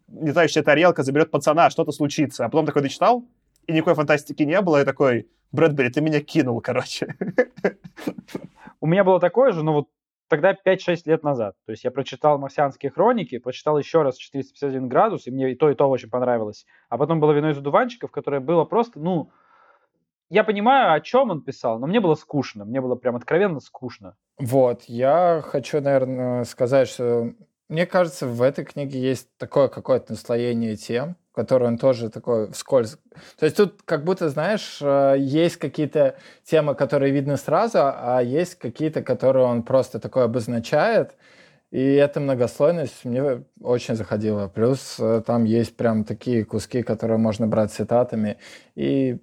летающая 0.07 0.61
тарелка 0.61 1.01
заберет 1.01 1.31
пацана, 1.31 1.71
что-то 1.71 1.91
случится. 1.91 2.45
А 2.45 2.49
потом 2.49 2.67
такой 2.67 2.83
дочитал, 2.83 3.25
и 3.65 3.73
никакой 3.73 3.95
фантастики 3.95 4.43
не 4.43 4.61
было, 4.61 4.81
и 4.81 4.85
такой, 4.85 5.27
Брэдбери, 5.51 5.89
ты 5.89 6.01
меня 6.01 6.21
кинул, 6.21 6.61
короче. 6.61 7.15
У 8.79 8.87
меня 8.87 9.03
было 9.03 9.19
такое 9.19 9.51
же, 9.51 9.63
но 9.63 9.73
вот 9.73 9.87
тогда 10.33 10.53
5-6 10.53 11.01
лет 11.05 11.23
назад. 11.23 11.55
То 11.65 11.71
есть 11.71 11.83
я 11.83 11.91
прочитал 11.91 12.39
«Марсианские 12.39 12.91
хроники», 12.91 13.37
прочитал 13.37 13.77
еще 13.77 14.01
раз 14.01 14.17
«451 14.17 14.87
градус», 14.87 15.27
и 15.27 15.31
мне 15.31 15.51
и 15.51 15.55
то, 15.55 15.69
и 15.69 15.75
то 15.75 15.87
очень 15.87 16.09
понравилось. 16.09 16.65
А 16.89 16.97
потом 16.97 17.19
было 17.19 17.33
«Вино 17.33 17.51
из 17.51 17.57
одуванчиков», 17.59 18.11
которое 18.11 18.39
было 18.39 18.65
просто, 18.65 18.99
ну... 18.99 19.31
Я 20.29 20.43
понимаю, 20.43 20.93
о 20.93 20.99
чем 21.01 21.29
он 21.29 21.43
писал, 21.43 21.77
но 21.77 21.85
мне 21.85 21.99
было 21.99 22.15
скучно. 22.15 22.65
Мне 22.65 22.81
было 22.81 22.95
прям 22.95 23.15
откровенно 23.15 23.59
скучно. 23.59 24.15
Вот, 24.39 24.85
я 24.87 25.43
хочу, 25.45 25.79
наверное, 25.79 26.43
сказать, 26.45 26.87
что 26.87 27.33
мне 27.69 27.85
кажется, 27.85 28.25
в 28.25 28.41
этой 28.41 28.65
книге 28.65 28.99
есть 28.99 29.29
такое 29.37 29.67
какое-то 29.67 30.13
настроение 30.13 30.75
тем, 30.75 31.15
который 31.33 31.67
он 31.67 31.77
тоже 31.77 32.09
такой 32.09 32.51
вскользь. 32.51 32.97
То 33.37 33.45
есть 33.45 33.57
тут 33.57 33.81
как 33.85 34.03
будто, 34.03 34.29
знаешь, 34.29 34.77
э, 34.81 35.15
есть 35.17 35.57
какие-то 35.57 36.15
темы, 36.43 36.75
которые 36.75 37.11
видны 37.11 37.37
сразу, 37.37 37.79
а 37.81 38.21
есть 38.21 38.55
какие-то, 38.55 39.01
которые 39.01 39.45
он 39.45 39.63
просто 39.63 39.99
такой 39.99 40.25
обозначает, 40.25 41.15
и 41.73 41.95
эта 41.95 42.19
многослойность 42.19 43.03
мне 43.03 43.45
очень 43.59 43.95
заходила. 43.95 44.47
Плюс 44.47 44.97
э, 44.99 45.23
там 45.25 45.43
есть 45.45 45.75
прям 45.75 46.03
такие 46.03 46.45
куски, 46.45 46.83
которые 46.83 47.17
можно 47.17 47.47
брать 47.47 47.71
цитатами. 47.71 48.37
И, 48.75 49.17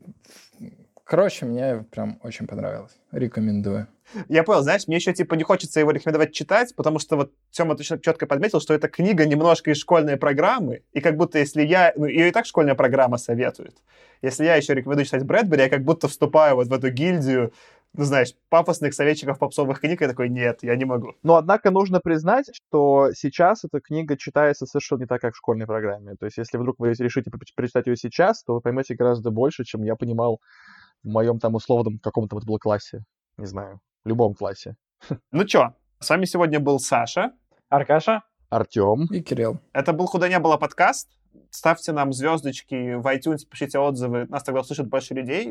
короче, 1.11 1.45
мне 1.45 1.85
прям 1.91 2.21
очень 2.23 2.47
понравилось. 2.47 2.93
Рекомендую. 3.11 3.89
Я 4.29 4.45
понял, 4.45 4.63
знаешь, 4.63 4.87
мне 4.87 4.97
еще, 4.97 5.13
типа, 5.13 5.35
не 5.35 5.43
хочется 5.43 5.81
его 5.81 5.91
рекомендовать 5.91 6.33
читать, 6.33 6.73
потому 6.77 7.01
что 7.01 7.17
вот 7.17 7.33
Тёма 7.51 7.77
точно 7.77 7.99
четко 7.99 8.27
подметил, 8.27 8.61
что 8.61 8.75
эта 8.75 8.89
книга 8.89 9.27
немножко 9.27 9.73
из 9.73 9.79
школьной 9.79 10.17
программы, 10.17 10.83
и 10.93 11.01
как 11.01 11.17
будто 11.17 11.41
если 11.41 11.63
я... 11.63 11.93
Ну, 11.97 12.07
ее 12.07 12.29
и 12.29 12.31
так 12.31 12.47
школьная 12.47 12.77
программа 12.77 13.19
советует. 13.19 13.75
Если 14.23 14.45
я 14.45 14.55
еще 14.55 14.73
рекомендую 14.73 15.05
читать 15.05 15.25
Брэдбери, 15.25 15.63
я 15.63 15.69
как 15.69 15.83
будто 15.83 16.07
вступаю 16.07 16.55
вот 16.55 16.69
в 16.69 16.73
эту 16.73 16.91
гильдию, 16.91 17.53
ну, 17.93 18.05
знаешь, 18.05 18.35
пафосных 18.49 18.95
советчиков 18.95 19.41
попсовых 19.41 19.81
книг, 19.81 20.01
и 20.03 20.07
такой, 20.07 20.29
нет, 20.29 20.61
я 20.63 20.77
не 20.77 20.85
могу. 20.85 21.15
Но, 21.25 21.35
однако, 21.35 21.73
нужно 21.73 21.99
признать, 21.99 22.51
что 22.55 23.11
сейчас 23.15 23.65
эта 23.65 23.81
книга 23.81 24.17
читается 24.17 24.65
совершенно 24.65 25.01
не 25.01 25.07
так, 25.07 25.21
как 25.21 25.35
в 25.35 25.39
школьной 25.39 25.67
программе. 25.67 26.15
То 26.15 26.27
есть, 26.27 26.39
если 26.39 26.57
вдруг 26.57 26.79
вы 26.79 26.93
решите 26.93 27.33
прочитать 27.57 27.89
ее 27.89 27.97
сейчас, 27.97 28.45
то 28.45 28.55
вы 28.55 28.61
поймете 28.61 28.95
гораздо 28.95 29.33
больше, 29.33 29.65
чем 29.65 29.83
я 29.83 29.97
понимал 29.97 30.41
в 31.03 31.09
моем 31.09 31.39
там 31.39 31.55
условном 31.55 31.99
каком-то 31.99 32.37
вот 32.37 32.45
было 32.45 32.59
классе. 32.59 33.05
Не 33.37 33.47
знаю 33.47 33.81
в 34.05 34.09
любом 34.09 34.35
классе. 34.35 34.77
Ну 35.33 35.45
чё, 35.45 35.75
с 35.99 36.11
вами 36.11 36.25
сегодня 36.25 36.61
был 36.61 36.79
Саша. 36.79 37.33
Аркаша. 37.69 38.23
Артем. 38.49 39.07
И 39.13 39.21
Кирилл. 39.21 39.61
Это 39.73 39.93
был 39.93 40.09
«Куда 40.09 40.29
не 40.29 40.39
было» 40.39 40.57
подкаст. 40.57 41.09
Ставьте 41.51 41.93
нам 41.93 42.13
звездочки 42.13 42.95
в 42.95 43.07
iTunes, 43.07 43.47
пишите 43.49 43.79
отзывы. 43.79 44.27
Нас 44.27 44.43
тогда 44.43 44.61
услышат 44.61 44.89
больше 44.89 45.15
людей. 45.15 45.47